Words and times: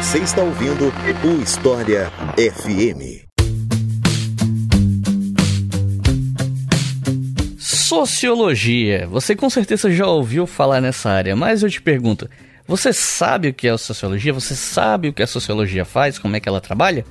Você 0.00 0.20
está 0.20 0.40
ouvindo 0.40 0.90
o 1.22 1.42
História 1.42 2.10
FM. 2.34 3.20
Sociologia. 7.58 9.06
Você 9.08 9.36
com 9.36 9.50
certeza 9.50 9.92
já 9.92 10.06
ouviu 10.06 10.46
falar 10.46 10.80
nessa 10.80 11.10
área, 11.10 11.36
mas 11.36 11.62
eu 11.62 11.68
te 11.68 11.82
pergunto: 11.82 12.30
você 12.66 12.94
sabe 12.94 13.48
o 13.48 13.54
que 13.54 13.68
é 13.68 13.76
sociologia? 13.76 14.32
Você 14.32 14.56
sabe 14.56 15.08
o 15.08 15.12
que 15.12 15.22
a 15.22 15.26
sociologia 15.26 15.84
faz? 15.84 16.18
Como 16.18 16.34
é 16.34 16.40
que 16.40 16.48
ela 16.48 16.62
trabalha? 16.62 17.04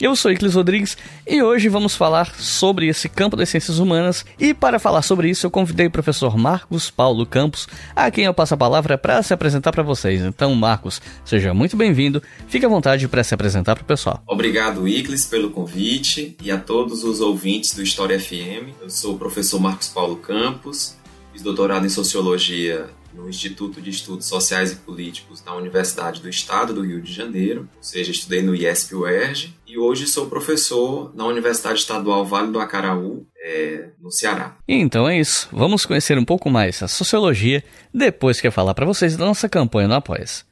Eu 0.00 0.16
sou 0.16 0.32
Iclis 0.32 0.54
Rodrigues 0.54 0.98
e 1.24 1.40
hoje 1.40 1.68
vamos 1.68 1.94
falar 1.94 2.34
sobre 2.34 2.88
esse 2.88 3.08
campo 3.08 3.36
das 3.36 3.48
ciências 3.48 3.78
humanas. 3.78 4.26
E 4.40 4.52
para 4.52 4.80
falar 4.80 5.02
sobre 5.02 5.30
isso, 5.30 5.46
eu 5.46 5.50
convidei 5.52 5.86
o 5.86 5.90
professor 5.90 6.36
Marcos 6.36 6.90
Paulo 6.90 7.24
Campos, 7.24 7.68
a 7.94 8.10
quem 8.10 8.24
eu 8.24 8.34
passo 8.34 8.54
a 8.54 8.56
palavra 8.56 8.98
para 8.98 9.22
se 9.22 9.32
apresentar 9.32 9.70
para 9.70 9.84
vocês. 9.84 10.20
Então, 10.20 10.52
Marcos, 10.54 11.00
seja 11.24 11.54
muito 11.54 11.76
bem-vindo. 11.76 12.20
Fique 12.48 12.66
à 12.66 12.68
vontade 12.68 13.06
para 13.06 13.22
se 13.22 13.34
apresentar 13.34 13.76
para 13.76 13.84
o 13.84 13.86
pessoal. 13.86 14.20
Obrigado, 14.26 14.88
Iclis, 14.88 15.26
pelo 15.26 15.50
convite 15.50 16.36
e 16.42 16.50
a 16.50 16.58
todos 16.58 17.04
os 17.04 17.20
ouvintes 17.20 17.72
do 17.72 17.82
História 17.82 18.18
FM. 18.18 18.74
Eu 18.82 18.90
sou 18.90 19.14
o 19.14 19.18
professor 19.18 19.60
Marcos 19.60 19.88
Paulo 19.88 20.16
Campos, 20.16 20.96
fiz 21.32 21.40
doutorado 21.40 21.86
em 21.86 21.90
Sociologia 21.90 22.90
no 23.14 23.28
Instituto 23.28 23.80
de 23.80 23.90
Estudos 23.90 24.26
Sociais 24.26 24.72
e 24.72 24.76
Políticos 24.76 25.40
da 25.40 25.54
Universidade 25.54 26.20
do 26.20 26.28
Estado 26.28 26.74
do 26.74 26.82
Rio 26.82 27.00
de 27.00 27.12
Janeiro, 27.12 27.68
ou 27.76 27.82
seja, 27.82 28.10
estudei 28.10 28.42
no 28.42 28.54
IESP-UERJ, 28.54 29.54
e 29.74 29.78
hoje 29.78 30.06
sou 30.06 30.26
professor 30.26 31.10
na 31.16 31.26
Universidade 31.26 31.80
Estadual 31.80 32.24
Vale 32.24 32.52
do 32.52 32.60
Acaraú, 32.60 33.26
é, 33.44 33.88
no 34.00 34.08
Ceará. 34.08 34.54
Então 34.68 35.08
é 35.08 35.18
isso, 35.18 35.48
vamos 35.50 35.84
conhecer 35.84 36.16
um 36.16 36.24
pouco 36.24 36.48
mais 36.48 36.80
a 36.80 36.86
sociologia 36.86 37.60
depois 37.92 38.40
que 38.40 38.46
eu 38.46 38.52
falar 38.52 38.72
para 38.72 38.86
vocês 38.86 39.16
da 39.16 39.26
nossa 39.26 39.48
campanha 39.48 39.88
no 39.88 39.94
Apoia-se. 39.94 40.44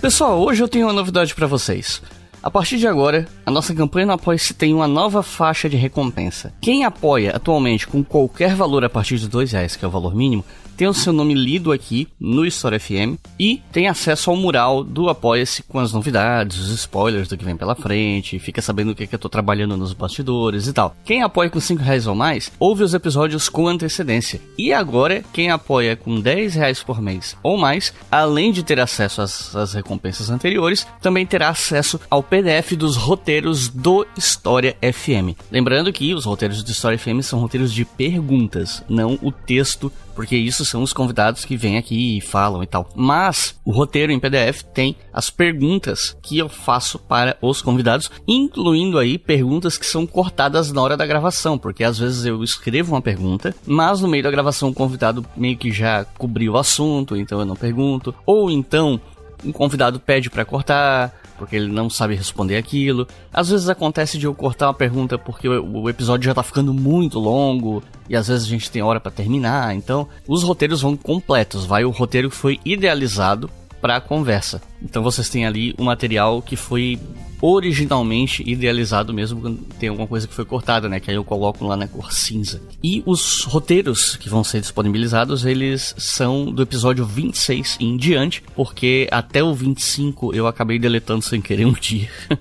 Pessoal, 0.00 0.40
hoje 0.40 0.62
eu 0.62 0.68
tenho 0.68 0.86
uma 0.86 0.92
novidade 0.92 1.34
para 1.34 1.48
vocês. 1.48 2.00
A 2.40 2.48
partir 2.48 2.78
de 2.78 2.86
agora, 2.86 3.26
a 3.44 3.50
nossa 3.50 3.74
campanha 3.74 4.06
no 4.06 4.12
Apoia-se 4.12 4.54
tem 4.54 4.72
uma 4.72 4.86
nova 4.86 5.24
faixa 5.24 5.68
de 5.68 5.76
recompensa. 5.76 6.54
Quem 6.60 6.84
apoia 6.84 7.32
atualmente 7.34 7.88
com 7.88 8.04
qualquer 8.04 8.54
valor 8.54 8.84
a 8.84 8.88
partir 8.88 9.18
de 9.18 9.26
dois 9.26 9.50
reais, 9.50 9.74
que 9.74 9.84
é 9.84 9.88
o 9.88 9.90
valor 9.90 10.14
mínimo, 10.14 10.44
tem 10.76 10.86
o 10.86 10.94
seu 10.94 11.12
nome 11.12 11.34
lido 11.34 11.72
aqui 11.72 12.06
no 12.20 12.44
História 12.44 12.78
FM 12.78 13.18
e 13.38 13.62
tem 13.72 13.88
acesso 13.88 14.30
ao 14.30 14.36
mural 14.36 14.84
do 14.84 15.08
Apoia-se 15.08 15.62
com 15.62 15.78
as 15.78 15.92
novidades, 15.92 16.58
os 16.58 16.70
spoilers 16.70 17.28
do 17.28 17.36
que 17.36 17.44
vem 17.44 17.56
pela 17.56 17.74
frente, 17.74 18.38
fica 18.38 18.60
sabendo 18.60 18.90
o 18.90 18.94
que, 18.94 19.04
é 19.04 19.06
que 19.06 19.14
eu 19.14 19.18
tô 19.18 19.28
trabalhando 19.28 19.76
nos 19.76 19.92
bastidores 19.92 20.66
e 20.66 20.72
tal. 20.72 20.94
Quem 21.04 21.22
apoia 21.22 21.48
com 21.48 21.58
5 21.58 21.82
reais 21.82 22.06
ou 22.06 22.14
mais, 22.14 22.52
ouve 22.58 22.82
os 22.82 22.92
episódios 22.92 23.48
com 23.48 23.66
antecedência. 23.66 24.40
E 24.58 24.72
agora, 24.72 25.24
quem 25.32 25.50
apoia 25.50 25.96
com 25.96 26.20
10 26.20 26.54
reais 26.54 26.82
por 26.82 27.00
mês 27.00 27.36
ou 27.42 27.56
mais, 27.56 27.94
além 28.10 28.52
de 28.52 28.62
ter 28.62 28.78
acesso 28.78 29.22
às, 29.22 29.56
às 29.56 29.72
recompensas 29.72 30.28
anteriores, 30.28 30.86
também 31.00 31.24
terá 31.24 31.48
acesso 31.48 31.98
ao 32.10 32.22
PDF 32.22 32.72
dos 32.72 32.96
roteiros 32.96 33.68
do 33.68 34.06
História 34.16 34.76
FM. 34.82 35.38
Lembrando 35.50 35.92
que 35.92 36.12
os 36.14 36.24
roteiros 36.24 36.62
do 36.62 36.70
História 36.70 36.98
FM 36.98 37.22
são 37.22 37.38
roteiros 37.38 37.72
de 37.72 37.84
perguntas, 37.84 38.82
não 38.88 39.18
o 39.22 39.32
texto 39.32 39.90
porque 40.16 40.34
isso 40.34 40.64
são 40.64 40.82
os 40.82 40.92
convidados 40.92 41.44
que 41.44 41.56
vêm 41.56 41.76
aqui 41.76 42.16
e 42.16 42.20
falam 42.20 42.62
e 42.62 42.66
tal. 42.66 42.88
Mas 42.96 43.54
o 43.64 43.70
roteiro 43.70 44.10
em 44.10 44.18
PDF 44.18 44.62
tem 44.74 44.96
as 45.12 45.30
perguntas 45.30 46.16
que 46.22 46.38
eu 46.38 46.48
faço 46.48 46.98
para 46.98 47.36
os 47.40 47.60
convidados, 47.60 48.10
incluindo 48.26 48.98
aí 48.98 49.18
perguntas 49.18 49.76
que 49.76 49.86
são 49.86 50.06
cortadas 50.06 50.72
na 50.72 50.82
hora 50.82 50.96
da 50.96 51.06
gravação, 51.06 51.58
porque 51.58 51.84
às 51.84 51.98
vezes 51.98 52.24
eu 52.24 52.42
escrevo 52.42 52.94
uma 52.94 53.02
pergunta, 53.02 53.54
mas 53.66 54.00
no 54.00 54.08
meio 54.08 54.24
da 54.24 54.30
gravação 54.30 54.70
o 54.70 54.74
convidado 54.74 55.24
meio 55.36 55.56
que 55.56 55.70
já 55.70 56.04
cobriu 56.04 56.54
o 56.54 56.58
assunto, 56.58 57.16
então 57.16 57.38
eu 57.38 57.44
não 57.44 57.54
pergunto, 57.54 58.14
ou 58.24 58.50
então 58.50 58.98
um 59.44 59.52
convidado 59.52 60.00
pede 60.00 60.30
para 60.30 60.44
cortar, 60.44 61.12
porque 61.36 61.56
ele 61.56 61.68
não 61.68 61.88
sabe 61.90 62.14
responder 62.14 62.56
aquilo. 62.56 63.06
Às 63.32 63.50
vezes 63.50 63.68
acontece 63.68 64.18
de 64.18 64.26
eu 64.26 64.34
cortar 64.34 64.68
uma 64.68 64.74
pergunta 64.74 65.18
porque 65.18 65.48
o 65.48 65.88
episódio 65.88 66.26
já 66.26 66.34
tá 66.34 66.42
ficando 66.42 66.72
muito 66.72 67.18
longo 67.18 67.82
e 68.08 68.16
às 68.16 68.28
vezes 68.28 68.46
a 68.46 68.48
gente 68.48 68.70
tem 68.70 68.82
hora 68.82 69.00
para 69.00 69.12
terminar. 69.12 69.74
Então, 69.74 70.08
os 70.26 70.42
roteiros 70.42 70.80
vão 70.80 70.96
completos, 70.96 71.64
vai 71.64 71.84
o 71.84 71.90
roteiro 71.90 72.30
foi 72.30 72.58
idealizado 72.64 73.50
para 73.80 73.96
a 73.96 74.00
conversa. 74.00 74.60
Então 74.82 75.02
vocês 75.02 75.28
têm 75.28 75.46
ali 75.46 75.74
o 75.78 75.84
material 75.84 76.42
que 76.42 76.56
foi 76.56 76.98
originalmente 77.40 78.42
idealizado 78.48 79.12
mesmo 79.12 79.40
quando 79.40 79.58
tem 79.78 79.88
alguma 79.88 80.08
coisa 80.08 80.26
que 80.26 80.34
foi 80.34 80.44
cortada, 80.44 80.88
né? 80.88 81.00
Que 81.00 81.10
aí 81.10 81.16
eu 81.16 81.24
coloco 81.24 81.64
lá 81.66 81.76
na 81.76 81.86
cor 81.86 82.12
cinza. 82.12 82.62
E 82.82 83.02
os 83.04 83.42
roteiros 83.44 84.16
que 84.16 84.28
vão 84.28 84.42
ser 84.42 84.60
disponibilizados, 84.60 85.44
eles 85.44 85.94
são 85.98 86.50
do 86.50 86.62
episódio 86.62 87.04
26 87.04 87.76
em 87.80 87.96
diante, 87.96 88.42
porque 88.54 89.08
até 89.10 89.42
o 89.42 89.54
25 89.54 90.34
eu 90.34 90.46
acabei 90.46 90.78
deletando 90.78 91.22
sem 91.22 91.40
querer 91.40 91.66
um 91.66 91.72
dia. 91.72 92.08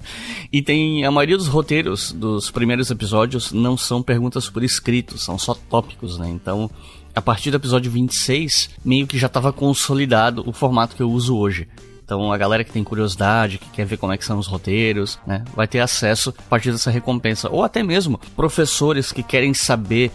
e 0.51 0.61
tem 0.61 1.05
a 1.05 1.11
maioria 1.11 1.37
dos 1.37 1.47
roteiros 1.47 2.11
dos 2.11 2.49
primeiros 2.49 2.89
episódios 2.89 3.51
não 3.51 3.77
são 3.77 4.01
perguntas 4.01 4.49
por 4.49 4.63
escrito, 4.63 5.17
são 5.17 5.37
só 5.37 5.53
tópicos, 5.53 6.17
né? 6.17 6.29
Então 6.29 6.69
a 7.15 7.21
partir 7.21 7.49
do 7.49 7.57
episódio 7.57 7.89
26, 7.89 8.71
meio 8.83 9.07
que 9.07 9.17
já 9.17 9.27
estava 9.27 9.53
consolidado 9.53 10.43
o 10.45 10.51
formato 10.51 10.95
que 10.95 11.01
eu 11.01 11.09
uso 11.09 11.37
hoje. 11.37 11.67
Então 12.03 12.31
a 12.31 12.37
galera 12.37 12.63
que 12.63 12.71
tem 12.71 12.83
curiosidade, 12.83 13.57
que 13.57 13.69
quer 13.69 13.85
ver 13.85 13.97
como 13.97 14.13
é 14.13 14.17
que 14.17 14.25
são 14.25 14.37
os 14.37 14.45
roteiros, 14.45 15.17
né, 15.25 15.43
vai 15.55 15.67
ter 15.67 15.79
acesso 15.79 16.33
a 16.37 16.41
partir 16.43 16.71
dessa 16.71 16.91
recompensa. 16.91 17.49
Ou 17.49 17.63
até 17.63 17.81
mesmo 17.81 18.19
professores 18.35 19.11
que 19.11 19.23
querem 19.23 19.53
saber 19.53 20.11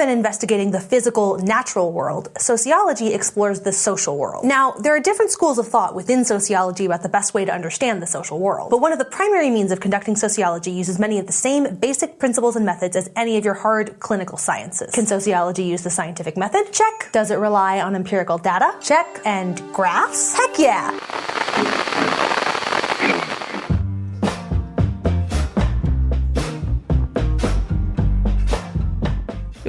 than 0.00 0.08
investigating 0.08 0.70
the 0.70 0.80
physical, 0.80 1.36
natural 1.38 1.92
world, 1.92 2.30
sociology 2.38 3.12
explores 3.12 3.60
the 3.60 3.72
social 3.72 4.16
world. 4.16 4.46
Now, 4.46 4.72
there 4.72 4.96
are 4.96 5.00
different 5.00 5.30
schools 5.30 5.58
of 5.58 5.68
thought 5.68 5.94
within 5.94 6.24
sociology 6.24 6.86
about 6.86 7.02
the 7.02 7.10
best 7.10 7.34
way 7.34 7.44
to 7.44 7.52
understand 7.52 8.00
the 8.00 8.06
social 8.06 8.38
world, 8.38 8.70
but 8.70 8.80
one 8.80 8.92
of 8.92 8.98
the 8.98 9.04
primary 9.04 9.50
means 9.50 9.70
of 9.70 9.78
conducting 9.80 10.16
sociology 10.16 10.70
uses 10.70 10.98
many 10.98 11.18
of 11.18 11.26
the 11.26 11.34
same 11.34 11.74
basic 11.74 12.18
principles 12.18 12.56
and 12.56 12.64
methods 12.64 12.96
as 12.96 13.10
any 13.14 13.36
of 13.36 13.44
your 13.44 13.54
hard 13.54 14.00
clinical 14.00 14.38
sciences. 14.38 14.90
Can 14.94 15.04
sociology 15.04 15.64
use 15.64 15.82
the 15.82 15.90
scientific 15.90 16.34
method? 16.38 16.72
Check. 16.72 17.10
Does 17.12 17.30
it 17.30 17.36
rely 17.36 17.80
on 17.80 17.94
empirical 17.94 18.38
data? 18.38 18.74
Check. 18.80 19.20
And 19.26 19.60
graphs? 19.74 20.34
Heck 20.34 20.58
yeah! 20.58 21.79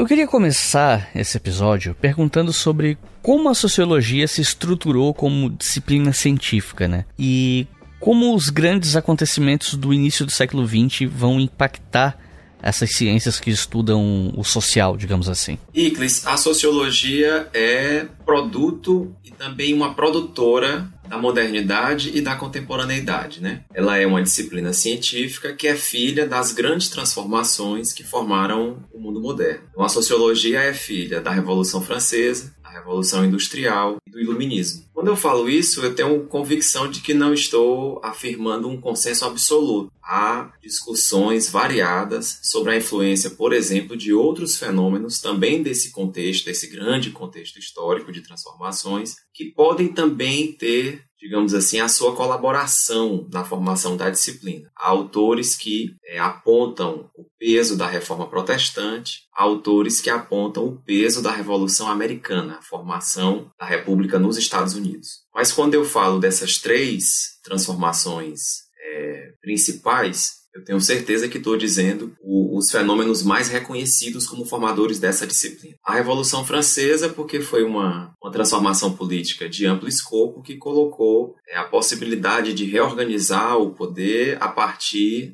Eu 0.02 0.08
queria 0.08 0.26
começar 0.26 1.12
esse 1.14 1.38
episódio 1.38 1.94
perguntando 1.94 2.52
sobre 2.52 2.98
como 3.22 3.48
a 3.50 3.54
sociologia 3.54 4.28
se 4.28 4.42
estruturou 4.42 5.14
como 5.14 5.48
disciplina 5.48 6.12
científica, 6.12 6.88
né? 6.88 7.06
E 7.20 7.68
como 8.00 8.34
os 8.34 8.50
grandes 8.50 8.96
acontecimentos 8.96 9.76
do 9.76 9.94
início 9.94 10.26
do 10.26 10.32
século 10.32 10.66
XX 10.66 11.08
vão 11.08 11.40
impactar 11.40 12.18
essas 12.62 12.92
ciências 12.92 13.40
que 13.40 13.50
estudam 13.50 14.34
o 14.36 14.44
social, 14.44 14.96
digamos 14.96 15.28
assim? 15.28 15.58
Iclis, 15.74 16.26
a 16.26 16.38
sociologia 16.38 17.50
é 17.54 18.06
produto 18.26 19.16
e 19.24 19.32
também 19.32 19.74
uma 19.74 19.94
produtora 19.94 20.88
da 21.12 21.18
modernidade 21.18 22.12
e 22.14 22.22
da 22.22 22.36
contemporaneidade, 22.36 23.42
né? 23.42 23.66
Ela 23.74 23.98
é 23.98 24.08
uma 24.08 24.24
disciplina 24.24 24.72
científica 24.72 25.52
que 25.52 25.68
é 25.68 25.76
filha 25.76 26.26
das 26.26 26.54
grandes 26.54 26.88
transformações 26.88 27.92
que 27.92 28.02
formaram 28.02 28.78
o 28.94 29.00
mundo 29.00 29.20
moderno. 29.20 29.64
Então, 29.72 29.84
a 29.84 29.90
sociologia 29.90 30.62
é 30.62 30.74
filha 30.74 31.20
da 31.20 31.32
Revolução 31.32 31.82
Francesa, 31.82 32.54
Revolução 32.72 33.26
Industrial 33.26 33.98
e 34.08 34.12
do 34.12 34.20
Iluminismo. 34.20 34.86
Quando 34.94 35.08
eu 35.08 35.16
falo 35.16 35.50
isso, 35.50 35.82
eu 35.82 35.94
tenho 35.94 36.26
convicção 36.26 36.90
de 36.90 37.02
que 37.02 37.14
não 37.14 37.34
estou 37.34 38.00
afirmando 38.04 38.68
um 38.68 38.80
consenso 38.80 39.26
absoluto. 39.26 39.92
Há 40.04 40.52
discussões 40.62 41.50
variadas 41.50 42.40
sobre 42.44 42.72
a 42.74 42.78
influência, 42.78 43.30
por 43.30 43.54
exemplo, 43.54 43.96
de 43.96 44.14
outros 44.14 44.58
fenômenos 44.58 45.20
também 45.20 45.62
desse 45.62 45.92
contexto, 45.92 46.46
desse 46.46 46.68
grande 46.68 47.12
contexto 47.12 47.60
histórico 47.60 48.12
de 48.12 48.22
transformações, 48.22 49.16
que 49.34 49.46
podem 49.46 49.88
também 49.88 50.52
ter 50.54 51.06
digamos 51.22 51.54
assim, 51.54 51.80
a 51.80 51.88
sua 51.88 52.16
colaboração 52.16 53.28
na 53.32 53.46
formação 53.46 53.96
da 53.96 54.10
disciplina. 54.10 54.72
Há 54.76 54.90
autores 54.90 55.56
que 55.56 55.96
é, 56.04 56.18
apontam 56.20 57.10
o 57.16 57.26
peso 57.38 57.78
da 57.78 57.88
reforma 57.88 58.28
protestante, 58.28 59.22
há 59.34 59.44
autores 59.44 60.02
que 60.02 60.10
apontam 60.10 60.66
o 60.66 60.82
peso 60.82 61.22
da 61.22 61.32
Revolução 61.32 61.88
Americana, 61.88 62.58
a 62.58 62.62
formação 62.64 63.52
da 63.60 63.66
República 63.66 64.18
nos 64.18 64.38
Estados 64.38 64.74
Unidos. 64.74 65.22
Mas 65.34 65.52
quando 65.52 65.76
eu 65.76 65.86
falo 65.86 66.20
dessas 66.20 66.58
três 66.58 67.40
transformações 67.44 68.64
é, 68.80 69.34
principais, 69.42 70.41
eu 70.54 70.64
tenho 70.64 70.82
certeza 70.82 71.28
que 71.28 71.38
estou 71.38 71.58
dizendo 71.58 72.16
os 72.24 72.70
fenômenos 72.70 73.24
mais 73.24 73.48
reconhecidos 73.50 74.28
como 74.28 74.46
formadores 74.46 75.00
dessa 75.00 75.26
disciplina. 75.26 75.76
A 75.84 75.96
Revolução 75.96 76.46
Francesa, 76.46 77.10
porque 77.10 77.40
foi 77.40 77.64
uma, 77.64 78.14
uma 78.22 78.32
transformação 78.32 78.94
política 78.94 79.48
de 79.48 79.66
amplo 79.66 79.88
escopo 79.88 80.42
que 80.42 80.58
colocou 80.58 81.36
é, 81.48 81.58
a 81.58 81.64
possibilidade 81.64 82.54
de 82.54 82.66
reorganizar 82.66 83.58
o 83.58 83.74
poder 83.74 84.38
a 84.42 84.48
partir, 84.48 85.34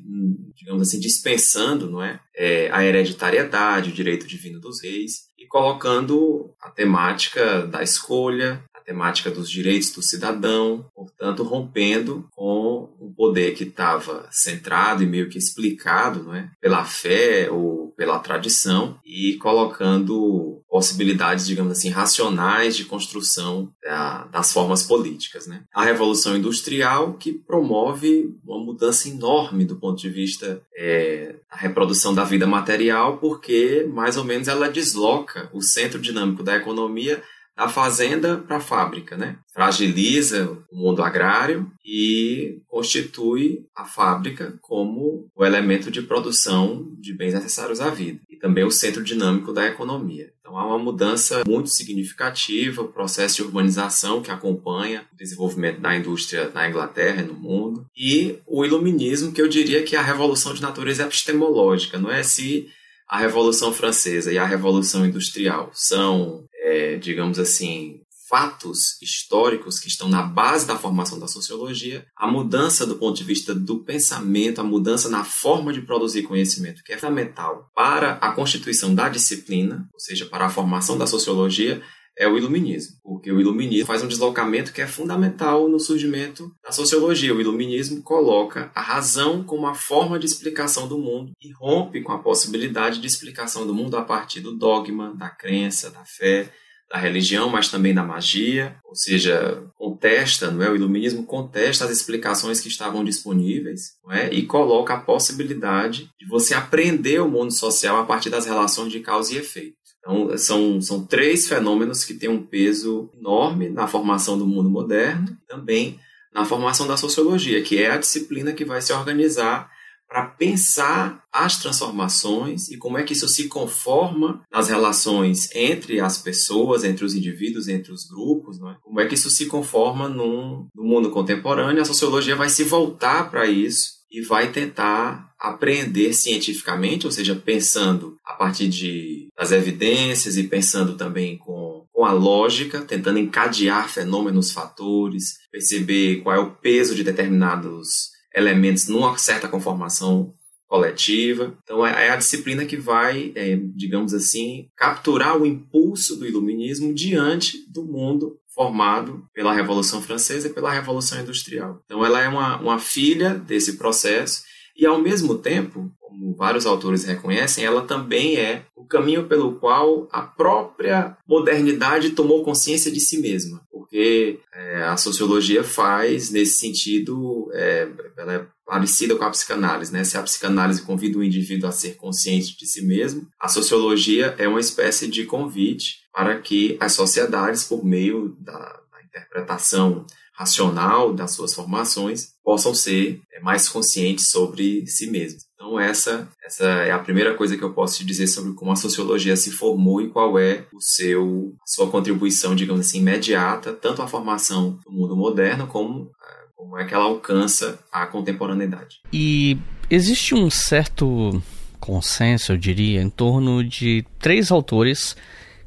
digamos 0.54 0.88
assim, 0.88 1.00
dispensando 1.00 1.90
não 1.90 2.02
é, 2.02 2.20
é 2.36 2.70
a 2.70 2.84
hereditariedade, 2.84 3.90
o 3.90 3.94
direito 3.94 4.26
divino 4.26 4.60
dos 4.60 4.82
reis, 4.82 5.28
e 5.38 5.46
colocando 5.46 6.52
a 6.60 6.70
temática 6.70 7.66
da 7.66 7.82
escolha, 7.82 8.62
temática 8.88 9.30
dos 9.30 9.50
direitos 9.50 9.90
do 9.90 10.00
cidadão, 10.02 10.86
portanto, 10.94 11.42
rompendo 11.42 12.26
com 12.34 12.88
um 12.98 13.12
poder 13.12 13.54
que 13.54 13.64
estava 13.64 14.26
centrado 14.30 15.02
e 15.02 15.06
meio 15.06 15.28
que 15.28 15.36
explicado 15.36 16.24
não 16.24 16.34
é, 16.34 16.50
pela 16.58 16.82
fé 16.86 17.50
ou 17.50 17.92
pela 17.98 18.18
tradição 18.18 18.98
e 19.04 19.34
colocando 19.34 20.62
possibilidades, 20.70 21.46
digamos 21.46 21.72
assim, 21.72 21.90
racionais 21.90 22.76
de 22.76 22.86
construção 22.86 23.70
da, 23.82 24.24
das 24.26 24.52
formas 24.52 24.82
políticas. 24.82 25.46
Né? 25.46 25.64
A 25.74 25.84
Revolução 25.84 26.36
Industrial, 26.36 27.12
que 27.14 27.32
promove 27.32 28.34
uma 28.42 28.64
mudança 28.64 29.08
enorme 29.08 29.66
do 29.66 29.76
ponto 29.76 30.00
de 30.00 30.08
vista 30.08 30.62
é, 30.74 31.36
da 31.50 31.56
reprodução 31.56 32.14
da 32.14 32.24
vida 32.24 32.46
material, 32.46 33.18
porque 33.18 33.86
mais 33.92 34.16
ou 34.16 34.24
menos 34.24 34.48
ela 34.48 34.70
desloca 34.70 35.50
o 35.52 35.60
centro 35.60 36.00
dinâmico 36.00 36.42
da 36.42 36.56
economia 36.56 37.22
da 37.58 37.68
fazenda 37.68 38.38
para 38.38 38.58
a 38.58 38.60
fábrica, 38.60 39.16
né? 39.16 39.36
Fragiliza 39.52 40.56
o 40.70 40.76
mundo 40.76 41.02
agrário 41.02 41.68
e 41.84 42.62
constitui 42.68 43.66
a 43.74 43.84
fábrica 43.84 44.56
como 44.62 45.28
o 45.34 45.44
elemento 45.44 45.90
de 45.90 46.00
produção 46.00 46.88
de 47.00 47.12
bens 47.12 47.34
necessários 47.34 47.80
à 47.80 47.90
vida 47.90 48.20
e 48.30 48.36
também 48.36 48.62
o 48.62 48.70
centro 48.70 49.02
dinâmico 49.02 49.52
da 49.52 49.66
economia. 49.66 50.30
Então 50.40 50.56
há 50.56 50.64
uma 50.64 50.78
mudança 50.78 51.42
muito 51.44 51.68
significativa, 51.70 52.82
o 52.82 52.92
processo 52.92 53.34
de 53.36 53.42
urbanização 53.42 54.22
que 54.22 54.30
acompanha 54.30 55.04
o 55.12 55.16
desenvolvimento 55.16 55.80
da 55.80 55.96
indústria 55.96 56.48
na 56.54 56.68
Inglaterra 56.68 57.22
e 57.22 57.26
no 57.26 57.34
mundo 57.34 57.84
e 57.96 58.38
o 58.46 58.64
iluminismo, 58.64 59.32
que 59.32 59.42
eu 59.42 59.48
diria 59.48 59.82
que 59.82 59.96
é 59.96 59.98
a 59.98 60.02
revolução 60.02 60.54
de 60.54 60.62
natureza 60.62 61.02
epistemológica, 61.02 61.98
não 61.98 62.12
é 62.12 62.22
se 62.22 62.70
a 63.08 63.18
Revolução 63.18 63.72
Francesa 63.72 64.30
e 64.30 64.36
a 64.36 64.44
Revolução 64.44 65.06
Industrial 65.06 65.70
são 65.72 66.44
é, 66.78 66.96
digamos 66.96 67.38
assim, 67.38 68.00
fatos 68.28 69.00
históricos 69.00 69.80
que 69.80 69.88
estão 69.88 70.08
na 70.08 70.22
base 70.22 70.66
da 70.66 70.76
formação 70.76 71.18
da 71.18 71.26
sociologia, 71.26 72.06
a 72.14 72.26
mudança 72.26 72.86
do 72.86 72.96
ponto 72.96 73.16
de 73.16 73.24
vista 73.24 73.54
do 73.54 73.82
pensamento, 73.82 74.60
a 74.60 74.64
mudança 74.64 75.08
na 75.08 75.24
forma 75.24 75.72
de 75.72 75.80
produzir 75.80 76.22
conhecimento, 76.22 76.82
que 76.84 76.92
é 76.92 76.98
fundamental 76.98 77.70
para 77.74 78.12
a 78.12 78.32
constituição 78.32 78.94
da 78.94 79.08
disciplina, 79.08 79.88
ou 79.92 79.98
seja, 79.98 80.26
para 80.26 80.46
a 80.46 80.50
formação 80.50 80.98
da 80.98 81.06
sociologia, 81.06 81.82
é 82.18 82.26
o 82.26 82.36
iluminismo, 82.36 82.96
porque 83.02 83.30
o 83.30 83.40
iluminismo 83.40 83.86
faz 83.86 84.02
um 84.02 84.08
deslocamento 84.08 84.72
que 84.72 84.82
é 84.82 84.88
fundamental 84.88 85.68
no 85.68 85.78
surgimento 85.78 86.52
da 86.64 86.72
sociologia. 86.72 87.32
O 87.32 87.40
iluminismo 87.40 88.02
coloca 88.02 88.72
a 88.74 88.80
razão 88.80 89.44
como 89.44 89.68
a 89.68 89.74
forma 89.74 90.18
de 90.18 90.26
explicação 90.26 90.88
do 90.88 90.98
mundo 90.98 91.30
e 91.40 91.52
rompe 91.52 92.02
com 92.02 92.10
a 92.10 92.18
possibilidade 92.18 93.00
de 93.00 93.06
explicação 93.06 93.64
do 93.64 93.72
mundo 93.72 93.96
a 93.96 94.02
partir 94.02 94.40
do 94.40 94.56
dogma, 94.58 95.14
da 95.14 95.30
crença, 95.30 95.90
da 95.90 96.04
fé, 96.04 96.52
da 96.90 96.98
religião, 96.98 97.50
mas 97.50 97.68
também 97.68 97.92
da 97.92 98.02
magia, 98.02 98.76
ou 98.84 98.94
seja, 98.94 99.62
contesta, 99.76 100.50
não 100.50 100.62
é? 100.62 100.70
O 100.70 100.76
iluminismo 100.76 101.22
contesta 101.24 101.84
as 101.84 101.90
explicações 101.90 102.60
que 102.60 102.68
estavam 102.68 103.04
disponíveis, 103.04 103.92
não 104.02 104.12
é? 104.12 104.32
E 104.32 104.46
coloca 104.46 104.94
a 104.94 105.00
possibilidade 105.00 106.10
de 106.18 106.26
você 106.26 106.54
aprender 106.54 107.20
o 107.20 107.28
mundo 107.28 107.52
social 107.52 107.98
a 107.98 108.06
partir 108.06 108.30
das 108.30 108.46
relações 108.46 108.90
de 108.90 109.00
causa 109.00 109.34
e 109.34 109.38
efeito. 109.38 109.76
Então, 109.98 110.38
são, 110.38 110.80
são 110.80 111.04
três 111.04 111.46
fenômenos 111.46 112.04
que 112.04 112.14
têm 112.14 112.30
um 112.30 112.42
peso 112.42 113.10
enorme 113.18 113.68
na 113.68 113.86
formação 113.86 114.38
do 114.38 114.46
mundo 114.46 114.70
moderno, 114.70 115.36
também 115.46 116.00
na 116.32 116.44
formação 116.44 116.86
da 116.86 116.96
sociologia, 116.96 117.62
que 117.62 117.82
é 117.82 117.90
a 117.90 117.98
disciplina 117.98 118.52
que 118.52 118.64
vai 118.64 118.80
se 118.80 118.92
organizar 118.92 119.70
para 120.08 120.24
pensar 120.24 121.22
as 121.30 121.58
transformações 121.58 122.68
e 122.68 122.78
como 122.78 122.96
é 122.96 123.02
que 123.02 123.12
isso 123.12 123.28
se 123.28 123.46
conforma 123.46 124.42
nas 124.50 124.68
relações 124.68 125.54
entre 125.54 126.00
as 126.00 126.18
pessoas, 126.18 126.82
entre 126.82 127.04
os 127.04 127.14
indivíduos, 127.14 127.68
entre 127.68 127.92
os 127.92 128.06
grupos, 128.06 128.58
é? 128.58 128.76
como 128.82 129.00
é 129.00 129.06
que 129.06 129.14
isso 129.14 129.28
se 129.28 129.46
conforma 129.46 130.08
no, 130.08 130.66
no 130.74 130.82
mundo 130.82 131.10
contemporâneo. 131.10 131.82
A 131.82 131.84
sociologia 131.84 132.34
vai 132.34 132.48
se 132.48 132.64
voltar 132.64 133.30
para 133.30 133.46
isso 133.46 133.98
e 134.10 134.22
vai 134.22 134.50
tentar 134.50 135.28
aprender 135.38 136.12
cientificamente, 136.12 137.06
ou 137.06 137.12
seja, 137.12 137.36
pensando 137.36 138.16
a 138.24 138.32
partir 138.32 138.68
de, 138.68 139.28
das 139.36 139.52
evidências 139.52 140.36
e 140.36 140.44
pensando 140.44 140.96
também 140.96 141.36
com, 141.38 141.86
com 141.92 142.04
a 142.04 142.12
lógica, 142.12 142.80
tentando 142.80 143.18
encadear 143.18 143.88
fenômenos, 143.88 144.50
fatores, 144.50 145.38
perceber 145.52 146.22
qual 146.22 146.34
é 146.34 146.38
o 146.38 146.50
peso 146.50 146.94
de 146.94 147.04
determinados 147.04 148.17
elementos 148.38 148.88
numa 148.88 149.18
certa 149.18 149.48
conformação 149.48 150.32
coletiva. 150.66 151.56
Então 151.62 151.84
é, 151.84 152.06
é 152.06 152.10
a 152.10 152.16
disciplina 152.16 152.64
que 152.64 152.76
vai, 152.76 153.32
é, 153.34 153.56
digamos 153.74 154.14
assim, 154.14 154.68
capturar 154.76 155.36
o 155.36 155.46
impulso 155.46 156.16
do 156.16 156.26
iluminismo 156.26 156.94
diante 156.94 157.68
do 157.70 157.84
mundo 157.84 158.38
formado 158.54 159.24
pela 159.32 159.54
Revolução 159.54 160.02
Francesa 160.02 160.48
e 160.48 160.52
pela 160.52 160.72
Revolução 160.72 161.20
Industrial. 161.20 161.80
Então 161.84 162.04
ela 162.04 162.22
é 162.22 162.28
uma, 162.28 162.60
uma 162.60 162.78
filha 162.78 163.34
desse 163.34 163.78
processo 163.78 164.42
e 164.76 164.86
ao 164.86 165.00
mesmo 165.00 165.36
tempo, 165.36 165.90
como 166.08 166.34
vários 166.34 166.66
autores 166.66 167.04
reconhecem, 167.04 167.64
ela 167.64 167.82
também 167.82 168.36
é 168.36 168.64
o 168.74 168.84
caminho 168.84 169.26
pelo 169.26 169.56
qual 169.56 170.08
a 170.10 170.22
própria 170.22 171.16
modernidade 171.26 172.10
tomou 172.10 172.42
consciência 172.42 172.90
de 172.90 173.00
si 173.00 173.20
mesma 173.20 173.60
porque 173.88 174.38
é, 174.52 174.82
a 174.82 174.98
sociologia 174.98 175.64
faz 175.64 176.28
nesse 176.28 176.58
sentido, 176.58 177.50
é, 177.54 177.88
ela 178.18 178.34
é 178.34 178.46
parecida 178.66 179.16
com 179.16 179.24
a 179.24 179.30
psicanálise, 179.30 179.90
né? 179.90 180.04
Se 180.04 180.18
a 180.18 180.22
psicanálise 180.22 180.82
convida 180.82 181.18
o 181.18 181.24
indivíduo 181.24 181.66
a 181.66 181.72
ser 181.72 181.96
consciente 181.96 182.54
de 182.54 182.66
si 182.66 182.84
mesmo, 182.84 183.26
a 183.40 183.48
sociologia 183.48 184.34
é 184.36 184.46
uma 184.46 184.60
espécie 184.60 185.08
de 185.08 185.24
convite 185.24 186.00
para 186.12 186.38
que 186.38 186.76
as 186.78 186.92
sociedades, 186.92 187.64
por 187.64 187.82
meio 187.82 188.36
da, 188.38 188.52
da 188.52 189.02
interpretação 189.02 190.04
racional 190.34 191.14
das 191.14 191.32
suas 191.32 191.54
formações, 191.54 192.34
possam 192.44 192.74
ser 192.74 193.22
é, 193.32 193.40
mais 193.40 193.70
conscientes 193.70 194.28
sobre 194.28 194.86
si 194.86 195.10
mesmos. 195.10 195.47
Então 195.58 195.78
essa, 195.78 196.28
essa 196.46 196.64
é 196.64 196.92
a 196.92 196.98
primeira 197.00 197.34
coisa 197.34 197.56
que 197.56 197.64
eu 197.64 197.72
posso 197.72 197.98
te 197.98 198.06
dizer 198.06 198.28
sobre 198.28 198.52
como 198.52 198.70
a 198.70 198.76
sociologia 198.76 199.36
se 199.36 199.50
formou 199.50 200.00
e 200.00 200.08
qual 200.08 200.38
é 200.38 200.64
o 200.72 200.80
seu 200.80 201.52
sua 201.66 201.90
contribuição, 201.90 202.54
digamos 202.54 202.86
assim, 202.86 203.00
imediata, 203.00 203.72
tanto 203.72 204.00
à 204.00 204.06
formação 204.06 204.78
do 204.86 204.92
mundo 204.92 205.16
moderno 205.16 205.66
como 205.66 206.12
é, 206.24 206.46
como 206.54 206.78
é 206.78 206.84
que 206.84 206.94
ela 206.94 207.06
alcança 207.06 207.76
a 207.90 208.06
contemporaneidade. 208.06 209.00
E 209.12 209.58
existe 209.90 210.32
um 210.32 210.48
certo 210.48 211.42
consenso, 211.80 212.52
eu 212.52 212.56
diria, 212.56 213.02
em 213.02 213.10
torno 213.10 213.64
de 213.64 214.06
três 214.20 214.52
autores 214.52 215.16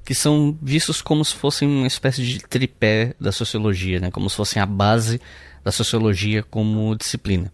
que 0.06 0.16
são 0.16 0.58
vistos 0.62 1.02
como 1.02 1.24
se 1.26 1.36
fossem 1.36 1.68
uma 1.68 1.88
espécie 1.88 2.26
de 2.26 2.40
tripé 2.40 3.14
da 3.20 3.34
sociologia, 3.34 4.00
né? 4.00 4.10
como 4.10 4.30
se 4.30 4.38
fossem 4.38 4.62
a 4.62 4.66
base 4.66 5.20
da 5.66 5.72
sociologia 5.72 6.44
como 6.44 6.96
disciplina 6.96 7.52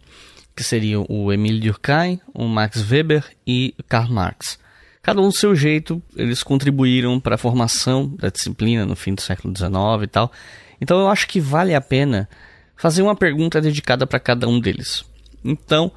que 0.57 0.63
seriam 0.63 1.05
o 1.07 1.31
Emile 1.31 1.59
Durkheim, 1.59 2.19
o 2.33 2.45
Max 2.47 2.83
Weber 2.89 3.23
e 3.45 3.75
Karl 3.87 4.11
Marx. 4.11 4.57
Cada 5.03 5.21
um 5.21 5.27
do 5.27 5.31
seu 5.31 5.55
jeito, 5.55 6.01
eles 6.15 6.41
contribuíram 6.41 7.19
para 7.19 7.35
a 7.35 7.37
formação 7.37 8.09
da 8.17 8.29
disciplina 8.29 8.83
no 8.83 8.95
fim 8.95 9.13
do 9.13 9.21
século 9.21 9.55
XIX 9.55 9.71
e 10.03 10.07
tal. 10.07 10.31
Então 10.81 10.99
eu 10.99 11.07
acho 11.09 11.27
que 11.27 11.39
vale 11.39 11.75
a 11.75 11.79
pena 11.79 12.27
fazer 12.75 13.03
uma 13.03 13.15
pergunta 13.15 13.61
dedicada 13.61 14.07
para 14.07 14.19
cada 14.19 14.47
um 14.47 14.59
deles. 14.59 15.05
Então, 15.45 15.91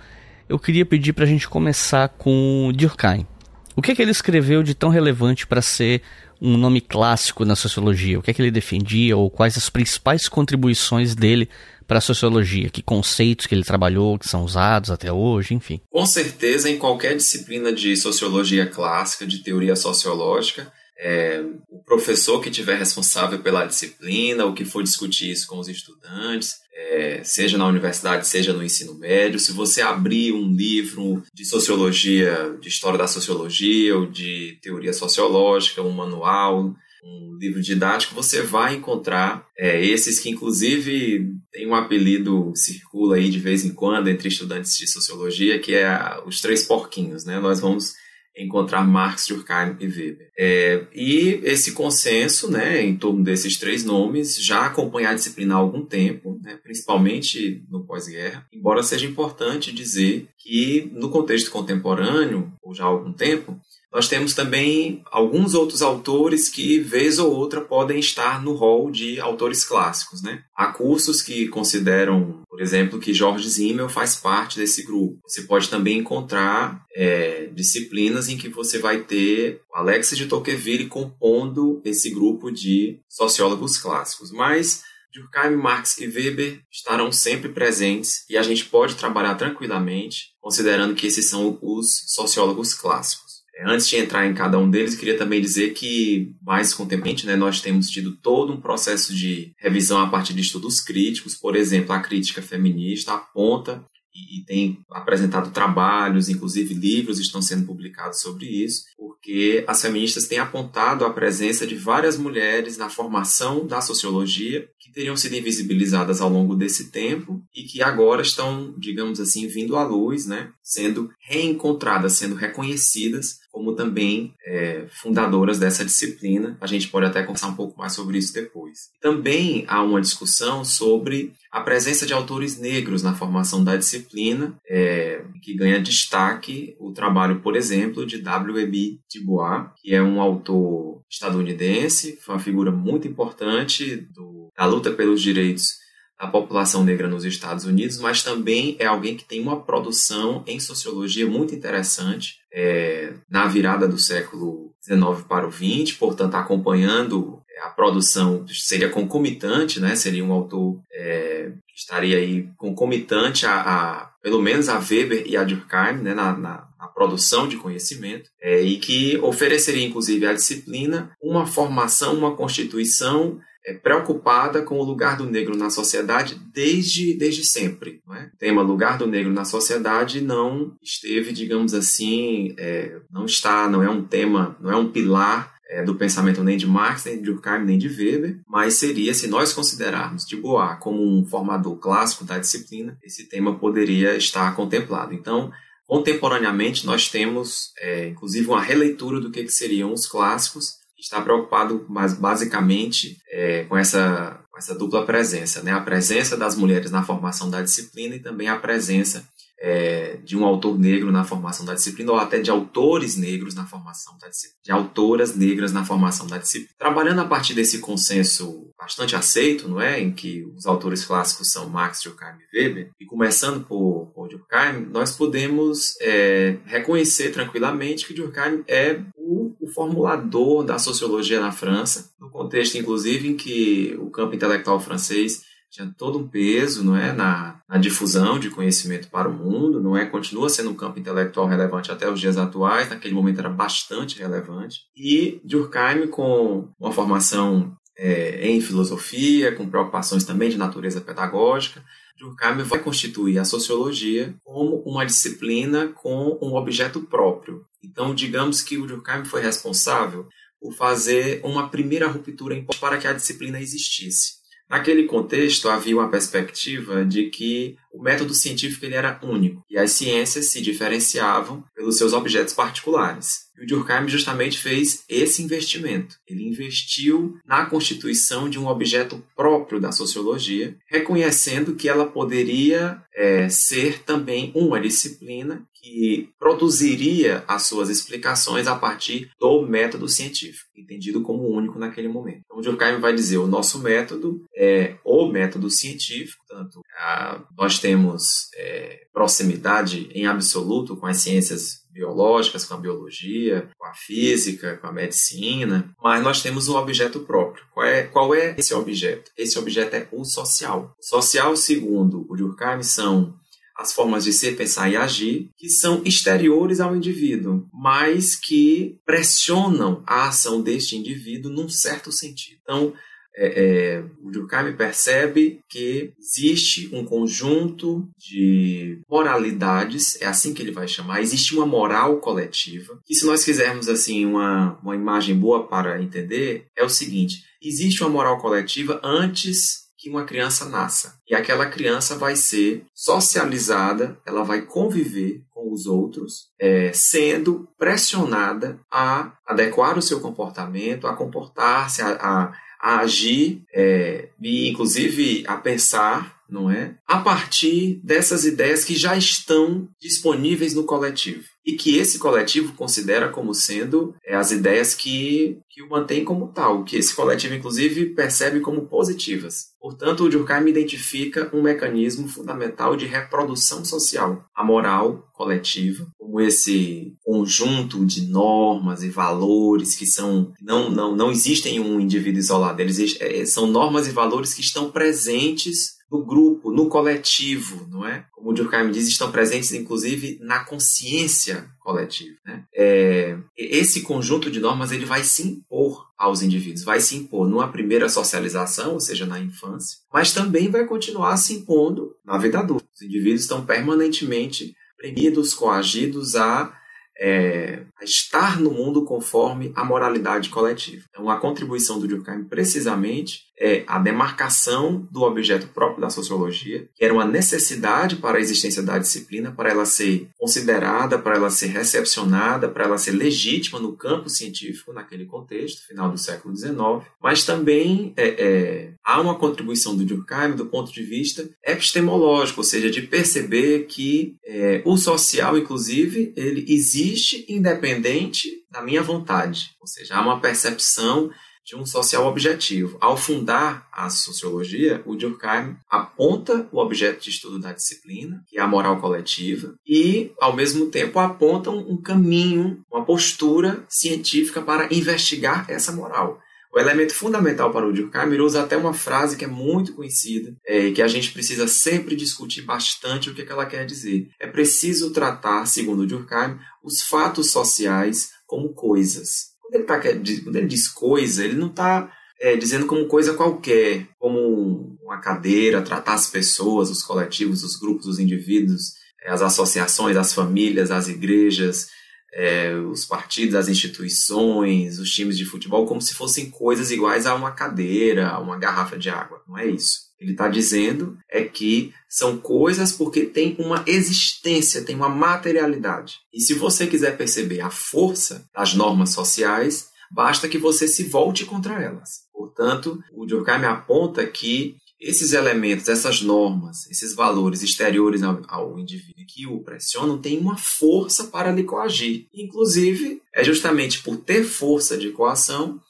eu 0.47 0.59
queria 0.59 0.85
pedir 0.85 1.15
para 1.15 1.25
a 1.25 1.27
gente 1.27 1.49
começar 1.49 2.09
com 2.11 2.71
Durkheim. 2.75 3.27
O 3.75 3.81
que, 3.81 3.93
é 3.93 3.95
que 3.95 4.03
ele 4.03 4.11
escreveu 4.11 4.63
de 4.63 4.75
tão 4.75 4.91
relevante 4.91 5.47
para 5.47 5.63
ser 5.63 6.03
um 6.41 6.57
nome 6.59 6.83
clássico 6.83 7.47
na 7.47 7.57
sociologia? 7.57 8.19
O 8.19 8.23
que 8.23 8.31
é 8.31 8.35
que 8.35 8.43
ele 8.43 8.51
defendia 8.51 9.17
ou 9.17 9.31
quais 9.31 9.57
as 9.57 9.71
principais 9.71 10.29
contribuições 10.29 11.15
dele 11.15 11.49
para 11.91 11.99
a 11.99 12.01
sociologia? 12.01 12.71
Que 12.71 12.83
conceitos 12.83 13.49
que 13.49 13.55
ele 13.55 13.65
trabalhou, 13.65 14.17
que 14.17 14.29
são 14.29 14.45
usados 14.45 14.93
até 14.93 15.13
hoje, 15.13 15.55
enfim. 15.55 15.81
Com 15.91 16.07
certeza, 16.07 16.71
em 16.71 16.79
qualquer 16.79 17.17
disciplina 17.17 17.73
de 17.73 17.97
sociologia 17.97 18.65
clássica, 18.65 19.27
de 19.27 19.39
teoria 19.39 19.75
sociológica, 19.75 20.73
é, 20.97 21.43
o 21.69 21.83
professor 21.83 22.41
que 22.41 22.49
tiver 22.49 22.79
responsável 22.79 23.41
pela 23.41 23.65
disciplina, 23.65 24.47
o 24.47 24.55
que 24.55 24.65
for 24.65 24.85
discutir 24.85 25.33
isso 25.33 25.49
com 25.49 25.59
os 25.59 25.67
estudantes, 25.67 26.61
é, 26.73 27.23
seja 27.25 27.59
na 27.59 27.67
universidade, 27.67 28.25
seja 28.29 28.53
no 28.53 28.63
ensino 28.63 28.95
médio, 28.95 29.41
se 29.41 29.51
você 29.51 29.83
abrir 29.83 30.33
um 30.33 30.47
livro 30.47 31.25
de 31.35 31.45
sociologia, 31.45 32.57
de 32.61 32.69
história 32.69 32.99
da 32.99 33.09
sociologia 33.09 33.99
ou 33.99 34.07
de 34.07 34.57
teoria 34.63 34.93
sociológica, 34.93 35.83
um 35.83 35.91
manual, 35.91 36.73
um 37.05 37.37
livro 37.39 37.61
didático, 37.61 38.15
você 38.15 38.43
vai 38.43 38.75
encontrar 38.75 39.47
é, 39.57 39.85
esses 39.85 40.19
que, 40.19 40.31
inclusive, 40.31 41.33
tem 41.53 41.67
um 41.67 41.75
apelido, 41.75 42.53
circula 42.55 43.17
aí 43.17 43.31
de 43.31 43.39
vez 43.39 43.65
em 43.65 43.73
quando 43.73 44.09
entre 44.09 44.29
estudantes 44.29 44.77
de 44.77 44.87
sociologia, 44.87 45.59
que 45.59 45.75
é 45.75 46.21
os 46.27 46.41
três 46.41 46.65
porquinhos, 46.65 47.25
né? 47.25 47.41
Nós 47.41 47.61
vamos 47.61 47.95
encontrar 48.37 48.87
Marx, 48.87 49.27
Durkheim 49.27 49.77
e 49.81 49.87
Weber. 49.87 50.31
É, 50.39 50.87
e 50.95 51.41
esse 51.45 51.73
consenso, 51.73 52.51
né, 52.51 52.83
em 52.83 52.97
torno 52.97 53.23
desses 53.23 53.59
três 53.59 53.85
nomes, 53.85 54.43
já 54.43 54.67
acompanha 54.67 55.11
a 55.11 55.15
disciplina 55.15 55.55
há 55.55 55.59
algum 55.59 55.85
tempo, 55.85 56.39
né, 56.43 56.59
principalmente 56.63 57.65
no 57.69 57.85
pós-guerra, 57.85 58.47
embora 58.53 58.83
seja 58.83 59.07
importante 59.07 59.73
dizer 59.73 60.29
que 60.39 60.91
no 60.95 61.11
contexto 61.11 61.51
contemporâneo, 61.51 62.53
ou 62.63 62.75
já 62.75 62.85
há 62.85 62.89
algum 62.89 63.13
tempo, 63.13 63.61
nós 63.93 64.09
temos 64.09 64.35
também 64.35 65.03
alguns 65.11 65.55
outros 65.55 65.83
autores 65.83 66.49
que, 66.49 66.79
vez 66.79 67.19
ou 67.19 67.35
outra, 67.35 67.61
podem 67.61 67.99
estar 67.99 68.43
no 68.43 68.55
rol 68.55 68.91
de 68.91 69.19
autores 69.21 69.65
clássicos. 69.65 70.23
Né? 70.23 70.43
Há 70.55 70.69
cursos 70.69 71.21
que 71.21 71.49
consideram, 71.49 72.43
por 72.49 72.61
exemplo, 72.61 73.01
que 73.01 73.13
Jorge 73.13 73.51
Simmel 73.51 73.89
faz 73.89 74.15
parte 74.15 74.59
desse 74.59 74.85
grupo. 74.85 75.19
Você 75.27 75.43
pode 75.43 75.69
também 75.69 75.99
encontrar 75.99 76.85
é, 76.95 77.47
disciplinas 77.53 78.29
em 78.29 78.37
que 78.37 78.49
você 78.49 78.79
vai 78.79 79.03
ter 79.03 79.61
Alexis 79.75 80.17
de 80.17 80.27
Tocqueville 80.27 80.87
compondo 80.87 81.83
esse 81.85 82.11
grupo 82.11 82.51
de 82.51 83.01
sociólogos 83.09 83.77
clássicos. 83.77 84.31
Mas 84.31 84.85
Durkheim, 85.13 85.57
Marx 85.57 85.99
e 85.99 86.07
Weber 86.07 86.63
estarão 86.71 87.11
sempre 87.11 87.49
presentes 87.49 88.25
e 88.31 88.37
a 88.37 88.43
gente 88.43 88.67
pode 88.67 88.95
trabalhar 88.95 89.35
tranquilamente, 89.35 90.33
considerando 90.41 90.95
que 90.95 91.07
esses 91.07 91.29
são 91.29 91.59
os 91.61 92.05
sociólogos 92.07 92.75
clássicos. 92.75 93.30
Antes 93.65 93.89
de 93.89 93.97
entrar 93.97 94.27
em 94.27 94.35
cada 94.35 94.59
um 94.59 94.71
deles, 94.71 94.95
queria 94.95 95.19
também 95.19 95.41
dizer 95.41 95.75
que, 95.75 96.33
mais 96.43 96.73
contemporâneo, 96.73 97.27
né, 97.27 97.37
nós 97.37 97.61
temos 97.61 97.89
tido 97.89 98.17
todo 98.17 98.53
um 98.53 98.61
processo 98.61 99.15
de 99.15 99.53
revisão 99.59 100.01
a 100.01 100.09
partir 100.09 100.35
de 100.35 100.41
estudos 100.41 100.81
críticos. 100.81 101.35
Por 101.35 101.57
exemplo, 101.57 101.93
a 101.93 102.01
crítica 102.01 102.43
feminista 102.43 103.15
aponta 103.15 103.85
e, 104.15 104.45
tem 104.45 104.79
apresentado 104.91 105.51
trabalhos, 105.51 106.29
inclusive 106.29 106.75
livros 106.75 107.19
estão 107.19 107.41
sendo 107.41 107.67
publicados 107.67 108.21
sobre 108.21 108.47
isso, 108.47 108.85
porque 108.97 109.65
as 109.67 109.81
feministas 109.81 110.27
têm 110.27 110.39
apontado 110.39 111.05
a 111.05 111.13
presença 111.13 111.67
de 111.67 111.75
várias 111.75 112.19
mulheres 112.19 112.77
na 112.77 112.89
formação 112.89 113.67
da 113.67 113.81
sociologia 113.81 114.69
que 114.79 114.93
teriam 114.93 115.17
sido 115.17 115.37
invisibilizadas 115.37 116.21
ao 116.21 116.29
longo 116.29 116.57
desse 116.57 116.91
tempo 116.91 117.43
e 117.55 117.63
que 117.63 117.83
agora 117.83 118.23
estão, 118.23 118.75
digamos 118.79 119.21
assim, 119.21 119.47
vindo 119.47 119.77
à 119.77 119.85
luz, 119.85 120.27
né, 120.27 120.51
sendo 120.63 121.11
reencontradas, 121.21 122.15
sendo 122.15 122.35
reconhecidas 122.35 123.39
como 123.51 123.75
também 123.75 124.35
é, 124.45 124.87
fundadoras 124.91 125.59
dessa 125.59 125.85
disciplina. 125.85 126.57
A 126.61 126.67
gente 126.67 126.89
pode 126.89 127.07
até 127.07 127.23
conversar 127.23 127.49
um 127.49 127.57
pouco 127.57 127.79
mais 127.79 127.93
sobre 127.93 128.19
isso 128.19 128.33
depois. 128.33 128.91
Também 129.01 129.65
há 129.69 129.83
uma 129.83 130.01
discussão 130.01 130.65
sobre 130.65 131.33
a 131.51 131.61
presença 131.61 132.07
de 132.07 132.13
autores 132.13 132.59
negros 132.59 133.03
na 133.03 133.15
formação 133.15 133.63
da 133.65 133.77
disciplina, 133.77 134.55
é, 134.69 135.25
que 135.43 135.55
ganha 135.55 135.81
destaque 135.81 136.77
o 136.79 136.93
trabalho, 136.93 137.41
por 137.41 137.57
exemplo, 137.57 138.07
de 138.07 138.19
W.E.B. 138.19 138.99
Du 139.15 139.25
Bois, 139.25 139.67
que 139.81 139.95
é 139.95 140.03
um 140.03 140.21
autor 140.21 141.03
estadunidense, 141.11 142.19
foi 142.23 142.35
uma 142.35 142.41
figura 142.41 142.71
muito 142.71 143.09
importante 143.09 143.97
do, 143.97 144.49
da 144.57 144.65
luta 144.65 144.93
pelos 144.93 145.21
direitos 145.21 145.81
da 146.21 146.27
população 146.27 146.85
negra 146.85 147.09
nos 147.09 147.25
Estados 147.25 147.65
Unidos, 147.65 147.99
mas 147.99 148.23
também 148.23 148.77
é 148.79 148.85
alguém 148.85 149.17
que 149.17 149.25
tem 149.25 149.41
uma 149.41 149.63
produção 149.63 150.45
em 150.47 150.61
sociologia 150.61 151.27
muito 151.27 151.55
interessante 151.55 152.41
é, 152.53 153.15
na 153.29 153.47
virada 153.47 153.89
do 153.89 153.99
século 153.99 154.75
XIX 154.85 155.25
para 155.27 155.49
o 155.49 155.53
XX, 155.53 155.97
portanto, 155.97 156.35
acompanhando 156.35 157.41
a 157.63 157.69
produção 157.69 158.47
seria 158.49 158.89
concomitante, 158.89 159.81
né? 159.81 159.95
Seria 159.95 160.25
um 160.25 160.33
autor 160.33 160.81
é, 160.93 161.53
que 161.69 161.79
estaria 161.79 162.17
aí 162.17 162.49
concomitante 162.57 163.45
a, 163.45 163.61
a, 163.61 164.11
pelo 164.23 164.41
menos 164.41 164.69
a 164.69 164.79
Weber 164.79 165.25
e 165.27 165.37
a 165.37 165.45
Durkheim, 165.45 165.99
né? 166.03 166.15
Na, 166.15 166.37
na, 166.37 166.69
na 166.79 166.87
produção 166.89 167.47
de 167.47 167.57
conhecimento 167.57 168.31
é, 168.41 168.61
e 168.63 168.79
que 168.79 169.19
ofereceria 169.19 169.87
inclusive 169.87 170.27
à 170.27 170.33
disciplina 170.33 171.11
uma 171.23 171.47
formação, 171.47 172.15
uma 172.15 172.35
constituição 172.35 173.39
é, 173.67 173.75
preocupada 173.75 174.63
com 174.63 174.79
o 174.79 174.85
lugar 174.85 175.17
do 175.17 175.29
negro 175.29 175.57
na 175.57 175.71
sociedade 175.71 176.41
desde, 176.53 177.15
desde 177.15 177.45
sempre. 177.45 178.03
Não 178.07 178.15
é? 178.15 178.31
O 178.33 178.37
tema 178.39 178.63
lugar 178.63 178.99
do 178.99 179.07
negro 179.07 179.33
na 179.33 179.45
sociedade 179.45 180.21
não 180.21 180.77
esteve, 180.83 181.33
digamos 181.33 181.75
assim, 181.75 182.55
é, 182.59 183.01
não 183.11 183.25
está, 183.25 183.69
não 183.69 183.83
é 183.83 183.91
um 183.91 184.03
tema, 184.03 184.57
não 184.61 184.71
é 184.71 184.77
um 184.77 184.91
pilar 184.91 185.55
é, 185.71 185.85
do 185.85 185.95
pensamento 185.95 186.43
nem 186.43 186.57
de 186.57 186.67
Marx, 186.67 187.05
nem 187.05 187.17
de 187.17 187.23
Durkheim, 187.23 187.65
nem 187.65 187.79
de 187.79 187.89
Weber, 187.89 188.41
mas 188.49 188.75
seria, 188.75 189.15
se 189.15 189.29
nós 189.29 189.53
considerarmos 189.53 190.27
de 190.27 190.37
Bois 190.37 190.77
como 190.81 191.01
um 191.01 191.25
formador 191.25 191.77
clássico 191.77 192.25
da 192.25 192.39
disciplina, 192.39 192.99
esse 193.03 193.29
tema 193.29 193.57
poderia 193.57 194.17
estar 194.17 194.57
contemplado. 194.57 195.15
Então, 195.15 195.53
contemporaneamente, 195.87 196.85
nós 196.85 197.09
temos, 197.09 197.73
é, 197.79 198.09
inclusive, 198.09 198.49
uma 198.49 198.61
releitura 198.61 199.21
do 199.21 199.31
que, 199.31 199.45
que 199.45 199.53
seriam 199.53 199.93
os 199.93 200.07
clássicos, 200.07 200.80
está 201.11 201.21
preocupado 201.21 201.85
mais 201.89 202.15
basicamente 202.15 203.21
é, 203.29 203.65
com 203.65 203.77
essa 203.77 204.39
essa 204.57 204.75
dupla 204.75 205.07
presença, 205.07 205.63
né? 205.63 205.73
A 205.73 205.81
presença 205.81 206.37
das 206.37 206.55
mulheres 206.55 206.91
na 206.91 207.03
formação 207.03 207.49
da 207.49 207.63
disciplina 207.63 208.15
e 208.15 208.21
também 208.21 208.47
a 208.47 208.59
presença 208.59 209.27
é, 209.61 210.19
de 210.25 210.37
um 210.37 210.45
autor 210.45 210.79
negro 210.79 211.13
na 211.13 211.23
formação 211.23 211.67
da 211.67 211.75
disciplina, 211.75 212.13
ou 212.13 212.19
até 212.19 212.41
de 212.41 212.51
autores 212.51 213.17
negros 213.17 213.55
na 213.55 213.67
formação 213.67 214.17
da 214.19 214.29
disciplina, 214.29 214.61
de 214.65 214.73
autoras 214.73 215.37
negras 215.37 215.73
na 215.73 215.85
formação 215.85 216.27
da 216.27 216.39
disciplina. 216.39 216.75
Trabalhando 216.79 217.21
a 217.21 217.27
partir 217.27 217.53
desse 217.53 217.79
consenso 217.79 218.71
bastante 218.79 219.15
aceito, 219.15 219.69
não 219.69 219.79
é, 219.79 220.01
em 220.01 220.11
que 220.11 220.43
os 220.57 220.65
autores 220.65 221.05
clássicos 221.05 221.53
são 221.53 221.69
Marx, 221.69 222.03
Durkheim 222.03 222.37
e 222.53 222.59
Weber, 222.59 222.91
e 222.99 223.05
começando 223.05 223.63
por, 223.67 224.11
por 224.15 224.29
Durkheim, 224.29 224.87
nós 224.91 225.15
podemos 225.15 225.95
é, 226.01 226.57
reconhecer 226.65 227.31
tranquilamente 227.31 228.07
que 228.07 228.15
Durkheim 228.15 228.65
é 228.67 229.01
o, 229.15 229.55
o 229.61 229.69
formulador 229.69 230.65
da 230.65 230.79
sociologia 230.79 231.39
na 231.39 231.53
França, 231.53 232.11
no 232.19 232.31
contexto, 232.31 232.79
inclusive, 232.79 233.29
em 233.29 233.37
que 233.37 233.95
o 234.01 234.09
campo 234.11 234.35
intelectual 234.35 234.81
francês 234.81 235.50
tinha 235.71 235.95
todo 235.97 236.19
um 236.19 236.27
peso 236.27 236.85
não 236.85 236.97
é, 236.97 237.13
na, 237.13 237.61
na, 237.69 237.79
difusão 237.79 238.39
de 238.39 238.51
conhecimento 238.51 239.09
para 239.09 239.29
o 239.29 239.33
mundo, 239.33 239.81
não 239.81 239.97
é? 239.97 240.05
Continua 240.05 240.49
sendo 240.49 240.71
um 240.71 240.75
campo 240.75 240.99
intelectual 240.99 241.47
relevante 241.47 241.93
até 241.93 242.11
os 242.11 242.19
dias 242.19 242.37
atuais, 242.37 242.91
naquele 242.91 243.15
momento 243.15 243.39
era 243.39 243.49
bastante 243.49 244.19
relevante. 244.19 244.81
E 244.97 245.41
Durkheim, 245.45 246.09
com 246.09 246.69
uma 246.79 246.93
formação 246.93 247.77
é, 247.97 248.49
em 248.49 248.61
filosofia, 248.61 249.55
com 249.55 249.69
preocupações 249.69 250.25
também 250.25 250.51
de 250.51 250.59
natureza 250.59 251.01
pedagógica, 251.01 251.85
Durkheim 252.19 252.63
vai 252.65 252.81
constituir 252.81 253.39
a 253.39 253.45
sociologia 253.45 254.35
como 254.43 254.83
uma 254.85 255.07
disciplina 255.07 255.89
com 255.89 256.37
um 256.43 256.55
objeto 256.55 257.01
próprio. 257.03 257.65
Então, 257.83 258.15
digamos 258.15 258.61
que 258.61 258.77
o 258.77 258.87
Durkheim 258.87 259.25
foi 259.25 259.41
responsável 259.41 260.27
por 260.61 260.75
fazer 260.75 261.41
uma 261.45 261.69
primeira 261.69 262.09
ruptura 262.09 262.63
para 262.81 262.99
que 262.99 263.07
a 263.07 263.13
disciplina 263.13 263.61
existisse. 263.61 264.40
Naquele 264.71 265.03
contexto, 265.05 265.69
havia 265.69 265.97
uma 265.97 266.09
perspectiva 266.09 267.05
de 267.05 267.29
que 267.29 267.77
o 267.93 268.01
método 268.01 268.33
científico 268.33 268.87
ele 268.87 268.95
era 268.95 269.19
único 269.21 269.65
e 269.69 269.77
as 269.77 269.91
ciências 269.91 270.47
se 270.47 270.61
diferenciavam 270.61 271.65
pelos 271.75 271.99
seus 271.99 272.13
objetos 272.13 272.55
particulares. 272.55 273.51
E 273.59 273.65
o 273.65 273.67
Durkheim 273.67 274.09
justamente 274.09 274.59
fez 274.59 275.03
esse 275.09 275.43
investimento. 275.43 276.17
Ele 276.27 276.49
investiu 276.49 277.37
na 277.45 277.67
constituição 277.67 278.49
de 278.49 278.61
um 278.61 278.69
objeto 278.69 279.23
próprio 279.37 279.81
da 279.81 279.91
sociologia, 279.91 280.77
reconhecendo 280.87 281.75
que 281.75 281.89
ela 281.89 282.07
poderia 282.07 283.03
é, 283.13 283.49
ser 283.49 284.05
também 284.05 284.53
uma 284.55 284.81
disciplina 284.81 285.67
que 285.81 286.31
produziria 286.39 287.45
as 287.49 287.63
suas 287.63 287.89
explicações 287.89 288.67
a 288.67 288.77
partir 288.77 289.31
do 289.39 289.63
método 289.63 290.09
científico, 290.09 290.69
entendido 290.77 291.23
como 291.23 291.49
único 291.49 291.79
naquele 291.79 292.09
momento. 292.09 292.43
Então, 292.45 292.61
Durkheim 292.61 293.01
vai 293.01 293.15
dizer 293.15 293.39
o 293.39 293.47
nosso 293.47 293.79
método 293.81 294.45
é 294.55 294.97
o 295.05 295.27
método 295.27 295.71
científico, 295.71 296.43
tanto 296.49 296.81
a, 296.99 297.43
nós 297.57 297.79
temos 297.79 298.49
é, 298.57 299.07
proximidade 299.13 300.11
em 300.15 300.27
absoluto 300.27 300.97
com 300.97 301.07
as 301.07 301.19
ciências 301.19 301.81
biológicas, 301.91 302.65
com 302.65 302.75
a 302.75 302.79
biologia, 302.79 303.69
com 303.77 303.85
a 303.85 303.93
física, 303.95 304.77
com 304.77 304.87
a 304.87 304.93
medicina, 304.93 305.93
mas 306.03 306.23
nós 306.23 306.43
temos 306.43 306.69
um 306.69 306.77
objeto 306.77 307.21
próprio. 307.21 307.65
Qual 307.73 307.87
é, 307.87 308.03
qual 308.05 308.35
é 308.35 308.55
esse 308.59 308.73
objeto? 308.73 309.31
Esse 309.37 309.59
objeto 309.59 309.95
é 309.95 310.09
o 310.13 310.25
social. 310.25 310.95
O 310.99 311.03
social, 311.03 311.57
segundo 311.57 312.27
o 312.29 312.37
Durkheim, 312.37 312.83
são 312.83 313.35
as 313.81 313.93
formas 313.95 314.25
de 314.25 314.33
ser, 314.33 314.57
pensar 314.57 314.91
e 314.91 314.97
agir, 314.97 315.49
que 315.57 315.71
são 315.71 316.03
exteriores 316.05 316.81
ao 316.81 316.95
indivíduo, 316.95 317.67
mas 317.73 318.37
que 318.37 318.99
pressionam 319.07 320.03
a 320.07 320.29
ação 320.29 320.61
deste 320.61 320.97
indivíduo 320.97 321.51
num 321.51 321.69
certo 321.69 322.13
sentido. 322.13 322.59
Então, 322.63 322.93
é, 323.35 323.47
é, 323.47 324.05
o 324.23 324.31
Durkheim 324.31 324.77
percebe 324.77 325.61
que 325.67 326.13
existe 326.19 326.91
um 326.93 327.05
conjunto 327.05 328.07
de 328.19 329.01
moralidades, 329.09 330.21
é 330.21 330.27
assim 330.27 330.53
que 330.53 330.61
ele 330.61 330.73
vai 330.73 330.87
chamar, 330.87 331.23
existe 331.23 331.55
uma 331.55 331.65
moral 331.65 332.19
coletiva, 332.19 333.01
que 333.07 333.15
se 333.15 333.25
nós 333.25 333.43
quisermos 333.43 333.89
assim 333.89 334.27
uma, 334.27 334.79
uma 334.83 334.95
imagem 334.95 335.35
boa 335.35 335.67
para 335.67 336.03
entender, 336.03 336.67
é 336.77 336.85
o 336.85 336.91
seguinte, 336.91 337.43
existe 337.63 338.03
uma 338.03 338.11
moral 338.11 338.39
coletiva 338.41 339.01
antes 339.03 339.90
que 340.01 340.09
uma 340.09 340.25
criança 340.25 340.65
nasça. 340.65 341.21
E 341.29 341.35
aquela 341.35 341.67
criança 341.67 342.17
vai 342.17 342.35
ser 342.35 342.87
socializada, 342.95 344.19
ela 344.25 344.43
vai 344.43 344.63
conviver 344.63 345.43
com 345.51 345.71
os 345.71 345.85
outros, 345.85 346.49
é, 346.59 346.91
sendo 346.95 347.69
pressionada 347.79 348.81
a 348.91 349.33
adequar 349.47 349.99
o 349.99 350.03
seu 350.03 350.19
comportamento, 350.19 351.07
a 351.07 351.15
comportar-se, 351.15 352.01
a, 352.01 352.13
a, 352.13 352.53
a, 352.81 353.01
agir 353.01 353.63
é, 353.75 354.31
e, 354.41 354.71
inclusive, 354.71 355.45
a 355.47 355.59
pensar, 355.59 356.40
não 356.51 356.71
é? 356.71 356.97
A 357.07 357.19
partir 357.19 358.01
dessas 358.03 358.45
ideias 358.45 358.85
que 358.85 358.97
já 358.97 359.17
estão 359.17 359.89
disponíveis 360.01 360.75
no 360.75 360.85
coletivo 360.85 361.45
e 361.65 361.75
que 361.75 361.97
esse 361.99 362.19
coletivo 362.19 362.73
considera 362.73 363.29
como 363.29 363.55
sendo 363.55 364.15
é, 364.25 364.35
as 364.35 364.51
ideias 364.51 364.95
que, 364.95 365.59
que 365.69 365.83
o 365.83 365.89
mantém 365.89 366.25
como 366.25 366.49
tal, 366.49 366.85
que 366.85 366.97
esse 366.97 367.15
coletivo, 367.15 367.55
inclusive, 367.55 368.07
percebe 368.07 368.61
como 368.61 368.87
positivas. 368.87 369.71
Portanto, 369.79 370.25
o 370.25 370.29
Durkheim 370.29 370.69
identifica 370.69 371.51
um 371.55 371.63
mecanismo 371.63 372.29
fundamental 372.29 372.97
de 372.97 373.07
reprodução 373.07 373.85
social, 373.85 374.45
a 374.55 374.65
moral 374.65 375.29
coletiva, 375.33 376.07
como 376.19 376.41
esse 376.41 377.15
conjunto 377.23 378.05
de 378.05 378.27
normas 378.27 379.03
e 379.03 379.09
valores 379.09 379.95
que 379.95 380.07
são 380.07 380.53
não, 380.61 380.91
não, 380.91 381.17
não 381.17 381.31
existem 381.31 381.77
em 381.77 381.81
um 381.81 382.01
indivíduo 382.01 382.41
isolado, 382.41 382.81
eles 382.81 383.21
é, 383.21 383.45
são 383.47 383.67
normas 383.67 384.07
e 384.07 384.11
valores 384.11 384.55
que 384.55 384.61
estão 384.61 384.91
presentes 384.91 386.00
no 386.11 386.25
grupo, 386.25 386.73
no 386.73 386.89
coletivo, 386.89 387.87
não 387.89 388.07
é? 388.07 388.27
Como 388.33 388.51
o 388.51 388.53
Durkheim 388.53 388.91
diz, 388.91 389.07
estão 389.07 389.31
presentes 389.31 389.73
inclusive 389.73 390.39
na 390.43 390.65
consciência 390.65 391.71
coletiva. 391.79 392.37
Né? 392.45 392.65
É, 392.75 393.39
esse 393.57 394.03
conjunto 394.03 394.51
de 394.51 394.59
normas 394.59 394.91
ele 394.91 395.05
vai 395.05 395.23
se 395.23 395.47
impor 395.47 396.09
aos 396.19 396.43
indivíduos, 396.43 396.85
vai 396.85 397.01
se 397.01 397.17
impor 397.17 397.49
numa 397.49 397.69
primeira 397.69 398.09
socialização, 398.09 398.95
ou 398.95 399.01
seja, 399.01 399.25
na 399.25 399.39
infância, 399.39 399.99
mas 400.13 400.33
também 400.33 400.69
vai 400.69 400.85
continuar 400.85 401.37
se 401.37 401.55
impondo 401.55 402.15
na 402.25 402.37
vida 402.37 402.59
adulta. 402.59 402.87
Os 402.93 403.03
indivíduos 403.03 403.43
estão 403.43 403.65
permanentemente 403.65 404.75
premidos, 404.99 405.55
coagidos 405.55 406.35
a 406.37 406.77
é, 407.21 407.83
estar 408.03 408.59
no 408.59 408.71
mundo 408.71 409.05
conforme 409.05 409.73
a 409.77 409.85
moralidade 409.85 410.49
coletiva. 410.49 411.05
Então, 411.11 411.29
a 411.29 411.39
contribuição 411.39 412.01
do 412.01 412.09
Durkheim, 412.09 412.45
precisamente, 412.45 413.43
é 413.61 413.85
a 413.87 413.99
demarcação 413.99 415.07
do 415.11 415.23
objeto 415.23 415.69
próprio 415.69 416.01
da 416.01 416.09
sociologia, 416.09 416.89
que 416.95 417.05
era 417.05 417.13
uma 417.13 417.27
necessidade 417.27 418.17
para 418.17 418.39
a 418.39 418.41
existência 418.41 418.83
da 418.83 418.99
disciplina, 418.99 419.53
para 419.53 419.71
ela 419.71 419.85
ser 419.85 420.29
considerada, 420.39 421.19
para 421.19 421.37
ela 421.37 421.51
ser 421.51 421.67
recepcionada, 421.67 422.69
para 422.69 422.85
ela 422.85 422.97
ser 422.97 423.11
legítima 423.11 423.79
no 423.79 423.95
campo 423.95 424.31
científico, 424.31 424.95
naquele 424.95 425.27
contexto, 425.27 425.87
final 425.87 426.11
do 426.11 426.17
século 426.17 426.57
XIX, 426.57 427.07
mas 427.23 427.45
também 427.45 428.15
é, 428.17 428.29
é, 428.29 428.93
há 429.05 429.21
uma 429.21 429.39
contribuição 429.39 429.95
do 429.95 430.05
Durkheim 430.05 430.57
do 430.57 430.67
ponto 430.67 430.91
de 430.91 431.03
vista 431.03 431.49
epistemológico, 431.63 432.61
ou 432.61 432.65
seja, 432.65 432.91
de 432.91 433.03
perceber 433.03 433.85
que 433.87 434.37
é, 434.47 434.81
o 434.87 434.97
social, 434.97 435.59
inclusive, 435.59 436.33
ele 436.35 436.65
existe 436.67 437.45
independente 437.49 438.49
da 438.71 438.83
minha 438.83 439.03
vontade, 439.03 439.73
ou 439.81 439.87
seja, 439.87 440.15
há 440.15 440.23
uma 440.23 440.41
percepção 440.41 441.31
de 441.71 441.77
um 441.77 441.87
social 441.87 442.27
objetivo. 442.27 442.99
Ao 443.01 443.17
fundar 443.17 443.87
a 443.93 444.11
sociologia, 444.11 445.01
o 445.07 445.15
Durkheim 445.15 445.77
aponta 445.89 446.69
o 446.73 446.79
objeto 446.79 447.23
de 447.23 447.31
estudo 447.31 447.61
da 447.61 447.73
disciplina, 447.73 448.43
que 448.49 448.59
é 448.59 448.61
a 448.61 448.67
moral 448.67 449.01
coletiva, 449.01 449.75
e, 449.87 450.33
ao 450.41 450.55
mesmo 450.55 450.87
tempo, 450.87 451.21
aponta 451.21 451.71
um 451.71 451.97
caminho, 451.97 452.85
uma 452.91 453.05
postura 453.05 453.85
científica 453.89 454.61
para 454.61 454.93
investigar 454.93 455.71
essa 455.71 455.93
moral. 455.93 456.41
O 456.75 456.79
elemento 456.79 457.15
fundamental 457.15 457.73
para 457.73 457.87
o 457.87 457.93
Durkheim, 457.93 458.33
ele 458.33 458.43
usa 458.43 458.63
até 458.63 458.77
uma 458.77 458.95
frase 458.95 459.37
que 459.37 459.45
é 459.45 459.49
muito 459.49 459.93
conhecida 459.93 460.57
é, 460.67 460.87
e 460.87 460.93
que 460.93 461.03
a 461.03 461.09
gente 461.09 461.33
precisa 461.33 461.69
sempre 461.69 462.17
discutir 462.17 462.63
bastante 462.63 463.31
o 463.31 463.35
que, 463.35 463.43
é 463.43 463.45
que 463.45 463.53
ela 463.53 463.67
quer 463.67 463.87
dizer. 463.87 464.29
É 464.41 464.47
preciso 464.47 465.13
tratar, 465.13 465.67
segundo 465.67 466.07
Durkheim, 466.07 466.59
os 466.83 467.03
fatos 467.03 467.51
sociais 467.51 468.31
como 468.47 468.73
coisas. 468.73 469.50
Quando 469.71 469.75
ele, 469.75 469.85
tá, 469.85 470.01
quando 470.01 470.57
ele 470.57 470.67
diz 470.67 470.89
coisa, 470.89 471.45
ele 471.45 471.55
não 471.55 471.69
está 471.69 472.13
é, 472.41 472.57
dizendo 472.57 472.87
como 472.87 473.07
coisa 473.07 473.35
qualquer, 473.35 474.09
como 474.19 474.99
uma 475.03 475.19
cadeira, 475.21 475.81
tratar 475.81 476.15
as 476.15 476.27
pessoas, 476.27 476.91
os 476.91 477.05
coletivos, 477.05 477.63
os 477.63 477.77
grupos, 477.77 478.07
os 478.07 478.19
indivíduos, 478.19 478.95
é, 479.23 479.31
as 479.31 479.43
associações, 479.43 480.17
as 480.17 480.35
famílias, 480.35 480.91
as 480.91 481.07
igrejas, 481.07 481.89
é, 482.33 482.75
os 482.75 483.05
partidos, 483.05 483.55
as 483.55 483.69
instituições, 483.69 484.99
os 484.99 485.11
times 485.11 485.37
de 485.37 485.45
futebol, 485.45 485.87
como 485.87 486.01
se 486.01 486.15
fossem 486.15 486.51
coisas 486.51 486.91
iguais 486.91 487.27
a 487.27 487.35
uma 487.35 487.53
cadeira, 487.53 488.29
a 488.29 488.39
uma 488.39 488.59
garrafa 488.59 488.99
de 488.99 489.11
água. 489.11 489.43
Não 489.49 489.59
é 489.59 489.67
isso. 489.67 490.11
Ele 490.19 490.33
está 490.33 490.49
dizendo 490.49 491.17
é 491.31 491.43
que 491.43 491.95
são 492.09 492.37
coisas 492.37 492.93
porque 492.93 493.25
tem 493.25 493.57
uma 493.59 493.83
existência, 493.87 494.85
tem 494.85 494.95
uma 494.95 495.09
materialidade. 495.09 496.19
E 496.33 496.41
se 496.41 496.55
você 496.55 496.87
quiser 496.87 497.17
perceber 497.17 497.61
a 497.61 497.71
força 497.71 498.47
das 498.55 498.75
normas 498.75 499.11
sociais, 499.11 499.89
basta 500.11 500.49
que 500.49 500.59
você 500.59 500.87
se 500.87 501.05
volte 501.05 501.47
contra 501.47 501.83
elas. 501.83 502.29
Portanto, 502.33 503.03
o 503.13 503.25
Durkheim 503.25 503.65
aponta 503.65 504.27
que 504.27 504.77
esses 505.01 505.33
elementos, 505.33 505.89
essas 505.89 506.21
normas, 506.21 506.87
esses 506.91 507.15
valores 507.15 507.63
exteriores 507.63 508.23
ao, 508.23 508.43
ao, 508.49 508.79
indivíduo 508.79 509.25
que 509.27 509.47
o 509.47 509.61
pressionam 509.61 510.19
têm 510.19 510.39
uma 510.39 510.59
força 510.59 511.25
para 511.25 511.51
lhe 511.51 511.65
coagir. 511.65 512.27
Inclusive, 512.35 513.23
é 513.35 513.43
justamente 513.43 514.03
por 514.03 514.19
ter 514.19 514.45
força 514.45 514.99
de 514.99 515.11
coação 515.11 515.81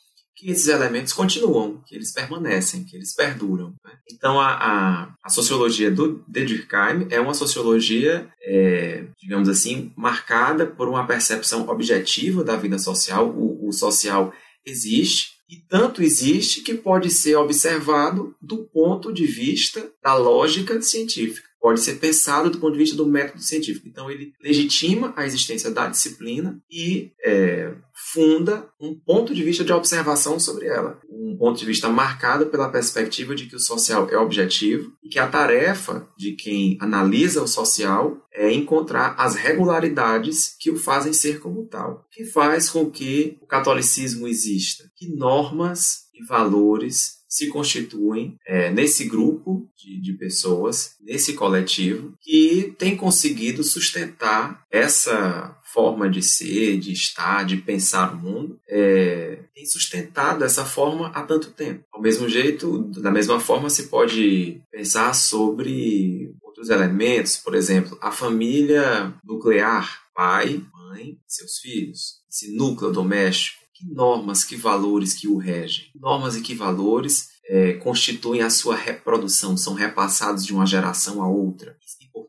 que 0.40 0.51
esses 0.51 0.68
elementos 0.68 1.12
continuam, 1.12 1.83
que 1.87 1.94
eles 1.94 2.12
permanecem, 2.12 2.83
que 2.83 2.96
eles 2.96 3.14
perduram. 3.14 3.75
Né? 3.85 3.92
Então, 4.11 4.40
a, 4.40 4.55
a, 4.55 5.14
a, 5.23 5.29
sociologia 5.29 5.90
do 5.90 6.25
Durkheim 6.27 7.07
é 7.11 7.20
uma 7.20 7.35
sociologia, 7.35 8.27
é, 8.42 9.05
digamos 9.20 9.51
assim, 9.51 9.92
marcada 9.94 10.64
por 10.64 10.88
uma 10.88 11.07
percepção 11.07 11.68
objetiva 11.68 12.42
da 12.42 12.57
vida 12.57 12.79
social. 12.79 13.29
O, 13.29 13.68
o 13.68 13.73
social 13.73 14.33
existe, 14.64 15.33
e 15.51 15.57
tanto 15.69 16.03
existe 16.03 16.63
que 16.63 16.75
pode 16.75 17.11
ser 17.11 17.35
observado 17.37 18.37
do 18.41 18.59
ponto 18.59 19.13
de 19.13 19.27
vista 19.27 19.93
da 20.03 20.15
lógica 20.15 20.81
científica 20.81 21.50
pode 21.61 21.81
ser 21.81 21.96
pensado 21.96 22.51
do 22.51 22.59
ponto 22.59 22.73
de 22.73 22.79
vista 22.79 22.96
do 22.96 23.07
método 23.07 23.42
científico. 23.42 23.87
Então, 23.87 24.11
ele 24.11 24.33
legitima 24.42 25.12
a 25.14 25.27
existência 25.27 25.70
da 25.70 25.87
disciplina 25.87 26.61
e 26.70 27.12
é, 27.23 27.75
funda 28.12 28.66
um 28.81 28.94
ponto 28.94 29.35
de 29.35 29.42
vista 29.44 29.62
de 29.62 29.73
observação 29.73 30.40
sobre 30.40 30.66
ela. 30.66 30.99
Um 31.09 31.37
ponto 31.37 31.59
de 31.59 31.66
vista 31.66 31.88
marcado 31.88 32.46
pela 32.46 32.70
perspectiva 32.70 33.35
de 33.35 33.46
que 33.46 33.57
o 33.57 33.61
social 33.61 34.09
é 34.11 34.16
objetivo 34.16 34.92
e 35.05 35.09
que 35.09 35.18
a 35.18 35.29
tarefa 35.29 36.09
de 36.16 36.33
quem 36.33 36.79
analisa 36.81 37.42
o 37.42 37.49
social 37.49 38.16
é 38.33 38.51
encontrar 38.51 39.14
as 39.18 39.35
regularidades 39.35 40.57
que 40.59 40.70
o 40.70 40.79
fazem 40.79 41.12
ser 41.12 41.40
como 41.40 41.66
tal. 41.66 42.07
Que 42.11 42.25
faz 42.25 42.70
com 42.70 42.90
que 42.90 43.37
o 43.40 43.46
catolicismo 43.46 44.27
exista. 44.27 44.90
Que 44.96 45.09
normas 45.09 46.09
e 46.14 46.25
valores 46.25 47.20
se 47.31 47.47
constituem 47.47 48.37
é, 48.45 48.73
nesse 48.73 49.05
grupo 49.05 49.71
de, 49.77 50.01
de 50.01 50.12
pessoas, 50.14 50.97
nesse 51.01 51.35
coletivo, 51.35 52.14
que 52.21 52.75
tem 52.77 52.97
conseguido 52.97 53.62
sustentar 53.62 54.66
essa 54.69 55.57
forma 55.73 56.11
de 56.11 56.21
ser, 56.21 56.79
de 56.79 56.93
estar, 56.93 57.45
de 57.45 57.57
pensar 57.57 58.12
o 58.12 58.16
mundo, 58.19 58.61
é, 58.69 59.38
tem 59.55 59.64
sustentado 59.64 60.45
essa 60.45 60.64
forma 60.64 61.09
há 61.11 61.23
tanto 61.23 61.53
tempo. 61.53 61.85
Ao 61.93 62.03
mesmo 62.03 62.29
jeito, 62.29 62.83
da 63.01 63.12
mesma 63.12 63.38
forma, 63.38 63.71
se 63.71 63.85
pode 63.85 64.61
pensar 64.73 65.14
sobre 65.14 66.35
outros 66.43 66.71
elementos, 66.71 67.37
por 67.37 67.55
exemplo, 67.55 67.97
a 68.03 68.11
família 68.11 69.14
nuclear, 69.25 70.03
pai, 70.12 70.64
mãe, 70.75 71.16
seus 71.27 71.59
filhos, 71.59 72.21
esse 72.29 72.55
núcleo 72.57 72.90
doméstico. 72.90 73.60
Que 73.81 73.95
normas, 73.95 74.45
que 74.45 74.57
valores 74.57 75.14
que 75.14 75.27
o 75.27 75.38
regem? 75.38 75.87
Normas 75.95 76.37
e 76.37 76.43
que 76.43 76.55
valores 76.55 77.31
é, 77.49 77.73
constituem 77.75 78.43
a 78.43 78.51
sua 78.51 78.77
reprodução, 78.77 79.57
são 79.57 79.75
repassados 79.75 80.45
de 80.45 80.53
uma 80.53 80.66
geração 80.66 81.23
a 81.23 81.29
outra 81.29 81.77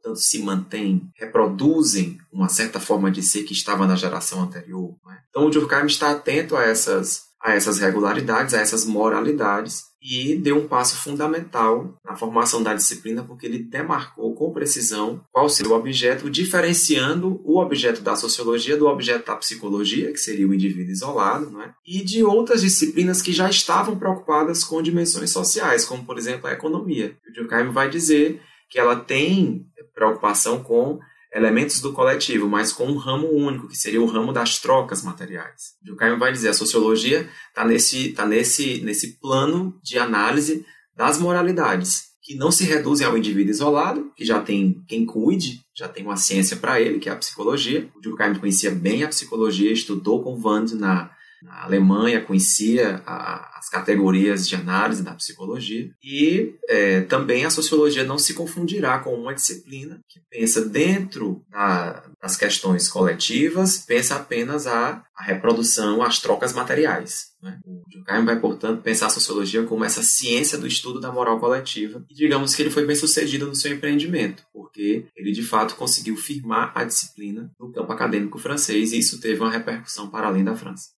portanto, 0.01 0.15
se 0.15 0.41
mantêm, 0.41 1.09
reproduzem 1.15 2.17
uma 2.31 2.49
certa 2.49 2.79
forma 2.79 3.11
de 3.11 3.21
ser 3.21 3.43
que 3.43 3.53
estava 3.53 3.85
na 3.85 3.95
geração 3.95 4.41
anterior. 4.41 4.95
É? 5.09 5.17
Então, 5.29 5.45
o 5.45 5.49
Durkheim 5.49 5.85
está 5.85 6.11
atento 6.11 6.55
a 6.55 6.63
essas, 6.63 7.27
a 7.43 7.53
essas 7.53 7.79
regularidades, 7.79 8.53
a 8.53 8.59
essas 8.59 8.85
moralidades, 8.85 9.91
e 10.01 10.35
deu 10.35 10.57
um 10.57 10.67
passo 10.67 10.95
fundamental 10.95 11.95
na 12.03 12.15
formação 12.15 12.63
da 12.63 12.73
disciplina, 12.73 13.23
porque 13.23 13.45
ele 13.45 13.59
demarcou 13.59 14.33
com 14.33 14.51
precisão 14.51 15.23
qual 15.31 15.47
seria 15.47 15.71
o 15.71 15.75
objeto, 15.75 16.29
diferenciando 16.29 17.39
o 17.43 17.59
objeto 17.59 18.01
da 18.01 18.15
sociologia 18.15 18.75
do 18.75 18.87
objeto 18.87 19.27
da 19.27 19.35
psicologia, 19.35 20.11
que 20.11 20.17
seria 20.17 20.47
o 20.47 20.53
indivíduo 20.53 20.91
isolado, 20.91 21.61
é? 21.61 21.73
e 21.85 22.03
de 22.03 22.23
outras 22.23 22.61
disciplinas 22.61 23.21
que 23.21 23.31
já 23.31 23.49
estavam 23.49 23.97
preocupadas 23.97 24.63
com 24.63 24.81
dimensões 24.81 25.29
sociais, 25.29 25.85
como, 25.85 26.03
por 26.03 26.17
exemplo, 26.17 26.47
a 26.47 26.53
economia. 26.53 27.15
O 27.29 27.33
Durkheim 27.33 27.71
vai 27.71 27.89
dizer 27.89 28.41
que 28.69 28.79
ela 28.79 28.95
tem 28.95 29.67
preocupação 29.93 30.63
com 30.63 30.99
elementos 31.33 31.79
do 31.79 31.93
coletivo, 31.93 32.47
mas 32.47 32.73
com 32.73 32.85
um 32.87 32.97
ramo 32.97 33.29
único, 33.31 33.67
que 33.67 33.77
seria 33.77 34.01
o 34.01 34.05
ramo 34.05 34.33
das 34.33 34.59
trocas 34.59 35.01
materiais. 35.01 35.75
Durkheim 35.81 36.17
vai 36.17 36.31
dizer 36.31 36.49
a 36.49 36.53
sociologia 36.53 37.29
está 37.49 37.63
nesse, 37.65 38.09
tá 38.09 38.25
nesse, 38.25 38.81
nesse 38.81 39.19
plano 39.19 39.79
de 39.81 39.97
análise 39.97 40.65
das 40.95 41.17
moralidades, 41.17 42.11
que 42.21 42.35
não 42.35 42.51
se 42.51 42.65
reduzem 42.65 43.07
ao 43.07 43.17
indivíduo 43.17 43.51
isolado, 43.51 44.11
que 44.15 44.25
já 44.25 44.41
tem 44.41 44.83
quem 44.87 45.05
cuide, 45.05 45.61
já 45.73 45.87
tem 45.87 46.03
uma 46.03 46.17
ciência 46.17 46.57
para 46.57 46.79
ele, 46.79 46.99
que 46.99 47.09
é 47.09 47.11
a 47.11 47.15
psicologia. 47.15 47.89
O 47.95 48.01
Durkheim 48.01 48.35
conhecia 48.35 48.71
bem 48.71 49.03
a 49.03 49.07
psicologia, 49.07 49.71
estudou 49.71 50.21
com 50.21 50.39
Wand 50.39 50.73
na, 50.73 51.09
na 51.41 51.63
Alemanha, 51.63 52.21
conhecia 52.21 53.01
a, 53.05 53.57
as 53.57 53.69
categorias 53.69 54.47
de 54.47 54.55
análise 54.55 55.03
da 55.03 55.13
psicologia. 55.13 55.89
E 56.03 56.55
é, 56.67 57.01
também 57.01 57.45
a 57.45 57.49
sociologia 57.49 58.03
não 58.03 58.17
se 58.17 58.33
confundirá 58.33 58.99
com 58.99 59.13
uma 59.13 59.33
disciplina 59.33 59.99
que 60.07 60.19
pensa 60.29 60.67
dentro 60.67 61.43
da, 61.49 62.03
das 62.21 62.37
questões 62.37 62.87
coletivas, 62.87 63.79
pensa 63.79 64.15
apenas 64.15 64.67
a, 64.67 65.03
a 65.15 65.23
reprodução, 65.23 66.03
as 66.03 66.19
trocas 66.19 66.53
materiais. 66.53 67.31
Né? 67.41 67.59
O 67.65 67.81
Durkheim 67.89 68.23
vai, 68.23 68.39
portanto, 68.39 68.83
pensar 68.83 69.07
a 69.07 69.09
sociologia 69.09 69.63
como 69.63 69.83
essa 69.83 70.03
ciência 70.03 70.57
do 70.57 70.67
estudo 70.67 70.99
da 70.99 71.11
moral 71.11 71.39
coletiva. 71.39 72.05
E 72.09 72.13
digamos 72.13 72.53
que 72.53 72.61
ele 72.61 72.69
foi 72.69 72.85
bem 72.85 72.95
sucedido 72.95 73.47
no 73.47 73.55
seu 73.55 73.73
empreendimento, 73.73 74.43
porque 74.53 75.07
ele 75.15 75.31
de 75.31 75.41
fato 75.41 75.75
conseguiu 75.75 76.15
firmar 76.15 76.71
a 76.75 76.83
disciplina 76.83 77.51
no 77.59 77.71
campo 77.71 77.91
acadêmico 77.91 78.37
francês 78.37 78.91
e 78.91 78.99
isso 78.99 79.19
teve 79.19 79.41
uma 79.41 79.51
repercussão 79.51 80.07
para 80.07 80.27
além 80.27 80.43
da 80.43 80.55
França. 80.55 80.89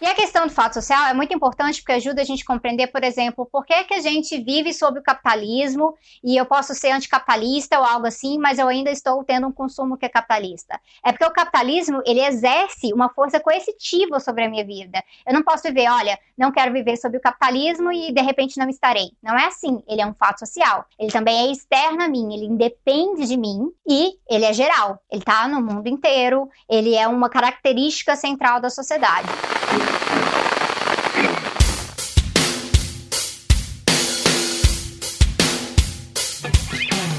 E 0.00 0.06
a 0.06 0.14
questão 0.14 0.46
do 0.46 0.52
fato 0.52 0.72
social 0.72 1.08
é 1.08 1.12
muito 1.12 1.34
importante 1.34 1.82
porque 1.82 1.92
ajuda 1.92 2.22
a 2.22 2.24
gente 2.24 2.42
a 2.42 2.46
compreender, 2.46 2.86
por 2.86 3.04
exemplo, 3.04 3.44
por 3.44 3.66
que, 3.66 3.84
que 3.84 3.92
a 3.92 4.00
gente 4.00 4.42
vive 4.42 4.72
sob 4.72 4.98
o 4.98 5.02
capitalismo 5.02 5.94
e 6.24 6.38
eu 6.38 6.46
posso 6.46 6.74
ser 6.74 6.90
anticapitalista 6.90 7.78
ou 7.78 7.84
algo 7.84 8.06
assim, 8.06 8.38
mas 8.38 8.58
eu 8.58 8.66
ainda 8.66 8.90
estou 8.90 9.22
tendo 9.22 9.46
um 9.46 9.52
consumo 9.52 9.98
que 9.98 10.06
é 10.06 10.08
capitalista. 10.08 10.80
É 11.04 11.12
porque 11.12 11.26
o 11.26 11.30
capitalismo, 11.30 12.00
ele 12.06 12.20
exerce 12.20 12.94
uma 12.94 13.10
força 13.10 13.38
coercitiva 13.38 14.18
sobre 14.20 14.44
a 14.44 14.48
minha 14.48 14.64
vida. 14.64 15.04
Eu 15.26 15.34
não 15.34 15.42
posso 15.42 15.64
viver, 15.64 15.90
olha, 15.90 16.18
não 16.36 16.50
quero 16.50 16.72
viver 16.72 16.96
sob 16.96 17.18
o 17.18 17.20
capitalismo 17.20 17.92
e 17.92 18.10
de 18.10 18.22
repente 18.22 18.58
não 18.58 18.70
estarei. 18.70 19.10
Não 19.22 19.38
é 19.38 19.48
assim. 19.48 19.82
Ele 19.86 20.00
é 20.00 20.06
um 20.06 20.14
fato 20.14 20.38
social. 20.38 20.86
Ele 20.98 21.12
também 21.12 21.48
é 21.48 21.52
externo 21.52 22.02
a 22.02 22.08
mim, 22.08 22.32
ele 22.32 22.46
independe 22.46 23.26
de 23.26 23.36
mim 23.36 23.70
e 23.86 24.14
ele 24.30 24.46
é 24.46 24.52
geral. 24.54 24.98
Ele 25.10 25.20
está 25.20 25.46
no 25.46 25.60
mundo 25.60 25.88
inteiro, 25.88 26.48
ele 26.66 26.94
é 26.94 27.06
uma 27.06 27.28
característica 27.28 28.16
central 28.16 28.62
da 28.62 28.70
sociedade. 28.70 29.28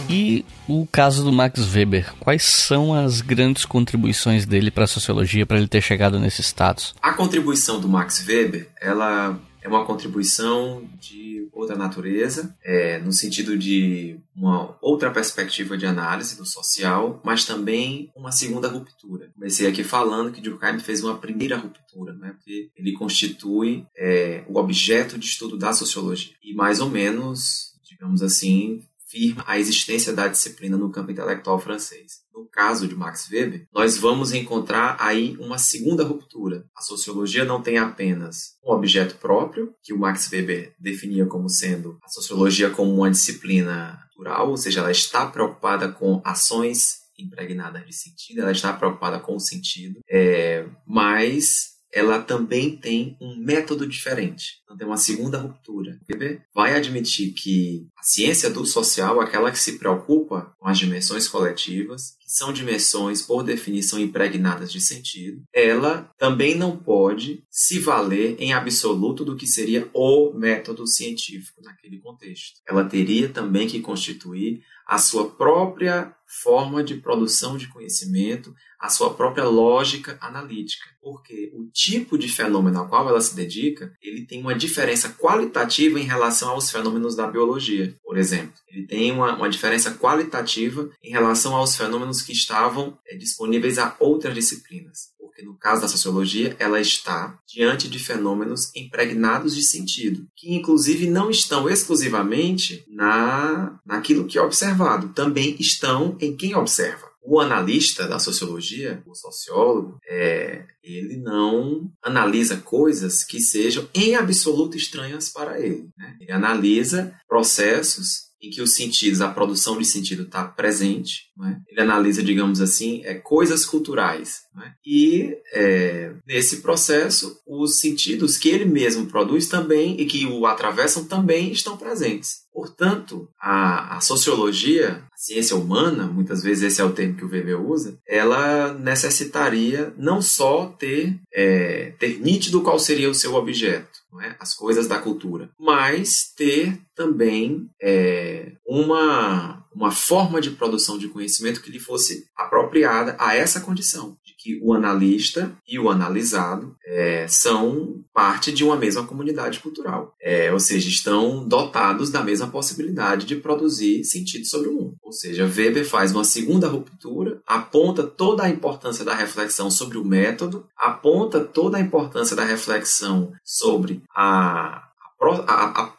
E 0.10 0.46
o 0.68 0.86
caso 0.92 1.24
do 1.24 1.32
Max 1.32 1.74
Weber, 1.74 2.14
quais 2.20 2.44
são 2.44 2.94
as 2.94 3.22
grandes 3.22 3.64
contribuições 3.64 4.46
dele 4.46 4.70
para 4.70 4.84
a 4.84 4.88
sociologia 4.88 5.46
para 5.46 5.58
ele 5.58 5.68
ter 5.68 5.82
chegado 5.82 6.20
nesse 6.20 6.42
status? 6.42 6.94
A 7.02 7.14
contribuição 7.14 7.80
do 7.80 7.88
Max 7.88 8.26
Weber, 8.28 8.70
ela 8.80 9.40
é 9.62 9.68
uma 9.70 9.86
contribuição 9.86 10.84
de 11.00 11.41
outra 11.52 11.76
natureza, 11.76 12.56
é, 12.64 13.00
no 13.00 13.12
sentido 13.12 13.58
de 13.58 14.20
uma 14.36 14.78
outra 14.82 15.12
perspectiva 15.12 15.78
de 15.78 15.86
análise 15.86 16.38
do 16.38 16.46
social, 16.46 17.22
mas 17.24 17.46
também 17.46 18.12
uma 18.16 18.32
segunda 18.32 18.68
ruptura. 18.68 19.32
Comecei 19.34 19.68
aqui 19.68 19.84
falando 19.84 20.32
que 20.32 20.42
Durkheim 20.42 20.80
fez 20.80 21.04
uma 21.04 21.18
primeira 21.18 21.58
ruptura, 21.58 22.14
né, 22.14 22.32
porque 22.32 22.72
ele 22.76 22.94
constitui 22.94 23.86
é, 23.98 24.44
o 24.48 24.58
objeto 24.58 25.18
de 25.18 25.26
estudo 25.26 25.58
da 25.58 25.74
sociologia. 25.74 26.34
E 26.44 26.54
mais 26.54 26.80
ou 26.80 26.90
menos, 26.90 27.74
digamos 27.84 28.22
assim, 28.22 28.82
firma 29.08 29.44
a 29.46 29.60
existência 29.60 30.14
da 30.14 30.28
disciplina 30.28 30.78
no 30.78 30.90
campo 30.90 31.12
intelectual 31.12 31.60
francês. 31.60 32.21
No 32.34 32.46
caso 32.46 32.88
de 32.88 32.96
Max 32.96 33.30
Weber, 33.30 33.68
nós 33.74 33.98
vamos 33.98 34.34
encontrar 34.34 34.98
aí 35.00 35.36
uma 35.40 35.58
segunda 35.58 36.04
ruptura. 36.04 36.66
A 36.76 36.82
sociologia 36.82 37.46
não 37.46 37.62
tem 37.62 37.78
apenas 37.78 38.56
um 38.64 38.72
objeto 38.72 39.16
próprio, 39.16 39.74
que 39.84 39.94
o 39.94 39.98
Max 39.98 40.30
Weber 40.32 40.74
definia 40.80 41.26
como 41.26 41.50
sendo 41.50 41.98
a 42.04 42.08
sociologia 42.08 42.70
como 42.70 42.94
uma 42.94 43.12
disciplina 43.12 44.00
natural, 44.22 44.50
ou 44.50 44.58
seja, 44.58 44.80
ela 44.80 44.92
está 44.92 45.26
preocupada 45.26 45.90
com 45.90 46.22
ações 46.24 47.02
impregnadas 47.18 47.86
de 47.86 47.94
sentido, 47.94 48.42
ela 48.42 48.52
está 48.52 48.74
preocupada 48.74 49.20
com 49.20 49.36
o 49.36 49.40
sentido, 49.40 50.00
é, 50.10 50.68
mas 50.86 51.72
ela 51.94 52.22
também 52.22 52.78
tem 52.78 53.18
um 53.20 53.36
método 53.36 53.86
diferente. 53.86 54.62
Então 54.64 54.78
tem 54.78 54.88
uma 54.88 54.98
segunda 54.98 55.38
ruptura. 55.38 56.00
Weber 56.10 56.42
vai 56.54 56.74
admitir 56.74 57.34
que 57.34 57.88
a 58.02 58.04
ciência 58.04 58.50
do 58.50 58.66
social, 58.66 59.22
aquela 59.22 59.52
que 59.52 59.60
se 59.60 59.78
preocupa 59.78 60.56
com 60.58 60.68
as 60.68 60.80
dimensões 60.80 61.28
coletivas, 61.28 62.16
que 62.20 62.32
são 62.32 62.52
dimensões 62.52 63.22
por 63.22 63.44
definição 63.44 64.00
impregnadas 64.00 64.72
de 64.72 64.82
sentido, 64.82 65.44
ela 65.54 66.10
também 66.18 66.56
não 66.56 66.76
pode 66.76 67.44
se 67.48 67.78
valer 67.78 68.36
em 68.40 68.54
absoluto 68.54 69.24
do 69.24 69.36
que 69.36 69.46
seria 69.46 69.88
o 69.94 70.34
método 70.34 70.88
científico 70.88 71.62
naquele 71.64 72.00
contexto. 72.00 72.60
Ela 72.68 72.86
teria 72.86 73.30
também 73.30 73.68
que 73.68 73.80
constituir 73.80 74.64
a 74.88 74.98
sua 74.98 75.30
própria 75.30 76.14
forma 76.44 76.84
de 76.84 76.96
produção 76.96 77.58
de 77.58 77.68
conhecimento, 77.68 78.54
a 78.80 78.90
sua 78.90 79.14
própria 79.14 79.46
lógica 79.46 80.18
analítica, 80.20 80.86
porque 81.02 81.52
o 81.54 81.70
tipo 81.72 82.18
de 82.18 82.28
fenômeno 82.28 82.80
ao 82.80 82.90
qual 82.90 83.08
ela 83.08 83.22
se 83.22 83.36
dedica, 83.36 83.94
ele 84.02 84.26
tem 84.26 84.42
uma 84.42 84.56
diferença 84.56 85.10
qualitativa 85.10 86.00
em 86.00 86.04
relação 86.04 86.50
aos 86.50 86.72
fenômenos 86.72 87.16
da 87.16 87.28
biologia, 87.28 87.91
por 88.04 88.18
exemplo. 88.18 88.54
Ele 88.68 88.86
tem 88.86 89.12
uma, 89.12 89.36
uma 89.36 89.50
diferença 89.50 89.92
qualitativa 89.92 90.90
em 91.04 91.12
relação 91.12 91.56
aos 91.56 91.76
fenômenos 91.76 92.22
que 92.22 92.32
estavam 92.32 92.98
é, 93.08 93.16
disponíveis 93.16 93.78
a 93.78 93.96
outras 94.00 94.34
disciplinas 94.34 95.12
porque 95.32 95.46
no 95.46 95.58
caso 95.58 95.82
da 95.82 95.88
sociologia, 95.88 96.56
ela 96.60 96.80
está 96.80 97.40
diante 97.48 97.90
de 97.90 97.98
fenômenos 98.00 98.72
impregnados 98.76 99.56
de 99.56 99.64
sentido, 99.64 100.28
que 100.36 100.54
inclusive 100.54 101.08
não 101.08 101.30
estão 101.30 101.70
exclusivamente 101.70 102.86
na 102.88 103.80
naquilo 103.86 104.28
que 104.28 104.38
é 104.38 104.42
observado, 104.42 105.10
também 105.10 105.56
estão 105.60 106.18
em 106.20 106.36
quem 106.36 106.56
observa. 106.56 107.11
O 107.24 107.40
analista 107.40 108.08
da 108.08 108.20
sociologia, 108.20 109.04
o 109.06 109.14
sociólogo, 109.14 110.00
é, 110.08 110.66
ele 110.84 111.18
não 111.18 111.92
analisa 112.02 112.58
coisas 112.58 113.24
que 113.24 113.40
sejam 113.40 113.88
em 113.94 114.16
absoluto 114.16 114.76
estranhas 114.76 115.30
para 115.30 115.60
ele. 115.60 115.90
Né? 115.98 116.18
Ele 116.20 116.32
analisa 116.32 117.14
processos 117.28 118.32
em 118.42 118.50
que 118.50 118.62
os 118.62 118.74
sentidos, 118.74 119.22
a 119.22 119.30
produção 119.30 119.78
de 119.78 119.86
sentido 119.86 120.24
está 120.24 120.44
presente. 120.44 121.30
É? 121.44 121.56
Ele 121.68 121.82
analisa, 121.82 122.24
digamos 122.24 122.60
assim, 122.60 123.02
é, 123.06 123.14
coisas 123.14 123.66
culturais. 123.66 124.42
É? 124.58 124.72
E 124.86 125.38
é, 125.54 126.14
nesse 126.26 126.62
processo, 126.62 127.40
os 127.46 127.80
sentidos 127.80 128.38
que 128.38 128.50
ele 128.50 128.66
mesmo 128.66 129.06
produz 129.06 129.48
também 129.48 130.00
e 130.00 130.06
que 130.06 130.26
o 130.26 130.46
atravessam 130.48 131.06
também 131.06 131.52
estão 131.52 131.78
presentes. 131.78 132.42
Portanto, 132.52 133.30
a, 133.40 133.98
a 133.98 134.02
sociologia, 134.02 135.04
ciência 135.22 135.56
humana, 135.56 136.08
muitas 136.08 136.42
vezes 136.42 136.64
esse 136.64 136.82
é 136.82 136.84
o 136.84 136.94
termo 136.94 137.16
que 137.16 137.24
o 137.24 137.30
Weber 137.30 137.62
usa, 137.62 138.00
ela 138.08 138.74
necessitaria 138.74 139.94
não 139.96 140.20
só 140.20 140.66
ter, 140.66 141.16
é, 141.32 141.94
ter 142.00 142.20
nítido 142.20 142.64
qual 142.64 142.80
seria 142.80 143.08
o 143.08 143.14
seu 143.14 143.36
objeto, 143.36 144.00
é? 144.20 144.36
as 144.40 144.56
coisas 144.56 144.88
da 144.88 144.98
cultura, 144.98 145.52
mas 145.60 146.34
ter 146.36 146.76
também 146.96 147.70
é, 147.80 148.54
uma, 148.66 149.61
uma 149.74 149.92
forma 149.92 150.42
de 150.42 150.52
produção 150.52 150.98
de 150.98 151.08
conhecimento 151.08 151.62
que 151.62 151.72
lhe 151.72 151.80
fosse 151.80 152.26
apropriada 152.36 153.16
a 153.20 153.36
essa 153.36 153.62
condição, 153.62 154.18
de 154.24 154.36
que 154.36 154.60
o 154.62 154.74
analista 154.74 155.56
e 155.68 155.80
o 155.80 155.90
analisado 155.90 156.76
é, 156.86 157.26
são 157.28 158.04
parte 158.14 158.52
de 158.52 158.64
uma 158.64 158.76
mesma 158.76 159.06
comunidade 159.06 159.60
cultural, 159.60 160.16
é, 160.22 160.52
ou 160.52 160.60
seja, 160.60 160.90
estão 160.90 161.48
dotados 161.48 162.10
da 162.10 162.24
mesma 162.24 162.48
possibilidade 162.48 163.26
de 163.26 163.36
produzir 163.36 164.04
sentido 164.04 164.46
sobre 164.46 164.70
o 164.70 164.74
mundo. 164.74 164.96
Ou 165.02 165.12
seja, 165.12 165.46
Weber 165.46 165.86
faz 165.86 166.12
uma 166.12 166.24
segunda 166.24 166.68
ruptura, 166.68 167.42
aponta 167.46 168.04
toda 168.04 168.44
a 168.44 168.50
importância 168.50 169.06
da 169.06 169.16
reflexão 169.16 169.72
sobre 169.72 169.98
o 169.98 170.06
método, 170.06 170.66
aponta 170.78 171.40
toda 171.40 171.78
a 171.78 171.82
importância 171.82 172.36
da 172.36 172.44
reflexão 172.44 173.32
sobre 173.44 174.02
a, 174.16 174.88
a, 175.22 175.82
a, 175.82 175.94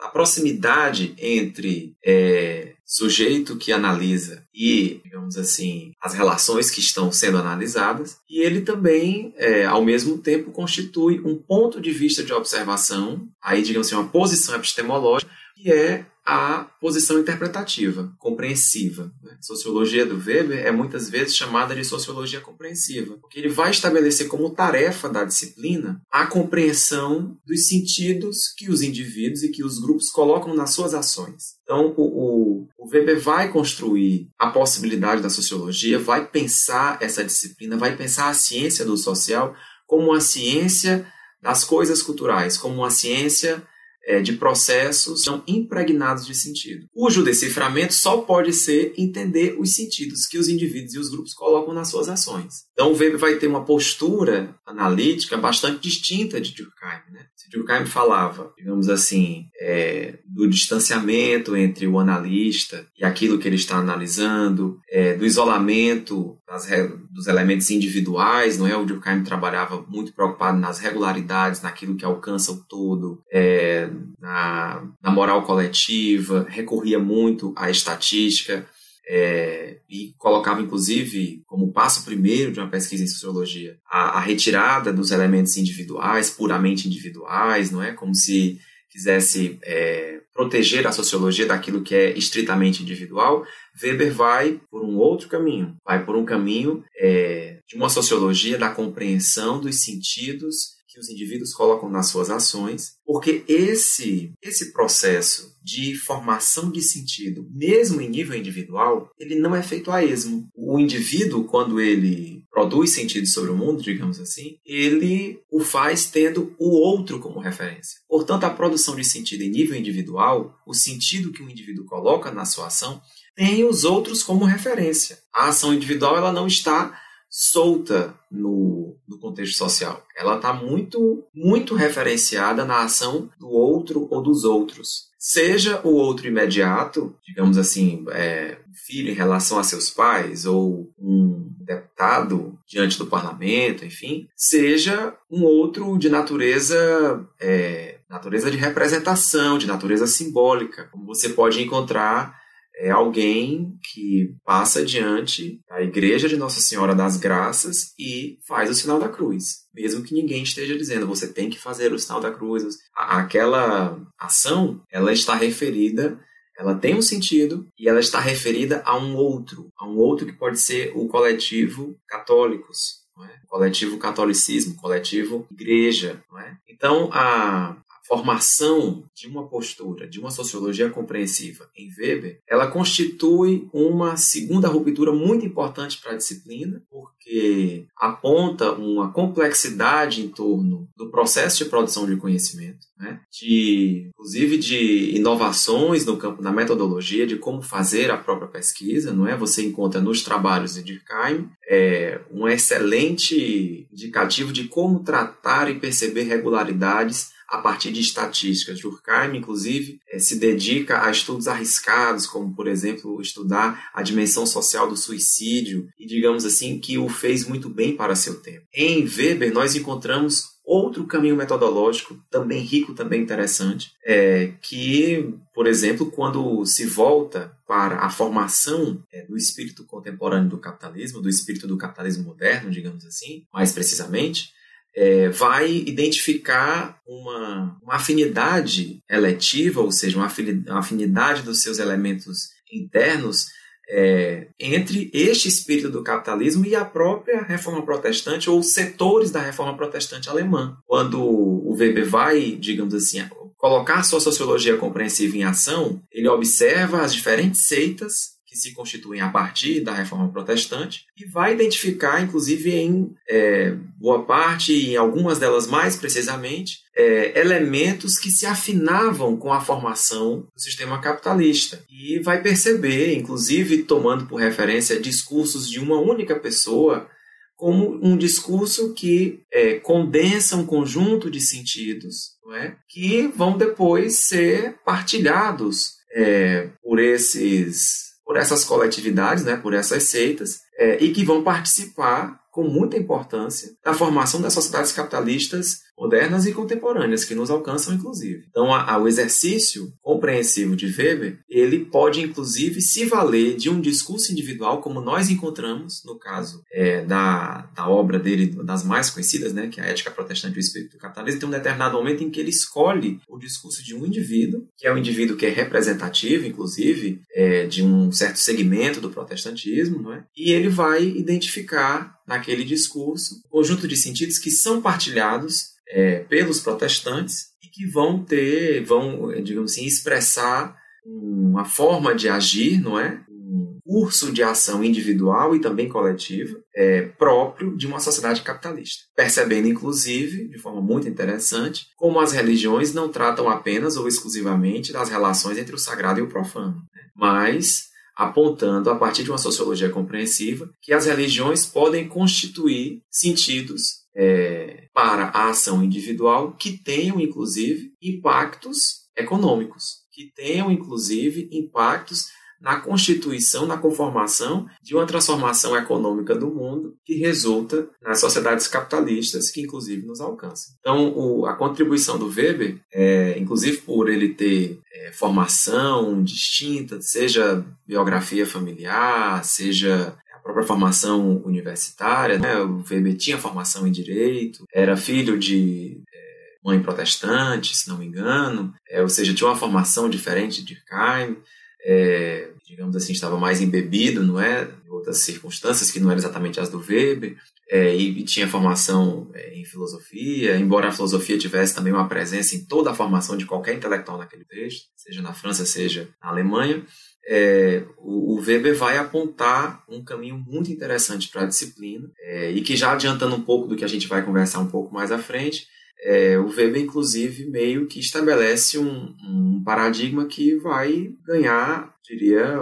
a 0.00 0.08
proximidade 0.08 1.14
entre 1.18 1.94
é, 2.04 2.74
sujeito 2.90 3.56
que 3.56 3.70
analisa 3.70 4.42
e, 4.54 4.98
digamos 5.04 5.36
assim, 5.36 5.92
as 6.00 6.14
relações 6.14 6.70
que 6.70 6.80
estão 6.80 7.12
sendo 7.12 7.36
analisadas, 7.36 8.16
e 8.28 8.40
ele 8.40 8.62
também, 8.62 9.34
é, 9.36 9.66
ao 9.66 9.84
mesmo 9.84 10.16
tempo, 10.16 10.50
constitui 10.50 11.20
um 11.20 11.36
ponto 11.36 11.82
de 11.82 11.90
vista 11.90 12.24
de 12.24 12.32
observação, 12.32 13.28
aí, 13.42 13.60
digamos 13.60 13.88
assim, 13.88 13.96
uma 13.96 14.08
posição 14.08 14.54
epistemológica, 14.54 15.30
que 15.54 15.70
é 15.70 16.06
a 16.30 16.64
posição 16.78 17.18
interpretativa, 17.18 18.12
compreensiva. 18.18 19.10
Né? 19.22 19.38
Sociologia 19.40 20.04
do 20.04 20.18
Weber 20.18 20.58
é 20.58 20.70
muitas 20.70 21.08
vezes 21.08 21.34
chamada 21.34 21.74
de 21.74 21.82
sociologia 21.82 22.38
compreensiva, 22.38 23.16
porque 23.16 23.38
ele 23.38 23.48
vai 23.48 23.70
estabelecer 23.70 24.28
como 24.28 24.50
tarefa 24.50 25.08
da 25.08 25.24
disciplina 25.24 26.02
a 26.12 26.26
compreensão 26.26 27.34
dos 27.46 27.66
sentidos 27.66 28.52
que 28.54 28.70
os 28.70 28.82
indivíduos 28.82 29.42
e 29.42 29.48
que 29.48 29.64
os 29.64 29.78
grupos 29.78 30.10
colocam 30.10 30.54
nas 30.54 30.74
suas 30.74 30.92
ações. 30.92 31.56
Então, 31.62 31.94
o, 31.96 32.02
o, 32.02 32.68
o 32.76 32.90
Weber 32.92 33.18
vai 33.18 33.50
construir 33.50 34.28
a 34.38 34.50
possibilidade 34.50 35.22
da 35.22 35.30
sociologia, 35.30 35.98
vai 35.98 36.26
pensar 36.26 36.98
essa 37.00 37.24
disciplina, 37.24 37.78
vai 37.78 37.96
pensar 37.96 38.28
a 38.28 38.34
ciência 38.34 38.84
do 38.84 38.98
social 38.98 39.54
como 39.86 40.10
uma 40.10 40.20
ciência 40.20 41.10
das 41.40 41.64
coisas 41.64 42.02
culturais, 42.02 42.58
como 42.58 42.74
uma 42.74 42.90
ciência 42.90 43.66
é, 44.08 44.22
de 44.22 44.32
processos 44.32 45.22
são 45.22 45.44
impregnados 45.46 46.26
de 46.26 46.34
sentido, 46.34 46.86
cujo 46.94 47.22
deciframento 47.22 47.92
só 47.92 48.22
pode 48.22 48.54
ser 48.54 48.94
entender 48.96 49.56
os 49.60 49.74
sentidos 49.74 50.26
que 50.26 50.38
os 50.38 50.48
indivíduos 50.48 50.94
e 50.94 50.98
os 50.98 51.10
grupos 51.10 51.34
colocam 51.34 51.74
nas 51.74 51.88
suas 51.88 52.08
ações. 52.08 52.67
Então, 52.78 52.92
Weber 52.92 53.18
vai 53.18 53.34
ter 53.34 53.48
uma 53.48 53.64
postura 53.64 54.54
analítica 54.64 55.36
bastante 55.36 55.80
distinta 55.80 56.40
de 56.40 56.54
Durkheim. 56.54 57.12
Né? 57.12 57.26
Se 57.34 57.50
Durkheim 57.50 57.84
falava, 57.84 58.52
digamos 58.56 58.88
assim, 58.88 59.46
é, 59.60 60.20
do 60.24 60.48
distanciamento 60.48 61.56
entre 61.56 61.88
o 61.88 61.98
analista 61.98 62.86
e 62.96 63.04
aquilo 63.04 63.36
que 63.36 63.48
ele 63.48 63.56
está 63.56 63.78
analisando, 63.78 64.78
é, 64.88 65.14
do 65.14 65.26
isolamento 65.26 66.38
das, 66.46 66.68
dos 67.10 67.26
elementos 67.26 67.68
individuais, 67.72 68.56
não 68.56 68.68
é? 68.68 68.76
O 68.76 68.84
Durkheim 68.84 69.24
trabalhava 69.24 69.84
muito 69.88 70.12
preocupado 70.12 70.56
nas 70.56 70.78
regularidades, 70.78 71.60
naquilo 71.60 71.96
que 71.96 72.04
alcança 72.04 72.52
o 72.52 72.62
todo, 72.62 73.20
é, 73.32 73.90
na, 74.20 74.84
na 75.02 75.10
moral 75.10 75.42
coletiva, 75.42 76.46
recorria 76.48 77.00
muito 77.00 77.52
à 77.56 77.68
estatística. 77.70 78.64
É, 79.10 79.78
e 79.88 80.12
colocava 80.18 80.60
inclusive 80.60 81.42
como 81.46 81.72
passo 81.72 82.04
primeiro 82.04 82.52
de 82.52 82.60
uma 82.60 82.68
pesquisa 82.68 83.02
em 83.02 83.06
sociologia 83.06 83.78
a, 83.90 84.18
a, 84.18 84.20
retirada 84.20 84.92
dos 84.92 85.10
elementos 85.10 85.56
individuais, 85.56 86.28
puramente 86.28 86.86
individuais, 86.86 87.70
não 87.70 87.82
é? 87.82 87.92
Como 87.92 88.14
se 88.14 88.60
quisesse 88.90 89.58
é, 89.62 90.20
proteger 90.34 90.86
a 90.86 90.92
sociologia 90.92 91.46
daquilo 91.46 91.82
que 91.82 91.94
é 91.94 92.16
estritamente 92.16 92.82
individual, 92.82 93.44
Weber 93.82 94.12
vai 94.12 94.60
por 94.70 94.84
um 94.84 94.96
outro 94.96 95.28
caminho, 95.28 95.76
vai 95.84 96.04
por 96.04 96.14
um 96.14 96.24
caminho 96.24 96.84
é, 96.96 97.58
de 97.66 97.76
uma 97.76 97.88
sociologia 97.88 98.58
da 98.58 98.70
compreensão 98.70 99.60
dos 99.60 99.82
sentidos 99.82 100.77
que 100.98 101.00
os 101.00 101.08
indivíduos 101.08 101.54
colocam 101.54 101.88
nas 101.88 102.08
suas 102.08 102.28
ações, 102.28 102.94
porque 103.06 103.44
esse 103.46 104.32
esse 104.42 104.72
processo 104.72 105.56
de 105.62 105.94
formação 105.94 106.70
de 106.70 106.82
sentido, 106.82 107.46
mesmo 107.52 108.00
em 108.00 108.08
nível 108.08 108.36
individual, 108.36 109.10
ele 109.18 109.36
não 109.36 109.54
é 109.54 109.62
feito 109.62 109.90
a 109.90 110.04
esmo. 110.04 110.48
O 110.56 110.78
indivíduo, 110.78 111.44
quando 111.44 111.80
ele 111.80 112.42
produz 112.50 112.90
sentido 112.94 113.26
sobre 113.26 113.50
o 113.50 113.56
mundo, 113.56 113.82
digamos 113.82 114.18
assim, 114.18 114.56
ele 114.64 115.40
o 115.50 115.60
faz 115.60 116.10
tendo 116.10 116.54
o 116.58 116.70
outro 116.70 117.20
como 117.20 117.38
referência. 117.38 118.00
Portanto, 118.08 118.44
a 118.44 118.50
produção 118.50 118.96
de 118.96 119.04
sentido 119.04 119.42
em 119.42 119.50
nível 119.50 119.78
individual, 119.78 120.58
o 120.66 120.74
sentido 120.74 121.32
que 121.32 121.42
o 121.42 121.50
indivíduo 121.50 121.84
coloca 121.84 122.32
na 122.32 122.44
sua 122.44 122.66
ação, 122.66 123.00
tem 123.36 123.64
os 123.64 123.84
outros 123.84 124.22
como 124.22 124.44
referência. 124.44 125.18
A 125.32 125.48
ação 125.48 125.72
individual 125.72 126.16
ela 126.16 126.32
não 126.32 126.46
está 126.46 126.98
solta 127.40 128.18
no, 128.28 128.96
no 129.06 129.16
contexto 129.20 129.56
social. 129.56 130.04
Ela 130.16 130.34
está 130.34 130.52
muito, 130.52 131.24
muito 131.32 131.76
referenciada 131.76 132.64
na 132.64 132.82
ação 132.82 133.30
do 133.38 133.48
outro 133.48 134.08
ou 134.10 134.20
dos 134.20 134.42
outros. 134.42 135.06
Seja 135.16 135.80
o 135.84 135.90
outro 135.90 136.26
imediato, 136.26 137.14
digamos 137.24 137.56
assim, 137.56 138.04
é, 138.10 138.58
um 138.68 138.74
filho 138.74 139.12
em 139.12 139.14
relação 139.14 139.56
a 139.56 139.62
seus 139.62 139.88
pais, 139.88 140.46
ou 140.46 140.92
um 140.98 141.48
deputado 141.60 142.58
diante 142.66 142.98
do 142.98 143.06
parlamento, 143.06 143.84
enfim, 143.84 144.28
seja 144.36 145.14
um 145.30 145.44
outro 145.44 145.96
de 145.96 146.08
natureza, 146.08 147.24
é, 147.40 147.98
natureza 148.10 148.50
de 148.50 148.56
representação, 148.56 149.58
de 149.58 149.66
natureza 149.66 150.08
simbólica, 150.08 150.88
como 150.90 151.06
você 151.06 151.28
pode 151.28 151.62
encontrar 151.62 152.37
é 152.78 152.90
alguém 152.90 153.76
que 153.92 154.34
passa 154.44 154.84
diante 154.84 155.60
da 155.68 155.82
igreja 155.82 156.28
de 156.28 156.36
Nossa 156.36 156.60
Senhora 156.60 156.94
das 156.94 157.16
Graças 157.16 157.92
e 157.98 158.38
faz 158.46 158.70
o 158.70 158.74
sinal 158.74 159.00
da 159.00 159.08
cruz. 159.08 159.66
Mesmo 159.74 160.02
que 160.02 160.14
ninguém 160.14 160.42
esteja 160.42 160.78
dizendo, 160.78 161.06
você 161.06 161.32
tem 161.32 161.50
que 161.50 161.58
fazer 161.58 161.92
o 161.92 161.98
sinal 161.98 162.20
da 162.20 162.30
cruz. 162.30 162.78
Aquela 162.94 164.00
ação, 164.16 164.80
ela 164.90 165.12
está 165.12 165.34
referida, 165.34 166.20
ela 166.56 166.74
tem 166.74 166.94
um 166.94 167.02
sentido 167.02 167.66
e 167.76 167.88
ela 167.88 168.00
está 168.00 168.20
referida 168.20 168.80
a 168.84 168.96
um 168.96 169.16
outro, 169.16 169.70
a 169.76 169.86
um 169.86 169.96
outro 169.96 170.26
que 170.26 170.32
pode 170.32 170.60
ser 170.60 170.92
o 170.94 171.08
coletivo 171.08 171.96
católicos, 172.06 173.04
é? 173.24 173.38
coletivo 173.48 173.98
catolicismo, 173.98 174.76
coletivo 174.76 175.46
igreja. 175.50 176.22
É? 176.38 176.52
Então, 176.68 177.10
a, 177.12 177.76
formação 178.08 179.04
de 179.14 179.28
uma 179.28 179.46
postura, 179.46 180.08
de 180.08 180.18
uma 180.18 180.30
sociologia 180.30 180.88
compreensiva 180.88 181.68
em 181.76 181.90
Weber, 181.94 182.40
ela 182.48 182.66
constitui 182.66 183.68
uma 183.70 184.16
segunda 184.16 184.66
ruptura 184.66 185.12
muito 185.12 185.44
importante 185.44 185.98
para 186.00 186.12
a 186.12 186.16
disciplina, 186.16 186.82
porque 186.90 187.86
aponta 187.94 188.72
uma 188.72 189.12
complexidade 189.12 190.22
em 190.22 190.28
torno 190.28 190.88
do 190.96 191.10
processo 191.10 191.62
de 191.62 191.68
produção 191.68 192.06
de 192.06 192.16
conhecimento, 192.16 192.86
né? 192.98 193.20
de, 193.30 194.08
inclusive 194.08 194.56
de 194.56 195.14
inovações 195.14 196.06
no 196.06 196.16
campo 196.16 196.42
da 196.42 196.50
metodologia, 196.50 197.26
de 197.26 197.36
como 197.36 197.60
fazer 197.60 198.10
a 198.10 198.16
própria 198.16 198.48
pesquisa, 198.48 199.12
não 199.12 199.26
é? 199.26 199.36
Você 199.36 199.62
encontra 199.62 200.00
nos 200.00 200.22
trabalhos 200.22 200.74
de 200.74 200.82
Durkheim 200.82 201.50
é, 201.68 202.20
um 202.30 202.48
excelente 202.48 203.86
indicativo 203.92 204.50
de 204.50 204.64
como 204.64 205.00
tratar 205.00 205.70
e 205.70 205.78
perceber 205.78 206.22
regularidades 206.22 207.36
a 207.48 207.58
partir 207.58 207.90
de 207.90 208.00
estatísticas. 208.00 208.80
Durkheim, 208.80 209.36
inclusive, 209.36 210.00
eh, 210.10 210.18
se 210.18 210.36
dedica 210.36 211.04
a 211.04 211.10
estudos 211.10 211.48
arriscados, 211.48 212.26
como, 212.26 212.54
por 212.54 212.68
exemplo, 212.68 213.20
estudar 213.20 213.90
a 213.94 214.02
dimensão 214.02 214.46
social 214.46 214.88
do 214.88 214.96
suicídio, 214.96 215.88
e 215.98 216.06
digamos 216.06 216.44
assim, 216.44 216.78
que 216.78 216.98
o 216.98 217.08
fez 217.08 217.46
muito 217.46 217.70
bem 217.70 217.96
para 217.96 218.14
seu 218.14 218.40
tempo. 218.40 218.66
Em 218.74 219.04
Weber, 219.04 219.52
nós 219.52 219.74
encontramos 219.74 220.58
outro 220.68 221.06
caminho 221.06 221.34
metodológico, 221.34 222.14
também 222.30 222.60
rico, 222.60 222.92
também 222.92 223.22
interessante, 223.22 223.92
é 224.04 224.52
que, 224.60 225.34
por 225.54 225.66
exemplo, 225.66 226.10
quando 226.10 226.64
se 226.66 226.84
volta 226.84 227.56
para 227.66 228.00
a 228.00 228.10
formação 228.10 229.02
é, 229.10 229.24
do 229.24 229.34
espírito 229.34 229.86
contemporâneo 229.86 230.50
do 230.50 230.58
capitalismo, 230.58 231.22
do 231.22 231.28
espírito 231.28 231.66
do 231.66 231.78
capitalismo 231.78 232.24
moderno, 232.24 232.70
digamos 232.70 233.06
assim, 233.06 233.44
mais 233.50 233.72
precisamente, 233.72 234.52
é, 234.94 235.28
vai 235.28 235.70
identificar 235.70 237.00
uma, 237.06 237.78
uma 237.82 237.94
afinidade 237.94 239.02
eletiva, 239.08 239.80
ou 239.80 239.92
seja, 239.92 240.18
uma 240.18 240.78
afinidade 240.78 241.42
dos 241.42 241.62
seus 241.62 241.78
elementos 241.78 242.50
internos 242.72 243.46
é, 243.90 244.48
entre 244.60 245.10
este 245.14 245.48
espírito 245.48 245.88
do 245.88 246.02
capitalismo 246.02 246.66
e 246.66 246.76
a 246.76 246.84
própria 246.84 247.42
reforma 247.42 247.84
protestante 247.84 248.50
ou 248.50 248.62
setores 248.62 249.30
da 249.30 249.40
reforma 249.40 249.76
protestante 249.76 250.28
alemã. 250.28 250.76
Quando 250.86 251.22
o 251.22 251.74
Weber 251.74 252.06
vai, 252.06 252.52
digamos 252.52 252.92
assim, 252.92 253.24
colocar 253.56 254.02
sua 254.02 254.20
sociologia 254.20 254.76
compreensiva 254.76 255.36
em 255.36 255.44
ação, 255.44 256.02
ele 256.12 256.28
observa 256.28 257.00
as 257.00 257.14
diferentes 257.14 257.66
seitas 257.66 258.37
se 258.60 258.72
constituem 258.72 259.20
a 259.20 259.28
partir 259.28 259.80
da 259.80 259.92
reforma 259.92 260.28
protestante 260.30 261.06
e 261.16 261.24
vai 261.24 261.54
identificar, 261.54 262.22
inclusive 262.22 262.74
em 262.74 263.14
é, 263.28 263.72
boa 263.98 264.24
parte, 264.24 264.72
em 264.72 264.96
algumas 264.96 265.38
delas 265.38 265.66
mais 265.66 265.96
precisamente, 265.96 266.80
é, 266.96 267.38
elementos 267.38 268.18
que 268.18 268.30
se 268.30 268.46
afinavam 268.46 269.36
com 269.36 269.52
a 269.52 269.60
formação 269.60 270.46
do 270.54 270.60
sistema 270.60 271.00
capitalista. 271.00 271.82
E 271.88 272.18
vai 272.18 272.42
perceber, 272.42 273.14
inclusive 273.14 273.84
tomando 273.84 274.26
por 274.26 274.40
referência 274.40 275.00
discursos 275.00 275.70
de 275.70 275.78
uma 275.78 276.00
única 276.00 276.34
pessoa, 276.38 277.08
como 277.56 277.98
um 278.02 278.16
discurso 278.16 278.94
que 278.94 279.40
é, 279.52 279.74
condensa 279.80 280.56
um 280.56 280.64
conjunto 280.64 281.28
de 281.28 281.40
sentidos 281.40 282.38
é? 282.54 282.72
que 282.88 283.26
vão 283.28 283.58
depois 283.58 284.20
ser 284.20 284.76
partilhados 284.84 285.98
é, 286.12 286.68
por 286.82 286.98
esses 286.98 288.07
por 288.28 288.36
essas 288.36 288.62
coletividades, 288.62 289.42
né, 289.42 289.56
por 289.56 289.72
essas 289.72 290.02
seitas, 290.02 290.60
é, 290.76 291.02
e 291.02 291.14
que 291.14 291.24
vão 291.24 291.42
participar 291.42 292.38
com 292.58 292.64
muita 292.64 292.96
importância 292.96 293.70
da 293.84 293.94
formação 293.94 294.42
das 294.42 294.52
sociedades 294.52 294.90
capitalistas 294.90 295.86
modernas 295.96 296.46
e 296.46 296.52
contemporâneas, 296.52 297.24
que 297.24 297.34
nos 297.34 297.50
alcançam, 297.50 297.94
inclusive. 297.94 298.44
Então, 298.48 298.68
o 298.68 299.08
exercício 299.08 299.92
compreensivo 300.00 300.76
de 300.76 300.86
Weber, 300.86 301.40
ele 301.48 301.84
pode, 301.84 302.20
inclusive, 302.20 302.80
se 302.80 303.04
valer 303.04 303.56
de 303.56 303.68
um 303.68 303.80
discurso 303.80 304.32
individual, 304.32 304.80
como 304.80 305.00
nós 305.00 305.28
encontramos 305.28 306.02
no 306.04 306.18
caso 306.18 306.62
é, 306.72 307.04
da, 307.04 307.70
da 307.74 307.88
obra 307.88 308.18
dele, 308.18 308.46
das 308.64 308.84
mais 308.84 309.10
conhecidas, 309.10 309.52
né, 309.52 309.68
que 309.68 309.80
é 309.80 309.84
a 309.84 309.86
Ética 309.86 310.10
Protestante 310.10 310.54
do 310.54 310.60
Espírito 310.60 310.92
do 310.92 311.00
Capitalismo, 311.00 311.40
tem 311.40 311.48
um 311.48 311.52
determinado 311.52 311.96
momento 311.96 312.22
em 312.22 312.30
que 312.30 312.40
ele 312.40 312.50
escolhe 312.50 313.20
o 313.28 313.38
discurso 313.38 313.84
de 313.84 313.94
um 313.94 314.06
indivíduo, 314.06 314.66
que 314.76 314.86
é 314.86 314.92
um 314.92 314.98
indivíduo 314.98 315.36
que 315.36 315.46
é 315.46 315.50
representativo, 315.50 316.46
inclusive, 316.46 317.20
é, 317.32 317.66
de 317.66 317.82
um 317.84 318.10
certo 318.12 318.38
segmento 318.38 319.00
do 319.00 319.10
protestantismo, 319.10 320.00
não 320.00 320.12
é? 320.12 320.24
e 320.36 320.52
ele 320.52 320.68
vai 320.68 321.04
identificar 321.04 322.17
naquele 322.28 322.62
discurso 322.62 323.40
conjunto 323.48 323.88
de 323.88 323.96
sentidos 323.96 324.38
que 324.38 324.50
são 324.50 324.82
partilhados 324.82 325.70
é, 325.88 326.20
pelos 326.20 326.60
protestantes 326.60 327.46
e 327.62 327.68
que 327.68 327.86
vão 327.86 328.22
ter, 328.22 328.84
vão, 328.84 329.42
digamos 329.42 329.72
assim, 329.72 329.86
expressar 329.86 330.76
uma 331.04 331.64
forma 331.64 332.14
de 332.14 332.28
agir, 332.28 332.78
não 332.78 333.00
é? 333.00 333.24
Um 333.30 333.78
curso 333.82 334.30
de 334.30 334.42
ação 334.42 334.84
individual 334.84 335.56
e 335.56 335.60
também 335.60 335.88
coletiva 335.88 336.60
é, 336.76 337.02
próprio 337.02 337.74
de 337.74 337.86
uma 337.86 337.98
sociedade 337.98 338.42
capitalista. 338.42 339.04
Percebendo, 339.16 339.66
inclusive, 339.66 340.48
de 340.48 340.58
forma 340.58 340.82
muito 340.82 341.08
interessante, 341.08 341.86
como 341.96 342.20
as 342.20 342.32
religiões 342.32 342.92
não 342.92 343.08
tratam 343.08 343.48
apenas 343.48 343.96
ou 343.96 344.06
exclusivamente 344.06 344.92
das 344.92 345.08
relações 345.08 345.56
entre 345.56 345.74
o 345.74 345.78
sagrado 345.78 346.20
e 346.20 346.22
o 346.22 346.28
profano, 346.28 346.76
né? 346.94 347.02
mas 347.16 347.88
apontando, 348.18 348.90
a 348.90 348.96
partir 348.96 349.22
de 349.22 349.30
uma 349.30 349.38
sociologia 349.38 349.88
compreensiva, 349.88 350.68
que 350.82 350.92
as 350.92 351.06
religiões 351.06 351.64
podem 351.64 352.08
constituir 352.08 353.00
sentidos 353.08 354.02
é, 354.16 354.88
para 354.92 355.26
a 355.26 355.50
ação 355.50 355.84
individual 355.84 356.56
que 356.56 356.76
tenham, 356.82 357.20
inclusive, 357.20 357.92
impactos 358.02 359.06
econômicos, 359.16 359.98
que 360.12 360.32
tenham, 360.34 360.68
inclusive, 360.68 361.48
impactos 361.52 362.26
na 362.60 362.80
constituição, 362.80 363.66
na 363.66 363.76
conformação 363.76 364.68
de 364.82 364.94
uma 364.94 365.06
transformação 365.06 365.76
econômica 365.76 366.34
do 366.34 366.48
mundo 366.48 366.96
que 367.04 367.14
resulta 367.14 367.88
nas 368.02 368.20
sociedades 368.20 368.66
capitalistas 368.66 369.50
que, 369.50 369.62
inclusive, 369.62 370.06
nos 370.06 370.20
alcançam. 370.20 370.74
Então, 370.80 371.12
o, 371.16 371.46
a 371.46 371.54
contribuição 371.54 372.18
do 372.18 372.26
Weber, 372.28 372.80
é, 372.92 373.38
inclusive 373.38 373.78
por 373.78 374.08
ele 374.08 374.30
ter 374.30 374.80
é, 374.92 375.12
formação 375.12 376.22
distinta, 376.22 377.00
seja 377.00 377.64
biografia 377.86 378.46
familiar, 378.46 379.44
seja 379.44 380.16
a 380.34 380.38
própria 380.40 380.66
formação 380.66 381.40
universitária, 381.44 382.38
né? 382.38 382.58
o 382.58 382.82
Weber 382.88 383.16
tinha 383.16 383.38
formação 383.38 383.86
em 383.86 383.92
direito, 383.92 384.64
era 384.72 384.96
filho 384.96 385.38
de 385.38 386.00
é, 386.12 386.28
mãe 386.64 386.80
protestante, 386.80 387.76
se 387.76 387.88
não 387.88 387.98
me 387.98 388.06
engano, 388.06 388.74
é, 388.88 389.00
ou 389.00 389.08
seja, 389.08 389.32
tinha 389.32 389.48
uma 389.48 389.56
formação 389.56 390.08
diferente 390.08 390.64
de 390.64 390.74
Durkheim, 390.74 391.36
é, 391.84 392.50
digamos 392.66 392.96
assim, 392.96 393.12
estava 393.12 393.38
mais 393.38 393.60
embebido, 393.60 394.22
não 394.22 394.40
é? 394.40 394.68
Em 394.86 394.90
outras 394.90 395.18
circunstâncias 395.18 395.90
que 395.90 396.00
não 396.00 396.10
eram 396.10 396.18
exatamente 396.18 396.60
as 396.60 396.68
do 396.68 396.78
Weber, 396.78 397.36
é, 397.70 397.94
e, 397.94 398.22
tinha 398.24 398.48
formação 398.48 399.30
é, 399.34 399.54
em 399.54 399.64
filosofia, 399.64 400.56
embora 400.56 400.88
a 400.88 400.92
filosofia 400.92 401.38
tivesse 401.38 401.74
também 401.74 401.92
uma 401.92 402.08
presença 402.08 402.56
em 402.56 402.64
toda 402.64 402.90
a 402.90 402.94
formação 402.94 403.36
de 403.36 403.44
qualquer 403.44 403.74
intelectual 403.74 404.16
naquele 404.16 404.44
texto, 404.44 404.88
seja 404.96 405.20
na 405.20 405.34
França, 405.34 405.66
seja 405.66 406.08
na 406.22 406.30
Alemanha, 406.30 406.82
é, 407.26 407.84
o, 407.98 408.36
o, 408.36 408.40
Weber 408.40 408.74
vai 408.74 408.96
apontar 408.96 409.84
um 409.86 410.02
caminho 410.02 410.38
muito 410.38 410.72
interessante 410.72 411.28
para 411.28 411.42
a 411.42 411.46
disciplina, 411.46 412.10
é, 412.20 412.50
e 412.50 412.62
que 412.62 412.74
já 412.74 412.92
adiantando 412.92 413.36
um 413.36 413.42
pouco 413.42 413.68
do 413.68 413.76
que 413.76 413.84
a 413.84 413.88
gente 413.88 414.08
vai 414.08 414.24
conversar 414.24 414.60
um 414.60 414.68
pouco 414.68 414.94
mais 414.94 415.12
à 415.12 415.18
frente, 415.18 415.66
é, 416.02 416.38
o 416.38 416.48
Weber, 416.48 416.82
inclusive, 416.82 417.46
meio 417.46 417.86
que 417.86 417.98
estabelece 417.98 418.78
um, 418.78 419.14
um, 419.22 419.62
paradigma 419.64 420.26
que 420.26 420.56
vai 420.56 421.12
ganhar, 421.26 421.94
diria, 422.02 422.58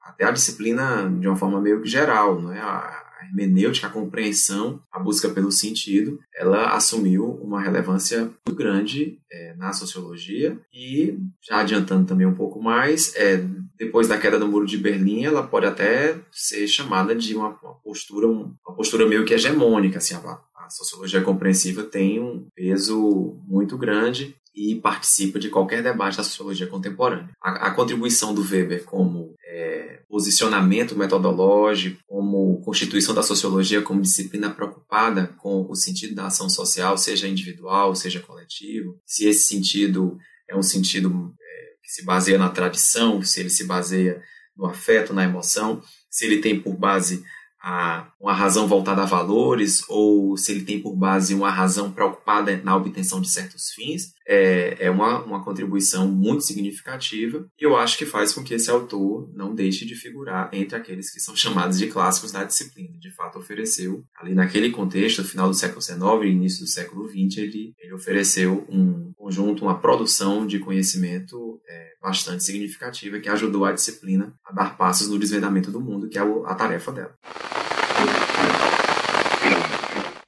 até 0.00 0.24
a 0.24 0.30
disciplina 0.30 1.08
de 1.20 1.28
uma 1.28 1.36
forma 1.36 1.60
meio 1.60 1.82
que 1.82 1.88
geral, 1.88 2.40
não 2.40 2.52
é? 2.52 2.60
A, 2.60 3.08
hermenêutica, 3.28 3.86
a 3.86 3.90
compreensão, 3.90 4.80
a 4.90 4.98
busca 4.98 5.28
pelo 5.28 5.52
sentido, 5.52 6.18
ela 6.34 6.74
assumiu 6.74 7.24
uma 7.42 7.60
relevância 7.60 8.22
muito 8.22 8.54
grande 8.54 9.18
é, 9.30 9.54
na 9.56 9.72
sociologia 9.72 10.58
e, 10.72 11.18
já 11.46 11.58
adiantando 11.58 12.06
também 12.06 12.26
um 12.26 12.34
pouco 12.34 12.62
mais, 12.62 13.14
é, 13.16 13.44
depois 13.76 14.08
da 14.08 14.18
queda 14.18 14.38
do 14.38 14.48
Muro 14.48 14.66
de 14.66 14.76
Berlim, 14.76 15.24
ela 15.24 15.46
pode 15.46 15.66
até 15.66 16.16
ser 16.32 16.66
chamada 16.66 17.14
de 17.14 17.34
uma, 17.34 17.56
uma 17.62 17.74
postura, 17.74 18.26
uma 18.26 18.74
postura 18.76 19.06
meio 19.06 19.24
que 19.24 19.34
hegemônica, 19.34 19.98
assim, 19.98 20.14
a, 20.14 20.40
a 20.68 20.70
sociologia 20.70 21.22
compreensiva 21.22 21.82
tem 21.82 22.20
um 22.20 22.46
peso 22.54 23.40
muito 23.46 23.76
grande 23.78 24.36
e 24.54 24.74
participa 24.74 25.38
de 25.38 25.48
qualquer 25.48 25.82
debate 25.82 26.18
da 26.18 26.22
sociologia 26.22 26.66
contemporânea. 26.66 27.30
A, 27.40 27.68
a 27.68 27.70
contribuição 27.70 28.34
do 28.34 28.42
Weber 28.42 28.84
como 28.84 29.34
é, 29.46 30.02
posicionamento 30.08 30.94
metodológico, 30.94 32.02
como 32.06 32.60
constituição 32.60 33.14
da 33.14 33.22
sociologia 33.22 33.80
como 33.80 34.02
disciplina 34.02 34.50
preocupada 34.50 35.28
com 35.38 35.66
o 35.70 35.74
sentido 35.74 36.14
da 36.14 36.26
ação 36.26 36.50
social, 36.50 36.98
seja 36.98 37.26
individual, 37.26 37.94
seja 37.94 38.20
coletivo, 38.20 39.00
se 39.06 39.26
esse 39.26 39.46
sentido 39.46 40.18
é 40.50 40.54
um 40.56 40.62
sentido 40.62 41.32
é, 41.40 41.74
que 41.82 41.90
se 41.90 42.04
baseia 42.04 42.36
na 42.36 42.50
tradição, 42.50 43.22
se 43.22 43.40
ele 43.40 43.50
se 43.50 43.64
baseia 43.64 44.22
no 44.54 44.66
afeto, 44.66 45.14
na 45.14 45.24
emoção, 45.24 45.82
se 46.10 46.26
ele 46.26 46.42
tem 46.42 46.60
por 46.60 46.76
base 46.76 47.24
a 47.60 48.12
uma 48.20 48.32
razão 48.32 48.66
voltada 48.66 49.02
a 49.02 49.06
valores 49.06 49.82
ou 49.88 50.36
se 50.36 50.52
ele 50.52 50.64
tem 50.64 50.80
por 50.80 50.94
base 50.94 51.34
uma 51.34 51.50
razão 51.50 51.90
preocupada 51.90 52.56
na 52.62 52.76
obtenção 52.76 53.20
de 53.20 53.30
certos 53.30 53.70
fins, 53.70 54.12
é, 54.26 54.76
é 54.78 54.90
uma, 54.90 55.24
uma 55.24 55.42
contribuição 55.42 56.08
muito 56.08 56.44
significativa 56.44 57.46
e 57.58 57.64
eu 57.64 57.76
acho 57.76 57.96
que 57.96 58.06
faz 58.06 58.32
com 58.32 58.42
que 58.42 58.54
esse 58.54 58.70
autor 58.70 59.30
não 59.34 59.54
deixe 59.54 59.84
de 59.84 59.94
figurar 59.94 60.50
entre 60.52 60.76
aqueles 60.76 61.10
que 61.10 61.20
são 61.20 61.34
chamados 61.34 61.78
de 61.78 61.86
clássicos 61.86 62.32
da 62.32 62.44
disciplina. 62.44 62.98
De 62.98 63.10
fato, 63.10 63.38
ofereceu, 63.38 64.04
ali 64.20 64.34
naquele 64.34 64.70
contexto, 64.70 65.24
final 65.24 65.48
do 65.48 65.54
século 65.54 65.80
XIX 65.80 66.00
e 66.24 66.26
início 66.28 66.60
do 66.64 66.68
século 66.68 67.08
XX, 67.08 67.38
ele, 67.38 67.74
ele 67.78 67.94
ofereceu 67.94 68.66
um 68.68 69.12
conjunto, 69.16 69.64
uma 69.64 69.78
produção 69.78 70.46
de 70.46 70.58
conhecimento 70.58 71.60
é, 71.68 71.87
bastante 72.00 72.44
significativa 72.44 73.18
que 73.18 73.28
ajudou 73.28 73.64
a 73.64 73.72
disciplina 73.72 74.32
a 74.44 74.52
dar 74.52 74.76
passos 74.76 75.08
no 75.08 75.18
desvendamento 75.18 75.70
do 75.70 75.80
mundo, 75.80 76.08
que 76.08 76.18
é 76.18 76.22
a 76.22 76.54
tarefa 76.54 76.92
dela. 76.92 77.14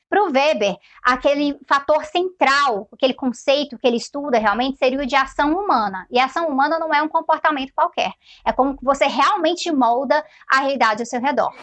Para 0.09 0.25
o 0.25 0.33
Weber, 0.33 0.77
aquele 1.05 1.57
fator 1.69 2.05
central, 2.05 2.89
aquele 2.93 3.15
conceito 3.15 3.79
que 3.79 3.87
ele 3.87 3.97
estuda 3.97 4.39
realmente 4.39 4.77
seria 4.77 4.99
o 4.99 5.07
de 5.07 5.15
ação 5.15 5.53
humana. 5.53 6.05
E 6.11 6.19
ação 6.19 6.49
humana 6.49 6.81
não 6.81 6.93
é 6.93 7.01
um 7.01 7.09
comportamento 7.09 7.73
qualquer. 7.73 8.13
É 8.45 8.53
como 8.53 8.77
você 8.83 9.07
realmente 9.07 9.71
molda 9.71 10.25
a 10.51 10.59
realidade 10.59 11.03
ao 11.03 11.07
seu 11.07 11.21
redor. 11.21 11.55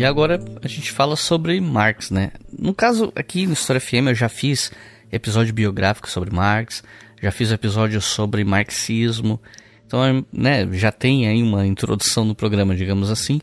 E 0.00 0.04
agora 0.06 0.40
a 0.62 0.66
gente 0.66 0.90
fala 0.90 1.14
sobre 1.14 1.60
Marx, 1.60 2.10
né? 2.10 2.30
No 2.58 2.72
caso, 2.72 3.12
aqui 3.14 3.46
no 3.46 3.52
História 3.52 3.78
FM 3.78 4.08
eu 4.08 4.14
já 4.14 4.30
fiz 4.30 4.72
episódio 5.12 5.52
biográfico 5.52 6.08
sobre 6.08 6.34
Marx, 6.34 6.82
já 7.20 7.30
fiz 7.30 7.52
episódio 7.52 8.00
sobre 8.00 8.42
marxismo, 8.42 9.38
então 9.86 10.24
né, 10.32 10.66
já 10.72 10.90
tem 10.90 11.28
aí 11.28 11.42
uma 11.42 11.66
introdução 11.66 12.24
no 12.24 12.34
programa, 12.34 12.74
digamos 12.74 13.10
assim. 13.10 13.42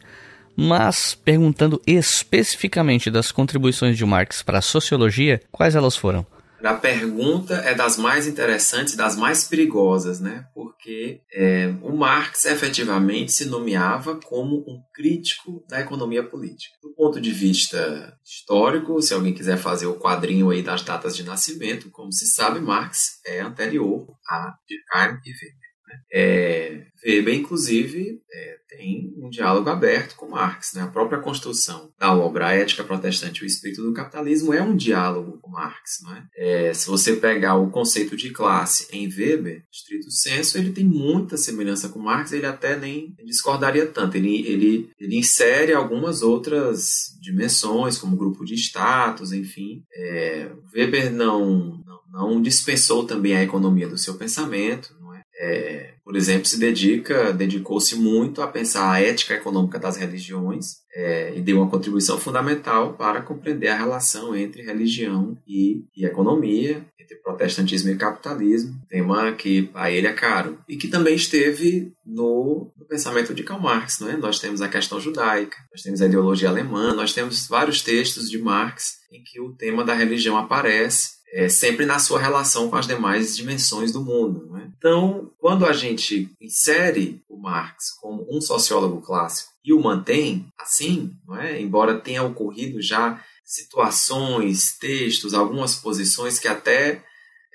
Mas 0.55 1.14
perguntando 1.14 1.80
especificamente 1.86 3.12
das 3.12 3.32
contribuições 3.32 3.95
de 3.95 4.03
Marx 4.03 4.41
para 4.41 4.58
a 4.58 4.62
sociologia, 4.62 5.39
quais 5.51 5.76
elas 5.76 5.95
foram? 5.95 6.26
A 6.64 6.74
pergunta 6.74 7.55
é 7.55 7.76
das 7.76 7.97
mais 7.97 8.28
interessantes, 8.28 8.95
das 8.95 9.16
mais 9.16 9.43
perigosas, 9.43 10.20
né? 10.20 10.47
Porque 10.53 11.22
é, 11.32 11.68
o 11.82 11.95
Marx 11.95 12.45
efetivamente 12.45 13.32
se 13.32 13.45
nomeava 13.45 14.20
como 14.20 14.58
um 14.68 14.82
crítico 14.93 15.64
da 15.70 15.80
economia 15.80 16.24
política. 16.24 16.76
Do 16.82 16.93
ponto 16.95 17.22
de 17.22 17.32
vista 17.32 18.18
histórico, 18.26 19.01
se 19.01 19.14
alguém 19.14 19.34
quiser 19.34 19.58
fazer 19.58 19.86
o 19.86 19.99
quadrinho 19.99 20.49
aí 20.49 20.64
das 20.64 20.82
datas 20.82 21.16
de 21.16 21.24
nascimento, 21.24 21.91
como 21.91 22.12
se 22.12 22.28
sabe, 22.28 22.60
Marx 22.60 23.20
é 23.26 23.39
anterior 23.39 24.08
a 24.28 24.55
Durkheim 24.68 25.20
e 25.26 25.32
Weber. 25.32 25.66
É, 26.12 26.88
Weber, 27.06 27.36
inclusive, 27.36 28.22
é, 28.32 28.58
tem 28.68 29.14
um 29.18 29.30
diálogo 29.30 29.70
aberto 29.70 30.16
com 30.16 30.30
Marx. 30.30 30.74
Né? 30.74 30.82
A 30.82 30.88
própria 30.88 31.20
construção 31.20 31.92
da 31.98 32.14
obra 32.14 32.48
A 32.48 32.54
Ética 32.54 32.84
Protestante 32.84 33.42
e 33.42 33.44
o 33.44 33.48
Espírito 33.48 33.84
do 33.84 33.94
Capitalismo 33.94 34.54
é 34.54 34.62
um 34.62 34.76
diálogo 34.76 35.40
com 35.42 35.50
Marx. 35.50 36.00
Não 36.04 36.16
é? 36.16 36.24
é? 36.36 36.74
se 36.74 36.88
você 36.88 37.16
pegar 37.16 37.56
o 37.56 37.70
conceito 37.70 38.16
de 38.18 38.32
classe 38.32 38.88
em 38.92 39.08
Weber, 39.08 39.64
estrito 39.72 40.12
senso, 40.12 40.58
ele 40.58 40.72
tem 40.72 40.84
muita 40.84 41.38
semelhança 41.38 41.90
com 41.90 42.00
Marx, 42.00 42.32
ele 42.32 42.46
até 42.46 42.78
nem 42.78 43.16
discordaria 43.26 43.86
tanto. 43.86 44.18
Ele, 44.18 44.46
ele, 44.48 44.90
ele 45.00 45.18
insere 45.18 45.74
algumas 45.74 46.22
outras 46.22 47.16
dimensões, 47.22 47.98
como 47.98 48.18
grupo 48.18 48.44
de 48.44 48.56
status, 48.56 49.32
enfim. 49.32 49.84
É, 49.94 50.52
Weber 50.74 51.12
não, 51.12 51.82
não, 51.86 52.02
não 52.12 52.42
dispensou 52.42 53.06
também 53.06 53.36
a 53.36 53.44
economia 53.44 53.88
do 53.88 53.98
seu 53.98 54.16
pensamento, 54.16 54.97
é, 55.40 55.94
por 56.04 56.16
exemplo, 56.16 56.46
se 56.46 56.60
dedica, 56.60 57.32
dedicou-se 57.32 57.96
muito 57.96 58.42
a 58.42 58.48
pensar 58.48 58.92
a 58.92 59.02
ética 59.02 59.36
econômica 59.36 59.78
das 59.78 59.96
religiões 59.96 60.78
é, 60.96 61.34
e 61.36 61.42
deu 61.42 61.58
uma 61.58 61.70
contribuição 61.70 62.18
fundamental 62.18 62.94
para 62.94 63.22
compreender 63.22 63.68
a 63.68 63.78
relação 63.78 64.36
entre 64.36 64.64
religião 64.64 65.38
e, 65.48 65.84
e 65.96 66.06
economia, 66.06 66.84
entre 67.00 67.16
protestantismo 67.18 67.92
e 67.92 67.96
capitalismo, 67.96 68.82
tema 68.90 69.32
que 69.34 69.70
a 69.74 69.92
ele 69.92 70.08
é 70.08 70.14
caro 70.14 70.58
e 70.68 70.76
que 70.76 70.88
também 70.88 71.16
esteve 71.16 71.94
no, 72.04 72.72
no 72.76 72.86
pensamento 72.86 73.34
de 73.34 73.44
Karl 73.44 73.62
Marx. 73.62 74.00
Não 74.00 74.10
é? 74.10 74.18
Nós 74.18 74.40
temos 74.40 74.62
a 74.62 74.68
questão 74.68 75.00
judaica, 75.00 75.58
nós 75.72 75.84
temos 75.84 76.02
a 76.02 76.08
ideologia 76.08 76.50
alemã, 76.50 76.96
nós 76.96 77.14
temos 77.14 77.48
vários 77.48 77.82
textos 77.82 78.30
de 78.30 78.40
Marx 78.40 78.98
em 79.12 79.24
que 79.24 79.40
o 79.40 79.54
tema 79.54 79.84
da 79.84 79.94
religião 79.94 80.36
aparece 80.36 81.16
é, 81.34 81.49
sempre 81.49 81.86
na 81.86 81.99
sua 81.99 82.19
relação 82.19 82.69
com 82.69 82.75
as 82.75 82.88
demais 82.88 83.36
dimensões 83.36 83.91
do 83.91 84.03
mundo. 84.03 84.47
Né? 84.51 84.71
Então, 84.78 85.32
quando 85.39 85.65
a 85.65 85.73
gente 85.73 86.30
insere 86.41 87.21
o 87.28 87.38
Marx 87.38 87.91
como 87.99 88.25
um 88.30 88.39
sociólogo 88.39 89.01
clássico 89.01 89.51
e 89.63 89.73
o 89.73 89.82
mantém 89.82 90.47
assim, 90.57 91.11
é? 91.39 91.59
embora 91.59 91.99
tenha 91.99 92.23
ocorrido 92.23 92.82
já 92.82 93.21
situações, 93.43 94.78
textos, 94.78 95.34
algumas 95.34 95.75
posições 95.75 96.38
que 96.38 96.47
até 96.47 97.03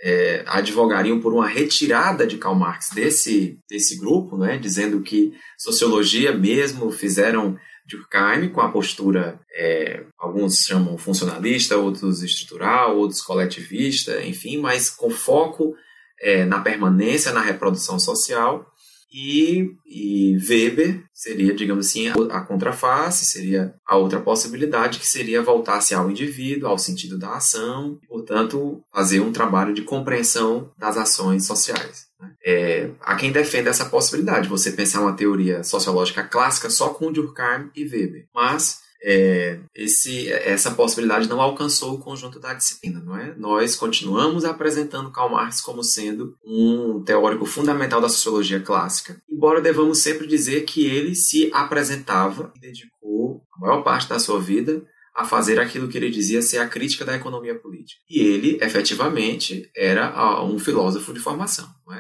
é, 0.02 0.42
advogariam 0.46 1.20
por 1.20 1.32
uma 1.32 1.46
retirada 1.46 2.26
de 2.26 2.36
Karl 2.36 2.56
Marx 2.56 2.90
desse, 2.90 3.58
desse 3.70 3.96
grupo, 3.96 4.36
né, 4.36 4.58
dizendo 4.58 5.00
que 5.00 5.32
sociologia 5.56 6.36
mesmo 6.36 6.90
fizeram 6.90 7.56
Durkheim 7.89 8.49
com 8.49 8.61
a 8.61 8.70
postura, 8.70 9.41
é, 9.55 10.05
alguns 10.18 10.64
chamam 10.64 10.97
funcionalista, 10.97 11.76
outros 11.76 12.22
estrutural, 12.22 12.97
outros 12.97 13.20
coletivista, 13.20 14.24
enfim, 14.24 14.59
mas 14.59 14.89
com 14.89 15.11
foco 15.11 15.74
é, 16.20 16.45
na 16.45 16.61
permanência, 16.61 17.33
na 17.33 17.41
reprodução 17.41 17.99
social. 17.99 18.66
E, 19.14 19.76
e, 19.85 20.39
Weber 20.39 21.05
seria, 21.12 21.55
digamos 21.55 21.87
assim, 21.87 22.09
a, 22.09 22.41
contraface, 22.41 23.26
seria 23.26 23.74
a 23.87 23.97
outra 23.97 24.18
possibilidade, 24.18 24.99
que 24.99 25.07
seria 25.07 25.43
voltar-se 25.43 25.95
ao 25.95 26.11
indivíduo, 26.11 26.66
ao 26.66 26.78
sentido 26.78 27.18
da 27.18 27.35
ação, 27.35 27.99
e, 28.03 28.07
portanto, 28.07 28.83
fazer 28.91 29.20
um 29.20 29.30
trabalho 29.30 29.74
de 29.74 29.83
compreensão 29.83 30.72
das 30.78 30.97
ações 30.97 31.47
sociais. 31.47 32.07
É, 32.44 32.90
há 33.00 33.14
quem 33.16 33.32
defenda 33.32 33.70
essa 33.70 33.86
possibilidade, 33.86 34.48
você 34.48 34.72
pensar 34.72 35.00
uma 35.00 35.16
teoria 35.16 35.62
sociológica 35.62 36.22
clássica 36.22 36.70
só 36.70 36.90
com 36.90 37.12
Durkheim 37.12 37.70
e 37.74 37.84
Weber. 37.84 38.26
Mas 38.34 38.82
é, 39.02 39.58
esse, 39.74 40.30
essa 40.30 40.70
possibilidade 40.70 41.28
não 41.28 41.40
alcançou 41.40 41.94
o 41.94 41.98
conjunto 41.98 42.38
da 42.38 42.54
disciplina, 42.54 43.00
não 43.00 43.16
é? 43.16 43.34
Nós 43.36 43.74
continuamos 43.74 44.44
apresentando 44.44 45.10
Karl 45.10 45.30
Marx 45.30 45.60
como 45.60 45.82
sendo 45.82 46.36
um 46.44 47.02
teórico 47.02 47.44
fundamental 47.44 48.00
da 48.00 48.08
sociologia 48.08 48.60
clássica, 48.60 49.20
embora 49.28 49.60
devamos 49.60 50.02
sempre 50.02 50.26
dizer 50.26 50.62
que 50.62 50.86
ele 50.86 51.16
se 51.16 51.50
apresentava 51.52 52.52
e 52.56 52.60
dedicou 52.60 53.42
a 53.56 53.60
maior 53.60 53.82
parte 53.82 54.08
da 54.08 54.20
sua 54.20 54.40
vida 54.40 54.84
a 55.14 55.24
fazer 55.24 55.60
aquilo 55.60 55.88
que 55.88 55.98
ele 55.98 56.10
dizia 56.10 56.40
ser 56.40 56.58
a 56.58 56.68
crítica 56.68 57.04
da 57.04 57.14
economia 57.14 57.54
política. 57.54 58.00
E 58.08 58.20
ele, 58.20 58.58
efetivamente, 58.62 59.70
era 59.76 60.42
um 60.42 60.58
filósofo 60.58 61.12
de 61.12 61.20
formação, 61.20 61.68
é? 61.90 61.91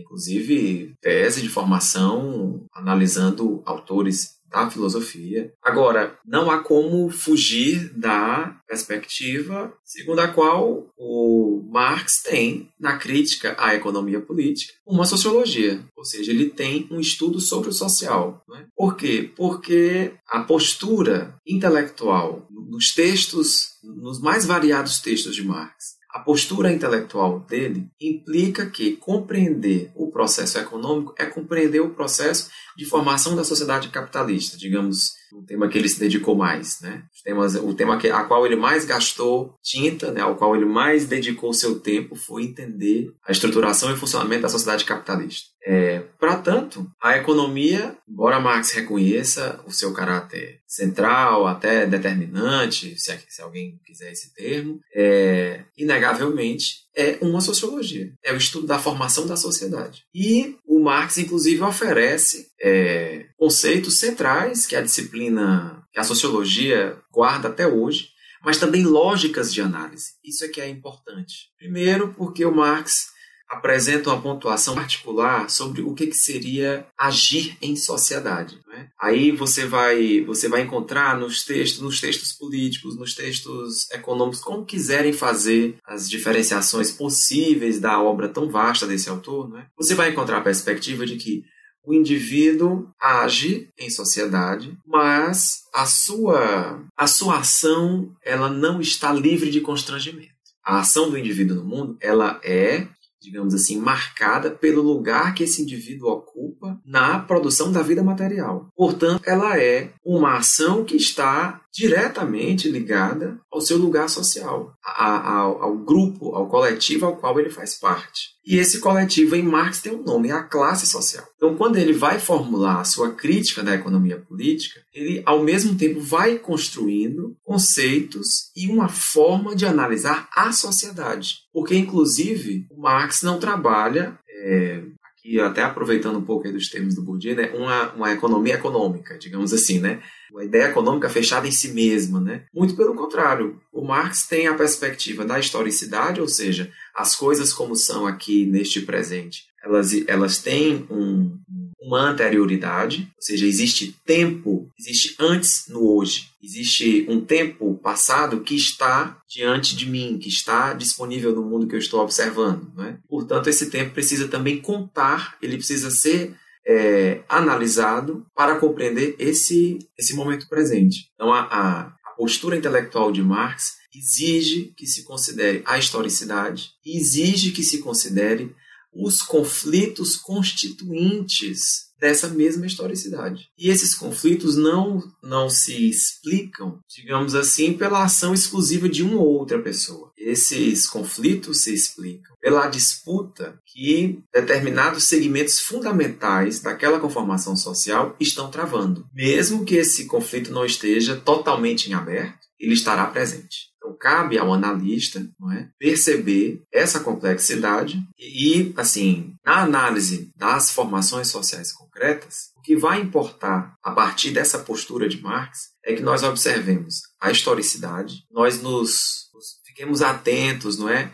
Inclusive, 0.00 0.94
tese 1.00 1.42
de 1.42 1.48
formação 1.48 2.66
analisando 2.72 3.62
autores 3.64 4.38
da 4.50 4.70
filosofia. 4.70 5.52
Agora, 5.62 6.18
não 6.24 6.50
há 6.50 6.58
como 6.62 7.10
fugir 7.10 7.90
da 7.94 8.56
perspectiva 8.66 9.72
segundo 9.84 10.20
a 10.20 10.28
qual 10.28 10.86
o 10.96 11.68
Marx 11.70 12.22
tem, 12.22 12.70
na 12.78 12.96
crítica 12.96 13.54
à 13.58 13.74
economia 13.74 14.20
política, 14.20 14.72
uma 14.86 15.04
sociologia, 15.04 15.80
ou 15.96 16.04
seja, 16.04 16.30
ele 16.30 16.50
tem 16.50 16.88
um 16.90 17.00
estudo 17.00 17.40
sobre 17.40 17.68
o 17.68 17.72
social. 17.72 18.42
Né? 18.48 18.66
Por 18.76 18.96
quê? 18.96 19.30
Porque 19.36 20.12
a 20.26 20.40
postura 20.40 21.34
intelectual 21.46 22.46
nos 22.50 22.92
textos, 22.94 23.78
nos 23.82 24.20
mais 24.20 24.44
variados 24.44 25.00
textos 25.00 25.34
de 25.34 25.44
Marx, 25.44 25.97
a 26.18 26.20
postura 26.20 26.72
intelectual 26.72 27.40
dele 27.40 27.86
implica 28.00 28.66
que 28.66 28.96
compreender 28.96 29.92
o 29.94 30.10
processo 30.10 30.58
econômico 30.58 31.14
é 31.16 31.24
compreender 31.24 31.80
o 31.80 31.90
processo 31.90 32.50
de 32.76 32.84
formação 32.84 33.36
da 33.36 33.44
sociedade 33.44 33.88
capitalista, 33.88 34.56
digamos, 34.56 35.12
o 35.32 35.42
tema 35.42 35.68
que 35.68 35.78
ele 35.78 35.88
se 35.88 36.00
dedicou 36.00 36.34
mais, 36.34 36.80
né? 36.80 37.04
Temas, 37.24 37.54
o 37.54 37.74
tema 37.74 37.98
que, 37.98 38.08
a 38.08 38.24
qual 38.24 38.44
ele 38.46 38.56
mais 38.56 38.84
gastou 38.84 39.54
tinta, 39.62 40.10
né, 40.10 40.20
ao 40.20 40.36
qual 40.36 40.56
ele 40.56 40.64
mais 40.64 41.06
dedicou 41.06 41.52
seu 41.52 41.78
tempo 41.78 42.16
foi 42.16 42.44
entender 42.44 43.12
a 43.26 43.32
estruturação 43.32 43.92
e 43.92 43.96
funcionamento 43.96 44.42
da 44.42 44.48
sociedade 44.48 44.84
capitalista. 44.84 45.48
É, 45.64 46.00
para 46.18 46.36
tanto, 46.36 46.90
a 47.02 47.16
economia, 47.16 47.96
embora 48.08 48.40
Marx 48.40 48.72
reconheça 48.72 49.60
o 49.66 49.72
seu 49.72 49.92
caráter 49.92 50.60
central, 50.66 51.46
até 51.46 51.86
determinante, 51.86 52.98
se, 52.98 53.18
se 53.28 53.42
alguém 53.42 53.78
quiser 53.84 54.12
esse 54.12 54.32
termo, 54.34 54.80
é, 54.94 55.64
inegavelmente 55.76 56.86
é 56.96 57.18
uma 57.20 57.40
sociologia. 57.40 58.12
É 58.24 58.32
o 58.32 58.36
estudo 58.36 58.66
da 58.66 58.78
formação 58.78 59.26
da 59.26 59.36
sociedade. 59.36 60.04
E 60.14 60.56
o 60.66 60.80
Marx, 60.80 61.18
inclusive, 61.18 61.62
oferece 61.62 62.48
é, 62.60 63.26
conceitos 63.36 63.98
centrais 63.98 64.66
que 64.66 64.76
a 64.76 64.82
disciplina, 64.82 65.84
que 65.92 66.00
a 66.00 66.04
sociologia 66.04 66.98
guarda 67.12 67.48
até 67.48 67.66
hoje, 67.66 68.08
mas 68.44 68.58
também 68.58 68.84
lógicas 68.84 69.52
de 69.52 69.60
análise. 69.60 70.12
Isso 70.24 70.44
é 70.44 70.48
que 70.48 70.60
é 70.60 70.68
importante. 70.68 71.50
Primeiro, 71.58 72.14
porque 72.14 72.44
o 72.44 72.54
Marx 72.54 73.08
apresenta 73.48 74.10
uma 74.10 74.20
pontuação 74.20 74.74
particular 74.74 75.48
sobre 75.48 75.80
o 75.80 75.94
que, 75.94 76.06
que 76.06 76.16
seria 76.16 76.86
agir 76.98 77.56
em 77.62 77.74
sociedade. 77.74 78.60
Né? 78.66 78.88
Aí 79.00 79.32
você 79.32 79.64
vai, 79.64 80.22
você 80.24 80.48
vai 80.48 80.60
encontrar 80.60 81.18
nos 81.18 81.44
textos, 81.44 81.80
nos 81.80 82.00
textos 82.00 82.32
políticos, 82.32 82.96
nos 82.96 83.14
textos 83.14 83.90
econômicos, 83.90 84.40
como 84.40 84.66
quiserem 84.66 85.12
fazer 85.12 85.78
as 85.86 86.08
diferenciações 86.08 86.90
possíveis 86.90 87.80
da 87.80 88.00
obra 88.00 88.28
tão 88.28 88.50
vasta 88.50 88.86
desse 88.86 89.08
autor, 89.08 89.48
né? 89.48 89.66
você 89.76 89.94
vai 89.94 90.10
encontrar 90.10 90.38
a 90.38 90.42
perspectiva 90.42 91.06
de 91.06 91.16
que 91.16 91.42
o 91.88 91.94
indivíduo 91.94 92.90
age 93.00 93.70
em 93.78 93.88
sociedade, 93.88 94.76
mas 94.86 95.62
a 95.72 95.86
sua, 95.86 96.84
a 96.94 97.06
sua 97.06 97.38
ação 97.38 98.14
ela 98.22 98.50
não 98.50 98.78
está 98.78 99.10
livre 99.10 99.50
de 99.50 99.62
constrangimento. 99.62 100.36
A 100.62 100.80
ação 100.80 101.08
do 101.08 101.16
indivíduo 101.16 101.56
no 101.56 101.64
mundo 101.64 101.96
ela 102.02 102.38
é 102.44 102.86
digamos 103.20 103.54
assim, 103.54 103.78
marcada 103.78 104.50
pelo 104.50 104.82
lugar 104.82 105.34
que 105.34 105.44
esse 105.44 105.62
indivíduo 105.62 106.10
ocupa 106.10 106.80
na 106.84 107.18
produção 107.18 107.72
da 107.72 107.82
vida 107.82 108.02
material. 108.02 108.68
Portanto, 108.76 109.22
ela 109.26 109.58
é 109.60 109.92
uma 110.04 110.38
ação 110.38 110.84
que 110.84 110.96
está 110.96 111.60
diretamente 111.78 112.68
ligada 112.68 113.38
ao 113.52 113.60
seu 113.60 113.78
lugar 113.78 114.08
social, 114.08 114.74
ao, 114.82 115.62
ao, 115.62 115.78
grupo, 115.78 116.34
ao 116.34 116.48
coletivo 116.48 117.06
ao 117.06 117.16
qual 117.16 117.38
ele 117.38 117.50
faz 117.50 117.78
parte. 117.78 118.36
E 118.44 118.56
esse 118.56 118.80
coletivo 118.80 119.36
em 119.36 119.44
Marx 119.44 119.80
tem 119.80 119.94
um 119.94 120.02
nome, 120.02 120.30
é 120.30 120.32
a 120.32 120.42
classe 120.42 120.88
social. 120.88 121.24
Então, 121.36 121.54
quando 121.54 121.76
ele 121.76 121.92
vai 121.92 122.18
formular 122.18 122.80
a 122.80 122.84
sua 122.84 123.12
crítica 123.12 123.62
da 123.62 123.76
economia 123.76 124.18
política, 124.18 124.80
ele, 124.92 125.22
ao 125.24 125.44
mesmo 125.44 125.76
tempo, 125.76 126.00
vai 126.00 126.36
construindo 126.36 127.36
conceitos 127.44 128.50
e 128.56 128.68
uma 128.68 128.88
forma 128.88 129.54
de 129.54 129.64
analisar 129.64 130.28
a 130.34 130.50
sociedade. 130.50 131.36
Porque, 131.52 131.76
inclusive, 131.76 132.66
Marx 132.76 133.22
não 133.22 133.38
trabalha 133.38 134.18
é, 134.28 134.82
e 135.28 135.38
até 135.38 135.62
aproveitando 135.62 136.18
um 136.18 136.24
pouco 136.24 136.46
aí 136.46 136.52
dos 136.52 136.70
termos 136.70 136.94
do 136.94 137.02
Bourdieu, 137.02 137.36
né, 137.36 137.50
uma, 137.54 137.92
uma 137.92 138.12
economia 138.12 138.54
econômica, 138.54 139.18
digamos 139.18 139.52
assim, 139.52 139.78
né? 139.78 140.00
Uma 140.32 140.44
ideia 140.44 140.70
econômica 140.70 141.08
fechada 141.10 141.46
em 141.46 141.50
si 141.50 141.72
mesma, 141.72 142.18
né? 142.18 142.44
Muito 142.52 142.74
pelo 142.74 142.94
contrário. 142.94 143.60
O 143.70 143.84
Marx 143.84 144.26
tem 144.26 144.46
a 144.46 144.54
perspectiva 144.54 145.26
da 145.26 145.38
historicidade, 145.38 146.20
ou 146.20 146.28
seja, 146.28 146.70
as 146.94 147.14
coisas 147.14 147.52
como 147.52 147.76
são 147.76 148.06
aqui 148.06 148.46
neste 148.46 148.80
presente, 148.80 149.44
elas, 149.62 149.92
elas 150.06 150.38
têm 150.38 150.86
um, 150.90 151.38
uma 151.80 152.00
anterioridade, 152.00 153.08
ou 153.16 153.22
seja, 153.22 153.46
existe 153.46 153.94
tempo, 154.04 154.68
existe 154.78 155.14
antes 155.18 155.66
no 155.68 155.96
hoje, 155.96 156.30
existe 156.42 157.06
um 157.08 157.20
tempo 157.20 157.74
passado 157.76 158.40
que 158.40 158.56
está 158.56 159.20
diante 159.28 159.76
de 159.76 159.86
mim, 159.86 160.18
que 160.18 160.28
está 160.28 160.72
disponível 160.72 161.34
no 161.34 161.42
mundo 161.42 161.66
que 161.68 161.74
eu 161.74 161.78
estou 161.78 162.00
observando. 162.00 162.72
Né? 162.76 162.98
Portanto, 163.08 163.48
esse 163.48 163.70
tempo 163.70 163.92
precisa 163.92 164.26
também 164.26 164.60
contar, 164.60 165.36
ele 165.40 165.56
precisa 165.56 165.90
ser 165.90 166.34
é, 166.66 167.22
analisado 167.28 168.26
para 168.34 168.56
compreender 168.56 169.14
esse, 169.18 169.78
esse 169.96 170.14
momento 170.14 170.48
presente. 170.48 171.10
Então, 171.14 171.32
a, 171.32 171.40
a, 171.42 171.80
a 171.80 172.10
postura 172.16 172.56
intelectual 172.56 173.12
de 173.12 173.22
Marx 173.22 173.78
exige 173.94 174.74
que 174.76 174.86
se 174.86 175.04
considere 175.04 175.62
a 175.64 175.78
historicidade, 175.78 176.72
exige 176.84 177.52
que 177.52 177.62
se 177.62 177.78
considere 177.78 178.54
os 178.98 179.22
conflitos 179.22 180.16
constituintes 180.16 181.88
dessa 182.00 182.28
mesma 182.28 182.66
historicidade. 182.66 183.48
E 183.58 183.70
esses 183.70 183.94
conflitos 183.94 184.56
não, 184.56 185.02
não 185.22 185.50
se 185.50 185.88
explicam, 185.88 186.78
digamos 186.88 187.34
assim, 187.34 187.72
pela 187.72 188.04
ação 188.04 188.32
exclusiva 188.32 188.88
de 188.88 189.02
uma 189.02 189.16
ou 189.16 189.38
outra 189.38 189.60
pessoa. 189.60 190.12
Esses 190.16 190.86
conflitos 190.86 191.62
se 191.62 191.74
explicam 191.74 192.36
pela 192.40 192.68
disputa 192.68 193.58
que 193.66 194.20
determinados 194.32 195.04
segmentos 195.04 195.60
fundamentais 195.60 196.60
daquela 196.60 197.00
conformação 197.00 197.56
social 197.56 198.16
estão 198.20 198.50
travando. 198.50 199.06
Mesmo 199.12 199.64
que 199.64 199.74
esse 199.74 200.06
conflito 200.06 200.52
não 200.52 200.64
esteja 200.64 201.16
totalmente 201.16 201.90
em 201.90 201.94
aberto, 201.94 202.46
ele 202.60 202.74
estará 202.74 203.06
presente. 203.06 203.68
Então, 203.88 203.96
cabe 203.96 204.38
ao 204.38 204.52
analista 204.52 205.26
é, 205.52 205.68
perceber 205.78 206.62
essa 206.72 207.00
complexidade 207.00 208.02
e, 208.18 208.72
assim, 208.76 209.34
na 209.44 209.62
análise 209.62 210.30
das 210.36 210.70
formações 210.70 211.28
sociais 211.28 211.72
concretas, 211.72 212.50
o 212.56 212.60
que 212.60 212.76
vai 212.76 213.00
importar 213.00 213.74
a 213.82 213.92
partir 213.92 214.30
dessa 214.30 214.58
postura 214.58 215.08
de 215.08 215.20
Marx 215.22 215.70
é 215.84 215.94
que 215.94 216.02
nós 216.02 216.22
observemos 216.22 217.02
a 217.20 217.30
historicidade, 217.30 218.24
nós 218.30 218.60
nos, 218.60 219.30
nos 219.32 219.60
fiquemos 219.64 220.02
atentos, 220.02 220.78
não 220.78 220.88
é, 220.88 221.10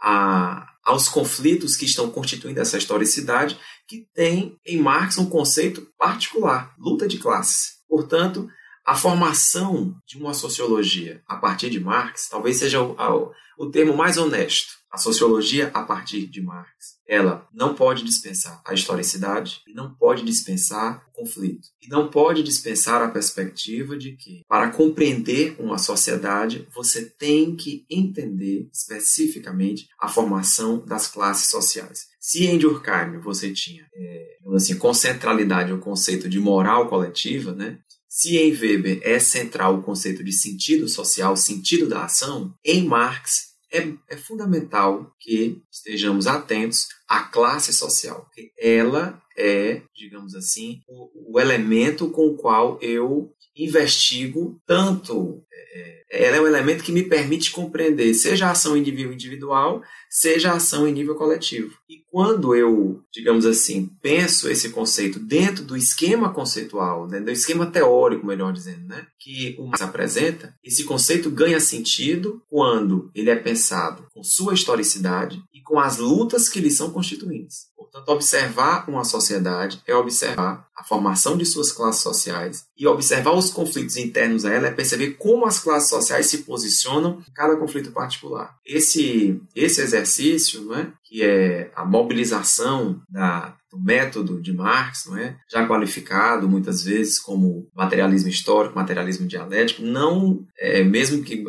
a, 0.00 0.66
aos 0.84 1.08
conflitos 1.08 1.76
que 1.76 1.84
estão 1.84 2.10
constituindo 2.10 2.60
essa 2.60 2.78
historicidade, 2.78 3.58
que 3.86 4.06
tem 4.14 4.58
em 4.66 4.80
Marx 4.80 5.16
um 5.18 5.28
conceito 5.28 5.86
particular, 5.96 6.74
luta 6.78 7.06
de 7.06 7.18
classes. 7.18 7.76
Portanto, 7.88 8.48
a 8.86 8.94
formação 8.94 10.00
de 10.06 10.16
uma 10.16 10.32
sociologia 10.32 11.20
a 11.26 11.36
partir 11.36 11.68
de 11.68 11.80
Marx 11.80 12.28
talvez 12.28 12.58
seja 12.58 12.80
o, 12.80 13.32
o, 13.58 13.66
termo 13.68 13.96
mais 13.96 14.16
honesto. 14.16 14.76
A 14.88 14.96
sociologia 14.96 15.70
a 15.74 15.82
partir 15.82 16.26
de 16.26 16.40
Marx. 16.40 16.96
Ela 17.06 17.46
não 17.52 17.74
pode 17.74 18.02
dispensar 18.04 18.62
a 18.64 18.72
historicidade 18.72 19.60
não 19.76 19.94
pode 19.94 20.24
dispensar 20.24 21.06
o 21.08 21.12
conflito. 21.12 21.68
E 21.82 21.88
não 21.88 22.08
pode 22.08 22.42
dispensar 22.42 23.02
a 23.02 23.08
perspectiva 23.08 23.96
de 23.96 24.12
que, 24.12 24.42
para 24.48 24.70
compreender 24.70 25.54
uma 25.58 25.76
sociedade, 25.76 26.66
você 26.74 27.04
tem 27.04 27.54
que 27.54 27.84
entender 27.90 28.68
especificamente 28.72 29.86
a 30.00 30.08
formação 30.08 30.84
das 30.84 31.06
classes 31.06 31.50
sociais. 31.50 32.06
Se 32.18 32.44
em 32.46 32.58
Durkheim 32.58 33.20
você 33.20 33.52
tinha, 33.52 33.86
é, 33.94 34.38
assim, 34.54 34.76
com 34.76 34.92
centralidade 34.94 35.72
o 35.72 35.78
conceito 35.78 36.28
de 36.28 36.40
moral 36.40 36.88
coletiva, 36.88 37.52
né? 37.52 37.78
Se 38.16 38.38
em 38.38 38.50
Weber 38.50 38.98
é 39.02 39.18
central 39.18 39.76
o 39.76 39.82
conceito 39.82 40.24
de 40.24 40.32
sentido 40.32 40.88
social, 40.88 41.36
sentido 41.36 41.86
da 41.86 42.06
ação, 42.06 42.54
em 42.64 42.82
Marx 42.82 43.54
é, 43.70 43.92
é 44.08 44.16
fundamental 44.16 45.14
que 45.20 45.60
estejamos 45.70 46.26
atentos 46.26 46.88
à 47.06 47.24
classe 47.24 47.74
social, 47.74 48.22
porque 48.22 48.52
ela 48.58 49.22
é, 49.36 49.82
digamos 49.94 50.34
assim, 50.34 50.80
o, 50.88 51.34
o 51.34 51.38
elemento 51.38 52.08
com 52.08 52.28
o 52.28 52.36
qual 52.38 52.78
eu 52.80 53.30
investigo 53.54 54.58
tanto 54.66 55.44
ela 56.10 56.36
é 56.36 56.40
um 56.40 56.46
elemento 56.46 56.84
que 56.84 56.92
me 56.92 57.02
permite 57.02 57.50
compreender 57.50 58.14
seja 58.14 58.46
a 58.46 58.52
ação 58.52 58.76
em 58.76 58.80
nível 58.80 59.12
individual, 59.12 59.82
seja 60.08 60.50
a 60.50 60.56
ação 60.56 60.86
em 60.86 60.92
nível 60.92 61.14
coletivo. 61.14 61.74
E 61.88 61.98
quando 62.10 62.54
eu, 62.54 63.02
digamos 63.12 63.44
assim, 63.44 63.90
penso 64.00 64.48
esse 64.48 64.70
conceito 64.70 65.18
dentro 65.18 65.64
do 65.64 65.76
esquema 65.76 66.32
conceitual, 66.32 67.06
né, 67.08 67.20
do 67.20 67.30
esquema 67.30 67.66
teórico, 67.66 68.26
melhor 68.26 68.52
dizendo, 68.52 68.86
né, 68.86 69.06
que 69.18 69.56
o 69.58 69.66
Marx 69.66 69.82
apresenta, 69.82 70.54
esse 70.64 70.84
conceito 70.84 71.30
ganha 71.30 71.60
sentido 71.60 72.42
quando 72.48 73.10
ele 73.14 73.30
é 73.30 73.36
pensado 73.36 74.06
com 74.14 74.22
sua 74.22 74.54
historicidade 74.54 75.42
e 75.52 75.60
com 75.62 75.78
as 75.78 75.98
lutas 75.98 76.48
que 76.48 76.60
lhe 76.60 76.70
são 76.70 76.90
constituintes. 76.90 77.66
Portanto, 77.76 78.08
observar 78.08 78.88
uma 78.88 79.04
sociedade 79.04 79.82
é 79.86 79.94
observar 79.94 80.66
a 80.74 80.82
formação 80.82 81.36
de 81.36 81.44
suas 81.44 81.70
classes 81.70 82.02
sociais 82.02 82.66
e 82.76 82.86
observar 82.86 83.32
os 83.32 83.50
conflitos 83.50 83.96
internos 83.96 84.44
a 84.44 84.52
ela 84.52 84.68
é 84.68 84.72
perceber 84.72 85.12
como 85.12 85.46
as 85.46 85.58
classes 85.58 85.90
sociais 85.90 86.26
se 86.26 86.38
posicionam 86.38 87.22
em 87.28 87.32
cada 87.32 87.56
conflito 87.56 87.92
particular. 87.92 88.56
Esse, 88.64 89.40
esse 89.54 89.80
exercício, 89.80 90.62
não 90.62 90.74
é, 90.74 90.92
que 91.08 91.22
é 91.22 91.70
a 91.74 91.84
mobilização 91.84 93.00
da, 93.08 93.56
do 93.70 93.78
método 93.78 94.40
de 94.40 94.52
Marx, 94.52 95.06
não 95.06 95.16
é? 95.16 95.36
já 95.50 95.66
qualificado 95.66 96.48
muitas 96.48 96.82
vezes 96.82 97.18
como 97.20 97.68
materialismo 97.74 98.28
histórico, 98.28 98.74
materialismo 98.74 99.26
dialético, 99.26 99.82
não, 99.82 100.44
é, 100.58 100.82
mesmo 100.82 101.22
que 101.22 101.44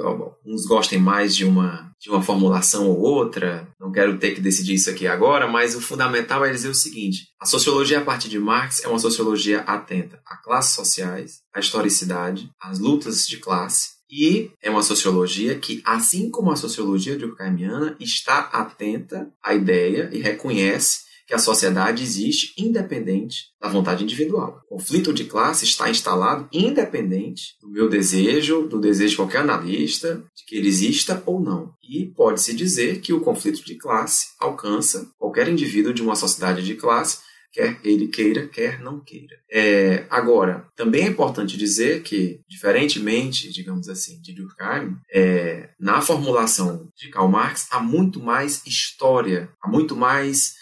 uns 0.45 0.66
gostem 0.66 0.99
mais 0.99 1.36
de 1.36 1.43
uma, 1.43 1.91
de 1.99 2.10
uma 2.10 2.22
formulação 2.22 2.88
ou 2.88 2.99
outra, 2.99 3.68
não 3.80 3.91
quero 3.91 4.18
ter 4.20 4.36
que 4.36 4.41
decidir 4.41 4.76
isso 4.76 4.89
aqui 4.89 5.08
agora, 5.08 5.47
mas 5.47 5.76
o 5.76 5.82
fundamental 5.82 6.45
é 6.45 6.51
dizer 6.51 6.70
o 6.70 6.76
seguinte: 6.76 7.28
a 7.39 7.45
sociologia 7.45 7.99
a 7.99 8.03
partir 8.03 8.30
de 8.30 8.39
Marx 8.39 8.84
é 8.84 8.88
uma 8.88 8.99
sociologia 8.99 9.62
atenta 9.62 10.20
a 10.26 10.38
classes 10.38 10.76
sociais, 10.76 11.41
à 11.53 11.60
historicidade, 11.60 12.49
às 12.62 12.78
lutas 12.80 13.26
de 13.26 13.38
classe, 13.38 13.97
e 14.10 14.51
é 14.62 14.70
uma 14.70 14.84
sociologia 14.84 15.58
que, 15.58 15.82
assim 15.86 16.30
como 16.30 16.51
a 16.51 16.55
sociologia 16.55 17.18
durkheimiana, 17.18 17.95
está 17.99 18.39
atenta 18.39 19.32
à 19.43 19.53
ideia 19.53 20.10
e 20.14 20.20
reconhece 20.20 21.08
que 21.28 21.34
a 21.34 21.39
sociedade 21.39 22.03
existe 22.03 22.53
independente 22.58 23.47
da 23.60 23.68
vontade 23.68 24.01
individual. 24.01 24.62
O 24.70 24.76
conflito 24.76 25.14
de 25.14 25.26
classe 25.26 25.66
está 25.66 25.89
instalado 25.89 26.47
independente 26.53 27.58
do 27.62 27.70
meu 27.70 27.89
desejo, 27.89 28.66
do 28.66 28.80
desejo 28.80 29.10
de 29.12 29.18
qualquer 29.18 29.39
analista, 29.39 30.24
de 30.34 30.45
que 30.45 30.55
ele 30.55 30.70
exista 30.70 31.22
ou 31.26 31.41
não. 31.41 31.74
E 31.84 32.05
pode-se 32.16 32.55
dizer 32.55 33.01
que 33.01 33.12
o 33.12 33.20
conflito 33.20 33.64
de 33.66 33.76
classe 33.76 34.28
alcança 34.39 35.12
qualquer 35.18 35.49
indivíduo 35.49 35.93
de 35.93 36.01
uma 36.01 36.16
sociedade 36.16 36.64
de 36.64 36.76
classe 36.76 37.20
quer 37.58 37.80
ele 37.84 38.08
queira, 38.08 38.47
quer 38.47 38.80
não 38.80 38.99
queira. 38.99 39.36
É, 39.49 40.05
agora, 40.12 40.68
também 40.76 41.05
é 41.05 41.08
importante 41.08 41.58
dizer 41.58 42.03
que, 42.03 42.39
diferentemente, 42.47 43.51
digamos 43.51 43.89
assim, 43.89 44.22
de 44.22 44.34
Durkheim, 44.34 44.95
é, 45.12 45.70
na 45.80 45.99
formulação 45.99 46.88
de 46.95 47.10
Karl 47.10 47.28
Marx 47.28 47.68
há 47.72 47.80
muito 47.80 48.22
mais 48.22 48.62
história, 48.68 49.49
há 49.60 49.68
muito 49.68 49.95
mais 49.95 50.55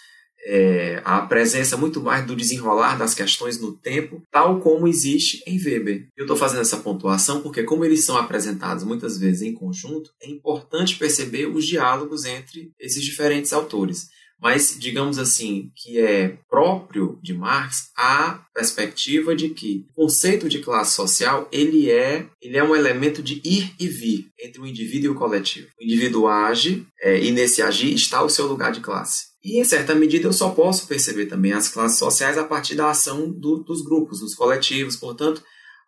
é, 0.46 1.02
a 1.04 1.20
presença 1.22 1.76
muito 1.76 2.00
mais 2.00 2.24
do 2.24 2.36
desenrolar 2.36 2.96
das 2.96 3.12
questões 3.12 3.60
no 3.60 3.72
tempo, 3.76 4.22
tal 4.30 4.60
como 4.60 4.88
existe 4.88 5.42
em 5.46 5.62
Weber. 5.62 6.08
Eu 6.16 6.24
estou 6.24 6.36
fazendo 6.36 6.62
essa 6.62 6.78
pontuação 6.78 7.42
porque, 7.42 7.64
como 7.64 7.84
eles 7.84 8.04
são 8.04 8.16
apresentados 8.16 8.84
muitas 8.84 9.18
vezes 9.18 9.42
em 9.42 9.52
conjunto, 9.52 10.10
é 10.22 10.30
importante 10.30 10.96
perceber 10.96 11.46
os 11.46 11.66
diálogos 11.66 12.24
entre 12.24 12.70
esses 12.80 13.04
diferentes 13.04 13.52
autores 13.52 14.08
mas 14.40 14.76
digamos 14.78 15.18
assim 15.18 15.70
que 15.74 15.98
é 15.98 16.38
próprio 16.48 17.18
de 17.22 17.34
Marx 17.34 17.90
a 17.96 18.44
perspectiva 18.54 19.34
de 19.34 19.50
que 19.50 19.84
o 19.96 20.04
conceito 20.04 20.48
de 20.48 20.58
classe 20.58 20.94
social 20.94 21.48
ele 21.50 21.90
é 21.90 22.26
ele 22.40 22.56
é 22.56 22.64
um 22.64 22.76
elemento 22.76 23.22
de 23.22 23.40
ir 23.44 23.74
e 23.78 23.88
vir 23.88 24.28
entre 24.38 24.60
o 24.60 24.66
indivíduo 24.66 25.06
e 25.06 25.14
o 25.14 25.18
coletivo. 25.18 25.68
O 25.80 25.84
indivíduo 25.84 26.28
age 26.28 26.86
é, 27.00 27.18
e 27.22 27.30
nesse 27.30 27.62
agir 27.62 27.94
está 27.94 28.22
o 28.22 28.30
seu 28.30 28.46
lugar 28.46 28.72
de 28.72 28.80
classe. 28.80 29.36
E, 29.46 29.60
em 29.60 29.64
certa 29.64 29.94
medida, 29.94 30.26
eu 30.26 30.32
só 30.32 30.50
posso 30.50 30.88
perceber 30.88 31.26
também 31.26 31.52
as 31.52 31.68
classes 31.68 31.98
sociais 31.98 32.36
a 32.36 32.42
partir 32.42 32.74
da 32.74 32.90
ação 32.90 33.30
do, 33.30 33.58
dos 33.58 33.80
grupos, 33.80 34.18
dos 34.18 34.34
coletivos. 34.34 34.96
Portanto, 34.96 35.40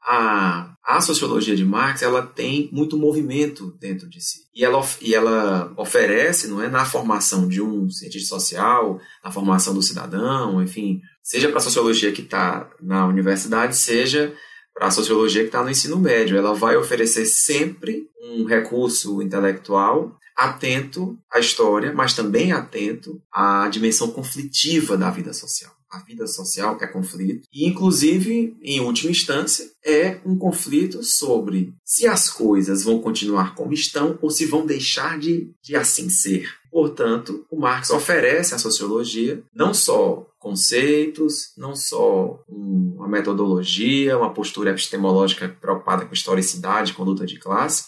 a, 0.03 0.75
a 0.85 1.01
sociologia 1.01 1.55
de 1.55 1.65
Marx 1.65 2.03
ela 2.03 2.23
tem 2.23 2.69
muito 2.73 2.97
movimento 2.97 3.77
dentro 3.79 4.09
de 4.09 4.21
si. 4.21 4.47
E 4.55 4.65
ela, 4.65 4.81
e 5.01 5.15
ela 5.15 5.73
oferece, 5.77 6.49
não 6.49 6.63
é, 6.63 6.69
na 6.69 6.85
formação 6.85 7.49
de 7.49 7.61
um 7.61 7.91
cientista 7.91 8.29
social, 8.29 9.01
na 9.23 9.31
formação 9.31 9.75
do 9.75 9.83
cidadão, 9.83 10.63
enfim, 10.63 11.01
seja 11.23 11.49
para 11.49 11.59
a 11.59 11.63
sociologia 11.63 12.13
que 12.13 12.23
está 12.23 12.71
na 12.81 13.07
universidade, 13.07 13.77
seja 13.77 14.35
para 14.75 14.87
a 14.87 14.91
sociologia 14.91 15.43
que 15.43 15.49
está 15.49 15.63
no 15.63 15.71
ensino 15.71 15.99
médio. 15.99 16.39
Ela 16.39 16.55
vai 16.55 16.77
oferecer 16.77 17.27
sempre 17.27 18.09
um 18.23 18.45
recurso 18.45 19.21
intelectual 19.21 20.17
atento 20.37 21.19
à 21.33 21.41
história, 21.41 21.93
mas 21.93 22.15
também 22.15 22.53
atento 22.53 23.21
à 23.33 23.69
dimensão 23.69 24.13
conflitiva 24.13 24.97
da 24.97 25.11
vida 25.11 25.33
social. 25.33 25.78
A 25.91 26.01
vida 26.01 26.27
social 26.27 26.77
é 26.81 26.87
conflito 26.87 27.49
e, 27.53 27.67
inclusive, 27.67 28.57
em 28.63 28.81
última 28.81 29.11
instância, 29.11 29.71
é 29.85 30.21
um 30.25 30.37
conflito 30.37 31.03
sobre 31.03 31.73
se 31.85 32.07
as 32.07 32.29
coisas 32.29 32.83
vão 32.83 33.01
continuar 33.01 33.55
como 33.55 33.73
estão 33.73 34.19
ou 34.21 34.31
se 34.31 34.45
vão 34.45 34.67
deixar 34.67 35.19
de, 35.19 35.51
de 35.63 35.75
assim 35.75 36.11
ser. 36.11 36.47
Portanto, 36.71 37.47
o 37.51 37.59
Marx 37.59 37.91
oferece 37.91 38.55
à 38.55 38.59
sociologia 38.59 39.43
não 39.55 39.73
só 39.73 40.27
conceitos, 40.39 41.53
não 41.57 41.75
só 41.75 42.43
uma 42.49 43.09
metodologia, 43.09 44.17
uma 44.17 44.33
postura 44.33 44.71
epistemológica 44.71 45.49
preocupada 45.49 46.05
com 46.05 46.15
historicidade, 46.15 46.93
conduta 46.93 47.27
de 47.27 47.39
classe, 47.39 47.87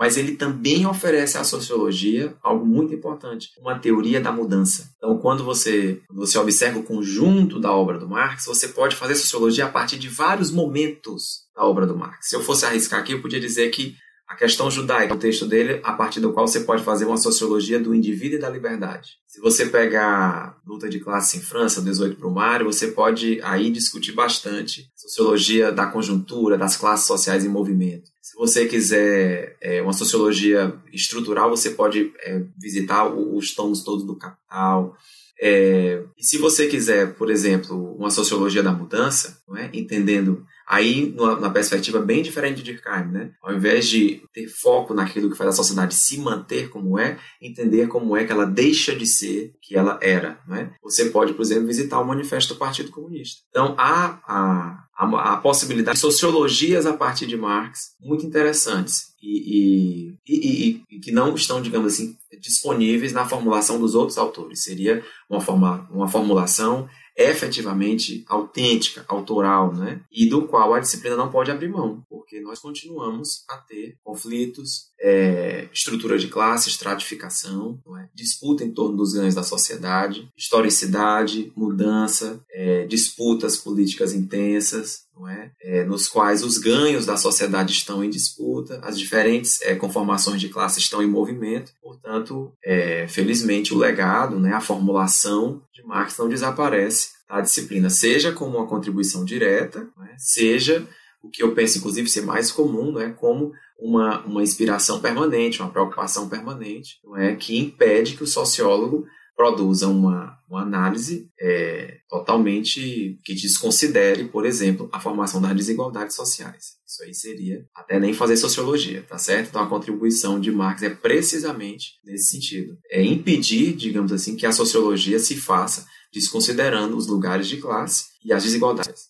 mas 0.00 0.16
ele 0.16 0.34
também 0.34 0.86
oferece 0.86 1.36
à 1.36 1.44
sociologia 1.44 2.34
algo 2.42 2.64
muito 2.64 2.94
importante, 2.94 3.50
uma 3.60 3.78
teoria 3.78 4.18
da 4.18 4.32
mudança. 4.32 4.90
Então, 4.96 5.18
quando 5.18 5.44
você, 5.44 6.00
você 6.10 6.38
observa 6.38 6.78
o 6.78 6.82
conjunto 6.82 7.60
da 7.60 7.70
obra 7.70 7.98
do 7.98 8.08
Marx, 8.08 8.46
você 8.46 8.68
pode 8.68 8.96
fazer 8.96 9.14
sociologia 9.14 9.66
a 9.66 9.68
partir 9.68 9.98
de 9.98 10.08
vários 10.08 10.50
momentos 10.50 11.42
da 11.54 11.66
obra 11.66 11.86
do 11.86 11.94
Marx. 11.94 12.30
Se 12.30 12.34
eu 12.34 12.42
fosse 12.42 12.64
arriscar 12.64 13.00
aqui, 13.00 13.12
eu 13.12 13.20
podia 13.20 13.38
dizer 13.38 13.68
que 13.68 13.94
a 14.30 14.36
questão 14.36 14.70
judaica, 14.70 15.12
o 15.12 15.18
texto 15.18 15.44
dele, 15.44 15.80
a 15.82 15.92
partir 15.92 16.20
do 16.20 16.32
qual 16.32 16.46
você 16.46 16.60
pode 16.60 16.84
fazer 16.84 17.04
uma 17.04 17.16
sociologia 17.16 17.80
do 17.80 17.92
indivíduo 17.92 18.38
e 18.38 18.40
da 18.40 18.48
liberdade. 18.48 19.16
Se 19.26 19.40
você 19.40 19.66
pegar 19.66 20.56
luta 20.64 20.88
de 20.88 21.00
classe 21.00 21.36
em 21.36 21.40
França, 21.40 21.82
18 21.82 22.16
para 22.16 22.28
o 22.28 22.32
Mário, 22.32 22.66
você 22.66 22.86
pode 22.92 23.40
aí 23.42 23.72
discutir 23.72 24.12
bastante 24.12 24.88
sociologia 24.94 25.72
da 25.72 25.86
conjuntura, 25.86 26.56
das 26.56 26.76
classes 26.76 27.08
sociais 27.08 27.44
em 27.44 27.48
movimento. 27.48 28.08
Se 28.22 28.36
você 28.36 28.66
quiser 28.66 29.56
é, 29.60 29.82
uma 29.82 29.92
sociologia 29.92 30.80
estrutural, 30.92 31.50
você 31.50 31.70
pode 31.70 32.12
é, 32.20 32.40
visitar 32.56 33.12
os 33.12 33.52
tomos 33.52 33.82
todos 33.82 34.06
do 34.06 34.16
Capital. 34.16 34.96
É, 35.42 36.04
e 36.16 36.24
se 36.24 36.38
você 36.38 36.68
quiser, 36.68 37.14
por 37.14 37.32
exemplo, 37.32 37.96
uma 37.96 38.10
sociologia 38.10 38.62
da 38.62 38.70
mudança, 38.70 39.42
é? 39.56 39.70
entendendo 39.72 40.46
Aí, 40.70 41.12
na 41.40 41.50
perspectiva 41.50 41.98
bem 41.98 42.22
diferente 42.22 42.62
de 42.62 42.72
Durkheim, 42.72 43.10
né? 43.10 43.32
Ao 43.42 43.52
invés 43.52 43.88
de 43.88 44.22
ter 44.32 44.46
foco 44.46 44.94
naquilo 44.94 45.28
que 45.28 45.36
faz 45.36 45.50
a 45.50 45.52
sociedade 45.52 45.96
se 45.96 46.16
manter 46.18 46.70
como 46.70 46.96
é, 46.96 47.18
entender 47.42 47.88
como 47.88 48.16
é 48.16 48.24
que 48.24 48.30
ela 48.30 48.46
deixa 48.46 48.94
de 48.94 49.04
ser 49.04 49.52
que 49.60 49.76
ela 49.76 49.98
era, 50.00 50.38
né? 50.46 50.72
Você 50.80 51.10
pode, 51.10 51.34
por 51.34 51.42
exemplo, 51.42 51.66
visitar 51.66 51.98
o 51.98 52.06
Manifesto 52.06 52.54
do 52.54 52.58
Partido 52.60 52.92
Comunista. 52.92 53.42
Então, 53.50 53.74
há 53.76 54.20
a, 54.24 54.84
a, 54.96 55.32
a 55.32 55.36
possibilidade 55.38 55.96
de 55.96 56.02
sociologias 56.02 56.86
a 56.86 56.92
partir 56.92 57.26
de 57.26 57.36
Marx 57.36 57.96
muito 58.00 58.24
interessantes 58.24 59.10
e, 59.20 60.06
e, 60.08 60.16
e, 60.28 60.84
e, 60.88 61.00
que 61.00 61.10
não 61.10 61.34
estão, 61.34 61.60
digamos 61.60 61.94
assim, 61.94 62.16
disponíveis 62.40 63.12
na 63.12 63.26
formulação 63.26 63.80
dos 63.80 63.96
outros 63.96 64.16
autores. 64.16 64.62
Seria 64.62 65.04
uma, 65.28 65.40
forma, 65.40 65.88
uma 65.90 66.06
formulação 66.06 66.88
efetivamente 67.20 68.24
autêntica, 68.26 69.04
autoral, 69.06 69.74
né? 69.74 70.00
E 70.10 70.26
do 70.28 70.46
qual 70.46 70.72
a 70.74 70.80
disciplina 70.80 71.16
não 71.16 71.30
pode 71.30 71.50
abrir 71.50 71.68
mão, 71.68 72.02
porque 72.08 72.40
nós 72.40 72.58
continuamos 72.58 73.44
a 73.48 73.56
ter 73.58 73.98
conflitos, 74.02 74.90
é, 74.98 75.68
estrutura 75.72 76.18
de 76.18 76.28
classe, 76.28 76.68
estratificação, 76.68 77.78
é? 77.98 78.08
disputa 78.14 78.64
em 78.64 78.72
torno 78.72 78.96
dos 78.96 79.12
ganhos 79.12 79.34
da 79.34 79.42
sociedade, 79.42 80.30
historicidade, 80.36 81.52
mudança, 81.56 82.42
é, 82.50 82.86
disputas 82.86 83.56
políticas 83.56 84.12
intensas, 84.12 85.04
é? 85.28 85.50
é? 85.62 85.84
nos 85.84 86.08
quais 86.08 86.42
os 86.42 86.58
ganhos 86.58 87.06
da 87.06 87.16
sociedade 87.16 87.72
estão 87.72 88.02
em 88.04 88.10
disputa, 88.10 88.80
as 88.82 88.98
diferentes 88.98 89.60
é, 89.62 89.74
conformações 89.74 90.40
de 90.40 90.48
classe 90.48 90.78
estão 90.78 91.02
em 91.02 91.06
movimento, 91.06 91.72
portanto, 91.82 92.52
é, 92.64 93.06
felizmente, 93.08 93.74
o 93.74 93.78
legado, 93.78 94.38
né, 94.38 94.52
a 94.52 94.60
formulação 94.60 95.62
de 95.72 95.82
Marx 95.82 96.16
não 96.18 96.28
desaparece 96.28 97.10
da 97.28 97.40
disciplina, 97.40 97.90
seja 97.90 98.32
como 98.32 98.58
uma 98.58 98.66
contribuição 98.66 99.24
direta, 99.24 99.88
né, 99.96 100.14
seja 100.18 100.86
o 101.22 101.28
que 101.28 101.42
eu 101.42 101.54
penso, 101.54 101.78
inclusive, 101.78 102.08
ser 102.08 102.22
mais 102.22 102.50
comum, 102.50 102.92
né, 102.92 103.14
como 103.18 103.52
uma, 103.78 104.20
uma 104.24 104.42
inspiração 104.42 105.00
permanente, 105.00 105.60
uma 105.60 105.70
preocupação 105.70 106.28
permanente, 106.28 106.98
não 107.04 107.16
é, 107.16 107.34
que 107.34 107.58
impede 107.58 108.16
que 108.16 108.22
o 108.22 108.26
sociólogo 108.26 109.06
produza 109.40 109.88
uma, 109.88 110.38
uma 110.50 110.60
análise 110.60 111.30
é, 111.40 111.96
totalmente 112.10 113.18
que 113.24 113.32
desconsidere, 113.32 114.28
por 114.28 114.44
exemplo, 114.44 114.86
a 114.92 115.00
formação 115.00 115.40
das 115.40 115.56
desigualdades 115.56 116.14
sociais. 116.14 116.74
Isso 116.86 117.02
aí 117.02 117.14
seria 117.14 117.64
até 117.74 117.98
nem 117.98 118.12
fazer 118.12 118.36
sociologia, 118.36 119.02
tá 119.08 119.16
certo? 119.16 119.48
Então 119.48 119.62
a 119.62 119.66
contribuição 119.66 120.38
de 120.38 120.52
Marx 120.52 120.82
é 120.82 120.90
precisamente 120.90 121.92
nesse 122.04 122.32
sentido. 122.32 122.76
É 122.90 123.02
impedir, 123.02 123.72
digamos 123.74 124.12
assim, 124.12 124.36
que 124.36 124.44
a 124.44 124.52
sociologia 124.52 125.18
se 125.18 125.36
faça 125.36 125.86
desconsiderando 126.12 126.94
os 126.94 127.06
lugares 127.06 127.48
de 127.48 127.56
classe 127.56 128.08
e 128.22 128.34
as 128.34 128.42
desigualdades. 128.42 129.04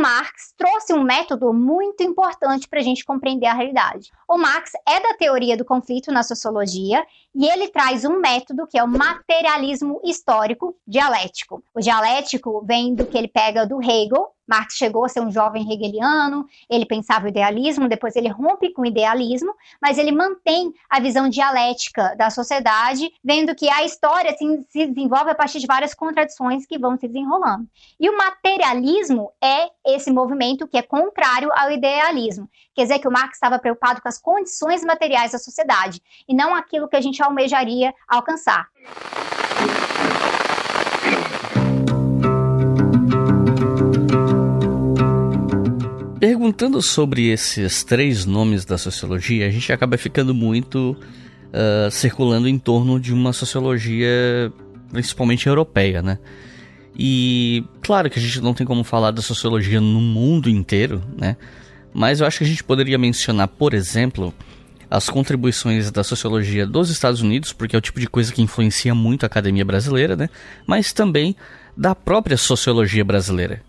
Marx 0.00 0.54
trouxe 0.56 0.94
um 0.94 1.02
método 1.02 1.52
muito 1.52 2.02
importante 2.02 2.66
para 2.68 2.80
a 2.80 2.82
gente 2.82 3.04
compreender 3.04 3.46
a 3.46 3.54
realidade. 3.54 4.10
O 4.28 4.38
Marx 4.38 4.72
é 4.88 4.98
da 4.98 5.14
teoria 5.14 5.56
do 5.56 5.64
conflito 5.64 6.10
na 6.10 6.22
sociologia 6.22 7.06
e 7.34 7.46
ele 7.46 7.68
traz 7.68 8.04
um 8.04 8.18
método 8.18 8.66
que 8.66 8.78
é 8.78 8.82
o 8.82 8.88
materialismo 8.88 10.00
histórico 10.02 10.74
dialético. 10.86 11.62
O 11.74 11.80
dialético 11.80 12.64
vem 12.64 12.94
do 12.94 13.06
que 13.06 13.16
ele 13.16 13.28
pega 13.28 13.66
do 13.66 13.80
Hegel, 13.82 14.28
Marx 14.50 14.74
chegou 14.74 15.04
a 15.04 15.08
ser 15.08 15.20
um 15.20 15.30
jovem 15.30 15.72
hegeliano, 15.72 16.44
ele 16.68 16.84
pensava 16.84 17.26
o 17.26 17.28
idealismo, 17.28 17.88
depois 17.88 18.16
ele 18.16 18.28
rompe 18.28 18.72
com 18.72 18.82
o 18.82 18.86
idealismo, 18.86 19.54
mas 19.80 19.96
ele 19.96 20.10
mantém 20.10 20.74
a 20.90 20.98
visão 20.98 21.28
dialética 21.28 22.16
da 22.16 22.30
sociedade, 22.30 23.08
vendo 23.22 23.54
que 23.54 23.70
a 23.70 23.84
história 23.84 24.36
se, 24.36 24.66
se 24.68 24.86
desenvolve 24.88 25.30
a 25.30 25.34
partir 25.36 25.60
de 25.60 25.66
várias 25.68 25.94
contradições 25.94 26.66
que 26.66 26.78
vão 26.78 26.98
se 26.98 27.06
desenrolando. 27.06 27.68
E 27.98 28.10
o 28.10 28.18
materialismo 28.18 29.30
é 29.40 29.68
esse 29.86 30.10
movimento 30.10 30.66
que 30.66 30.76
é 30.76 30.82
contrário 30.82 31.50
ao 31.54 31.70
idealismo. 31.70 32.50
Quer 32.74 32.82
dizer 32.82 32.98
que 32.98 33.06
o 33.06 33.12
Marx 33.12 33.34
estava 33.34 33.58
preocupado 33.58 34.02
com 34.02 34.08
as 34.08 34.18
condições 34.18 34.82
materiais 34.82 35.30
da 35.30 35.38
sociedade 35.38 36.02
e 36.28 36.34
não 36.34 36.54
aquilo 36.54 36.88
que 36.88 36.96
a 36.96 37.00
gente 37.00 37.22
almejaria 37.22 37.94
alcançar. 38.08 38.68
Perguntando 46.50 46.82
sobre 46.82 47.28
esses 47.28 47.84
três 47.84 48.26
nomes 48.26 48.64
da 48.64 48.76
sociologia, 48.76 49.46
a 49.46 49.50
gente 49.50 49.72
acaba 49.72 49.96
ficando 49.96 50.34
muito 50.34 50.96
uh, 51.46 51.88
circulando 51.92 52.48
em 52.48 52.58
torno 52.58 52.98
de 52.98 53.14
uma 53.14 53.32
sociologia 53.32 54.52
principalmente 54.90 55.46
europeia, 55.46 56.02
né? 56.02 56.18
E 56.98 57.62
claro 57.80 58.10
que 58.10 58.18
a 58.18 58.22
gente 58.22 58.40
não 58.40 58.52
tem 58.52 58.66
como 58.66 58.82
falar 58.82 59.12
da 59.12 59.22
sociologia 59.22 59.80
no 59.80 60.00
mundo 60.00 60.50
inteiro, 60.50 61.00
né? 61.16 61.36
Mas 61.94 62.18
eu 62.18 62.26
acho 62.26 62.38
que 62.38 62.44
a 62.44 62.48
gente 62.48 62.64
poderia 62.64 62.98
mencionar, 62.98 63.46
por 63.46 63.72
exemplo, 63.72 64.34
as 64.90 65.08
contribuições 65.08 65.92
da 65.92 66.02
sociologia 66.02 66.66
dos 66.66 66.90
Estados 66.90 67.20
Unidos, 67.20 67.52
porque 67.52 67.76
é 67.76 67.78
o 67.78 67.82
tipo 67.82 68.00
de 68.00 68.08
coisa 68.08 68.32
que 68.32 68.42
influencia 68.42 68.92
muito 68.92 69.22
a 69.22 69.28
academia 69.28 69.64
brasileira, 69.64 70.16
né? 70.16 70.28
Mas 70.66 70.92
também 70.92 71.36
da 71.76 71.94
própria 71.94 72.36
sociologia 72.36 73.04
brasileira. 73.04 73.62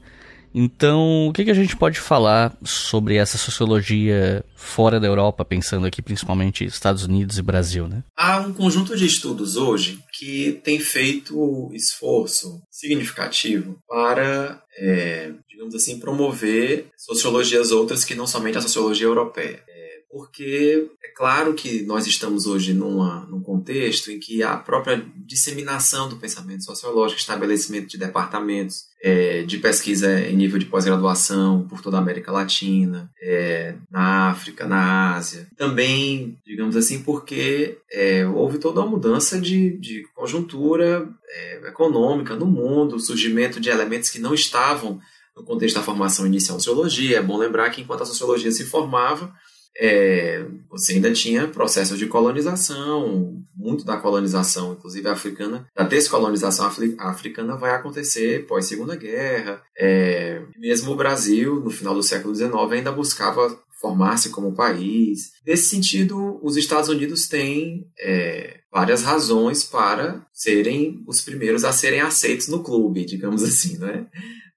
Então, 0.54 1.28
o 1.28 1.34
que, 1.34 1.46
que 1.46 1.52
a 1.52 1.56
gente 1.56 1.76
pode 1.76 2.00
falar 2.00 2.58
sobre 2.64 3.16
essa 3.16 3.38
sociologia 3.38 4.44
fora 4.56 5.00
da 5.00 5.08
Europa, 5.08 5.46
pensando 5.46 5.86
aqui 5.86 6.02
principalmente 6.02 6.66
Estados 6.66 7.04
Unidos 7.04 7.38
e 7.38 7.42
Brasil, 7.42 7.88
né? 7.88 8.04
Há 8.16 8.40
um 8.40 8.54
conjunto 8.54 8.96
de 8.96 9.06
estudos 9.06 9.56
hoje 9.56 10.00
que 10.14 10.60
tem 10.64 10.80
feito 10.80 11.72
esforço 11.74 12.62
significativo 12.70 13.78
para, 13.88 14.62
é, 14.78 15.32
digamos 15.50 15.74
assim, 15.74 16.00
promover 16.00 16.88
sociologias 16.98 17.72
outras 17.72 18.04
que 18.04 18.16
não 18.16 18.28
somente 18.28 18.58
a 18.58 18.62
sociologia 18.62 19.08
europeia 19.08 19.64
porque 20.12 20.90
é 21.02 21.08
claro 21.16 21.54
que 21.54 21.84
nós 21.84 22.06
estamos 22.06 22.46
hoje 22.46 22.74
numa, 22.74 23.26
num 23.28 23.42
contexto 23.42 24.12
em 24.12 24.20
que 24.20 24.44
a 24.44 24.58
própria 24.58 25.04
disseminação 25.16 26.10
do 26.10 26.18
pensamento 26.18 26.66
sociológico, 26.66 27.20
estabelecimento 27.20 27.88
de 27.88 27.98
departamentos 27.98 28.91
é, 29.04 29.42
de 29.42 29.58
pesquisa 29.58 30.20
em 30.20 30.36
nível 30.36 30.60
de 30.60 30.68
pós-graduação 30.68 31.66
por 31.68 31.82
toda 31.82 31.98
a 31.98 32.00
América 32.00 32.32
Latina, 32.32 33.10
é, 33.22 33.74
na 33.90 34.30
África, 34.30 34.68
na 34.68 35.16
Ásia. 35.16 35.48
Também, 35.58 36.38
digamos 36.46 36.76
assim, 36.76 37.02
porque 37.02 37.80
é, 37.92 38.26
houve 38.28 38.60
toda 38.60 38.82
uma 38.82 38.90
mudança 38.90 39.42
de, 39.42 39.78
de 39.78 40.04
conjuntura 40.14 41.10
é, 41.28 41.68
econômica 41.68 42.36
no 42.36 42.46
mundo, 42.46 43.00
surgimento 43.00 43.60
de 43.60 43.70
elementos 43.70 44.10
que 44.10 44.20
não 44.20 44.36
estavam 44.36 45.00
no 45.36 45.44
contexto 45.44 45.76
da 45.76 45.84
formação 45.84 46.28
inicial 46.28 46.58
da 46.58 46.64
sociologia. 46.64 47.18
É 47.18 47.22
bom 47.24 47.38
lembrar 47.38 47.72
que 47.72 47.82
enquanto 47.82 48.04
a 48.04 48.06
sociologia 48.06 48.52
se 48.52 48.66
formava, 48.66 49.34
é, 49.80 50.46
você 50.70 50.94
ainda 50.94 51.12
tinha 51.12 51.48
processos 51.48 51.98
de 51.98 52.08
colonização, 52.08 53.42
muito 53.56 53.86
da 53.86 53.98
colonização, 53.98 54.74
inclusive 54.74 55.08
africana, 55.08 55.68
da 55.76 55.84
descolonização 55.84 56.70
africana 57.00 57.56
vai 57.56 57.72
acontecer 57.72 58.46
pós 58.48 58.66
Segunda 58.66 58.96
Guerra. 58.96 59.62
É, 59.78 60.42
mesmo 60.58 60.92
o 60.92 60.96
Brasil, 60.96 61.60
no 61.60 61.70
final 61.70 61.94
do 61.94 62.04
século 62.04 62.34
XIX, 62.34 62.54
ainda 62.72 62.92
buscava 62.92 63.58
formar-se 63.82 64.30
como 64.30 64.54
país. 64.54 65.32
Nesse 65.46 65.70
sentido, 65.70 66.40
os 66.44 66.56
Estados 66.56 66.88
Unidos 66.88 67.28
têm 67.28 67.88
é, 68.00 68.60
várias 68.72 69.02
razões 69.02 69.64
para 69.64 70.26
serem 70.32 71.04
os 71.08 71.22
primeiros 71.22 71.64
a 71.64 71.74
serem 71.74 72.00
aceitos 72.00 72.48
no 72.48 72.62
clube, 72.64 73.04
digamos 73.04 73.44
assim, 73.44 73.78
né? 73.80 74.06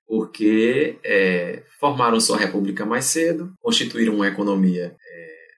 Porque 0.06 0.98
é, 1.02 1.62
formaram 1.80 2.20
sua 2.20 2.36
república 2.36 2.84
mais 2.84 3.06
cedo, 3.06 3.52
constituíram 3.60 4.14
uma 4.14 4.28
economia 4.28 4.94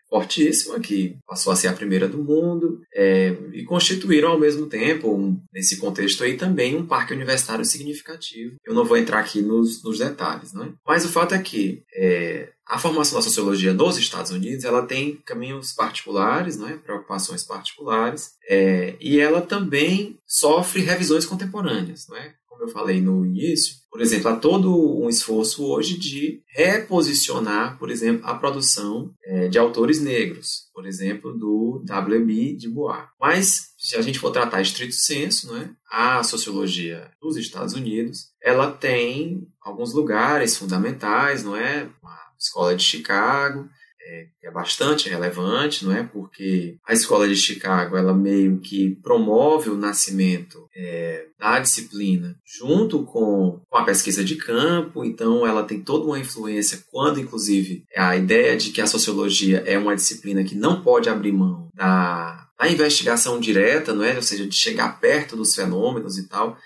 fortíssima, 0.08 0.80
que 0.80 1.16
passou 1.26 1.52
a 1.52 1.56
ser 1.56 1.68
a 1.68 1.72
primeira 1.72 2.08
do 2.08 2.18
mundo, 2.18 2.80
é, 2.94 3.34
e 3.52 3.64
constituíram 3.64 4.30
ao 4.30 4.38
mesmo 4.38 4.66
tempo, 4.66 5.12
um, 5.12 5.40
nesse 5.52 5.76
contexto 5.78 6.22
aí, 6.22 6.36
também 6.36 6.76
um 6.76 6.86
parque 6.86 7.12
universitário 7.12 7.64
significativo. 7.64 8.56
Eu 8.64 8.74
não 8.74 8.84
vou 8.84 8.96
entrar 8.96 9.20
aqui 9.20 9.42
nos, 9.42 9.82
nos 9.82 9.98
detalhes, 9.98 10.52
né? 10.52 10.72
mas 10.86 11.04
o 11.04 11.08
fato 11.08 11.34
é 11.34 11.38
que 11.38 11.82
é, 11.94 12.50
a 12.66 12.78
formação 12.78 13.18
da 13.18 13.22
sociologia 13.22 13.72
nos 13.72 13.96
Estados 13.96 14.32
Unidos 14.32 14.64
ela 14.64 14.82
tem 14.82 15.16
caminhos 15.24 15.72
particulares, 15.72 16.56
né, 16.56 16.80
preocupações 16.84 17.44
particulares, 17.44 18.32
é, 18.48 18.96
e 19.00 19.20
ela 19.20 19.40
também 19.40 20.18
sofre 20.26 20.82
revisões 20.82 21.24
contemporâneas. 21.24 22.08
Né? 22.08 22.34
Como 22.56 22.70
eu 22.70 22.72
falei 22.72 23.02
no 23.02 23.24
início, 23.24 23.76
por 23.90 24.00
exemplo, 24.00 24.28
há 24.28 24.36
todo 24.36 25.02
um 25.02 25.10
esforço 25.10 25.62
hoje 25.64 25.98
de 25.98 26.42
reposicionar, 26.48 27.78
por 27.78 27.90
exemplo, 27.90 28.26
a 28.26 28.34
produção 28.34 29.12
é, 29.22 29.48
de 29.48 29.58
autores 29.58 30.00
negros, 30.00 30.70
por 30.72 30.86
exemplo, 30.86 31.36
do 31.36 31.82
W.B. 31.84 32.56
Du 32.62 32.72
Bois. 32.72 33.04
Mas, 33.20 33.74
se 33.78 33.94
a 33.94 34.00
gente 34.00 34.18
for 34.18 34.30
tratar 34.30 34.62
estrito 34.62 34.94
senso, 34.94 35.52
né, 35.52 35.70
a 35.90 36.22
sociologia 36.22 37.10
dos 37.20 37.36
Estados 37.36 37.74
Unidos, 37.74 38.28
ela 38.42 38.72
tem 38.72 39.46
alguns 39.60 39.92
lugares 39.92 40.56
fundamentais, 40.56 41.44
não 41.44 41.54
é? 41.54 41.90
A 42.02 42.32
escola 42.38 42.74
de 42.74 42.82
Chicago, 42.82 43.68
é, 44.06 44.26
é 44.44 44.50
bastante 44.50 45.08
relevante, 45.08 45.84
não 45.84 45.94
é? 45.94 46.02
Porque 46.02 46.76
a 46.86 46.92
escola 46.92 47.28
de 47.28 47.34
Chicago 47.34 47.96
ela 47.96 48.14
meio 48.14 48.60
que 48.60 48.96
promove 49.02 49.68
o 49.68 49.76
nascimento 49.76 50.68
é, 50.74 51.26
da 51.38 51.58
disciplina 51.58 52.36
junto 52.44 53.02
com, 53.04 53.60
com 53.68 53.76
a 53.76 53.84
pesquisa 53.84 54.24
de 54.24 54.36
campo, 54.36 55.04
então 55.04 55.46
ela 55.46 55.64
tem 55.64 55.80
toda 55.80 56.06
uma 56.06 56.18
influência 56.18 56.84
quando, 56.90 57.20
inclusive, 57.20 57.84
a 57.96 58.16
ideia 58.16 58.56
de 58.56 58.70
que 58.70 58.80
a 58.80 58.86
sociologia 58.86 59.62
é 59.66 59.76
uma 59.76 59.96
disciplina 59.96 60.44
que 60.44 60.54
não 60.54 60.82
pode 60.82 61.08
abrir 61.08 61.32
mão 61.32 61.68
da, 61.74 62.48
da 62.58 62.68
investigação 62.68 63.40
direta, 63.40 63.92
não 63.92 64.04
é? 64.04 64.14
Ou 64.16 64.22
seja, 64.22 64.46
de 64.46 64.54
chegar 64.54 65.00
perto 65.00 65.36
dos 65.36 65.54
fenômenos 65.54 66.16
e 66.16 66.28
tal. 66.28 66.56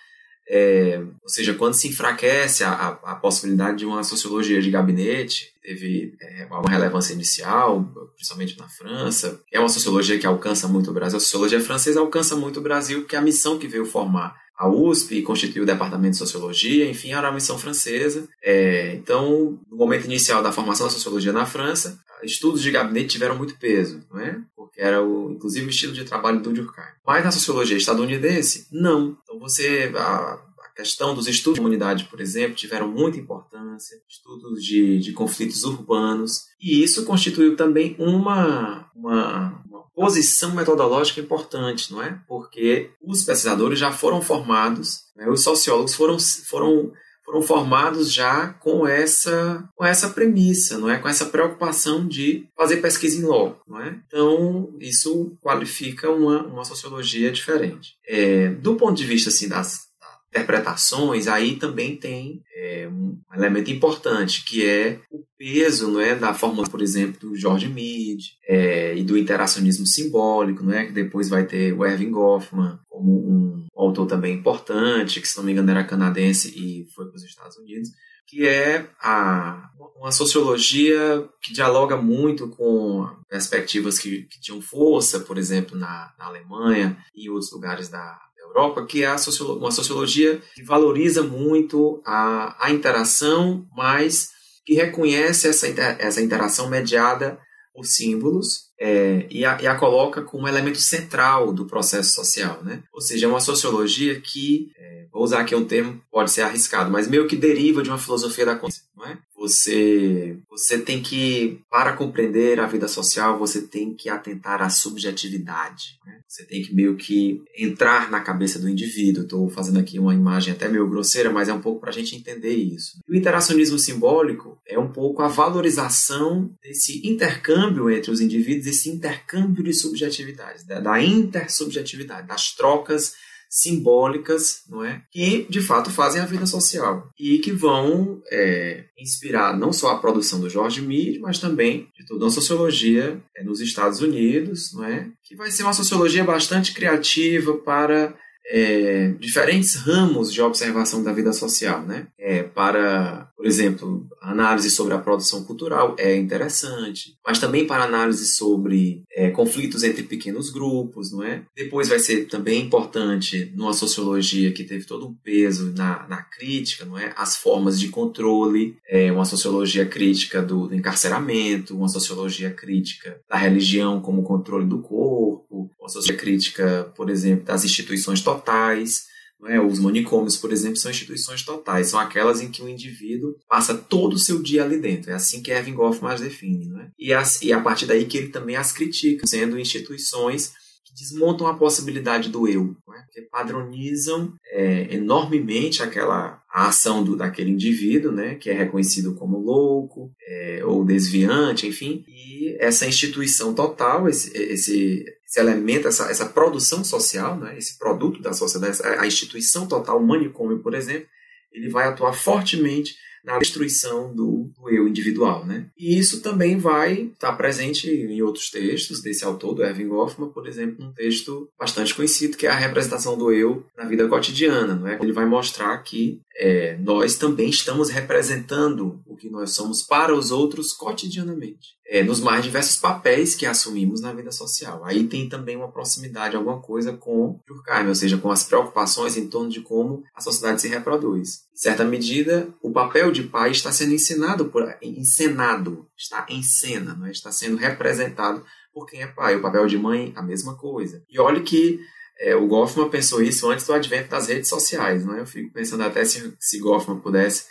É, 0.52 1.00
ou 1.22 1.28
seja, 1.28 1.54
quando 1.54 1.74
se 1.74 1.86
enfraquece 1.86 2.64
a, 2.64 2.72
a, 2.72 2.88
a, 3.12 3.14
possibilidade 3.14 3.78
de 3.78 3.86
uma 3.86 4.02
sociologia 4.02 4.60
de 4.60 4.68
gabinete, 4.68 5.54
teve 5.62 6.16
é, 6.20 6.48
uma 6.50 6.68
relevância 6.68 7.12
inicial, 7.12 7.84
principalmente 8.16 8.58
na 8.58 8.68
França, 8.68 9.40
é 9.52 9.60
uma 9.60 9.68
sociologia 9.68 10.18
que 10.18 10.26
alcança 10.26 10.66
muito 10.66 10.90
o 10.90 10.92
Brasil. 10.92 11.18
A 11.18 11.20
sociologia 11.20 11.60
francesa 11.60 12.00
alcança 12.00 12.34
muito 12.34 12.58
o 12.58 12.62
Brasil, 12.64 13.02
porque 13.02 13.14
a 13.14 13.20
missão 13.20 13.60
que 13.60 13.68
veio 13.68 13.86
formar 13.86 14.34
a 14.60 14.68
USP 14.68 15.22
constituiu 15.22 15.62
o 15.62 15.66
departamento 15.66 16.10
de 16.10 16.18
sociologia, 16.18 16.86
enfim, 16.86 17.12
era 17.12 17.28
uma 17.28 17.34
missão 17.34 17.56
francesa. 17.56 18.28
É, 18.42 18.92
então, 18.94 19.58
no 19.70 19.76
momento 19.78 20.04
inicial 20.04 20.42
da 20.42 20.52
formação 20.52 20.86
da 20.86 20.92
sociologia 20.92 21.32
na 21.32 21.46
França, 21.46 21.98
estudos 22.22 22.60
de 22.60 22.70
gabinete 22.70 23.08
tiveram 23.08 23.38
muito 23.38 23.58
peso, 23.58 24.04
não 24.10 24.20
é? 24.20 24.38
Porque 24.54 24.78
era 24.78 25.02
o, 25.02 25.32
inclusive 25.32 25.66
o 25.66 25.70
estilo 25.70 25.94
de 25.94 26.04
trabalho 26.04 26.42
do 26.42 26.52
Durkheim. 26.52 26.84
Mas 27.06 27.24
na 27.24 27.30
sociologia 27.30 27.74
estadunidense, 27.74 28.66
não. 28.70 29.16
Então 29.22 29.38
você 29.38 29.90
a, 29.96 29.98
a 29.98 30.68
questão 30.76 31.14
dos 31.14 31.26
estudos 31.26 31.54
de 31.54 31.62
comunidade, 31.62 32.04
por 32.04 32.20
exemplo, 32.20 32.54
tiveram 32.54 32.86
muita 32.86 33.16
importância, 33.16 33.96
estudos 34.06 34.62
de, 34.62 34.98
de 34.98 35.14
conflitos 35.14 35.64
urbanos, 35.64 36.42
e 36.60 36.82
isso 36.82 37.06
constituiu 37.06 37.56
também 37.56 37.96
uma, 37.98 38.90
uma 38.94 39.59
posição 40.00 40.54
metodológica 40.54 41.20
importante, 41.20 41.92
não 41.92 42.02
é? 42.02 42.18
Porque 42.26 42.90
os 43.02 43.22
pesquisadores 43.22 43.78
já 43.78 43.92
foram 43.92 44.22
formados, 44.22 45.02
né? 45.14 45.28
os 45.28 45.42
sociólogos 45.42 45.94
foram, 45.94 46.18
foram 46.18 46.92
foram 47.22 47.42
formados 47.42 48.12
já 48.12 48.48
com 48.54 48.88
essa, 48.88 49.68
com 49.76 49.84
essa 49.84 50.10
premissa, 50.10 50.78
não 50.78 50.90
é? 50.90 50.98
com 50.98 51.08
essa 51.08 51.26
preocupação 51.26 52.08
de 52.08 52.48
fazer 52.56 52.78
pesquisa 52.78 53.20
em 53.20 53.24
loco. 53.24 53.62
Não 53.68 53.80
é? 53.80 54.00
Então, 54.06 54.74
isso 54.80 55.36
qualifica 55.40 56.10
uma, 56.10 56.42
uma 56.44 56.64
sociologia 56.64 57.30
diferente. 57.30 57.94
É, 58.08 58.48
do 58.48 58.74
ponto 58.74 58.96
de 58.96 59.04
vista 59.04 59.28
assim, 59.28 59.48
das, 59.48 59.89
interpretações, 60.30 61.26
aí 61.26 61.56
também 61.56 61.96
tem 61.96 62.42
é, 62.54 62.88
um 62.88 63.20
elemento 63.34 63.70
importante, 63.70 64.44
que 64.44 64.64
é 64.64 65.00
o 65.10 65.24
peso 65.36 65.90
não 65.90 66.00
é, 66.00 66.14
da 66.14 66.32
fórmula, 66.32 66.68
por 66.68 66.80
exemplo, 66.80 67.18
do 67.20 67.36
George 67.36 67.68
Mead 67.68 68.36
é, 68.48 68.96
e 68.96 69.02
do 69.02 69.18
interacionismo 69.18 69.84
simbólico, 69.86 70.62
não 70.62 70.72
é, 70.72 70.86
que 70.86 70.92
depois 70.92 71.28
vai 71.28 71.44
ter 71.44 71.72
o 71.72 71.84
Erving 71.84 72.12
Goffman 72.12 72.78
como 72.88 73.12
um 73.12 73.66
autor 73.74 74.06
também 74.06 74.34
importante, 74.34 75.20
que 75.20 75.26
se 75.26 75.36
não 75.36 75.44
me 75.44 75.52
engano 75.52 75.70
era 75.70 75.84
canadense 75.84 76.48
e 76.56 76.86
foi 76.94 77.06
para 77.06 77.16
os 77.16 77.24
Estados 77.24 77.56
Unidos, 77.56 77.90
que 78.26 78.46
é 78.46 78.88
a, 79.02 79.68
uma 79.96 80.12
sociologia 80.12 81.28
que 81.42 81.52
dialoga 81.52 81.96
muito 81.96 82.48
com 82.48 83.08
perspectivas 83.28 83.98
que, 83.98 84.22
que 84.22 84.40
tinham 84.40 84.62
força, 84.62 85.18
por 85.18 85.36
exemplo, 85.36 85.76
na, 85.76 86.12
na 86.16 86.26
Alemanha 86.26 86.96
e 87.12 87.28
outros 87.28 87.50
lugares 87.50 87.88
da, 87.88 88.16
Europa, 88.50 88.86
que 88.86 89.04
é 89.04 89.18
sociolo 89.18 89.58
uma 89.58 89.70
sociologia 89.70 90.40
que 90.54 90.62
valoriza 90.62 91.22
muito 91.22 92.02
a, 92.04 92.56
a 92.66 92.70
interação, 92.70 93.66
mas 93.76 94.30
que 94.64 94.74
reconhece 94.74 95.48
essa, 95.48 95.68
inter 95.68 95.96
essa 95.98 96.20
interação 96.20 96.68
mediada 96.68 97.38
por 97.72 97.84
símbolos 97.84 98.70
é, 98.78 99.26
e, 99.30 99.44
a, 99.44 99.60
e, 99.60 99.66
a, 99.66 99.74
coloca 99.74 100.22
como 100.22 100.48
elemento 100.48 100.80
central 100.80 101.52
do 101.52 101.66
processo 101.66 102.14
social. 102.14 102.62
Né? 102.62 102.82
Ou 102.92 103.00
seja, 103.00 103.26
é 103.26 103.28
uma 103.28 103.40
sociologia 103.40 104.20
que, 104.20 104.70
é, 104.76 105.06
vou 105.12 105.22
usar 105.22 105.40
aqui 105.40 105.54
um 105.54 105.64
termo, 105.64 106.00
pode 106.10 106.30
ser 106.30 106.42
arriscado, 106.42 106.90
mas 106.90 107.08
meio 107.08 107.26
que 107.26 107.36
deriva 107.36 107.82
de 107.82 107.88
uma 107.88 107.98
filosofia 107.98 108.46
da 108.46 108.56
consciência. 108.56 108.90
Não 108.96 109.06
é? 109.06 109.18
Você, 109.40 110.36
você 110.50 110.78
tem 110.78 111.02
que, 111.02 111.62
para 111.70 111.94
compreender 111.94 112.60
a 112.60 112.66
vida 112.66 112.86
social, 112.86 113.38
você 113.38 113.62
tem 113.62 113.94
que 113.94 114.10
atentar 114.10 114.60
à 114.60 114.68
subjetividade. 114.68 115.98
Né? 116.04 116.20
Você 116.28 116.44
tem 116.44 116.62
que 116.62 116.74
meio 116.74 116.94
que 116.94 117.42
entrar 117.56 118.10
na 118.10 118.20
cabeça 118.20 118.58
do 118.58 118.68
indivíduo. 118.68 119.22
Estou 119.22 119.48
fazendo 119.48 119.78
aqui 119.78 119.98
uma 119.98 120.12
imagem 120.12 120.52
até 120.52 120.68
meio 120.68 120.86
grosseira, 120.86 121.30
mas 121.30 121.48
é 121.48 121.54
um 121.54 121.60
pouco 121.62 121.80
para 121.80 121.88
a 121.88 121.92
gente 121.92 122.14
entender 122.14 122.52
isso. 122.52 122.98
O 123.08 123.14
interacionismo 123.14 123.78
simbólico 123.78 124.58
é 124.66 124.78
um 124.78 124.92
pouco 124.92 125.22
a 125.22 125.28
valorização 125.28 126.50
desse 126.62 127.00
intercâmbio 127.08 127.88
entre 127.88 128.10
os 128.10 128.20
indivíduos, 128.20 128.66
esse 128.66 128.90
intercâmbio 128.90 129.64
de 129.64 129.72
subjetividades, 129.72 130.64
da, 130.64 130.80
da 130.80 131.02
intersubjetividade, 131.02 132.28
das 132.28 132.52
trocas 132.54 133.14
simbólicas, 133.50 134.62
não 134.68 134.84
é? 134.84 135.02
Que 135.10 135.44
de 135.50 135.60
fato 135.60 135.90
fazem 135.90 136.22
a 136.22 136.26
vida 136.26 136.46
social 136.46 137.10
e 137.18 137.38
que 137.38 137.50
vão 137.50 138.22
é, 138.30 138.84
inspirar 138.96 139.58
não 139.58 139.72
só 139.72 139.90
a 139.90 139.98
produção 139.98 140.40
do 140.40 140.48
George 140.48 140.80
Mead, 140.80 141.18
mas 141.18 141.40
também 141.40 141.88
de 141.98 142.06
toda 142.06 142.24
uma 142.24 142.30
sociologia 142.30 143.20
é, 143.36 143.42
nos 143.42 143.60
Estados 143.60 144.00
Unidos, 144.00 144.72
não 144.72 144.84
é? 144.84 145.08
Que 145.24 145.34
vai 145.34 145.50
ser 145.50 145.64
uma 145.64 145.72
sociologia 145.72 146.22
bastante 146.22 146.72
criativa 146.72 147.54
para 147.58 148.14
é, 148.46 149.14
diferentes 149.18 149.76
ramos 149.76 150.32
de 150.32 150.42
observação 150.42 151.02
da 151.02 151.12
vida 151.12 151.32
social, 151.32 151.82
né? 151.82 152.08
É, 152.18 152.42
para, 152.42 153.29
por 153.40 153.46
exemplo, 153.46 154.06
análise 154.20 154.70
sobre 154.70 154.92
a 154.92 154.98
produção 154.98 155.42
cultural 155.44 155.96
é 155.98 156.14
interessante, 156.14 157.16
mas 157.26 157.38
também 157.38 157.66
para 157.66 157.84
análise 157.84 158.26
sobre 158.34 159.02
é, 159.10 159.30
conflitos 159.30 159.82
entre 159.82 160.02
pequenos 160.02 160.50
grupos, 160.50 161.10
não 161.10 161.22
é? 161.22 161.44
Depois 161.56 161.88
vai 161.88 161.98
ser 161.98 162.26
também 162.26 162.60
importante 162.60 163.50
numa 163.56 163.72
sociologia 163.72 164.52
que 164.52 164.62
teve 164.62 164.84
todo 164.84 165.08
um 165.08 165.14
peso 165.14 165.72
na, 165.74 166.06
na 166.06 166.22
crítica, 166.22 166.84
não 166.84 166.98
é? 166.98 167.14
As 167.16 167.36
formas 167.36 167.80
de 167.80 167.88
controle, 167.88 168.76
é, 168.86 169.10
uma 169.10 169.24
sociologia 169.24 169.86
crítica 169.86 170.42
do, 170.42 170.66
do 170.66 170.74
encarceramento, 170.74 171.74
uma 171.74 171.88
sociologia 171.88 172.50
crítica 172.50 173.22
da 173.26 173.38
religião 173.38 174.02
como 174.02 174.22
controle 174.22 174.66
do 174.66 174.82
corpo, 174.82 175.70
uma 175.80 175.88
sociologia 175.88 176.18
crítica, 176.18 176.92
por 176.94 177.08
exemplo, 177.08 177.46
das 177.46 177.64
instituições 177.64 178.20
totais, 178.20 179.08
é? 179.46 179.60
Os 179.60 179.78
manicômios, 179.78 180.36
por 180.36 180.52
exemplo, 180.52 180.76
são 180.76 180.90
instituições 180.90 181.42
totais, 181.42 181.88
são 181.88 182.00
aquelas 182.00 182.40
em 182.40 182.50
que 182.50 182.62
o 182.62 182.68
indivíduo 182.68 183.34
passa 183.48 183.74
todo 183.74 184.14
o 184.14 184.18
seu 184.18 184.42
dia 184.42 184.64
ali 184.64 184.78
dentro. 184.78 185.10
É 185.10 185.14
assim 185.14 185.42
que 185.42 185.50
Erving 185.50 185.74
Goffman 185.74 186.12
as 186.12 186.20
define. 186.20 186.70
É? 186.80 186.88
e, 186.98 187.12
as, 187.12 187.42
e 187.42 187.52
a 187.52 187.60
partir 187.60 187.86
daí 187.86 188.04
que 188.04 188.18
ele 188.18 188.28
também 188.28 188.56
as 188.56 188.72
critica, 188.72 189.26
sendo 189.26 189.58
instituições 189.58 190.52
que 190.84 190.94
desmontam 190.94 191.46
a 191.46 191.54
possibilidade 191.54 192.28
do 192.28 192.48
eu, 192.48 192.76
é? 192.94 193.02
que 193.12 193.22
padronizam 193.22 194.32
é, 194.52 194.94
enormemente 194.94 195.82
aquela 195.82 196.40
a 196.52 196.66
ação 196.66 197.04
do, 197.04 197.16
daquele 197.16 197.50
indivíduo, 197.50 198.10
né, 198.10 198.34
que 198.34 198.50
é 198.50 198.52
reconhecido 198.52 199.14
como 199.14 199.38
louco 199.38 200.10
é, 200.26 200.64
ou 200.64 200.84
desviante, 200.84 201.66
enfim, 201.66 202.04
e 202.08 202.56
essa 202.58 202.86
instituição 202.86 203.54
total, 203.54 204.08
esse, 204.08 204.36
esse, 204.36 205.04
esse 205.30 205.38
elemento, 205.38 205.86
essa, 205.86 206.10
essa 206.10 206.26
produção 206.26 206.82
social, 206.82 207.38
né, 207.38 207.56
esse 207.56 207.78
produto 207.78 208.20
da 208.20 208.32
sociedade, 208.32 208.78
a 208.82 209.06
instituição 209.06 209.66
total, 209.68 209.98
o 209.98 210.06
manicômio, 210.06 210.58
por 210.58 210.74
exemplo, 210.74 211.06
ele 211.52 211.68
vai 211.68 211.86
atuar 211.86 212.12
fortemente 212.12 212.96
na 213.24 213.38
destruição 213.38 214.14
do, 214.14 214.50
do, 214.56 214.70
eu 214.70 214.88
individual, 214.88 215.44
né? 215.44 215.66
E 215.76 215.98
isso 215.98 216.22
também 216.22 216.56
vai 216.56 217.10
estar 217.12 217.34
presente 217.34 217.86
em 217.86 218.22
outros 218.22 218.50
textos 218.50 219.02
desse 219.02 219.24
autor, 219.24 219.54
do 219.54 219.62
Erving 219.62 219.88
Goffman, 219.88 220.30
por 220.30 220.46
exemplo, 220.48 220.86
um 220.86 220.92
texto 220.92 221.48
bastante 221.58 221.94
conhecido 221.94 222.36
que 222.36 222.46
é 222.46 222.50
a 222.50 222.56
representação 222.56 223.18
do 223.18 223.30
eu 223.30 223.66
na 223.76 223.84
vida 223.84 224.08
cotidiana, 224.08 224.74
não 224.74 224.88
é? 224.88 224.98
Ele 225.00 225.12
vai 225.12 225.26
mostrar 225.26 225.76
que 225.82 226.18
é, 226.42 226.74
nós 226.78 227.16
também 227.16 227.50
estamos 227.50 227.90
representando 227.90 229.02
o 229.06 229.14
que 229.14 229.28
nós 229.28 229.50
somos 229.50 229.82
para 229.82 230.14
os 230.14 230.30
outros 230.30 230.72
cotidianamente, 230.72 231.76
é, 231.86 232.02
nos 232.02 232.18
mais 232.18 232.42
diversos 232.42 232.78
papéis 232.78 233.34
que 233.34 233.44
assumimos 233.44 234.00
na 234.00 234.10
vida 234.14 234.32
social. 234.32 234.82
Aí 234.82 235.06
tem 235.06 235.28
também 235.28 235.54
uma 235.54 235.70
proximidade, 235.70 236.34
alguma 236.34 236.58
coisa 236.58 236.94
com 236.94 237.38
Durkheim, 237.46 237.88
ou 237.88 237.94
seja, 237.94 238.16
com 238.16 238.30
as 238.30 238.42
preocupações 238.42 239.18
em 239.18 239.28
torno 239.28 239.50
de 239.50 239.60
como 239.60 240.02
a 240.14 240.22
sociedade 240.22 240.62
se 240.62 240.68
reproduz. 240.68 241.42
Em 241.52 241.58
certa 241.58 241.84
medida, 241.84 242.48
o 242.62 242.70
papel 242.72 243.12
de 243.12 243.24
pai 243.24 243.50
está 243.50 243.70
sendo 243.70 243.92
ensinado 243.92 244.46
por, 244.46 244.74
encenado, 244.80 245.86
está 245.94 246.24
em 246.30 246.42
cena, 246.42 246.98
é? 247.06 247.10
está 247.10 247.30
sendo 247.30 247.58
representado 247.58 248.42
por 248.72 248.86
quem 248.86 249.02
é 249.02 249.06
pai. 249.06 249.36
O 249.36 249.42
papel 249.42 249.66
de 249.66 249.76
mãe, 249.76 250.10
a 250.16 250.22
mesma 250.22 250.54
coisa. 250.56 251.04
E 251.06 251.20
olhe 251.20 251.42
que 251.42 251.80
é, 252.20 252.36
o 252.36 252.46
Goffman 252.46 252.90
pensou 252.90 253.22
isso 253.22 253.50
antes 253.50 253.66
do 253.66 253.72
advento 253.72 254.10
das 254.10 254.28
redes 254.28 254.48
sociais. 254.48 255.04
Né? 255.06 255.20
Eu 255.20 255.26
fico 255.26 255.50
pensando 255.52 255.82
até 255.82 256.04
se, 256.04 256.34
se 256.38 256.58
Goffman 256.58 257.00
pudesse 257.00 257.46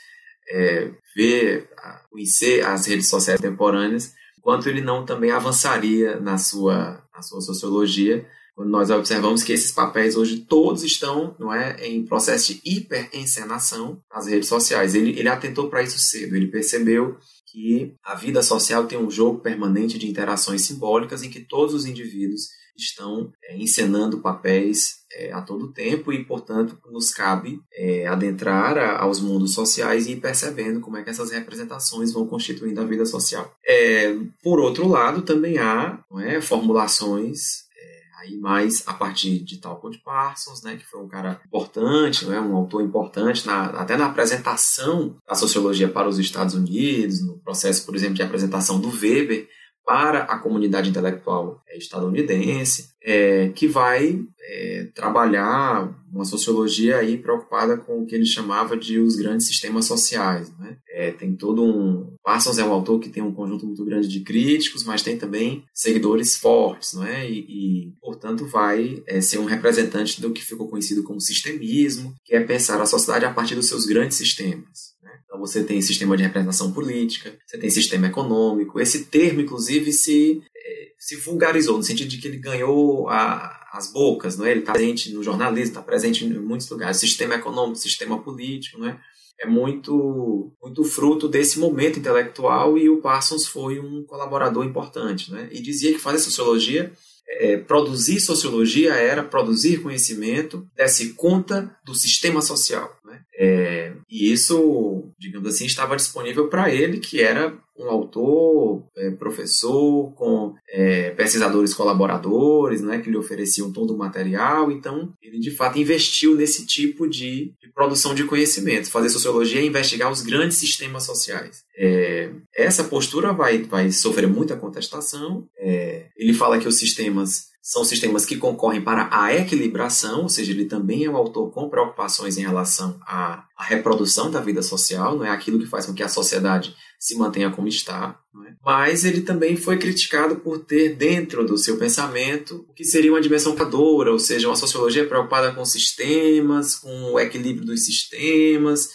é, 0.48 0.92
ver 1.16 1.68
conhecer 2.12 2.66
as 2.66 2.86
redes 2.86 3.08
sociais 3.08 3.40
contemporâneas, 3.42 4.14
quanto 4.42 4.70
ele 4.70 4.82
não 4.82 5.06
também 5.06 5.32
avançaria 5.32 6.20
na 6.20 6.38
sua, 6.38 7.04
na 7.14 7.22
sua 7.22 7.42
sociologia, 7.42 8.26
quando 8.56 8.70
nós 8.70 8.90
observamos 8.90 9.42
que 9.42 9.54
esses 9.54 9.72
papéis 9.72 10.16
hoje 10.16 10.42
todos 10.42 10.84
estão 10.84 11.36
não 11.40 11.54
é, 11.54 11.88
em 11.88 12.06
processo 12.06 12.54
de 12.54 12.62
hiperencenação 12.66 14.04
nas 14.14 14.28
redes 14.28 14.50
sociais. 14.50 14.96
Ele, 14.96 15.18
ele 15.18 15.30
atentou 15.30 15.70
para 15.70 15.82
isso 15.82 15.98
cedo, 15.98 16.36
ele 16.36 16.48
percebeu 16.48 17.18
que 17.46 17.96
a 18.04 18.16
vida 18.16 18.44
social 18.44 18.86
tem 18.86 19.00
um 19.00 19.10
jogo 19.10 19.40
permanente 19.40 19.98
de 19.98 20.08
interações 20.08 20.64
simbólicas 20.64 21.24
em 21.24 21.30
que 21.30 21.40
todos 21.40 21.74
os 21.74 21.86
indivíduos 21.86 22.59
estão 22.82 23.32
é, 23.44 23.58
encenando 23.58 24.20
papéis 24.20 25.00
é, 25.12 25.32
a 25.32 25.42
todo 25.42 25.72
tempo 25.72 26.14
e, 26.14 26.24
portanto, 26.24 26.78
nos 26.92 27.12
cabe 27.12 27.62
é, 27.74 28.06
adentrar 28.08 28.78
a, 28.78 29.00
aos 29.00 29.20
mundos 29.20 29.54
sociais 29.54 30.08
e 30.08 30.14
ir 30.14 30.18
percebendo 30.18 30.80
como 30.80 30.98
é 30.98 31.04
que 31.04 31.10
essas 31.10 31.32
representações 31.32 32.12
vão 32.12 32.28
constituindo 32.28 32.80
a 32.80 32.86
vida 32.86 33.06
social. 33.06 33.54
É, 33.66 34.16
por 34.44 34.60
outro 34.60 34.88
lado, 34.88 35.22
também 35.22 35.58
há 35.58 36.00
é, 36.20 36.40
formulações 36.42 37.68
é, 37.76 38.02
aí 38.22 38.38
mais 38.38 38.84
a 38.86 38.94
partir 38.94 39.40
de 39.40 39.58
Talcott 39.58 39.98
Parsons, 40.00 40.62
né, 40.62 40.76
que 40.76 40.86
foi 40.86 41.02
um 41.02 41.08
cara 41.08 41.42
importante, 41.46 42.26
né, 42.26 42.40
um 42.40 42.56
autor 42.56 42.84
importante 42.84 43.46
na, 43.48 43.66
até 43.66 43.98
na 43.98 44.06
apresentação 44.06 45.16
da 45.28 45.36
sociologia 45.36 45.90
para 45.90 46.08
os 46.08 46.20
Estados 46.20 46.54
Unidos, 46.54 47.26
no 47.26 47.40
processo, 47.40 47.86
por 47.86 47.96
exemplo, 47.96 48.16
de 48.16 48.24
apresentação 48.24 48.80
do 48.80 48.90
Weber, 48.90 49.48
para 49.90 50.20
a 50.20 50.38
comunidade 50.38 50.88
intelectual 50.88 51.64
estadunidense, 51.76 52.92
é, 53.02 53.50
que 53.50 53.68
vai 53.68 54.24
é, 54.40 54.88
trabalhar 54.94 55.92
uma 56.14 56.26
sociologia 56.26 56.98
aí 56.98 57.18
preocupada 57.18 57.76
com 57.76 58.04
o 58.04 58.06
que 58.06 58.14
ele 58.14 58.26
chamava 58.26 58.78
de 58.78 59.00
os 59.00 59.16
grandes 59.16 59.48
sistemas 59.48 59.86
sociais. 59.86 60.52
Né? 60.60 60.78
É, 60.92 61.10
tem 61.10 61.36
todo 61.36 61.64
um. 61.64 62.14
Parsons 62.24 62.60
é 62.60 62.64
um 62.64 62.72
autor 62.72 63.00
que 63.00 63.10
tem 63.10 63.24
um 63.24 63.34
conjunto 63.34 63.66
muito 63.66 63.84
grande 63.84 64.08
de 64.08 64.20
críticos, 64.20 64.84
mas 64.84 65.02
tem 65.02 65.18
também 65.18 65.64
seguidores 65.74 66.36
fortes, 66.36 66.94
não 66.94 67.04
é? 67.04 67.28
E, 67.28 67.40
e 67.40 67.94
portanto, 68.00 68.46
vai 68.46 69.02
é, 69.08 69.20
ser 69.22 69.40
um 69.40 69.46
representante 69.46 70.22
do 70.22 70.32
que 70.32 70.46
ficou 70.46 70.68
conhecido 70.68 71.02
como 71.02 71.20
sistemismo, 71.20 72.14
que 72.24 72.36
é 72.36 72.40
pensar 72.42 72.80
a 72.80 72.86
sociedade 72.86 73.26
a 73.26 73.34
partir 73.34 73.56
dos 73.56 73.68
seus 73.68 73.88
grandes 73.88 74.18
sistemas. 74.18 74.94
Então 75.30 75.40
você 75.40 75.64
tem 75.64 75.80
sistema 75.80 76.18
de 76.18 76.24
representação 76.24 76.72
política, 76.72 77.38
você 77.46 77.56
tem 77.56 77.70
sistema 77.70 78.08
econômico. 78.08 78.80
Esse 78.80 79.06
termo, 79.06 79.42
inclusive, 79.42 79.94
se, 79.94 80.42
eh, 80.56 80.92
se 80.98 81.18
vulgarizou, 81.18 81.78
no 81.78 81.84
sentido 81.84 82.08
de 82.08 82.18
que 82.18 82.28
ele 82.28 82.38
ganhou 82.38 83.08
a, 83.08 83.68
as 83.72 83.94
bocas, 83.94 84.36
não 84.36 84.48
é? 84.48 84.52
ele 84.52 84.62
está 84.62 84.74
presente 84.74 85.14
no 85.14 85.22
jornalismo, 85.22 85.70
está 85.70 85.84
presente 85.84 86.26
em 86.26 86.34
muitos 86.40 86.68
lugares. 86.68 86.98
Sistema 86.98 87.36
econômico, 87.36 87.78
sistema 87.78 88.18
político, 88.18 88.80
não 88.80 88.90
é? 88.90 89.00
é 89.40 89.46
muito, 89.46 90.52
muito 90.60 90.84
fruto 90.84 91.28
desse 91.28 91.60
momento 91.60 92.00
intelectual 92.00 92.76
e 92.76 92.90
o 92.90 92.98
Parsons 92.98 93.46
foi 93.46 93.80
um 93.80 94.04
colaborador 94.04 94.66
importante. 94.66 95.32
Né? 95.32 95.48
E 95.52 95.62
dizia 95.62 95.94
que 95.94 96.00
fazer 96.00 96.18
sociologia 96.18 96.92
é, 97.30 97.58
produzir 97.58 98.20
sociologia 98.20 98.94
era 98.94 99.24
produzir 99.24 99.82
conhecimento, 99.82 100.68
desse 100.76 101.14
conta 101.14 101.76
do 101.86 101.94
sistema 101.94 102.42
social. 102.42 102.92
Né? 103.06 103.22
É, 103.38 103.94
e 104.10 104.32
isso, 104.32 105.12
digamos 105.20 105.48
assim, 105.48 105.66
estava 105.66 105.96
disponível 105.96 106.48
para 106.50 106.74
ele, 106.74 107.00
que 107.00 107.22
era 107.22 107.56
um 107.80 107.90
autor, 107.90 108.84
é, 108.98 109.10
professor, 109.12 110.12
com 110.14 110.54
é, 110.68 111.12
pesquisadores 111.12 111.74
colaboradores, 111.74 112.82
né, 112.82 113.00
que 113.00 113.10
lhe 113.10 113.18
ofereciam 113.18 113.72
todo 113.72 113.94
o 113.94 113.98
material. 113.98 114.72
Então, 114.72 115.14
ele 115.22 115.40
de 115.40 115.52
fato 115.52 115.80
investiu 115.80 116.36
nesse 116.36 116.66
tipo 116.66 117.08
de, 117.08 117.54
de 117.62 117.72
produção 117.74 118.14
de 118.14 118.26
conhecimento. 118.26 118.90
Fazer 118.90 119.10
sociologia 119.10 119.62
é 119.62 119.66
investigar 119.66 120.12
os 120.12 120.22
grandes 120.22 120.58
sistemas 120.58 121.04
sociais. 121.04 121.64
É, 121.78 122.30
essa 122.56 122.84
postura 122.84 123.32
vai, 123.32 123.60
vai 123.64 123.92
sofrer 123.92 124.28
muita 124.28 124.58
contestação. 124.58 125.48
É, 125.58 126.08
ele 126.18 126.34
fala 126.34 126.60
que 126.60 126.68
os 126.68 126.78
sistemas 126.78 127.50
são 127.62 127.84
sistemas 127.84 128.26
que 128.26 128.38
concorrem 128.38 128.82
para 128.82 129.10
a 129.12 129.36
equilibração, 129.36 130.24
ou 130.24 130.30
seja, 130.30 130.52
ele 130.52 130.66
também 130.66 131.06
é 131.06 131.10
um 131.10 131.18
autor 131.18 131.52
com 131.52 131.70
preocupações 131.70 132.38
em 132.38 132.42
relação 132.42 133.00
à, 133.02 133.46
à 133.56 133.64
reprodução 133.64 134.32
da 134.32 134.40
vida 134.40 134.62
social, 134.62 135.18
não 135.18 135.26
é 135.26 135.30
aquilo 135.30 135.60
que 135.60 135.66
faz 135.66 135.86
com 135.86 135.94
que 135.94 136.02
a 136.02 136.10
sociedade 136.10 136.76
se 136.98 137.16
mantenha 137.16 137.52
como 137.52 137.68
está. 137.68 138.20
É? 138.48 138.54
Mas 138.64 139.04
ele 139.04 139.22
também 139.22 139.56
foi 139.56 139.78
criticado 139.78 140.38
por 140.38 140.60
ter 140.60 140.96
dentro 140.96 141.46
do 141.46 141.58
seu 141.58 141.78
pensamento 141.78 142.66
o 142.70 142.74
que 142.74 142.84
seria 142.84 143.12
uma 143.12 143.22
dimensão 143.22 143.56
cadora, 143.56 144.12
ou 144.12 144.20
seja, 144.20 144.48
uma 144.48 144.56
sociologia 144.56 145.08
preocupada 145.08 145.54
com 145.54 145.66
sistemas, 145.66 146.76
com 146.76 147.14
o 147.14 147.20
equilíbrio 147.20 147.66
dos 147.66 147.86
sistemas, 147.86 148.90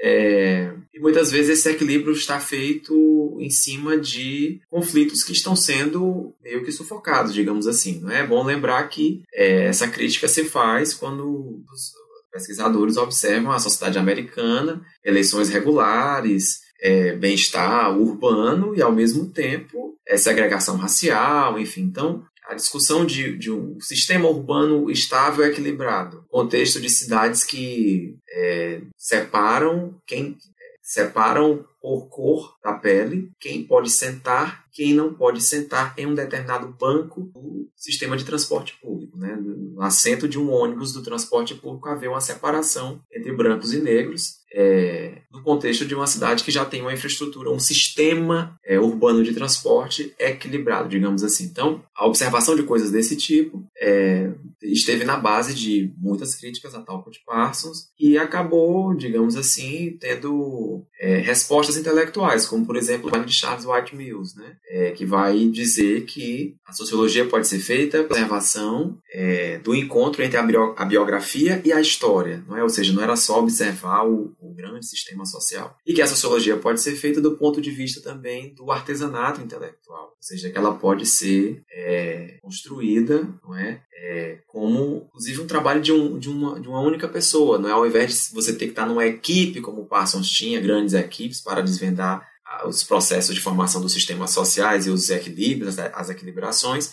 é, 0.00 0.72
e 0.94 1.00
muitas 1.00 1.30
vezes 1.30 1.58
esse 1.58 1.70
equilíbrio 1.70 2.12
está 2.12 2.38
feito 2.38 3.36
em 3.40 3.50
cima 3.50 3.96
de 3.96 4.60
conflitos 4.70 5.22
que 5.22 5.32
estão 5.32 5.54
sendo 5.56 6.34
meio 6.42 6.64
que 6.64 6.72
sufocados, 6.72 7.34
digamos 7.34 7.66
assim. 7.66 8.00
Não 8.00 8.10
é, 8.10 8.26
bom 8.26 8.44
lembrar 8.44 8.82
que 8.88 9.22
é, 9.32 9.66
essa 9.66 9.88
crítica 9.88 10.28
se 10.28 10.44
faz 10.44 10.94
quando 10.94 11.62
os 11.72 11.92
pesquisadores 12.32 12.96
observam 12.96 13.52
a 13.52 13.58
sociedade 13.58 13.98
americana, 13.98 14.80
eleições 15.04 15.48
regulares, 15.48 16.60
é, 16.80 17.16
bem-estar 17.16 17.96
urbano 17.98 18.74
e, 18.74 18.82
ao 18.82 18.92
mesmo 18.92 19.26
tempo, 19.26 19.96
é, 20.06 20.16
segregação 20.16 20.76
racial, 20.76 21.58
enfim. 21.58 21.82
Então, 21.82 22.24
a 22.48 22.54
discussão 22.54 23.04
de, 23.04 23.36
de, 23.36 23.52
um 23.52 23.78
sistema 23.78 24.26
urbano 24.26 24.90
estável 24.90 25.44
e 25.44 25.50
equilibrado, 25.50 26.24
contexto 26.30 26.80
de 26.80 26.88
cidades 26.88 27.44
que 27.44 28.16
é, 28.30 28.80
separam 28.96 29.94
quem 30.06 30.36
separam 30.82 31.66
por 31.82 32.08
cor 32.08 32.56
da 32.64 32.72
pele 32.72 33.30
quem 33.38 33.62
pode 33.62 33.90
sentar, 33.90 34.64
quem 34.78 34.94
não 34.94 35.12
pode 35.12 35.42
sentar 35.42 35.92
em 35.98 36.06
um 36.06 36.14
determinado 36.14 36.68
banco 36.68 37.22
do 37.34 37.68
sistema 37.74 38.16
de 38.16 38.24
transporte 38.24 38.78
público, 38.80 39.18
né? 39.18 39.36
No 39.36 39.82
assento 39.82 40.28
de 40.28 40.38
um 40.38 40.52
ônibus 40.52 40.92
do 40.92 41.02
transporte 41.02 41.52
público 41.56 41.88
haver 41.88 42.08
uma 42.08 42.20
separação 42.20 43.02
entre 43.12 43.32
brancos 43.32 43.72
e 43.72 43.80
negros 43.80 44.38
é, 44.52 45.22
no 45.30 45.42
contexto 45.42 45.84
de 45.84 45.94
uma 45.94 46.06
cidade 46.06 46.42
que 46.42 46.50
já 46.50 46.64
tem 46.64 46.80
uma 46.80 46.92
infraestrutura, 46.92 47.50
um 47.50 47.58
sistema 47.58 48.58
é, 48.64 48.78
urbano 48.78 49.22
de 49.22 49.34
transporte 49.34 50.14
equilibrado, 50.18 50.88
digamos 50.88 51.22
assim. 51.22 51.44
Então, 51.44 51.82
a 51.94 52.06
observação 52.06 52.56
de 52.56 52.62
coisas 52.62 52.90
desse 52.90 53.16
tipo 53.16 53.66
é, 53.78 54.30
esteve 54.62 55.04
na 55.04 55.16
base 55.16 55.54
de 55.54 55.92
muitas 55.98 56.34
críticas 56.34 56.74
a 56.74 56.80
Talcott 56.80 57.20
Parsons 57.26 57.88
e 57.98 58.16
acabou, 58.16 58.94
digamos 58.94 59.36
assim, 59.36 59.96
tendo 60.00 60.84
é, 61.00 61.18
respostas 61.18 61.76
intelectuais, 61.76 62.46
como, 62.46 62.64
por 62.64 62.76
exemplo, 62.76 63.10
o 63.14 63.24
de 63.24 63.34
Charles 63.34 63.66
White 63.66 63.94
Mills, 63.94 64.36
né, 64.36 64.56
é, 64.68 64.90
que 64.90 65.06
vai 65.06 65.46
dizer 65.46 66.04
que 66.04 66.54
a 66.66 66.72
sociologia 66.72 67.24
pode 67.24 67.48
ser 67.48 67.58
feita 67.58 68.04
pela 68.04 68.20
observação 68.20 68.98
é, 69.10 69.58
do 69.58 69.74
encontro 69.74 70.22
entre 70.22 70.36
a, 70.36 70.42
bio, 70.42 70.74
a 70.76 70.84
biografia 70.84 71.60
e 71.64 71.72
a 71.72 71.80
história, 71.80 72.44
não 72.46 72.56
é? 72.56 72.62
ou 72.62 72.68
seja, 72.68 72.92
não 72.92 73.02
era 73.02 73.16
só 73.16 73.38
observar 73.38 74.06
o, 74.06 74.34
o 74.38 74.52
grande 74.52 74.86
sistema 74.86 75.24
social. 75.24 75.76
E 75.86 75.94
que 75.94 76.02
a 76.02 76.06
sociologia 76.06 76.56
pode 76.56 76.82
ser 76.82 76.94
feita 76.96 77.20
do 77.20 77.36
ponto 77.36 77.60
de 77.60 77.70
vista 77.70 78.02
também 78.02 78.52
do 78.54 78.70
artesanato 78.70 79.40
intelectual, 79.40 80.08
ou 80.08 80.16
seja, 80.20 80.50
que 80.50 80.58
ela 80.58 80.74
pode 80.74 81.06
ser 81.06 81.62
é, 81.72 82.38
construída, 82.42 83.26
não 83.42 83.56
é? 83.56 83.80
é? 83.94 84.38
como, 84.46 85.06
inclusive, 85.08 85.40
um 85.40 85.46
trabalho 85.46 85.80
de, 85.80 85.92
um, 85.92 86.18
de, 86.18 86.28
uma, 86.28 86.60
de 86.60 86.68
uma 86.68 86.80
única 86.80 87.08
pessoa, 87.08 87.58
não 87.58 87.68
é? 87.68 87.72
Ao 87.72 87.86
invés 87.86 88.28
de 88.28 88.34
você 88.34 88.52
ter 88.52 88.66
que 88.66 88.72
estar 88.72 88.86
numa 88.86 89.06
equipe, 89.06 89.62
como 89.62 89.82
o 89.82 89.86
Parsons 89.86 90.28
tinha, 90.28 90.60
grandes 90.60 90.92
equipes 90.92 91.40
para 91.40 91.62
desvendar 91.62 92.28
os 92.64 92.82
processos 92.82 93.34
de 93.34 93.40
formação 93.40 93.80
dos 93.80 93.92
sistemas 93.92 94.30
sociais 94.30 94.86
e 94.86 94.90
os 94.90 95.10
equilíbrios, 95.10 95.78
as 95.78 96.10
equilibrações, 96.10 96.92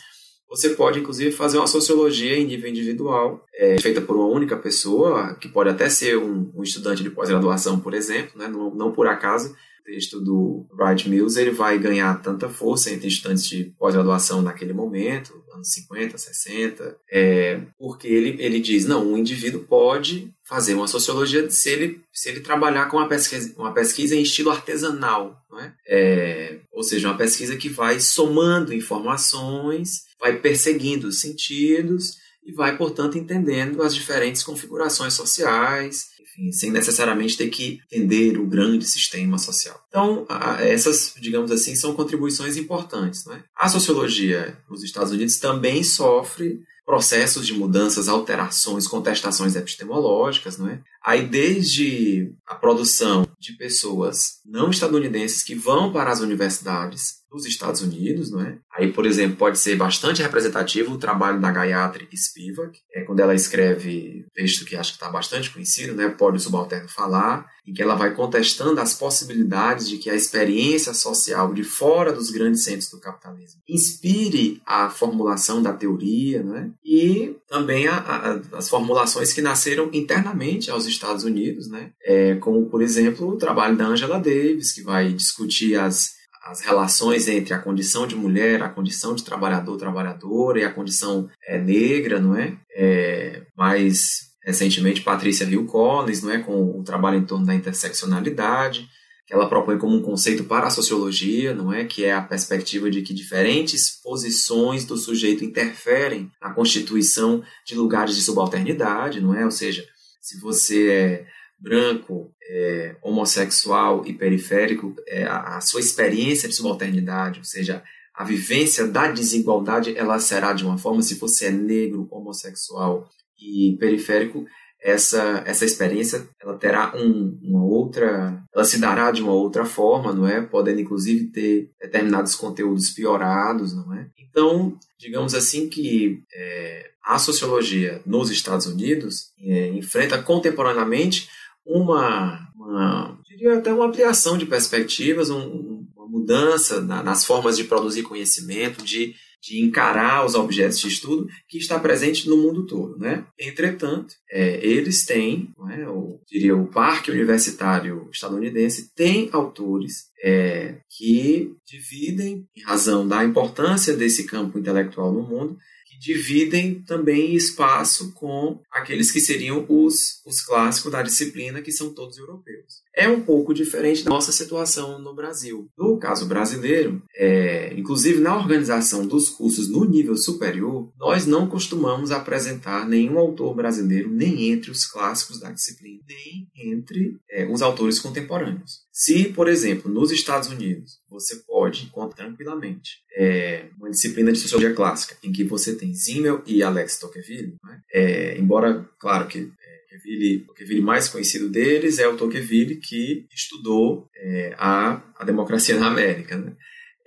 você 0.50 0.70
pode, 0.70 1.00
inclusive, 1.00 1.32
fazer 1.32 1.58
uma 1.58 1.68
sociologia 1.68 2.38
em 2.38 2.46
nível 2.46 2.70
individual, 2.70 3.44
é, 3.54 3.80
feita 3.82 4.02
por 4.02 4.16
uma 4.16 4.28
única 4.28 4.56
pessoa, 4.56 5.36
que 5.36 5.48
pode 5.48 5.70
até 5.70 5.90
ser 5.90 6.18
um, 6.18 6.52
um 6.56 6.64
estudante 6.64 7.04
de 7.04 7.10
pós-graduação, 7.10 7.80
por 7.80 7.94
exemplo, 7.94 8.38
né? 8.38 8.48
não, 8.48 8.74
não 8.74 8.92
por 8.92 9.08
acaso 9.08 9.56
texto 9.86 10.20
do 10.20 10.66
Wright 10.74 11.08
Mills, 11.08 11.40
ele 11.40 11.52
vai 11.52 11.78
ganhar 11.78 12.20
tanta 12.22 12.50
força 12.50 12.90
entre 12.90 13.08
estudantes 13.08 13.46
de 13.46 13.66
pós-graduação 13.78 14.42
naquele 14.42 14.74
momento, 14.74 15.44
anos 15.54 15.72
50, 15.72 16.18
60, 16.18 16.98
é, 17.10 17.62
porque 17.78 18.08
ele, 18.08 18.36
ele 18.40 18.60
diz, 18.60 18.86
não, 18.86 19.08
um 19.08 19.18
indivíduo 19.18 19.64
pode 19.64 20.34
fazer 20.44 20.74
uma 20.74 20.88
sociologia 20.88 21.50
se 21.50 21.70
ele, 21.70 22.02
se 22.12 22.30
ele 22.30 22.40
trabalhar 22.40 22.88
com 22.88 22.98
uma 22.98 23.08
pesquisa, 23.08 23.54
uma 23.58 23.74
pesquisa 23.74 24.16
em 24.16 24.24
estilo 24.24 24.50
artesanal, 24.50 25.40
não 25.50 25.60
é? 25.60 25.74
é 25.88 26.60
ou 26.72 26.84
seja, 26.84 27.08
uma 27.08 27.18
pesquisa 27.18 27.56
que 27.56 27.70
vai 27.70 28.00
somando 28.00 28.74
informações, 28.74 30.05
vai 30.20 30.40
perseguindo 30.40 31.08
os 31.08 31.20
sentidos 31.20 32.18
e 32.46 32.52
vai, 32.52 32.78
portanto, 32.78 33.18
entendendo 33.18 33.82
as 33.82 33.96
diferentes 33.96 34.44
configurações 34.44 35.14
sociais, 35.14 36.06
enfim, 36.22 36.52
sem 36.52 36.72
necessariamente 36.72 37.38
ter 37.38 37.50
que 37.50 37.80
entender 37.92 38.38
o 38.38 38.46
grande 38.46 38.86
sistema 38.86 39.38
social. 39.38 39.80
Então, 39.90 40.28
essas, 40.60 41.16
digamos 41.20 41.52
assim, 41.52 41.76
são 41.76 41.96
contribuições 41.96 42.58
importantes. 42.58 43.26
Não 43.26 43.34
é? 43.34 43.44
A 43.56 43.68
sociologia 43.68 44.58
nos 44.70 44.84
Estados 44.84 45.12
Unidos 45.12 45.38
também 45.38 45.84
sofre 45.84 46.60
processos 46.86 47.48
de 47.48 47.54
mudanças, 47.54 48.08
alterações, 48.08 48.88
contestações 48.88 49.56
epistemológicas, 49.56 50.60
não 50.60 50.70
é? 50.70 50.80
Aí 51.06 51.28
desde 51.28 52.34
a 52.48 52.56
produção 52.56 53.28
de 53.40 53.54
pessoas 53.54 54.40
não 54.44 54.72
estadunidenses 54.72 55.44
que 55.44 55.54
vão 55.54 55.94
para 55.94 56.12
as 56.12 56.20
universidades 56.20 57.24
dos 57.36 57.46
Estados 57.46 57.82
Unidos, 57.82 58.32
não 58.32 58.42
é? 58.42 58.58
Aí, 58.74 58.92
por 58.92 59.06
exemplo, 59.06 59.36
pode 59.36 59.60
ser 59.60 59.76
bastante 59.76 60.22
representativo 60.22 60.94
o 60.94 60.98
trabalho 60.98 61.40
da 61.40 61.52
Gayatri 61.52 62.08
Spivak, 62.16 62.80
é 62.94 63.02
quando 63.02 63.20
ela 63.20 63.36
escreve 63.36 64.26
um 64.26 64.30
texto 64.34 64.66
que 64.66 64.76
acho 64.76 64.92
que 64.92 64.98
está 64.98 65.10
bastante 65.12 65.52
conhecido, 65.52 65.94
né? 65.94 66.10
Pode 66.10 66.38
o 66.38 66.40
subalterno 66.40 66.88
falar, 66.90 67.46
em 67.68 67.74
que 67.74 67.82
ela 67.82 67.96
vai 67.96 68.14
contestando 68.14 68.80
as 68.80 68.94
possibilidades 68.94 69.90
de 69.90 69.98
que 69.98 70.10
a 70.10 70.16
experiência 70.16 70.94
social 70.94 71.54
de 71.54 71.64
fora 71.64 72.14
dos 72.14 72.30
grandes 72.30 72.64
centros 72.64 72.90
do 72.90 73.00
capitalismo 73.00 73.62
inspire 73.68 74.62
a 74.66 74.90
formulação 74.90 75.62
da 75.62 75.74
teoria, 75.74 76.44
né? 76.44 76.72
E 76.84 77.36
também 77.48 77.88
a, 77.88 77.98
a, 77.98 78.58
as 78.58 78.70
formulações 78.70 79.34
que 79.34 79.42
nasceram 79.42 79.90
internamente 79.92 80.70
aos 80.70 80.86
Estados 80.96 81.24
Unidos, 81.24 81.70
né? 81.70 81.92
É, 82.04 82.36
como, 82.36 82.66
por 82.66 82.82
exemplo, 82.82 83.28
o 83.28 83.38
trabalho 83.38 83.78
da 83.78 83.88
Angela 83.88 84.20
Davis, 84.20 84.72
que 84.72 84.82
vai 84.82 85.14
discutir 85.14 85.76
as 85.76 86.16
as 86.46 86.62
relações 86.62 87.28
entre 87.28 87.56
a 87.56 87.60
condição 87.60 88.06
de 88.06 88.16
mulher, 88.16 88.62
a 88.62 88.70
condição 88.70 89.16
de 89.16 89.24
trabalhador, 89.24 89.78
trabalhadora 89.78 90.60
e 90.60 90.64
a 90.64 90.72
condição 90.72 91.28
é, 91.44 91.58
negra, 91.58 92.20
não 92.20 92.38
é? 92.38 92.56
é? 92.76 93.42
Mais 93.58 94.30
recentemente, 94.44 95.02
Patrícia 95.02 95.44
Hill 95.44 95.66
Collins, 95.66 96.22
não 96.22 96.32
é? 96.32 96.38
Com 96.38 96.80
o 96.80 96.84
trabalho 96.84 97.18
em 97.18 97.26
torno 97.26 97.48
da 97.48 97.56
interseccionalidade, 97.56 98.88
que 99.26 99.34
ela 99.34 99.50
propõe 99.50 99.80
como 99.80 99.96
um 99.96 100.04
conceito 100.04 100.44
para 100.44 100.68
a 100.68 100.70
sociologia, 100.70 101.52
não 101.56 101.74
é? 101.74 101.84
Que 101.84 102.06
é 102.06 102.14
a 102.14 102.22
perspectiva 102.22 102.92
de 102.92 103.02
que 103.02 103.12
diferentes 103.12 104.00
posições 104.04 104.86
do 104.86 104.98
sujeito 104.98 105.44
interferem 105.44 106.30
na 106.40 106.52
constituição 106.52 107.44
de 107.66 107.74
lugares 107.74 108.16
de 108.16 108.22
subalternidade, 108.22 109.20
não 109.20 109.34
é? 109.34 109.44
Ou 109.44 109.52
seja, 109.52 109.84
se 110.26 110.40
você 110.40 110.90
é 110.90 111.26
branco, 111.60 112.34
é, 112.50 112.96
homossexual 113.00 114.04
e 114.08 114.12
periférico, 114.12 114.96
é, 115.08 115.24
a, 115.24 115.58
a, 115.58 115.62
sua 115.62 115.80
experiência 115.80 116.50
de 116.50 116.56
subalternidade, 116.56 117.38
ou 117.38 117.46
seja, 117.46 117.84
a 118.12 118.24
vivência 118.24 118.88
da 118.88 119.12
desigualdade, 119.12 119.96
ela 119.96 120.18
será 120.18 120.52
de 120.54 120.66
uma 120.66 120.80
forma, 120.80 121.04
se 121.04 121.14
você 121.16 121.46
é 121.46 121.52
negro, 121.52 122.08
homossexual 122.10 123.08
e 123.40 123.78
periférico, 123.80 124.48
essa, 124.86 125.42
essa 125.48 125.66
experiência 125.66 126.30
ela 126.40 126.56
terá 126.58 126.94
um, 126.96 127.40
uma 127.42 127.66
outra, 127.66 128.40
ela 128.54 128.64
se 128.64 128.80
dará 128.80 129.10
de 129.10 129.20
uma 129.20 129.34
outra 129.34 129.66
forma, 129.66 130.14
não 130.14 130.28
é? 130.28 130.42
Podendo 130.42 130.80
inclusive 130.80 131.26
ter 131.32 131.72
determinados 131.82 132.36
conteúdos 132.36 132.92
piorados, 132.92 133.74
não 133.76 133.92
é? 133.96 134.08
Então, 134.20 134.78
digamos 135.00 135.34
assim 135.34 135.68
que 135.68 136.22
é, 136.32 136.92
a 137.04 137.18
sociologia 137.18 138.00
nos 138.06 138.30
Estados 138.30 138.68
Unidos 138.68 139.32
é, 139.40 139.70
enfrenta 139.70 140.22
contemporaneamente 140.22 141.30
uma, 141.66 142.48
uma 142.56 143.20
diria 143.28 143.58
até 143.58 143.74
uma 143.74 143.88
ampliação 143.88 144.38
de 144.38 144.46
perspectivas, 144.46 145.32
um, 145.32 145.88
uma 145.96 146.08
mudança 146.08 146.80
na, 146.80 147.02
nas 147.02 147.26
formas 147.26 147.58
de 147.58 147.64
produzir 147.64 148.04
conhecimento, 148.04 148.86
de, 148.86 149.16
de 149.46 149.64
encarar 149.64 150.26
os 150.26 150.34
objetos 150.34 150.80
de 150.80 150.88
estudo 150.88 151.28
que 151.48 151.60
está 151.60 151.80
presente 151.80 152.28
no 152.28 152.36
mundo 152.36 152.66
todo. 152.66 152.98
Né? 152.98 153.24
Entretanto, 153.40 154.16
é, 154.32 154.66
eles 154.66 155.06
têm, 155.06 155.50
é, 155.70 155.84
eu 155.84 156.20
diria, 156.28 156.56
o 156.56 156.68
Parque 156.68 157.12
Universitário 157.12 158.10
Estadunidense 158.12 158.92
tem 158.96 159.30
autores 159.32 160.06
é, 160.24 160.78
que 160.90 161.54
dividem, 161.64 162.48
em 162.56 162.62
razão 162.64 163.08
da 163.08 163.24
importância 163.24 163.96
desse 163.96 164.24
campo 164.24 164.58
intelectual 164.58 165.14
no 165.14 165.22
mundo, 165.22 165.58
dividem 166.06 166.84
também 166.84 167.34
espaço 167.34 168.14
com 168.14 168.62
aqueles 168.72 169.12
que 169.12 169.20
seriam 169.20 169.66
os, 169.68 170.22
os 170.26 170.42
clássicos 170.42 170.92
da 170.92 171.02
disciplina, 171.02 171.62
que 171.62 171.72
são 171.72 171.94
todos 171.94 172.18
europeus. 172.18 172.85
É 172.96 173.08
um 173.08 173.22
pouco 173.22 173.54
diferente 173.54 174.04
da 174.04 174.10
nossa 174.10 174.32
situação 174.32 175.00
no 175.00 175.14
Brasil. 175.14 175.68
No 175.78 175.98
caso 175.98 176.26
brasileiro, 176.26 177.02
é, 177.16 177.74
inclusive 177.78 178.20
na 178.20 178.36
organização 178.36 179.06
dos 179.06 179.30
cursos 179.30 179.70
no 179.70 179.86
nível 179.86 180.16
superior, 180.16 180.92
nós 180.98 181.26
não 181.26 181.48
costumamos 181.48 182.12
apresentar 182.12 182.88
nenhum 182.88 183.20
autor 183.20 183.54
brasileiro 183.54 184.10
nem 184.10 184.50
entre 184.50 184.72
os 184.72 184.86
clássicos 184.86 185.40
da 185.40 185.52
disciplina, 185.52 186.02
nem 186.08 186.48
entre 186.56 187.18
é, 187.30 187.46
os 187.46 187.62
autores 187.62 188.00
contemporâneos. 188.00 188.86
Se, 188.92 189.26
por 189.26 189.48
exemplo, 189.48 189.92
nos 189.92 190.12
Estados 190.12 190.50
Unidos, 190.50 191.00
você 191.10 191.36
pode 191.48 191.86
encontrar 191.86 192.26
tranquilamente 192.26 193.04
é, 193.16 193.68
uma 193.78 193.90
disciplina 193.90 194.32
de 194.32 194.40
sociologia 194.40 194.74
clássica 194.74 195.18
em 195.24 195.32
que 195.32 195.44
você 195.44 195.76
tem 195.76 195.94
Zimmel 195.94 196.42
e 196.46 196.64
Alex 196.64 196.98
Tocqueville, 196.98 197.56
né? 197.64 197.82
é, 197.94 198.38
embora, 198.38 198.90
claro 199.00 199.28
que 199.28 199.52
Tocqueville, 199.96 200.46
Tocqueville 200.46 200.82
mais 200.82 201.08
conhecido 201.08 201.50
deles 201.50 202.00
é 202.00 202.08
o 202.08 202.18
Tocqueville 202.18 202.78
que 202.78 203.28
estudou 203.34 204.10
é, 204.16 204.56
a, 204.58 205.02
a 205.18 205.24
democracia 205.24 205.78
na 205.80 205.88
América, 205.88 206.38
né? 206.38 206.54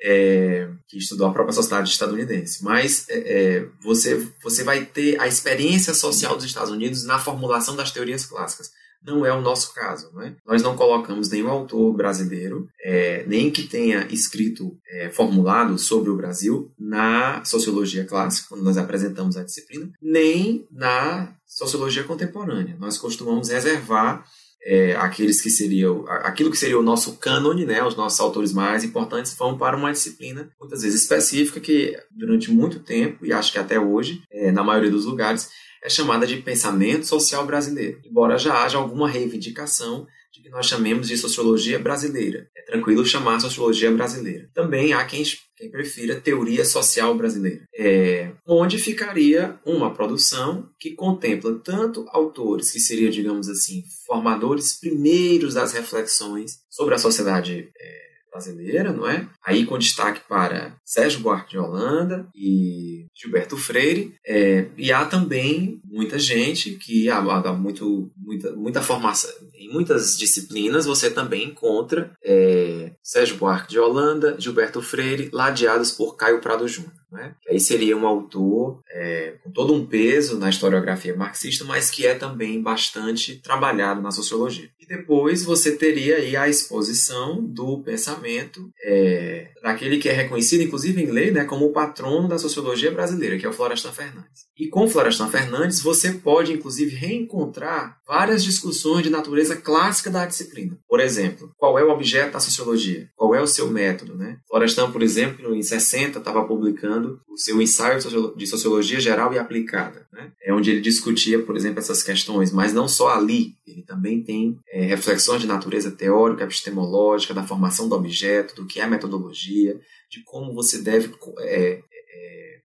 É, 0.00 0.68
que 0.86 0.96
estudou 0.96 1.26
a 1.26 1.32
própria 1.32 1.52
sociedade 1.52 1.90
estadunidense. 1.90 2.62
Mas 2.62 3.08
é, 3.08 3.18
é, 3.18 3.68
você, 3.80 4.28
você 4.40 4.62
vai 4.62 4.84
ter 4.84 5.20
a 5.20 5.26
experiência 5.26 5.92
social 5.92 6.36
dos 6.36 6.44
Estados 6.44 6.70
Unidos 6.70 7.04
na 7.04 7.18
formulação 7.18 7.74
das 7.74 7.90
teorias 7.90 8.24
clássicas. 8.24 8.70
Não 9.02 9.24
é 9.24 9.32
o 9.32 9.40
nosso 9.40 9.74
caso. 9.74 10.10
Né? 10.14 10.36
Nós 10.46 10.62
não 10.62 10.76
colocamos 10.76 11.30
nenhum 11.30 11.48
autor 11.48 11.92
brasileiro, 11.94 12.68
é, 12.82 13.24
nem 13.26 13.50
que 13.50 13.62
tenha 13.62 14.06
escrito 14.10 14.76
é, 14.88 15.10
formulado 15.10 15.78
sobre 15.78 16.10
o 16.10 16.16
Brasil 16.16 16.70
na 16.78 17.44
sociologia 17.44 18.04
clássica, 18.04 18.48
quando 18.48 18.64
nós 18.64 18.76
apresentamos 18.76 19.36
a 19.36 19.44
disciplina, 19.44 19.90
nem 20.02 20.66
na 20.70 21.34
sociologia 21.46 22.04
contemporânea. 22.04 22.76
Nós 22.78 22.98
costumamos 22.98 23.48
reservar 23.48 24.24
é, 24.62 24.96
aqueles 24.96 25.40
que 25.40 25.50
seriam 25.50 26.04
aquilo 26.08 26.50
que 26.50 26.56
seria 26.56 26.78
o 26.78 26.82
nosso 26.82 27.16
cânone, 27.16 27.64
né, 27.64 27.82
os 27.82 27.96
nossos 27.96 28.18
autores 28.20 28.52
mais 28.52 28.84
importantes 28.84 29.34
vão 29.34 29.56
para 29.56 29.76
uma 29.76 29.92
disciplina 29.92 30.50
muitas 30.60 30.82
vezes 30.82 31.02
específica 31.02 31.60
que 31.60 31.96
durante 32.10 32.50
muito 32.50 32.80
tempo 32.80 33.24
e 33.24 33.32
acho 33.32 33.52
que 33.52 33.58
até 33.58 33.78
hoje, 33.78 34.22
é, 34.30 34.50
na 34.50 34.64
maioria 34.64 34.90
dos 34.90 35.04
lugares, 35.04 35.48
é 35.82 35.88
chamada 35.88 36.26
de 36.26 36.36
pensamento 36.38 37.06
social 37.06 37.46
brasileiro, 37.46 38.00
embora 38.04 38.38
já 38.38 38.62
haja 38.64 38.78
alguma 38.78 39.08
reivindicação 39.08 40.06
de 40.32 40.42
que 40.42 40.50
nós 40.50 40.66
chamemos 40.66 41.08
de 41.08 41.16
sociologia 41.16 41.78
brasileira. 41.78 42.48
É 42.56 42.62
tranquilo 42.62 43.04
chamar 43.04 43.40
sociologia 43.40 43.90
brasileira. 43.90 44.48
Também 44.54 44.92
há 44.92 45.04
quem, 45.04 45.22
quem 45.56 45.70
prefira 45.70 46.20
teoria 46.20 46.64
social 46.64 47.14
brasileira, 47.16 47.64
é, 47.76 48.30
onde 48.46 48.78
ficaria 48.78 49.58
uma 49.64 49.92
produção 49.92 50.68
que 50.78 50.94
contempla 50.94 51.58
tanto 51.64 52.04
autores 52.10 52.70
que 52.70 52.80
seriam, 52.80 53.10
digamos 53.10 53.48
assim, 53.48 53.82
formadores 54.06 54.78
primeiros 54.78 55.54
das 55.54 55.72
reflexões 55.72 56.58
sobre 56.68 56.94
a 56.94 56.98
sociedade 56.98 57.70
é, 57.78 58.07
brasileira, 58.30 58.92
não 58.92 59.08
é? 59.08 59.28
Aí 59.44 59.64
com 59.64 59.78
destaque 59.78 60.20
para 60.28 60.76
Sérgio 60.84 61.20
Buarque 61.20 61.50
de 61.50 61.58
Holanda 61.58 62.28
e 62.34 63.06
Gilberto 63.14 63.56
Freire. 63.56 64.14
É, 64.26 64.66
e 64.76 64.92
há 64.92 65.04
também 65.04 65.80
muita 65.84 66.18
gente 66.18 66.72
que 66.72 67.08
há, 67.10 67.18
há 67.18 67.52
muito, 67.52 68.10
muita, 68.16 68.52
muita 68.52 68.82
formação. 68.82 69.30
Em 69.54 69.72
muitas 69.72 70.16
disciplinas 70.16 70.86
você 70.86 71.10
também 71.10 71.48
encontra 71.48 72.12
é, 72.24 72.92
Sérgio 73.02 73.36
Buarque 73.36 73.70
de 73.70 73.78
Holanda, 73.78 74.36
Gilberto 74.38 74.80
Freire, 74.80 75.30
ladeados 75.32 75.90
por 75.92 76.16
Caio 76.16 76.40
Prado 76.40 76.68
Júnior. 76.68 76.92
Né? 77.10 77.34
Aí 77.48 77.58
seria 77.58 77.96
um 77.96 78.06
autor 78.06 78.80
é, 78.90 79.34
com 79.42 79.50
todo 79.50 79.72
um 79.72 79.86
peso 79.86 80.38
na 80.38 80.50
historiografia 80.50 81.16
marxista, 81.16 81.64
mas 81.64 81.90
que 81.90 82.06
é 82.06 82.14
também 82.14 82.60
bastante 82.60 83.36
trabalhado 83.36 84.02
na 84.02 84.10
sociologia. 84.10 84.68
E 84.78 84.86
depois 84.86 85.44
você 85.44 85.72
teria 85.76 86.16
aí 86.16 86.36
a 86.36 86.48
exposição 86.48 87.42
do 87.42 87.78
pensamento 87.82 88.70
é, 88.82 89.48
daquele 89.62 89.98
que 89.98 90.08
é 90.08 90.12
reconhecido, 90.12 90.62
inclusive 90.62 91.02
em 91.02 91.10
lei, 91.10 91.30
né, 91.30 91.44
como 91.44 91.66
o 91.66 91.72
patrono 91.72 92.28
da 92.28 92.38
sociologia 92.38 92.90
brasileira, 92.90 93.38
que 93.38 93.46
é 93.46 93.48
o 93.48 93.52
Florestan 93.52 93.92
Fernandes. 93.92 94.48
E 94.58 94.68
com 94.68 94.88
Florestan 94.88 95.28
Fernandes 95.28 95.80
você 95.80 96.12
pode, 96.12 96.52
inclusive, 96.52 96.94
reencontrar 96.94 97.98
várias 98.06 98.42
discussões 98.42 99.02
de 99.02 99.10
natureza 99.10 99.56
clássica 99.56 100.10
da 100.10 100.26
disciplina. 100.26 100.76
Por 100.88 101.00
exemplo, 101.00 101.52
qual 101.56 101.78
é 101.78 101.84
o 101.84 101.90
objeto 101.90 102.32
da 102.32 102.40
sociologia? 102.40 103.08
Qual 103.14 103.34
é 103.34 103.40
o 103.40 103.46
seu 103.46 103.70
método? 103.70 104.16
Né? 104.16 104.38
Florestan, 104.48 104.90
por 104.90 105.02
exemplo, 105.02 105.54
em 105.54 105.62
60, 105.62 106.18
estava 106.18 106.44
publicando 106.44 106.97
o 107.06 107.36
seu 107.36 107.60
ensaio 107.60 107.98
de 108.36 108.46
sociologia 108.46 109.00
geral 109.00 109.32
e 109.32 109.38
aplicada, 109.38 110.06
né? 110.12 110.32
é 110.42 110.52
onde 110.52 110.70
ele 110.70 110.80
discutia, 110.80 111.42
por 111.42 111.56
exemplo, 111.56 111.78
essas 111.78 112.02
questões, 112.02 112.52
mas 112.52 112.72
não 112.72 112.88
só 112.88 113.10
ali, 113.10 113.54
ele 113.66 113.82
também 113.82 114.22
tem 114.22 114.58
é, 114.70 114.84
reflexões 114.84 115.40
de 115.40 115.46
natureza 115.46 115.90
teórica, 115.90 116.44
epistemológica, 116.44 117.34
da 117.34 117.46
formação 117.46 117.88
do 117.88 117.94
objeto, 117.94 118.56
do 118.56 118.66
que 118.66 118.80
é 118.80 118.86
metodologia, 118.86 119.80
de 120.10 120.22
como 120.24 120.54
você 120.54 120.78
deve 120.78 121.14
é, 121.40 121.80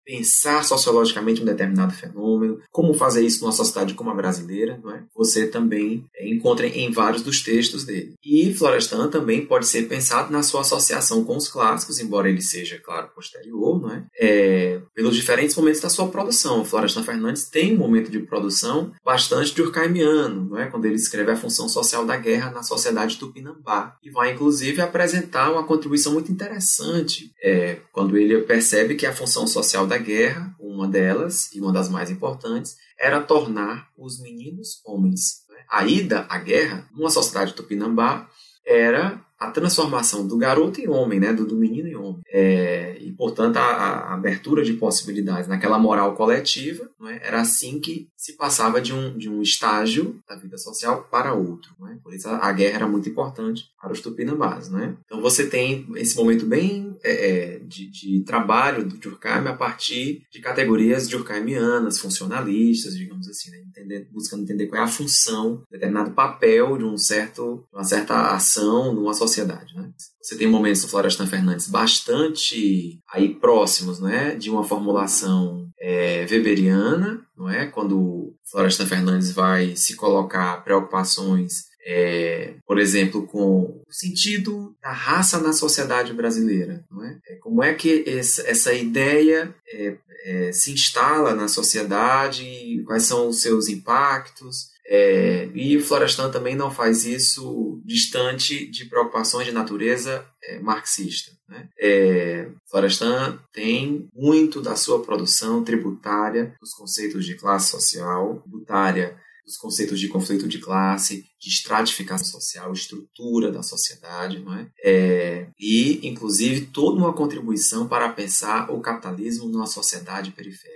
pensar 0.05 0.63
sociologicamente 0.63 1.41
um 1.41 1.45
determinado 1.45 1.93
fenômeno, 1.93 2.59
como 2.71 2.93
fazer 2.93 3.25
isso 3.25 3.41
numa 3.41 3.51
sociedade 3.51 3.93
como 3.93 4.09
a 4.09 4.15
brasileira, 4.15 4.79
não 4.83 4.91
é? 4.91 5.03
você 5.15 5.47
também 5.47 6.05
encontra 6.21 6.67
em 6.67 6.91
vários 6.91 7.21
dos 7.21 7.41
textos 7.41 7.83
dele. 7.83 8.13
E 8.23 8.53
Florestan 8.53 9.09
também 9.09 9.45
pode 9.45 9.67
ser 9.67 9.83
pensado 9.87 10.31
na 10.31 10.43
sua 10.43 10.61
associação 10.61 11.23
com 11.23 11.37
os 11.37 11.47
clássicos, 11.47 11.99
embora 11.99 12.29
ele 12.29 12.41
seja, 12.41 12.79
claro, 12.79 13.09
posterior, 13.15 13.81
não 13.81 13.91
é? 13.91 14.05
é 14.19 14.81
pelos 14.93 15.15
diferentes 15.15 15.55
momentos 15.55 15.81
da 15.81 15.89
sua 15.89 16.07
produção. 16.07 16.65
Florestan 16.65 17.03
Fernandes 17.03 17.45
tem 17.45 17.73
um 17.73 17.79
momento 17.79 18.11
de 18.11 18.19
produção 18.19 18.91
bastante 19.03 19.53
durkheimiano, 19.55 20.49
não 20.49 20.59
é? 20.59 20.67
quando 20.67 20.85
ele 20.85 20.95
escreve 20.95 21.31
a 21.31 21.37
função 21.37 21.69
social 21.69 22.05
da 22.05 22.17
guerra 22.17 22.51
na 22.51 22.63
sociedade 22.63 23.17
tupinambá, 23.17 23.97
e 24.03 24.09
vai, 24.09 24.33
inclusive, 24.33 24.81
apresentar 24.81 25.51
uma 25.51 25.63
contribuição 25.63 26.13
muito 26.13 26.31
interessante 26.31 27.31
é, 27.41 27.77
quando 27.91 28.17
ele 28.17 28.41
percebe 28.41 28.95
que 28.95 29.05
a 29.05 29.13
função 29.13 29.45
social 29.47 29.85
da 29.85 29.92
guerra, 29.97 30.55
uma 30.59 30.87
delas, 30.87 31.53
e 31.53 31.61
uma 31.61 31.71
das 31.71 31.89
mais 31.89 32.09
importantes, 32.09 32.77
era 32.99 33.21
tornar 33.21 33.89
os 33.97 34.19
meninos 34.21 34.81
homens. 34.85 35.43
A 35.69 35.85
ida 35.85 36.25
à 36.29 36.37
guerra, 36.37 36.87
numa 36.93 37.09
sociedade 37.09 37.53
tupinambá, 37.53 38.29
era 38.65 39.23
a 39.43 39.51
transformação 39.51 40.25
do 40.25 40.37
garoto 40.37 40.79
em 40.79 40.87
homem, 40.87 41.19
né, 41.19 41.33
do, 41.33 41.45
do 41.45 41.57
menino 41.57 41.87
em 41.87 41.95
homem. 41.95 42.21
É, 42.29 42.97
e, 43.01 43.11
portanto, 43.11 43.57
a, 43.57 43.61
a, 43.61 44.13
abertura 44.13 44.63
de 44.63 44.73
possibilidades 44.73 45.49
naquela 45.49 45.77
moral 45.77 46.15
coletiva, 46.15 46.89
é, 47.07 47.27
era 47.27 47.41
assim 47.41 47.79
que 47.79 48.07
se 48.15 48.33
passava 48.33 48.79
de 48.79 48.93
um, 48.93 49.17
de 49.17 49.29
um 49.29 49.41
estágio 49.41 50.21
da 50.27 50.35
vida 50.35 50.57
social 50.57 51.07
para 51.11 51.33
outro. 51.33 51.75
É? 51.89 51.95
Por 52.01 52.13
isso, 52.13 52.29
a, 52.29 52.37
a, 52.37 52.53
guerra 52.53 52.75
era 52.77 52.87
muito 52.87 53.09
importante 53.09 53.65
para 53.81 53.91
os 53.91 53.99
tupinambás. 53.99 54.69
Né? 54.69 54.95
Então, 55.05 55.21
você 55.21 55.45
tem 55.47 55.85
esse 55.95 56.15
momento 56.15 56.45
bem 56.45 56.95
é, 57.03 57.11
é 57.11 57.59
de, 57.59 57.89
de, 57.89 58.19
trabalho 58.21 58.85
do 58.85 58.97
Durkheim 58.97 59.45
a 59.47 59.53
partir 59.53 60.23
de 60.31 60.39
categorias 60.39 61.09
durkheimianas, 61.09 61.99
funcionalistas, 61.99 62.95
digamos 62.95 63.27
assim, 63.27 63.51
né? 63.51 63.61
Entender, 63.67 64.07
buscando 64.11 64.43
entender 64.43 64.67
qual 64.67 64.81
é 64.81 64.85
a 64.85 64.87
função, 64.87 65.63
determinado 65.69 66.11
papel 66.11 66.77
de 66.77 66.85
um 66.85 66.97
certo, 66.97 67.65
uma 67.73 67.83
certa 67.83 68.33
ação 68.33 68.93
numa 68.93 69.13
sociedade 69.13 69.32
sociedade. 69.33 69.75
Né? 69.75 69.89
Você 70.21 70.37
tem 70.37 70.47
momentos 70.47 70.81
do 70.81 70.87
Florestan 70.87 71.27
Fernandes 71.27 71.67
bastante 71.67 72.99
aí 73.11 73.33
próximos 73.33 73.99
né, 73.99 74.35
de 74.35 74.49
uma 74.49 74.63
formulação 74.63 75.67
é, 75.79 76.25
weberiana, 76.29 77.25
não 77.35 77.49
é? 77.49 77.65
quando 77.65 78.35
Florestan 78.49 78.85
Fernandes 78.85 79.31
vai 79.31 79.75
se 79.75 79.95
colocar 79.95 80.63
preocupações 80.63 81.73
é, 81.85 82.55
por 82.65 82.79
exemplo, 82.79 83.27
com 83.27 83.83
o 83.85 83.91
sentido 83.91 84.73
da 84.81 84.93
raça 84.93 85.39
na 85.41 85.51
sociedade 85.51 86.13
brasileira. 86.13 86.81
Não 86.89 87.03
é? 87.03 87.19
é 87.27 87.35
como 87.35 87.61
é 87.61 87.73
que 87.73 88.05
essa, 88.07 88.73
ideia 88.73 89.53
é, 89.67 89.97
é, 90.25 90.51
se 90.53 90.71
instala 90.71 91.35
na 91.35 91.49
sociedade, 91.49 92.81
quais 92.85 93.03
são 93.03 93.27
os 93.27 93.41
seus 93.41 93.67
impactos, 93.67 94.72
é, 94.85 95.49
e 95.53 95.79
Florestan 95.79 96.29
também 96.29 96.55
não 96.55 96.69
faz 96.69 97.05
isso 97.05 97.81
distante 97.85 98.69
de 98.69 98.85
preocupações 98.85 99.45
de 99.45 99.53
natureza 99.53 100.25
é, 100.43 100.59
marxista. 100.59 101.31
Né? 101.47 101.69
É, 101.79 102.49
Florestan 102.69 103.39
tem 103.51 104.09
muito 104.13 104.61
da 104.61 104.75
sua 104.75 105.01
produção 105.01 105.63
tributária 105.63 106.55
dos 106.59 106.73
conceitos 106.73 107.25
de 107.25 107.35
classe 107.35 107.71
social, 107.71 108.41
tributária 108.41 109.17
dos 109.45 109.57
conceitos 109.57 109.99
de 109.99 110.07
conflito 110.07 110.47
de 110.47 110.57
classe, 110.57 111.25
de 111.39 111.49
estratificação 111.49 112.25
social, 112.25 112.71
estrutura 112.71 113.51
da 113.51 113.61
sociedade, 113.61 114.39
não 114.39 114.53
é? 114.53 114.67
é? 114.83 115.47
e, 115.59 116.07
inclusive, 116.07 116.67
toda 116.67 116.97
uma 116.97 117.13
contribuição 117.13 117.87
para 117.87 118.07
pensar 118.09 118.71
o 118.71 118.79
capitalismo 118.79 119.49
numa 119.49 119.65
sociedade 119.65 120.31
periférica 120.31 120.72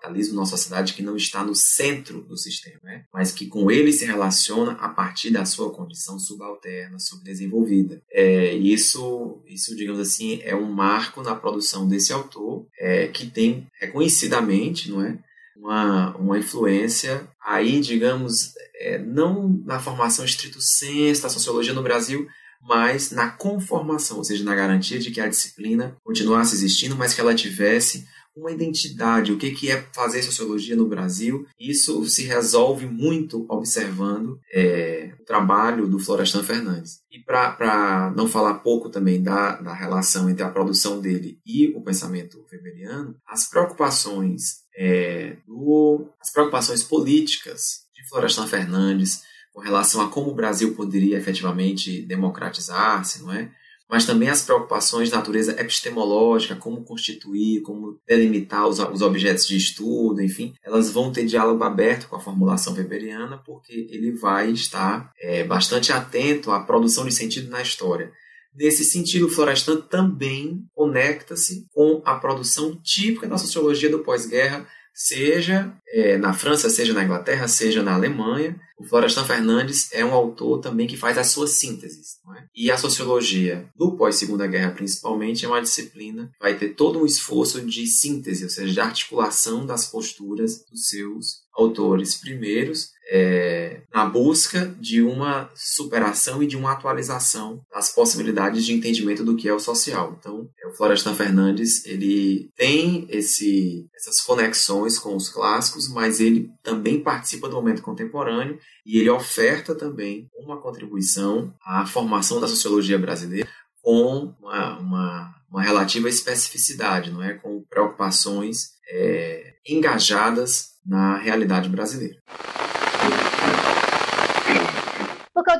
capitalismo 0.00 0.34
numa 0.34 0.46
sociedade 0.46 0.94
que 0.94 1.02
não 1.02 1.16
está 1.16 1.44
no 1.44 1.54
centro 1.54 2.22
do 2.22 2.36
sistema, 2.36 2.80
né? 2.82 3.04
mas 3.12 3.30
que 3.30 3.46
com 3.46 3.70
ele 3.70 3.92
se 3.92 4.04
relaciona 4.04 4.72
a 4.72 4.88
partir 4.88 5.30
da 5.30 5.44
sua 5.44 5.70
condição 5.70 6.18
subalterna, 6.18 6.98
subdesenvolvida. 6.98 8.02
É, 8.10 8.54
isso, 8.54 9.42
isso, 9.46 9.76
digamos 9.76 10.00
assim, 10.00 10.40
é 10.42 10.56
um 10.56 10.70
marco 10.70 11.22
na 11.22 11.34
produção 11.34 11.86
desse 11.86 12.12
autor 12.12 12.66
é, 12.78 13.08
que 13.08 13.26
tem 13.26 13.66
reconhecidamente, 13.78 14.90
não 14.90 15.02
é, 15.04 15.18
uma, 15.56 16.16
uma 16.16 16.38
influência 16.38 17.28
aí, 17.44 17.80
digamos, 17.80 18.54
é, 18.76 18.98
não 18.98 19.60
na 19.64 19.78
formação 19.78 20.24
estrito 20.24 20.60
senso 20.60 21.22
da 21.22 21.28
sociologia 21.28 21.74
no 21.74 21.82
Brasil, 21.82 22.26
mas 22.62 23.10
na 23.10 23.30
conformação, 23.30 24.18
ou 24.18 24.24
seja, 24.24 24.44
na 24.44 24.54
garantia 24.54 24.98
de 24.98 25.10
que 25.10 25.20
a 25.20 25.28
disciplina 25.28 25.96
continuasse 26.04 26.54
existindo, 26.54 26.94
mas 26.94 27.14
que 27.14 27.20
ela 27.20 27.34
tivesse 27.34 28.06
uma 28.36 28.50
identidade, 28.50 29.32
o 29.32 29.38
que 29.38 29.70
é 29.70 29.82
fazer 29.92 30.22
sociologia 30.22 30.76
no 30.76 30.86
Brasil. 30.86 31.46
Isso 31.58 32.04
se 32.08 32.24
resolve 32.24 32.86
muito 32.86 33.44
observando 33.48 34.40
é, 34.52 35.12
o 35.20 35.24
trabalho 35.24 35.88
do 35.88 35.98
Florestan 35.98 36.42
Fernandes. 36.42 37.00
E 37.10 37.18
para 37.18 38.12
não 38.16 38.28
falar 38.28 38.54
pouco 38.54 38.88
também 38.88 39.22
da, 39.22 39.60
da 39.60 39.74
relação 39.74 40.30
entre 40.30 40.42
a 40.42 40.50
produção 40.50 41.00
dele 41.00 41.38
e 41.44 41.68
o 41.76 41.82
pensamento 41.82 42.44
weberiano, 42.50 43.16
as 43.26 43.48
preocupações, 43.48 44.60
é, 44.76 45.36
do, 45.46 46.08
as 46.20 46.30
preocupações 46.30 46.82
políticas 46.82 47.82
de 47.94 48.08
Florestan 48.08 48.46
Fernandes 48.46 49.22
com 49.52 49.60
relação 49.60 50.00
a 50.00 50.08
como 50.08 50.30
o 50.30 50.34
Brasil 50.34 50.74
poderia 50.74 51.18
efetivamente 51.18 52.02
democratizar-se, 52.02 53.22
não 53.22 53.32
é? 53.32 53.50
Mas 53.90 54.06
também 54.06 54.28
as 54.28 54.42
preocupações 54.42 55.08
de 55.08 55.14
natureza 55.14 55.60
epistemológica, 55.60 56.54
como 56.54 56.84
constituir, 56.84 57.60
como 57.62 57.98
delimitar 58.06 58.68
os, 58.68 58.78
os 58.78 59.02
objetos 59.02 59.46
de 59.46 59.56
estudo, 59.56 60.22
enfim, 60.22 60.54
elas 60.62 60.90
vão 60.90 61.12
ter 61.12 61.26
diálogo 61.26 61.64
aberto 61.64 62.08
com 62.08 62.14
a 62.14 62.20
formulação 62.20 62.72
weberiana, 62.74 63.38
porque 63.38 63.88
ele 63.90 64.12
vai 64.12 64.50
estar 64.52 65.10
é, 65.20 65.42
bastante 65.42 65.92
atento 65.92 66.52
à 66.52 66.60
produção 66.60 67.04
de 67.04 67.12
sentido 67.12 67.50
na 67.50 67.60
história. 67.60 68.12
Nesse 68.54 68.84
sentido, 68.84 69.28
Florestan 69.28 69.80
também 69.80 70.64
conecta-se 70.74 71.66
com 71.72 72.02
a 72.04 72.16
produção 72.16 72.80
típica 72.82 73.28
da 73.28 73.38
sociologia 73.38 73.88
do 73.88 74.00
pós-guerra, 74.00 74.66
seja 75.02 75.72
é, 75.88 76.18
na 76.18 76.34
França, 76.34 76.68
seja 76.68 76.92
na 76.92 77.02
Inglaterra, 77.02 77.48
seja 77.48 77.82
na 77.82 77.94
Alemanha. 77.94 78.60
O 78.78 78.84
Florestan 78.84 79.24
Fernandes 79.24 79.88
é 79.92 80.04
um 80.04 80.12
autor 80.12 80.60
também 80.60 80.86
que 80.86 80.96
faz 80.96 81.16
as 81.16 81.28
suas 81.28 81.52
sínteses. 81.52 82.18
É? 82.36 82.42
E 82.54 82.70
a 82.70 82.76
sociologia 82.76 83.66
do 83.74 83.96
pós-segunda 83.96 84.46
guerra, 84.46 84.72
principalmente, 84.72 85.46
é 85.46 85.48
uma 85.48 85.62
disciplina 85.62 86.30
que 86.34 86.38
vai 86.38 86.54
ter 86.54 86.74
todo 86.74 87.00
um 87.00 87.06
esforço 87.06 87.62
de 87.62 87.86
síntese, 87.86 88.44
ou 88.44 88.50
seja, 88.50 88.72
de 88.72 88.80
articulação 88.80 89.64
das 89.64 89.86
posturas 89.86 90.64
dos 90.70 90.88
seus 90.88 91.44
autores 91.54 92.16
primeiros 92.16 92.90
é, 93.10 93.82
na 93.92 94.06
busca 94.06 94.72
de 94.78 95.02
uma 95.02 95.50
superação 95.54 96.40
e 96.40 96.46
de 96.46 96.56
uma 96.56 96.70
atualização 96.70 97.60
das 97.74 97.92
possibilidades 97.92 98.64
de 98.64 98.72
entendimento 98.72 99.24
do 99.24 99.34
que 99.34 99.48
é 99.48 99.52
o 99.52 99.58
social. 99.58 100.16
Então, 100.18 100.48
é, 100.62 100.68
o 100.68 100.72
Florestan 100.72 101.12
Fernandes 101.14 101.84
ele 101.84 102.50
tem 102.56 103.08
esse, 103.10 103.88
essas 103.94 104.20
conexões 104.20 104.96
com 104.96 105.16
os 105.16 105.28
clássicos, 105.28 105.88
mas 105.88 106.20
ele 106.20 106.48
também 106.62 107.02
participa 107.02 107.48
do 107.48 107.56
momento 107.56 107.82
contemporâneo 107.82 108.58
e 108.86 108.98
ele 108.98 109.10
oferta 109.10 109.74
também 109.74 110.28
uma 110.38 110.60
contribuição 110.60 111.52
à 111.66 111.84
formação 111.84 112.40
da 112.40 112.46
sociologia 112.46 112.98
brasileira 112.98 113.48
com 113.82 114.32
uma, 114.40 114.78
uma, 114.78 115.34
uma 115.50 115.62
relativa 115.62 116.08
especificidade, 116.08 117.10
não 117.10 117.22
é, 117.22 117.34
com 117.34 117.64
preocupações 117.68 118.70
é, 118.88 119.54
engajadas 119.66 120.70
na 120.86 121.18
realidade 121.18 121.68
brasileira. 121.68 122.16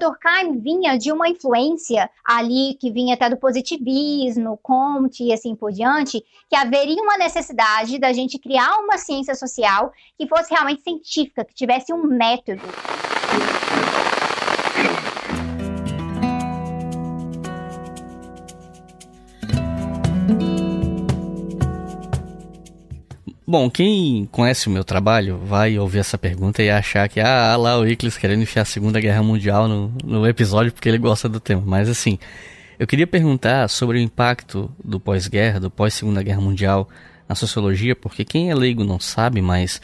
Durkheim 0.00 0.58
vinha 0.58 0.98
de 0.98 1.12
uma 1.12 1.28
influência 1.28 2.10
ali 2.24 2.74
que 2.80 2.90
vinha 2.90 3.14
até 3.14 3.28
do 3.28 3.36
positivismo, 3.36 4.58
Comte 4.62 5.24
e 5.24 5.32
assim 5.32 5.54
por 5.54 5.70
diante, 5.70 6.24
que 6.48 6.56
haveria 6.56 7.02
uma 7.02 7.18
necessidade 7.18 7.98
da 7.98 8.12
gente 8.12 8.38
criar 8.38 8.78
uma 8.78 8.96
ciência 8.96 9.34
social 9.34 9.92
que 10.18 10.26
fosse 10.26 10.52
realmente 10.52 10.82
científica, 10.82 11.44
que 11.44 11.54
tivesse 11.54 11.92
um 11.92 12.02
método. 12.02 12.62
Bom, 23.50 23.68
quem 23.68 24.28
conhece 24.30 24.68
o 24.68 24.70
meu 24.70 24.84
trabalho 24.84 25.36
vai 25.38 25.76
ouvir 25.76 25.98
essa 25.98 26.16
pergunta 26.16 26.62
e 26.62 26.70
achar 26.70 27.08
que, 27.08 27.18
ah, 27.18 27.56
lá 27.56 27.80
o 27.80 27.84
Iclis 27.84 28.16
querendo 28.16 28.44
enfiar 28.44 28.62
a 28.62 28.64
Segunda 28.64 29.00
Guerra 29.00 29.24
Mundial 29.24 29.66
no, 29.66 29.92
no 30.04 30.24
episódio 30.24 30.70
porque 30.70 30.88
ele 30.88 30.98
gosta 30.98 31.28
do 31.28 31.40
tema. 31.40 31.60
Mas 31.66 31.88
assim, 31.88 32.16
eu 32.78 32.86
queria 32.86 33.08
perguntar 33.08 33.68
sobre 33.68 33.98
o 33.98 34.00
impacto 34.00 34.70
do 34.84 35.00
pós-guerra, 35.00 35.58
do 35.58 35.68
pós-Segunda 35.68 36.22
Guerra 36.22 36.40
Mundial 36.40 36.88
na 37.28 37.34
sociologia, 37.34 37.96
porque 37.96 38.24
quem 38.24 38.50
é 38.50 38.54
leigo 38.54 38.84
não 38.84 39.00
sabe, 39.00 39.42
mas 39.42 39.82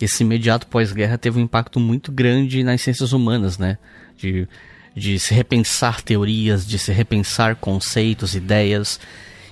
esse 0.00 0.22
imediato 0.22 0.66
pós-guerra 0.66 1.18
teve 1.18 1.38
um 1.38 1.42
impacto 1.42 1.78
muito 1.78 2.10
grande 2.10 2.64
nas 2.64 2.80
ciências 2.80 3.12
humanas, 3.12 3.58
né? 3.58 3.76
De, 4.16 4.48
de 4.96 5.18
se 5.18 5.34
repensar 5.34 6.00
teorias, 6.00 6.66
de 6.66 6.78
se 6.78 6.90
repensar 6.90 7.56
conceitos, 7.56 8.34
ideias. 8.34 8.98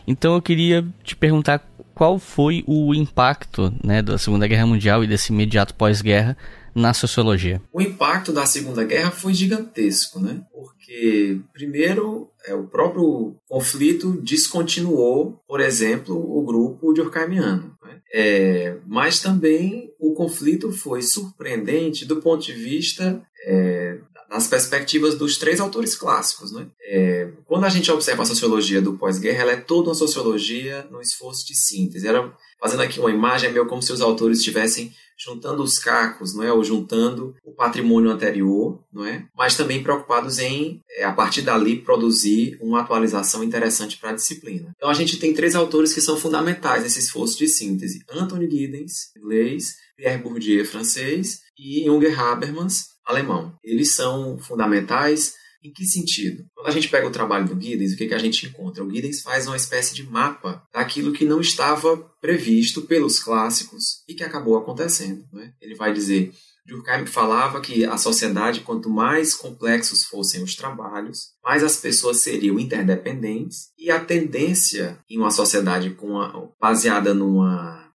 Então 0.07 0.35
eu 0.35 0.41
queria 0.41 0.82
te 1.05 1.15
perguntar 1.15 1.70
qual 2.01 2.18
foi 2.18 2.64
o 2.66 2.94
impacto 2.94 3.70
né, 3.85 4.01
da 4.01 4.16
Segunda 4.16 4.47
Guerra 4.47 4.66
Mundial 4.66 5.05
e 5.05 5.06
desse 5.06 5.35
imediato 5.35 5.74
pós-guerra 5.74 6.35
na 6.74 6.94
sociologia? 6.94 7.60
O 7.70 7.78
impacto 7.78 8.32
da 8.32 8.47
Segunda 8.47 8.82
Guerra 8.85 9.10
foi 9.10 9.35
gigantesco, 9.35 10.18
né? 10.18 10.40
Porque, 10.51 11.39
primeiro, 11.52 12.31
é, 12.47 12.55
o 12.55 12.66
próprio 12.66 13.36
conflito 13.47 14.18
descontinuou, 14.22 15.43
por 15.47 15.60
exemplo, 15.60 16.16
o 16.16 16.43
grupo 16.43 16.90
durkheimiano. 16.94 17.77
Né? 17.85 18.01
É, 18.14 18.77
mas 18.86 19.20
também 19.20 19.93
o 19.98 20.14
conflito 20.14 20.72
foi 20.72 21.02
surpreendente 21.02 22.06
do 22.06 22.16
ponto 22.16 22.43
de 22.47 22.55
vista 22.55 23.22
é, 23.44 23.98
nas 24.31 24.47
perspectivas 24.47 25.16
dos 25.16 25.36
três 25.36 25.61
autores 25.61 25.97
clássicos. 25.97 26.52
Né? 26.52 26.69
É, 26.82 27.32
quando 27.47 27.65
a 27.65 27.69
gente 27.69 27.90
observa 27.90 28.23
a 28.23 28.27
sociologia 28.27 28.81
do 28.81 28.97
pós-guerra, 28.97 29.43
ela 29.43 29.52
é 29.52 29.57
toda 29.57 29.89
uma 29.89 29.94
sociologia 29.94 30.86
no 30.89 31.01
esforço 31.01 31.44
de 31.44 31.57
síntese. 31.57 32.07
Era, 32.07 32.32
fazendo 32.61 32.82
aqui 32.82 33.01
uma 33.01 33.11
imagem, 33.11 33.51
é 33.51 33.52
meio 33.52 33.66
como 33.66 33.82
se 33.82 33.93
os 33.93 34.01
autores 34.01 34.39
estivessem 34.39 34.94
juntando 35.19 35.62
os 35.62 35.78
cacos, 35.78 36.35
não 36.35 36.44
é? 36.44 36.52
ou 36.52 36.65
juntando 36.65 37.35
o 37.44 37.52
patrimônio 37.52 38.11
anterior, 38.11 38.82
não 38.90 39.05
é? 39.05 39.27
mas 39.36 39.55
também 39.55 39.82
preocupados 39.82 40.39
em, 40.39 40.81
é, 40.97 41.05
a 41.05 41.12
partir 41.12 41.43
dali, 41.43 41.77
produzir 41.77 42.57
uma 42.61 42.81
atualização 42.81 43.44
interessante 43.44 43.98
para 43.98 44.11
a 44.11 44.15
disciplina. 44.15 44.73
Então 44.77 44.89
a 44.89 44.94
gente 44.94 45.19
tem 45.19 45.35
três 45.35 45.55
autores 45.55 45.93
que 45.93 46.01
são 46.01 46.16
fundamentais 46.16 46.85
nesse 46.85 47.01
esforço 47.01 47.36
de 47.36 47.48
síntese. 47.48 48.02
Anthony 48.09 48.48
Giddens, 48.48 49.11
inglês, 49.15 49.74
Pierre 49.94 50.23
Bourdieu, 50.23 50.65
francês, 50.65 51.43
e 51.59 51.85
Junger 51.85 52.19
Habermas, 52.19 52.90
alemão. 53.11 53.55
Eles 53.62 53.93
são 53.93 54.39
fundamentais 54.39 55.35
em 55.62 55.70
que 55.70 55.85
sentido? 55.85 56.47
Quando 56.55 56.69
a 56.69 56.70
gente 56.70 56.89
pega 56.89 57.07
o 57.07 57.12
trabalho 57.12 57.47
do 57.47 57.61
Giddens, 57.61 57.93
o 57.93 57.97
que, 57.97 58.09
que 58.09 58.15
a 58.15 58.19
gente 58.19 58.47
encontra? 58.47 58.82
O 58.82 58.91
Giddens 58.91 59.20
faz 59.20 59.47
uma 59.47 59.57
espécie 59.57 59.95
de 59.95 60.03
mapa 60.03 60.62
daquilo 60.73 61.12
que 61.12 61.27
não 61.27 61.41
estava 61.41 61.99
previsto 62.20 62.82
pelos 62.82 63.19
clássicos 63.20 64.03
e 64.09 64.15
que 64.15 64.24
acabou 64.24 64.57
acontecendo. 64.57 65.23
Né? 65.31 65.53
Ele 65.61 65.74
vai 65.74 65.93
dizer 65.93 66.32
Durkheim 66.66 67.07
falava 67.07 67.61
que 67.61 67.85
a 67.85 67.97
sociedade, 67.97 68.61
quanto 68.61 68.89
mais 68.89 69.35
complexos 69.35 70.05
fossem 70.05 70.43
os 70.43 70.55
trabalhos, 70.55 71.31
mais 71.43 71.65
as 71.65 71.77
pessoas 71.77 72.23
seriam 72.23 72.59
interdependentes 72.59 73.70
e 73.78 73.91
a 73.91 73.99
tendência 73.99 74.99
em 75.09 75.19
uma 75.19 75.31
sociedade 75.31 75.97
a, 76.01 76.49
baseada 76.61 77.12
numa 77.12 77.90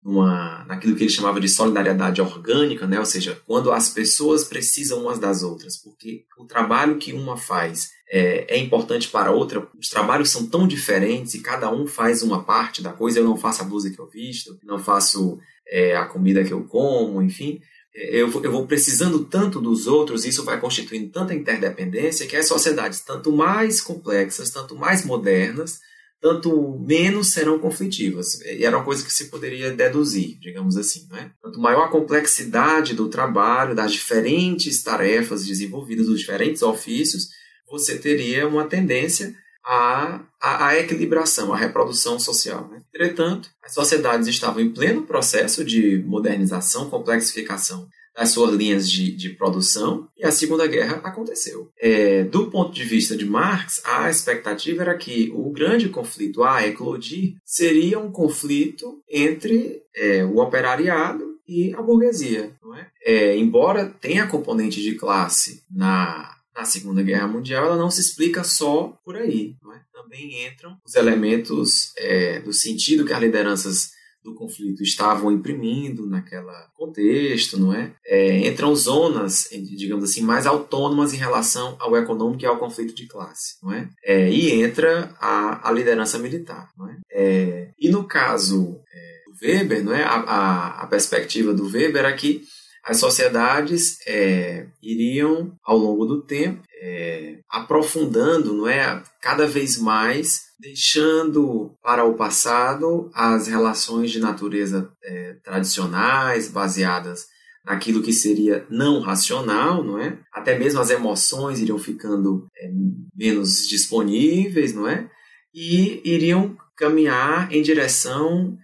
naquilo 0.68 0.96
que 0.96 1.04
ele 1.04 1.10
chamava 1.10 1.40
de 1.40 1.50
solidariedade 1.50 2.22
orgânica, 2.22 2.86
né? 2.86 3.00
ou 3.00 3.06
seja, 3.06 3.42
quando 3.48 3.72
as 3.72 3.90
pessoas 3.90 4.44
precisam 4.44 5.02
umas 5.02 5.18
das 5.18 5.42
outras, 5.42 5.78
porque 5.78 6.26
o 6.38 6.46
trabalho 6.46 6.98
que 6.98 7.12
uma 7.12 7.36
faz 7.36 7.90
é, 8.08 8.56
é, 8.56 8.58
importante 8.60 9.08
para 9.10 9.30
a 9.30 9.34
outra, 9.34 9.68
os 9.80 9.90
trabalhos 9.90 10.30
são 10.30 10.46
tão 10.46 10.68
diferentes 10.68 11.34
e 11.34 11.42
cada 11.42 11.72
um 11.72 11.88
faz 11.88 12.22
uma 12.22 12.44
parte 12.44 12.84
da 12.84 12.94
coisa. 12.94 13.20
Eu 13.20 13.24
não 13.24 13.36
faço 13.36 13.64
a 13.64 13.66
blusa 13.66 13.90
que 13.90 14.00
eu 14.00 14.08
visto, 14.08 14.58
não 14.64 14.78
faço 14.78 15.40
é, 15.68 15.96
a 15.96 16.06
comida 16.06 16.44
que 16.44 16.54
eu 16.54 16.64
como, 16.66 17.22
enfim. 17.22 17.60
É, 17.96 18.16
eu, 18.16 18.30
eu 18.44 18.52
vou 18.52 18.68
precisando 18.68 19.26
tanto 19.26 19.60
dos 19.60 19.88
outros, 19.88 20.24
isso 20.24 20.44
vai 20.44 20.60
constituindo 20.60 21.10
tanta 21.10 21.34
interdependência 21.34 22.28
que 22.28 22.36
as 22.36 22.48
sociedades, 22.48 23.00
tanto 23.00 23.32
mais 23.32 23.82
complexas, 23.82 24.52
tanto 24.52 24.76
mais 24.76 25.04
modernas, 25.04 25.80
tanto 26.26 26.80
menos 26.80 27.34
serão 27.34 27.60
conflitivas. 27.60 28.42
E 28.42 28.66
era 28.66 28.76
uma 28.76 28.84
coisa 28.84 29.06
que 29.06 29.14
se 29.14 29.26
poderia 29.26 29.70
deduzir, 29.70 30.40
digamos 30.40 30.76
assim. 30.76 31.08
Né? 31.12 31.30
Quanto 31.40 31.60
maior 31.60 31.84
a 31.84 31.88
complexidade 31.88 32.96
do 32.96 33.10
trabalho, 33.10 33.76
das 33.76 33.94
diferentes 33.94 34.82
tarefas 34.82 35.46
desenvolvidas, 35.46 36.08
dos 36.08 36.20
diferentes 36.20 36.64
ofícios, 36.64 37.30
você 37.70 38.00
teria 38.00 38.48
uma 38.48 38.66
tendência 38.66 39.36
à, 39.64 40.22
à, 40.42 40.70
à 40.70 40.80
equilibração, 40.80 41.54
à 41.54 41.58
reprodução 41.58 42.20
social. 42.20 42.68
Né? 42.72 42.82
Entretanto, 42.92 43.52
as 43.64 43.76
sociedades 43.76 44.28
estavam 44.28 44.64
em 44.64 44.74
pleno 44.74 45.04
processo 45.04 45.64
de 45.64 46.02
modernização, 46.08 46.90
complexificação 46.90 47.88
das 48.16 48.30
suas 48.30 48.56
linhas 48.56 48.90
de, 48.90 49.12
de 49.12 49.30
produção 49.30 50.08
e 50.18 50.26
a 50.26 50.32
Segunda 50.32 50.66
Guerra 50.66 51.02
aconteceu. 51.04 51.70
É, 51.78 52.24
do 52.24 52.50
ponto 52.50 52.72
de 52.72 52.84
vista 52.84 53.16
de 53.16 53.26
Marx, 53.26 53.82
a 53.84 54.10
expectativa 54.10 54.84
era 54.84 54.98
que 54.98 55.32
o 55.36 55.52
grande 55.52 55.90
conflito 55.90 56.44
a 56.44 56.66
eclodir 56.66 57.36
seria 57.44 58.00
um 58.00 58.12
conflito 58.12 59.04
entre 59.10 59.84
é, 59.94 60.24
o 60.24 60.38
operariado 60.38 61.36
e 61.48 61.74
a 61.74 61.82
burguesia. 61.82 62.56
É? 63.04 63.14
é? 63.14 63.38
embora 63.38 63.94
tenha 64.02 64.28
componente 64.28 64.82
de 64.82 64.96
classe 64.96 65.64
na, 65.70 66.36
na 66.56 66.66
Segunda 66.66 67.04
Guerra 67.04 67.28
Mundial, 67.28 67.66
ela 67.66 67.78
não 67.78 67.92
se 67.92 68.02
explica 68.02 68.44
só 68.44 68.98
por 69.04 69.18
aí. 69.18 69.56
É? 69.74 69.80
Também 69.94 70.48
entram 70.48 70.78
os 70.86 70.96
elementos 70.96 71.92
é, 71.98 72.40
do 72.40 72.54
sentido 72.54 73.06
que 73.06 73.14
as 73.14 73.22
lideranças 73.22 73.95
do 74.26 74.34
conflito 74.34 74.82
estavam 74.82 75.32
imprimindo 75.32 76.08
naquela 76.08 76.68
contexto, 76.74 77.60
não 77.60 77.72
é? 77.72 77.94
é? 78.04 78.48
Entram 78.48 78.76
zonas, 78.76 79.48
digamos 79.52 80.04
assim, 80.04 80.22
mais 80.22 80.48
autônomas 80.48 81.14
em 81.14 81.18
relação 81.18 81.78
ao 81.80 81.96
econômico 81.96 82.44
e 82.44 82.46
ao 82.48 82.58
conflito 82.58 82.96
de 82.96 83.06
classe, 83.06 83.56
não 83.62 83.72
é? 83.72 83.88
é 84.04 84.30
e 84.30 84.52
entra 84.52 85.16
a, 85.22 85.70
a, 85.70 85.72
liderança 85.72 86.18
militar, 86.18 86.72
não 86.76 86.90
é? 86.90 86.98
é 87.12 87.70
e 87.80 87.88
no 87.90 88.04
caso 88.04 88.80
é, 88.92 89.22
do 89.28 89.46
Weber, 89.46 89.84
não 89.84 89.94
é? 89.94 90.04
A, 90.04 90.16
a, 90.16 90.82
a, 90.82 90.88
perspectiva 90.88 91.54
do 91.54 91.70
Weber 91.70 91.98
era 91.98 92.14
que 92.14 92.44
as 92.84 92.98
sociedades 92.98 94.00
é, 94.08 94.66
iriam, 94.82 95.52
ao 95.64 95.78
longo 95.78 96.06
do 96.06 96.22
tempo, 96.22 96.64
é, 96.88 97.40
aprofundando, 97.50 98.54
não 98.54 98.68
é, 98.68 99.02
cada 99.20 99.48
vez 99.48 99.80
mais, 99.80 100.44
deixando 100.60 101.76
para 101.82 102.06
o 102.06 102.14
passado 102.14 103.10
as 103.12 103.48
relações 103.48 104.12
de 104.12 104.20
natureza 104.20 104.92
é, 105.04 105.36
tradicionais, 105.44 106.48
baseadas 106.48 107.26
naquilo 107.66 108.04
que 108.04 108.14
seria 108.14 108.68
não 108.70 109.00
racional, 109.00 109.84
não 109.84 110.00
é? 110.00 110.20
Até 110.32 110.58
mesmo 110.60 110.80
as 110.80 110.92
emoções 110.92 111.60
iriam 111.60 111.80
ficando 111.80 112.46
é, 112.56 112.70
menos 113.16 113.68
disponíveis, 113.68 114.76
não 114.76 114.88
é? 114.88 115.10
E 115.52 116.02
iriam 116.06 116.56
caminhar 116.78 117.52
em 117.52 117.64
direção 117.64 118.56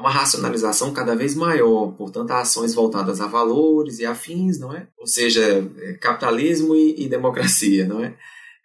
uma 0.00 0.10
racionalização 0.10 0.92
cada 0.92 1.14
vez 1.14 1.34
maior, 1.34 1.92
portanto, 1.92 2.30
ações 2.32 2.74
voltadas 2.74 3.20
a 3.20 3.26
valores 3.26 3.98
e 3.98 4.06
afins, 4.06 4.58
não 4.58 4.74
é? 4.74 4.88
Ou 4.98 5.06
seja, 5.06 5.42
é, 5.78 5.92
capitalismo 5.94 6.74
e, 6.74 7.04
e 7.04 7.08
democracia, 7.08 7.86
não 7.86 8.02
é? 8.02 8.14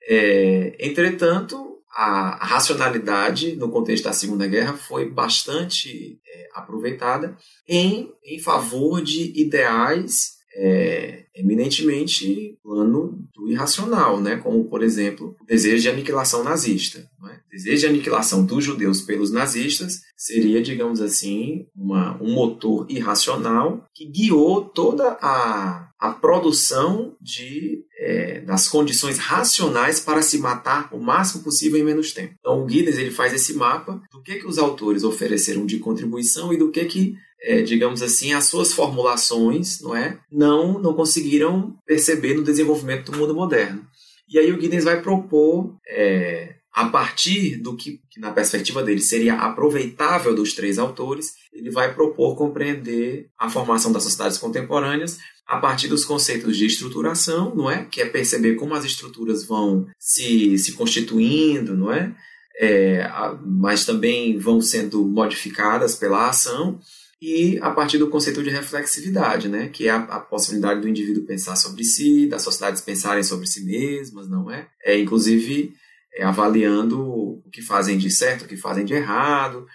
é 0.07 0.75
entretanto, 0.79 1.79
a, 1.91 2.43
racionalidade 2.45 3.55
no 3.55 3.69
contexto 3.69 4.05
da 4.05 4.13
Segunda 4.13 4.47
Guerra 4.47 4.73
foi 4.73 5.09
bastante 5.09 6.19
é, 6.27 6.49
aproveitada 6.53 7.37
em, 7.67 8.11
em 8.23 8.39
favor 8.39 9.01
de 9.01 9.31
ideais 9.39 10.34
é, 10.55 11.25
eminentemente 11.35 12.57
plano 12.63 13.27
do 13.35 13.51
irracional, 13.51 14.21
né? 14.21 14.37
como, 14.37 14.63
por 14.65 14.81
exemplo, 14.81 15.35
o 15.41 15.45
desejo 15.45 15.83
de 15.83 15.89
aniquilação 15.89 16.43
nazista. 16.43 16.99
É? 16.99 17.33
O 17.33 17.49
desejo 17.51 17.81
de 17.81 17.87
aniquilação 17.87 18.45
dos 18.45 18.63
judeus 18.63 19.01
pelos 19.01 19.31
nazistas 19.31 20.01
seria, 20.15 20.61
digamos 20.61 21.01
assim, 21.01 21.67
uma, 21.75 22.17
um 22.21 22.33
motor 22.33 22.85
irracional 22.89 23.85
que 23.93 24.05
guiou 24.05 24.61
toda 24.61 25.17
a, 25.21 25.89
a 25.99 26.11
produção 26.11 27.15
de, 27.19 27.83
é, 27.99 28.39
das 28.41 28.69
condições 28.69 29.17
racionais 29.17 29.99
para 29.99 30.21
se 30.21 30.37
matar 30.37 30.89
o 30.93 30.99
máximo 30.99 31.43
possível 31.43 31.79
em 31.79 31.83
menos 31.83 32.13
tempo. 32.13 32.35
Então, 32.39 32.63
o 32.63 32.69
Giddens 32.69 32.97
ele 32.97 33.11
faz 33.11 33.33
esse 33.33 33.53
mapa 33.53 34.01
do 34.11 34.21
que, 34.21 34.35
que 34.35 34.47
os 34.47 34.57
autores 34.57 35.03
ofereceram 35.03 35.65
de 35.65 35.79
contribuição 35.79 36.53
e 36.53 36.57
do 36.57 36.71
que, 36.71 36.85
que 36.85 37.17
é, 37.45 37.61
digamos 37.61 38.01
assim, 38.01 38.33
as 38.33 38.45
suas 38.45 38.73
formulações, 38.73 39.79
não 39.79 39.95
é, 39.95 40.17
não 40.31 40.79
não 40.79 40.93
conseguiram 40.95 41.77
perceber 41.85 42.33
no 42.33 42.43
desenvolvimento 42.43 43.11
do 43.11 43.17
mundo 43.17 43.35
moderno. 43.35 43.85
E 44.27 44.39
aí 44.39 44.51
o 44.51 44.59
Giddens 44.59 44.83
vai 44.83 44.99
propor, 44.99 45.77
é, 45.87 46.55
a 46.73 46.89
partir 46.89 47.57
do 47.57 47.75
que, 47.75 48.01
que, 48.09 48.19
na 48.19 48.31
perspectiva 48.31 48.81
dele, 48.81 48.99
seria 48.99 49.35
aproveitável 49.35 50.33
dos 50.33 50.53
três 50.53 50.79
autores, 50.79 51.33
ele 51.53 51.69
vai 51.69 51.93
propor 51.93 52.35
compreender 52.35 53.29
a 53.37 53.47
formação 53.47 53.91
das 53.91 54.03
sociedades 54.03 54.39
contemporâneas 54.39 55.19
a 55.45 55.57
partir 55.57 55.87
dos 55.87 56.03
conceitos 56.03 56.57
de 56.57 56.65
estruturação, 56.65 57.53
não 57.53 57.69
é, 57.69 57.85
que 57.85 58.01
é 58.01 58.05
perceber 58.05 58.55
como 58.55 58.73
as 58.73 58.83
estruturas 58.83 59.45
vão 59.45 59.87
se, 59.99 60.57
se 60.57 60.71
constituindo, 60.73 61.77
não 61.77 61.93
é, 61.93 62.11
é 62.59 63.07
mas 63.45 63.85
também 63.85 64.39
vão 64.39 64.59
sendo 64.59 65.05
modificadas 65.05 65.95
pela 65.95 66.27
ação 66.27 66.79
e 67.21 67.57
a 67.61 67.71
partir 67.71 67.97
do 67.97 68.09
conceito 68.09 68.43
de 68.43 68.49
reflexividade, 68.49 69.47
né, 69.47 69.69
que 69.69 69.87
é 69.87 69.91
a, 69.91 69.97
a, 69.97 70.19
possibilidade 70.19 70.81
do 70.81 70.89
indivíduo 70.89 71.25
pensar 71.25 71.55
sobre 71.55 71.83
si, 71.83 72.27
das 72.27 72.41
sociedades 72.41 72.81
pensarem 72.81 73.23
sobre 73.23 73.47
si 73.47 73.63
mesmas, 73.63 74.27
não 74.27 74.51
é? 74.51 74.67
É 74.83 74.99
inclusive 74.99 75.73
é, 76.13 76.23
avaliando 76.23 77.01
o 77.01 77.49
que 77.51 77.61
fazem 77.61 77.97
de 77.97 78.09
certo, 78.09 78.43
o 78.43 78.47
que 78.47 78.57
fazem 78.57 78.85
de 78.85 78.93
errado. 78.93 79.65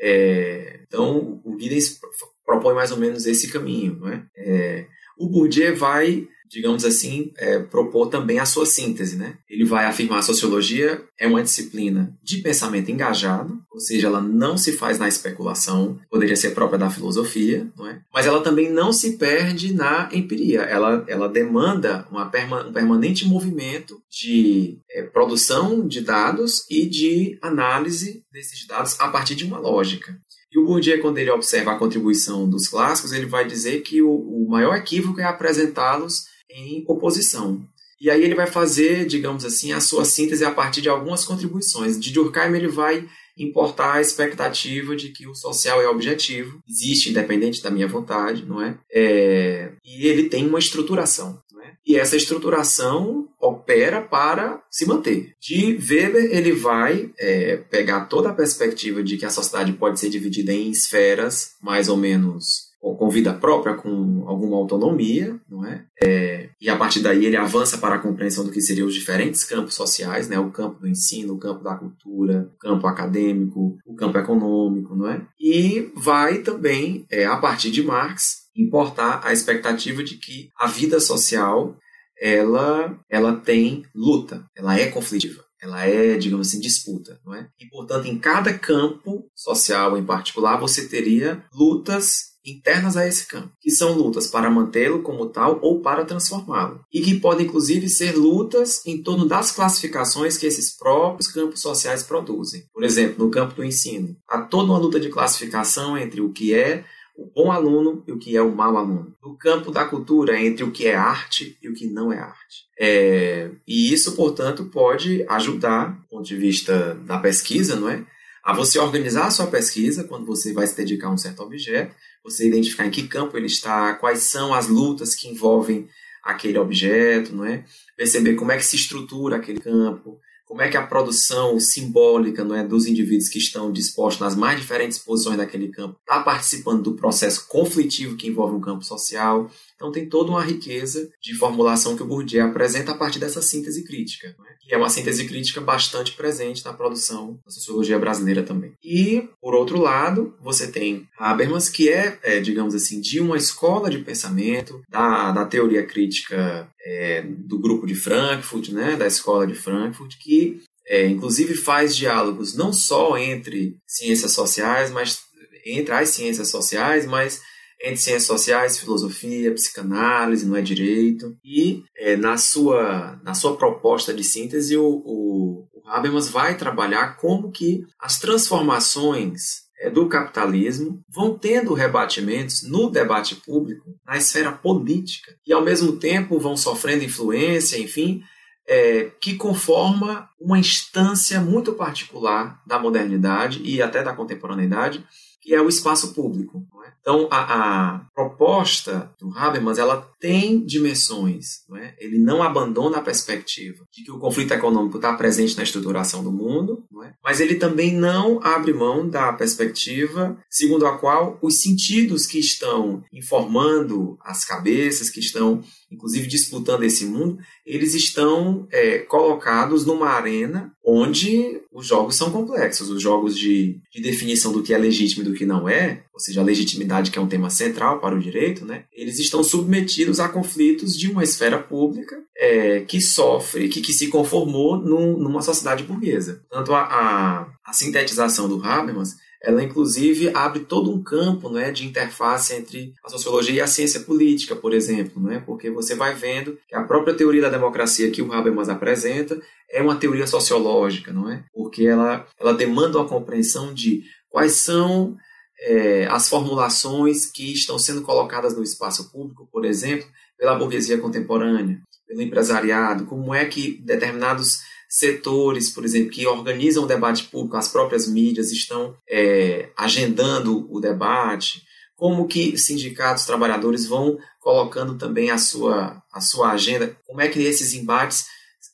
É, 0.00 0.80
então, 0.86 1.40
o 1.44 1.58
Giddens 1.58 1.98
propõe 2.44 2.74
mais 2.74 2.92
ou 2.92 2.98
menos 2.98 3.26
esse 3.26 3.50
caminho, 3.50 3.96
não 3.98 4.08
é? 4.08 4.26
é 4.36 4.86
o 5.18 5.28
Bourdieu 5.28 5.76
vai 5.76 6.26
digamos 6.52 6.84
assim, 6.84 7.32
é, 7.38 7.58
propor 7.58 8.08
também 8.08 8.38
a 8.38 8.44
sua 8.44 8.66
síntese. 8.66 9.16
Né? 9.16 9.38
Ele 9.48 9.64
vai 9.64 9.86
afirmar 9.86 10.18
a 10.18 10.22
sociologia 10.22 11.02
é 11.18 11.26
uma 11.26 11.42
disciplina 11.42 12.14
de 12.22 12.38
pensamento 12.38 12.90
engajado, 12.90 13.58
ou 13.70 13.80
seja, 13.80 14.08
ela 14.08 14.20
não 14.20 14.56
se 14.58 14.72
faz 14.72 14.98
na 14.98 15.08
especulação, 15.08 15.98
poderia 16.10 16.36
ser 16.36 16.50
própria 16.50 16.78
da 16.78 16.90
filosofia, 16.90 17.66
não 17.76 17.86
é? 17.86 18.00
mas 18.12 18.26
ela 18.26 18.42
também 18.42 18.70
não 18.70 18.92
se 18.92 19.16
perde 19.16 19.72
na 19.72 20.10
empiria, 20.12 20.62
ela, 20.62 21.04
ela 21.08 21.28
demanda 21.28 22.06
uma 22.10 22.26
perma, 22.26 22.66
um 22.66 22.72
permanente 22.72 23.26
movimento 23.26 24.00
de 24.10 24.78
é, 24.90 25.02
produção 25.02 25.86
de 25.86 26.00
dados 26.00 26.66
e 26.68 26.86
de 26.86 27.38
análise 27.40 28.24
desses 28.32 28.66
dados 28.66 28.98
a 29.00 29.08
partir 29.08 29.34
de 29.34 29.44
uma 29.44 29.58
lógica. 29.58 30.16
E 30.52 30.58
o 30.58 30.66
Bourdieu, 30.66 31.00
quando 31.00 31.16
ele 31.16 31.30
observa 31.30 31.72
a 31.72 31.78
contribuição 31.78 32.48
dos 32.48 32.68
clássicos, 32.68 33.12
ele 33.12 33.24
vai 33.24 33.46
dizer 33.46 33.80
que 33.80 34.02
o, 34.02 34.10
o 34.10 34.46
maior 34.50 34.76
equívoco 34.76 35.18
é 35.18 35.24
apresentá-los 35.24 36.24
em 36.54 36.84
oposição. 36.86 37.62
E 38.00 38.10
aí 38.10 38.24
ele 38.24 38.34
vai 38.34 38.48
fazer, 38.48 39.06
digamos 39.06 39.44
assim, 39.44 39.72
a 39.72 39.80
sua 39.80 40.04
síntese 40.04 40.44
a 40.44 40.50
partir 40.50 40.80
de 40.80 40.88
algumas 40.88 41.24
contribuições. 41.24 42.00
De 42.00 42.12
Durkheim 42.12 42.54
ele 42.56 42.66
vai 42.66 43.08
importar 43.38 43.94
a 43.94 44.00
expectativa 44.00 44.96
de 44.96 45.10
que 45.10 45.26
o 45.26 45.34
social 45.34 45.80
é 45.80 45.88
objetivo, 45.88 46.60
existe 46.68 47.10
independente 47.10 47.62
da 47.62 47.70
minha 47.70 47.88
vontade, 47.88 48.44
não 48.44 48.60
é? 48.60 48.76
é 48.92 49.72
e 49.84 50.06
ele 50.06 50.28
tem 50.28 50.46
uma 50.46 50.58
estruturação. 50.58 51.40
É? 51.64 51.74
E 51.86 51.96
essa 51.96 52.16
estruturação 52.16 53.28
opera 53.40 54.02
para 54.02 54.60
se 54.68 54.84
manter. 54.84 55.32
De 55.40 55.76
Weber, 55.76 56.36
ele 56.36 56.50
vai 56.50 57.12
é, 57.16 57.56
pegar 57.56 58.06
toda 58.06 58.30
a 58.30 58.34
perspectiva 58.34 59.00
de 59.00 59.16
que 59.16 59.24
a 59.24 59.30
sociedade 59.30 59.72
pode 59.74 60.00
ser 60.00 60.10
dividida 60.10 60.52
em 60.52 60.70
esferas 60.70 61.52
mais 61.62 61.88
ou 61.88 61.96
menos 61.96 62.71
com 62.82 63.08
vida 63.08 63.32
própria, 63.32 63.74
com 63.74 64.24
alguma 64.26 64.56
autonomia, 64.56 65.40
não 65.48 65.64
é? 65.64 65.84
é? 66.02 66.50
E 66.60 66.68
a 66.68 66.76
partir 66.76 67.00
daí 67.00 67.24
ele 67.24 67.36
avança 67.36 67.78
para 67.78 67.94
a 67.94 67.98
compreensão 67.98 68.44
do 68.44 68.50
que 68.50 68.60
seriam 68.60 68.88
os 68.88 68.94
diferentes 68.94 69.44
campos 69.44 69.74
sociais, 69.74 70.28
né? 70.28 70.38
O 70.38 70.50
campo 70.50 70.80
do 70.80 70.88
ensino, 70.88 71.34
o 71.34 71.38
campo 71.38 71.62
da 71.62 71.76
cultura, 71.76 72.50
o 72.54 72.58
campo 72.58 72.86
acadêmico, 72.86 73.76
o 73.86 73.94
campo 73.94 74.18
econômico, 74.18 74.96
não 74.96 75.08
é? 75.08 75.24
E 75.40 75.92
vai 75.94 76.38
também, 76.38 77.06
é, 77.10 77.24
a 77.24 77.36
partir 77.36 77.70
de 77.70 77.82
Marx, 77.82 78.42
importar 78.56 79.20
a 79.24 79.32
expectativa 79.32 80.02
de 80.02 80.16
que 80.16 80.50
a 80.58 80.66
vida 80.66 80.98
social 80.98 81.76
ela, 82.20 82.98
ela 83.08 83.36
tem 83.36 83.84
luta, 83.94 84.44
ela 84.56 84.78
é 84.78 84.86
conflitiva 84.88 85.42
ela 85.62 85.86
é, 85.86 86.16
digamos 86.18 86.48
assim, 86.48 86.58
disputa, 86.58 87.20
não 87.24 87.32
é? 87.32 87.48
E, 87.56 87.66
portanto, 87.68 88.06
em 88.06 88.18
cada 88.18 88.52
campo 88.52 89.30
social 89.32 89.96
em 89.96 90.04
particular, 90.04 90.56
você 90.58 90.88
teria 90.88 91.44
lutas 91.54 92.31
internas 92.44 92.96
a 92.96 93.06
esse 93.06 93.26
campo, 93.26 93.52
que 93.60 93.70
são 93.70 93.92
lutas 93.92 94.26
para 94.26 94.50
mantê-lo 94.50 95.02
como 95.02 95.26
tal 95.26 95.58
ou 95.62 95.80
para 95.80 96.04
transformá-lo, 96.04 96.80
e 96.92 97.00
que 97.00 97.20
podem 97.20 97.46
inclusive 97.46 97.88
ser 97.88 98.16
lutas 98.16 98.84
em 98.86 99.02
torno 99.02 99.26
das 99.26 99.52
classificações 99.52 100.36
que 100.36 100.46
esses 100.46 100.76
próprios 100.76 101.28
campos 101.30 101.60
sociais 101.60 102.02
produzem. 102.02 102.64
Por 102.72 102.84
exemplo, 102.84 103.24
no 103.24 103.30
campo 103.30 103.54
do 103.54 103.64
ensino, 103.64 104.16
há 104.28 104.40
toda 104.40 104.72
uma 104.72 104.78
luta 104.78 104.98
de 104.98 105.08
classificação 105.08 105.96
entre 105.96 106.20
o 106.20 106.32
que 106.32 106.54
é 106.54 106.84
o 107.16 107.26
bom 107.26 107.52
aluno 107.52 108.02
e 108.06 108.12
o 108.12 108.18
que 108.18 108.36
é 108.36 108.42
o 108.42 108.54
mau 108.54 108.76
aluno. 108.76 109.14
No 109.22 109.36
campo 109.36 109.70
da 109.70 109.84
cultura, 109.84 110.40
entre 110.40 110.64
o 110.64 110.70
que 110.70 110.86
é 110.86 110.94
arte 110.94 111.58
e 111.62 111.68
o 111.68 111.74
que 111.74 111.86
não 111.86 112.12
é 112.12 112.18
arte. 112.18 112.66
É, 112.78 113.50
e 113.66 113.92
isso, 113.92 114.16
portanto, 114.16 114.64
pode 114.64 115.24
ajudar, 115.28 115.90
do 115.90 116.08
ponto 116.08 116.24
de 116.24 116.36
vista 116.36 116.94
da 117.06 117.18
pesquisa, 117.18 117.76
não 117.76 117.88
é? 117.88 118.04
A 118.42 118.52
você 118.52 118.78
organizar 118.78 119.26
a 119.26 119.30
sua 119.30 119.46
pesquisa 119.46 120.04
quando 120.04 120.26
você 120.26 120.52
vai 120.52 120.66
se 120.66 120.76
dedicar 120.76 121.08
a 121.08 121.12
um 121.12 121.18
certo 121.18 121.42
objeto, 121.42 121.94
você 122.24 122.46
identificar 122.46 122.86
em 122.86 122.90
que 122.90 123.08
campo 123.08 123.36
ele 123.36 123.46
está, 123.46 123.94
quais 123.94 124.20
são 124.20 124.54
as 124.54 124.68
lutas 124.68 125.14
que 125.14 125.28
envolvem 125.28 125.88
aquele 126.22 126.58
objeto, 126.58 127.34
não 127.34 127.44
é? 127.44 127.64
Perceber 127.96 128.34
como 128.34 128.52
é 128.52 128.56
que 128.56 128.64
se 128.64 128.76
estrutura 128.76 129.36
aquele 129.36 129.60
campo, 129.60 130.20
como 130.46 130.60
é 130.60 130.68
que 130.68 130.76
a 130.76 130.86
produção 130.86 131.58
simbólica 131.58 132.44
não 132.44 132.54
é, 132.54 132.62
dos 132.62 132.86
indivíduos 132.86 133.28
que 133.28 133.38
estão 133.38 133.72
dispostos 133.72 134.20
nas 134.20 134.36
mais 134.36 134.60
diferentes 134.60 134.98
posições 134.98 135.38
daquele 135.38 135.68
campo 135.68 135.98
está 136.00 136.22
participando 136.22 136.82
do 136.82 136.94
processo 136.94 137.48
conflitivo 137.48 138.16
que 138.16 138.28
envolve 138.28 138.54
um 138.54 138.60
campo 138.60 138.84
social. 138.84 139.50
Então 139.82 139.90
tem 139.90 140.08
toda 140.08 140.30
uma 140.30 140.44
riqueza 140.44 141.10
de 141.20 141.34
formulação 141.34 141.96
que 141.96 142.04
o 142.04 142.06
Bourdieu 142.06 142.46
apresenta 142.46 142.92
a 142.92 142.94
partir 142.94 143.18
dessa 143.18 143.42
síntese 143.42 143.82
crítica. 143.82 144.28
Né? 144.28 144.54
E 144.68 144.72
é 144.72 144.78
uma 144.78 144.88
síntese 144.88 145.26
crítica 145.26 145.60
bastante 145.60 146.12
presente 146.12 146.64
na 146.64 146.72
produção 146.72 147.40
da 147.44 147.50
sociologia 147.50 147.98
brasileira 147.98 148.44
também. 148.44 148.74
E, 148.84 149.28
por 149.40 149.56
outro 149.56 149.80
lado, 149.80 150.36
você 150.40 150.70
tem 150.70 151.08
Habermas, 151.18 151.68
que 151.68 151.88
é, 151.88 152.16
é 152.22 152.38
digamos 152.38 152.76
assim, 152.76 153.00
de 153.00 153.18
uma 153.18 153.36
escola 153.36 153.90
de 153.90 153.98
pensamento, 153.98 154.80
da, 154.88 155.32
da 155.32 155.44
teoria 155.46 155.84
crítica 155.84 156.70
é, 156.86 157.22
do 157.22 157.58
grupo 157.58 157.84
de 157.84 157.96
Frankfurt, 157.96 158.68
né, 158.68 158.94
da 158.94 159.08
escola 159.08 159.48
de 159.48 159.56
Frankfurt, 159.56 160.14
que 160.20 160.60
é, 160.86 161.08
inclusive 161.08 161.56
faz 161.56 161.96
diálogos 161.96 162.54
não 162.54 162.72
só 162.72 163.18
entre 163.18 163.76
ciências 163.84 164.30
sociais, 164.30 164.92
mas 164.92 165.22
entre 165.66 165.92
as 165.92 166.10
ciências 166.10 166.50
sociais, 166.50 167.04
mas 167.04 167.40
entre 167.82 167.96
ciências 167.96 168.24
sociais, 168.24 168.78
filosofia, 168.78 169.52
psicanálise, 169.52 170.46
não 170.46 170.56
é 170.56 170.62
direito. 170.62 171.36
E 171.44 171.82
é, 171.96 172.16
na, 172.16 172.36
sua, 172.36 173.20
na 173.24 173.34
sua 173.34 173.56
proposta 173.56 174.14
de 174.14 174.22
síntese, 174.22 174.76
o, 174.76 175.02
o, 175.04 175.68
o 175.74 175.88
Habermas 175.88 176.28
vai 176.28 176.56
trabalhar 176.56 177.16
como 177.16 177.50
que 177.50 177.84
as 177.98 178.18
transformações 178.20 179.62
é, 179.80 179.90
do 179.90 180.08
capitalismo 180.08 181.02
vão 181.08 181.36
tendo 181.36 181.74
rebatimentos 181.74 182.62
no 182.62 182.88
debate 182.88 183.34
público, 183.34 183.98
na 184.06 184.16
esfera 184.16 184.52
política, 184.52 185.34
e 185.44 185.52
ao 185.52 185.62
mesmo 185.62 185.96
tempo 185.96 186.38
vão 186.38 186.56
sofrendo 186.56 187.02
influência, 187.02 187.76
enfim, 187.76 188.22
é, 188.66 189.10
que 189.20 189.34
conforma 189.34 190.28
uma 190.40 190.58
instância 190.58 191.40
muito 191.40 191.72
particular 191.72 192.62
da 192.64 192.78
modernidade 192.78 193.60
e 193.64 193.82
até 193.82 194.04
da 194.04 194.14
contemporaneidade, 194.14 195.04
que 195.40 195.52
é 195.52 195.60
o 195.60 195.68
espaço 195.68 196.14
público. 196.14 196.64
Então, 197.02 197.28
a, 197.32 197.96
a, 197.96 197.98
proposta 198.14 199.12
do 199.20 199.36
Habermas 199.36 199.76
ela 199.76 200.08
tem 200.20 200.64
dimensões. 200.64 201.64
Não 201.68 201.76
é? 201.76 201.94
Ele 201.98 202.16
não 202.16 202.42
abandona 202.42 202.98
a 202.98 203.02
perspectiva 203.02 203.84
de 203.92 204.04
que 204.04 204.10
o 204.12 204.20
conflito 204.20 204.54
econômico 204.54 204.96
está 204.96 205.12
presente 205.14 205.56
na 205.56 205.64
estruturação 205.64 206.22
do 206.22 206.30
mundo, 206.30 206.84
é? 207.04 207.12
mas 207.22 207.40
ele 207.40 207.56
também 207.56 207.92
não 207.92 208.40
abre 208.42 208.72
mão 208.72 209.08
da 209.08 209.32
perspectiva 209.32 210.38
segundo 210.48 210.86
a 210.86 210.96
qual 210.96 211.38
os 211.42 211.60
sentidos 211.60 212.24
que 212.24 212.38
estão 212.38 213.02
informando 213.12 214.16
as 214.24 214.44
cabeças, 214.44 215.10
que 215.10 215.18
estão 215.20 215.62
inclusive 215.92 216.26
disputando 216.26 216.82
esse 216.82 217.04
mundo, 217.06 217.38
eles 217.66 217.94
estão 217.94 218.66
é, 218.70 218.98
colocados 218.98 219.84
numa 219.84 220.08
arena 220.08 220.72
onde 220.84 221.60
os 221.72 221.86
jogos 221.86 222.16
são 222.16 222.30
complexos, 222.30 222.90
os 222.90 223.00
jogos 223.00 223.36
de, 223.36 223.80
de, 223.92 224.02
definição 224.02 224.52
do 224.52 224.62
que 224.62 224.74
é 224.74 224.78
legítimo 224.78 225.22
e 225.22 225.24
do 225.24 225.34
que 225.34 225.46
não 225.46 225.68
é, 225.68 226.04
ou 226.12 226.20
seja, 226.20 226.40
a 226.40 226.44
legitimidade 226.44 227.10
que 227.10 227.18
é 227.18 227.22
um 227.22 227.28
tema 227.28 227.50
central 227.50 228.00
para 228.00 228.16
o 228.16 228.20
direito, 228.20 228.64
né, 228.64 228.84
eles 228.92 229.18
estão 229.18 229.44
submetidos 229.44 230.18
a 230.18 230.28
conflitos 230.28 230.96
de 230.98 231.10
uma 231.10 231.22
esfera 231.22 231.58
pública 231.58 232.16
é, 232.36 232.80
que 232.80 233.00
sofre, 233.00 233.68
que, 233.68 233.80
que 233.80 233.92
se 233.92 234.08
conformou 234.08 234.76
num, 234.76 235.16
numa 235.16 235.42
sociedade 235.42 235.84
burguesa. 235.84 236.42
Tanto 236.50 236.74
a, 236.74 236.82
a, 236.82 237.48
a 237.64 237.72
sintetização 237.72 238.48
do 238.48 238.62
Habermas 238.62 239.16
ela 239.42 239.62
inclusive 239.62 240.30
abre 240.34 240.60
todo 240.60 240.92
um 240.92 241.02
campo 241.02 241.50
né, 241.50 241.72
de 241.72 241.84
interface 241.84 242.54
entre 242.54 242.94
a 243.04 243.08
sociologia 243.08 243.56
e 243.56 243.60
a 243.60 243.66
ciência 243.66 244.00
política, 244.00 244.54
por 244.54 244.72
exemplo, 244.72 245.20
né, 245.20 245.42
porque 245.44 245.68
você 245.68 245.94
vai 245.96 246.14
vendo 246.14 246.56
que 246.68 246.74
a 246.74 246.84
própria 246.84 247.14
teoria 247.14 247.42
da 247.42 247.50
democracia 247.50 248.10
que 248.10 248.22
o 248.22 248.32
Habermas 248.32 248.68
apresenta 248.68 249.40
é 249.68 249.82
uma 249.82 249.96
teoria 249.96 250.26
sociológica, 250.26 251.12
não 251.12 251.30
é? 251.30 251.44
Porque 251.52 251.86
ela, 251.86 252.26
ela 252.38 252.52
demanda 252.52 252.98
uma 252.98 253.08
compreensão 253.08 253.74
de 253.74 254.04
quais 254.28 254.52
são 254.52 255.16
é, 255.60 256.06
as 256.06 256.28
formulações 256.28 257.26
que 257.26 257.52
estão 257.52 257.78
sendo 257.78 258.02
colocadas 258.02 258.54
no 258.56 258.62
espaço 258.62 259.10
público, 259.10 259.48
por 259.50 259.64
exemplo, 259.64 260.06
pela 260.38 260.54
burguesia 260.54 260.98
contemporânea, 260.98 261.80
pelo 262.06 262.20
empresariado, 262.20 263.06
como 263.06 263.34
é 263.34 263.44
que 263.44 263.80
determinados 263.82 264.60
setores, 264.92 265.70
por 265.70 265.86
exemplo, 265.86 266.10
que 266.10 266.26
organizam 266.26 266.84
o 266.84 266.86
debate 266.86 267.24
público, 267.24 267.56
as 267.56 267.66
próprias 267.66 268.06
mídias 268.06 268.52
estão 268.52 268.94
é, 269.08 269.70
agendando 269.74 270.70
o 270.70 270.78
debate, 270.80 271.64
como 271.96 272.28
que 272.28 272.58
sindicatos, 272.58 273.24
trabalhadores 273.24 273.86
vão 273.86 274.18
colocando 274.38 274.98
também 274.98 275.30
a 275.30 275.38
sua, 275.38 276.02
a 276.12 276.20
sua 276.20 276.50
agenda, 276.50 276.94
como 277.06 277.22
é 277.22 277.28
que 277.28 277.40
esses 277.40 277.72
embates 277.72 278.26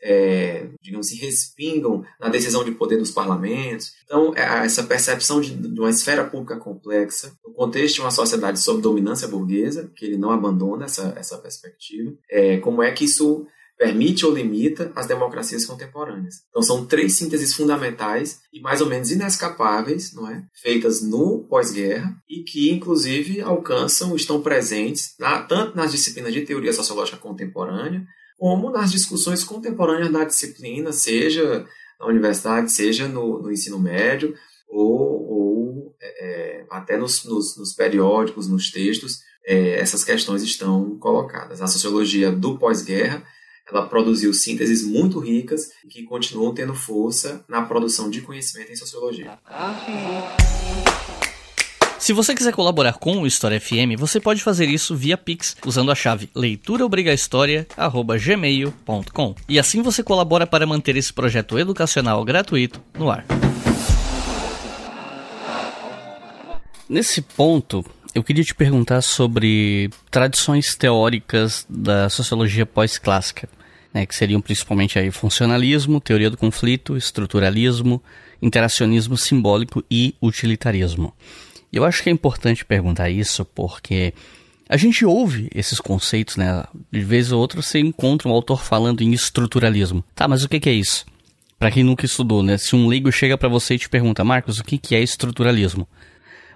é, 0.02 0.68
digamos 0.80 1.06
assim, 1.06 1.16
respingam 1.18 2.04
na 2.20 2.28
decisão 2.28 2.64
de 2.64 2.72
poder 2.72 2.96
dos 2.96 3.12
parlamentos. 3.12 3.92
Então, 4.04 4.32
é 4.34 4.64
essa 4.64 4.82
percepção 4.82 5.40
de, 5.40 5.54
de, 5.54 5.80
uma 5.80 5.90
esfera 5.90 6.24
pública 6.24 6.56
complexa, 6.56 7.32
no 7.44 7.52
contexto 7.52 7.96
de 7.96 8.00
uma 8.00 8.10
sociedade 8.10 8.60
sob 8.60 8.80
dominância 8.80 9.28
burguesa, 9.28 9.90
que 9.94 10.04
ele 10.04 10.16
não 10.16 10.30
abandona 10.30 10.84
essa, 10.84 11.12
essa 11.16 11.38
perspectiva, 11.38 12.12
é, 12.30 12.58
como 12.58 12.82
é 12.82 12.90
que 12.92 13.04
isso 13.04 13.46
permite 13.78 14.26
ou 14.26 14.34
limita 14.34 14.90
as 14.96 15.06
democracias 15.06 15.64
contemporâneas. 15.64 16.42
Então 16.50 16.62
são 16.62 16.84
três 16.84 17.16
sínteses 17.16 17.54
fundamentais 17.54 18.40
e 18.52 18.60
mais 18.60 18.80
ou 18.80 18.88
menos 18.88 19.12
inescapáveis, 19.12 20.12
não 20.12 20.28
é? 20.28 20.42
Feitas 20.52 21.00
no 21.00 21.46
pós-guerra 21.48 22.12
e 22.28 22.42
que 22.42 22.70
inclusive 22.70 23.40
alcançam, 23.40 24.16
estão 24.16 24.42
presentes 24.42 25.14
na, 25.18 25.42
tanto 25.42 25.76
nas 25.76 25.92
disciplinas 25.92 26.34
de 26.34 26.42
teoria 26.42 26.72
sociológica 26.72 27.16
contemporânea 27.16 28.04
como 28.36 28.70
nas 28.70 28.90
discussões 28.90 29.42
contemporâneas 29.42 30.12
da 30.12 30.24
disciplina, 30.24 30.92
seja 30.92 31.66
na 31.98 32.06
universidade, 32.06 32.72
seja 32.72 33.08
no, 33.08 33.42
no 33.42 33.50
ensino 33.50 33.78
médio 33.78 34.34
ou, 34.68 35.28
ou 35.28 35.96
é, 36.00 36.60
é 36.60 36.66
até 36.70 36.96
nos, 36.96 37.24
nos, 37.24 37.56
nos, 37.56 37.72
periódicos, 37.72 38.48
nos 38.48 38.70
textos, 38.70 39.20
é, 39.44 39.80
essas 39.80 40.04
questões 40.04 40.42
estão 40.42 40.96
colocadas. 40.98 41.60
A 41.60 41.66
sociologia 41.66 42.30
do 42.30 42.58
pós-guerra 42.58 43.24
ela 43.70 43.86
produziu 43.86 44.32
sínteses 44.32 44.82
muito 44.82 45.18
ricas 45.18 45.68
que 45.88 46.04
continuam 46.04 46.54
tendo 46.54 46.74
força 46.74 47.44
na 47.48 47.60
produção 47.62 48.08
de 48.08 48.22
conhecimento 48.22 48.70
em 48.72 48.76
sociologia. 48.76 49.38
Se 51.98 52.14
você 52.14 52.34
quiser 52.34 52.54
colaborar 52.54 52.94
com 52.94 53.18
o 53.18 53.26
História 53.26 53.60
FM, 53.60 53.98
você 53.98 54.18
pode 54.20 54.42
fazer 54.42 54.66
isso 54.68 54.96
via 54.96 55.18
Pix 55.18 55.54
usando 55.66 55.90
a 55.90 55.94
chave 55.94 56.30
leituraobrigahistoria@gmail.com. 56.34 59.34
E 59.48 59.58
assim 59.58 59.82
você 59.82 60.02
colabora 60.02 60.46
para 60.46 60.66
manter 60.66 60.96
esse 60.96 61.12
projeto 61.12 61.58
educacional 61.58 62.24
gratuito 62.24 62.80
no 62.98 63.10
ar. 63.10 63.26
Nesse 66.88 67.20
ponto, 67.20 67.84
eu 68.14 68.24
queria 68.24 68.44
te 68.44 68.54
perguntar 68.54 69.02
sobre 69.02 69.90
tradições 70.10 70.74
teóricas 70.74 71.66
da 71.68 72.08
sociologia 72.08 72.64
pós-clássica 72.64 73.46
né, 73.92 74.06
que 74.06 74.14
seriam 74.14 74.40
principalmente 74.40 74.98
aí 74.98 75.10
funcionalismo, 75.10 76.00
teoria 76.00 76.30
do 76.30 76.36
conflito, 76.36 76.96
estruturalismo, 76.96 78.02
interacionismo 78.40 79.16
simbólico 79.16 79.84
e 79.90 80.14
utilitarismo. 80.22 81.14
Eu 81.72 81.84
acho 81.84 82.02
que 82.02 82.08
é 82.08 82.12
importante 82.12 82.64
perguntar 82.64 83.10
isso 83.10 83.44
porque 83.44 84.14
a 84.68 84.76
gente 84.76 85.04
ouve 85.04 85.48
esses 85.54 85.80
conceitos, 85.80 86.36
né? 86.36 86.64
De 86.90 87.00
vez 87.00 87.32
ou 87.32 87.40
outra 87.40 87.62
você 87.62 87.78
encontra 87.78 88.28
um 88.28 88.32
autor 88.32 88.62
falando 88.62 89.02
em 89.02 89.12
estruturalismo. 89.12 90.04
Tá, 90.14 90.28
mas 90.28 90.44
o 90.44 90.48
que, 90.48 90.60
que 90.60 90.68
é 90.68 90.72
isso? 90.72 91.06
Para 91.58 91.70
quem 91.70 91.82
nunca 91.82 92.06
estudou, 92.06 92.42
né? 92.42 92.56
Se 92.56 92.76
um 92.76 92.86
leigo 92.86 93.10
chega 93.10 93.36
para 93.36 93.48
você 93.48 93.74
e 93.74 93.78
te 93.78 93.88
pergunta, 93.88 94.24
Marcos, 94.24 94.58
o 94.58 94.64
que, 94.64 94.78
que 94.78 94.94
é 94.94 95.02
estruturalismo? 95.02 95.88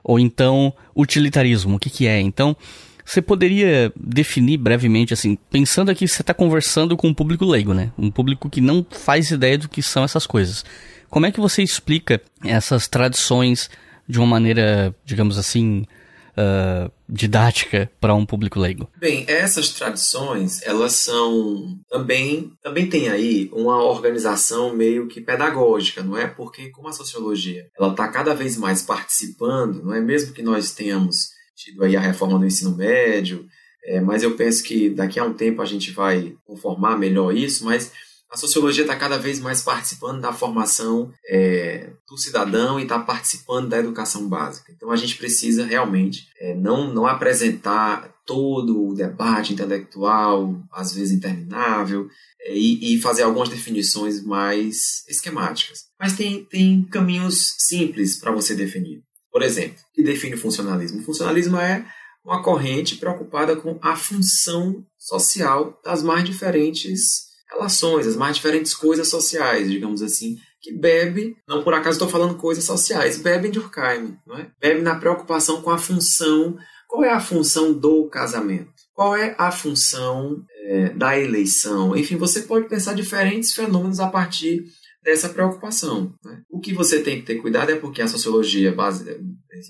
Ou 0.04 0.18
então, 0.18 0.72
utilitarismo, 0.96 1.76
o 1.76 1.78
que, 1.78 1.90
que 1.90 2.06
é? 2.06 2.20
Então, 2.20 2.56
você 3.04 3.20
poderia 3.20 3.92
definir 3.96 4.56
brevemente, 4.56 5.12
assim, 5.12 5.36
pensando 5.50 5.90
aqui 5.90 6.06
você 6.06 6.22
está 6.22 6.32
conversando 6.32 6.96
com 6.96 7.08
um 7.08 7.14
público 7.14 7.44
leigo, 7.44 7.74
né? 7.74 7.92
Um 7.98 8.10
público 8.10 8.48
que 8.48 8.60
não 8.60 8.86
faz 8.90 9.30
ideia 9.30 9.58
do 9.58 9.68
que 9.68 9.82
são 9.82 10.04
essas 10.04 10.26
coisas. 10.26 10.64
Como 11.10 11.26
é 11.26 11.32
que 11.32 11.40
você 11.40 11.62
explica 11.62 12.20
essas 12.44 12.88
tradições 12.88 13.68
de 14.08 14.18
uma 14.18 14.26
maneira, 14.26 14.94
digamos 15.04 15.36
assim, 15.36 15.84
uh, 16.32 16.90
didática 17.08 17.90
para 18.00 18.14
um 18.14 18.24
público 18.24 18.58
leigo? 18.58 18.88
Bem, 18.96 19.24
essas 19.28 19.70
tradições, 19.70 20.62
elas 20.62 20.92
são 20.92 21.78
também 21.88 22.52
também 22.62 22.88
tem 22.88 23.08
aí 23.08 23.50
uma 23.52 23.82
organização 23.82 24.74
meio 24.74 25.08
que 25.08 25.20
pedagógica, 25.20 26.02
não 26.02 26.16
é? 26.16 26.26
Porque 26.26 26.70
como 26.70 26.88
a 26.88 26.92
sociologia, 26.92 27.66
ela 27.78 27.90
está 27.90 28.08
cada 28.08 28.34
vez 28.34 28.56
mais 28.56 28.82
participando, 28.82 29.82
não 29.82 29.94
é 29.94 30.00
mesmo 30.00 30.32
que 30.32 30.42
nós 30.42 30.72
tenhamos 30.72 31.31
tido 31.56 31.84
aí 31.84 31.96
a 31.96 32.00
reforma 32.00 32.38
do 32.38 32.46
ensino 32.46 32.76
médio, 32.76 33.46
é, 33.84 34.00
mas 34.00 34.22
eu 34.22 34.36
penso 34.36 34.62
que 34.62 34.90
daqui 34.90 35.18
a 35.18 35.24
um 35.24 35.34
tempo 35.34 35.60
a 35.60 35.66
gente 35.66 35.90
vai 35.90 36.34
conformar 36.44 36.96
melhor 36.96 37.36
isso, 37.36 37.64
mas 37.64 37.92
a 38.32 38.36
sociologia 38.36 38.82
está 38.82 38.96
cada 38.96 39.18
vez 39.18 39.38
mais 39.38 39.60
participando 39.60 40.22
da 40.22 40.32
formação 40.32 41.12
é, 41.28 41.90
do 42.08 42.16
cidadão 42.16 42.80
e 42.80 42.84
está 42.84 42.98
participando 42.98 43.68
da 43.68 43.78
educação 43.78 44.26
básica. 44.26 44.72
Então 44.74 44.90
a 44.90 44.96
gente 44.96 45.16
precisa 45.16 45.66
realmente 45.66 46.28
é, 46.40 46.54
não, 46.54 46.92
não 46.92 47.06
apresentar 47.06 48.10
todo 48.24 48.88
o 48.88 48.94
debate 48.94 49.52
intelectual, 49.52 50.58
às 50.72 50.94
vezes 50.94 51.12
interminável, 51.12 52.08
é, 52.40 52.56
e, 52.56 52.94
e, 52.94 53.00
fazer 53.02 53.22
algumas 53.22 53.50
definições 53.50 54.24
mais 54.24 55.04
esquemáticas. 55.08 55.86
Mas 56.00 56.14
tem, 56.14 56.42
tem 56.44 56.84
caminhos 56.84 57.54
simples 57.58 58.18
para 58.18 58.32
você 58.32 58.54
definir. 58.54 59.02
Por 59.32 59.42
exemplo, 59.42 59.78
o 59.90 59.94
que 59.94 60.02
define 60.02 60.34
o 60.34 60.38
funcionalismo? 60.38 61.00
O 61.00 61.04
funcionalismo 61.04 61.56
é 61.56 61.86
uma 62.24 62.42
corrente 62.42 62.96
preocupada 62.96 63.56
com 63.56 63.78
a 63.82 63.96
função 63.96 64.84
social 64.98 65.80
das 65.84 66.02
mais 66.02 66.24
diferentes 66.24 67.32
relações, 67.50 68.06
as 68.06 68.16
mais 68.16 68.36
diferentes 68.36 68.74
coisas 68.74 69.08
sociais, 69.08 69.70
digamos 69.70 70.02
assim, 70.02 70.38
que 70.60 70.72
bebe, 70.72 71.36
não 71.48 71.64
por 71.64 71.74
acaso 71.74 71.96
estou 71.96 72.08
falando 72.08 72.36
coisas 72.36 72.64
sociais, 72.64 73.18
bebe 73.18 73.48
em 73.48 73.50
Durkheim, 73.50 74.16
não 74.26 74.38
é? 74.38 74.50
bebe 74.60 74.80
na 74.80 74.94
preocupação 74.94 75.60
com 75.60 75.70
a 75.70 75.78
função, 75.78 76.56
qual 76.86 77.04
é 77.04 77.10
a 77.10 77.20
função 77.20 77.72
do 77.72 78.08
casamento? 78.08 78.70
Qual 78.94 79.16
é 79.16 79.34
a 79.38 79.50
função 79.50 80.44
é, 80.66 80.90
da 80.90 81.18
eleição? 81.18 81.96
Enfim, 81.96 82.16
você 82.16 82.42
pode 82.42 82.68
pensar 82.68 82.94
diferentes 82.94 83.52
fenômenos 83.52 83.98
a 83.98 84.06
partir 84.06 84.64
dessa 85.02 85.28
preocupação. 85.28 86.14
Né? 86.24 86.42
O 86.48 86.60
que 86.60 86.72
você 86.72 87.00
tem 87.00 87.20
que 87.20 87.26
ter 87.26 87.36
cuidado 87.36 87.70
é 87.70 87.76
porque 87.76 88.00
a 88.00 88.08
sociologia 88.08 88.72
base, 88.72 89.04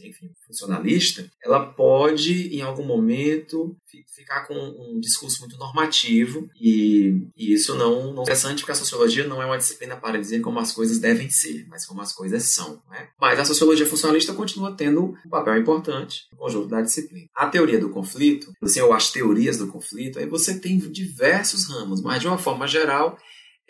enfim, 0.04 0.30
funcionalista, 0.46 1.28
ela 1.42 1.64
pode, 1.64 2.54
em 2.54 2.60
algum 2.60 2.84
momento, 2.84 3.74
ficar 4.14 4.46
com 4.46 4.54
um 4.54 5.00
discurso 5.00 5.40
muito 5.40 5.56
normativo 5.56 6.48
e, 6.60 7.28
e 7.36 7.52
isso 7.52 7.74
não, 7.74 8.12
não 8.12 8.20
é 8.20 8.22
interessante 8.22 8.60
porque 8.60 8.72
a 8.72 8.76
sociologia 8.76 9.26
não 9.26 9.42
é 9.42 9.46
uma 9.46 9.58
disciplina 9.58 9.96
para 9.96 10.18
dizer 10.18 10.40
como 10.40 10.58
as 10.58 10.72
coisas 10.72 10.98
devem 10.98 11.30
ser, 11.30 11.66
mas 11.68 11.86
como 11.86 12.00
as 12.00 12.12
coisas 12.12 12.42
são. 12.54 12.82
Né? 12.90 13.08
Mas 13.20 13.40
a 13.40 13.44
sociologia 13.44 13.86
funcionalista 13.86 14.34
continua 14.34 14.76
tendo 14.76 15.16
um 15.24 15.30
papel 15.30 15.58
importante 15.58 16.26
no 16.30 16.38
conjunto 16.38 16.68
da 16.68 16.82
disciplina. 16.82 17.28
A 17.34 17.46
teoria 17.46 17.78
do 17.78 17.90
conflito, 17.90 18.52
assim, 18.62 18.80
ou 18.80 18.92
as 18.92 19.10
teorias 19.10 19.56
do 19.56 19.68
conflito, 19.68 20.18
aí 20.18 20.26
você 20.26 20.58
tem 20.58 20.78
diversos 20.78 21.68
ramos, 21.68 22.02
mas 22.02 22.20
de 22.20 22.28
uma 22.28 22.38
forma 22.38 22.66
geral 22.66 23.18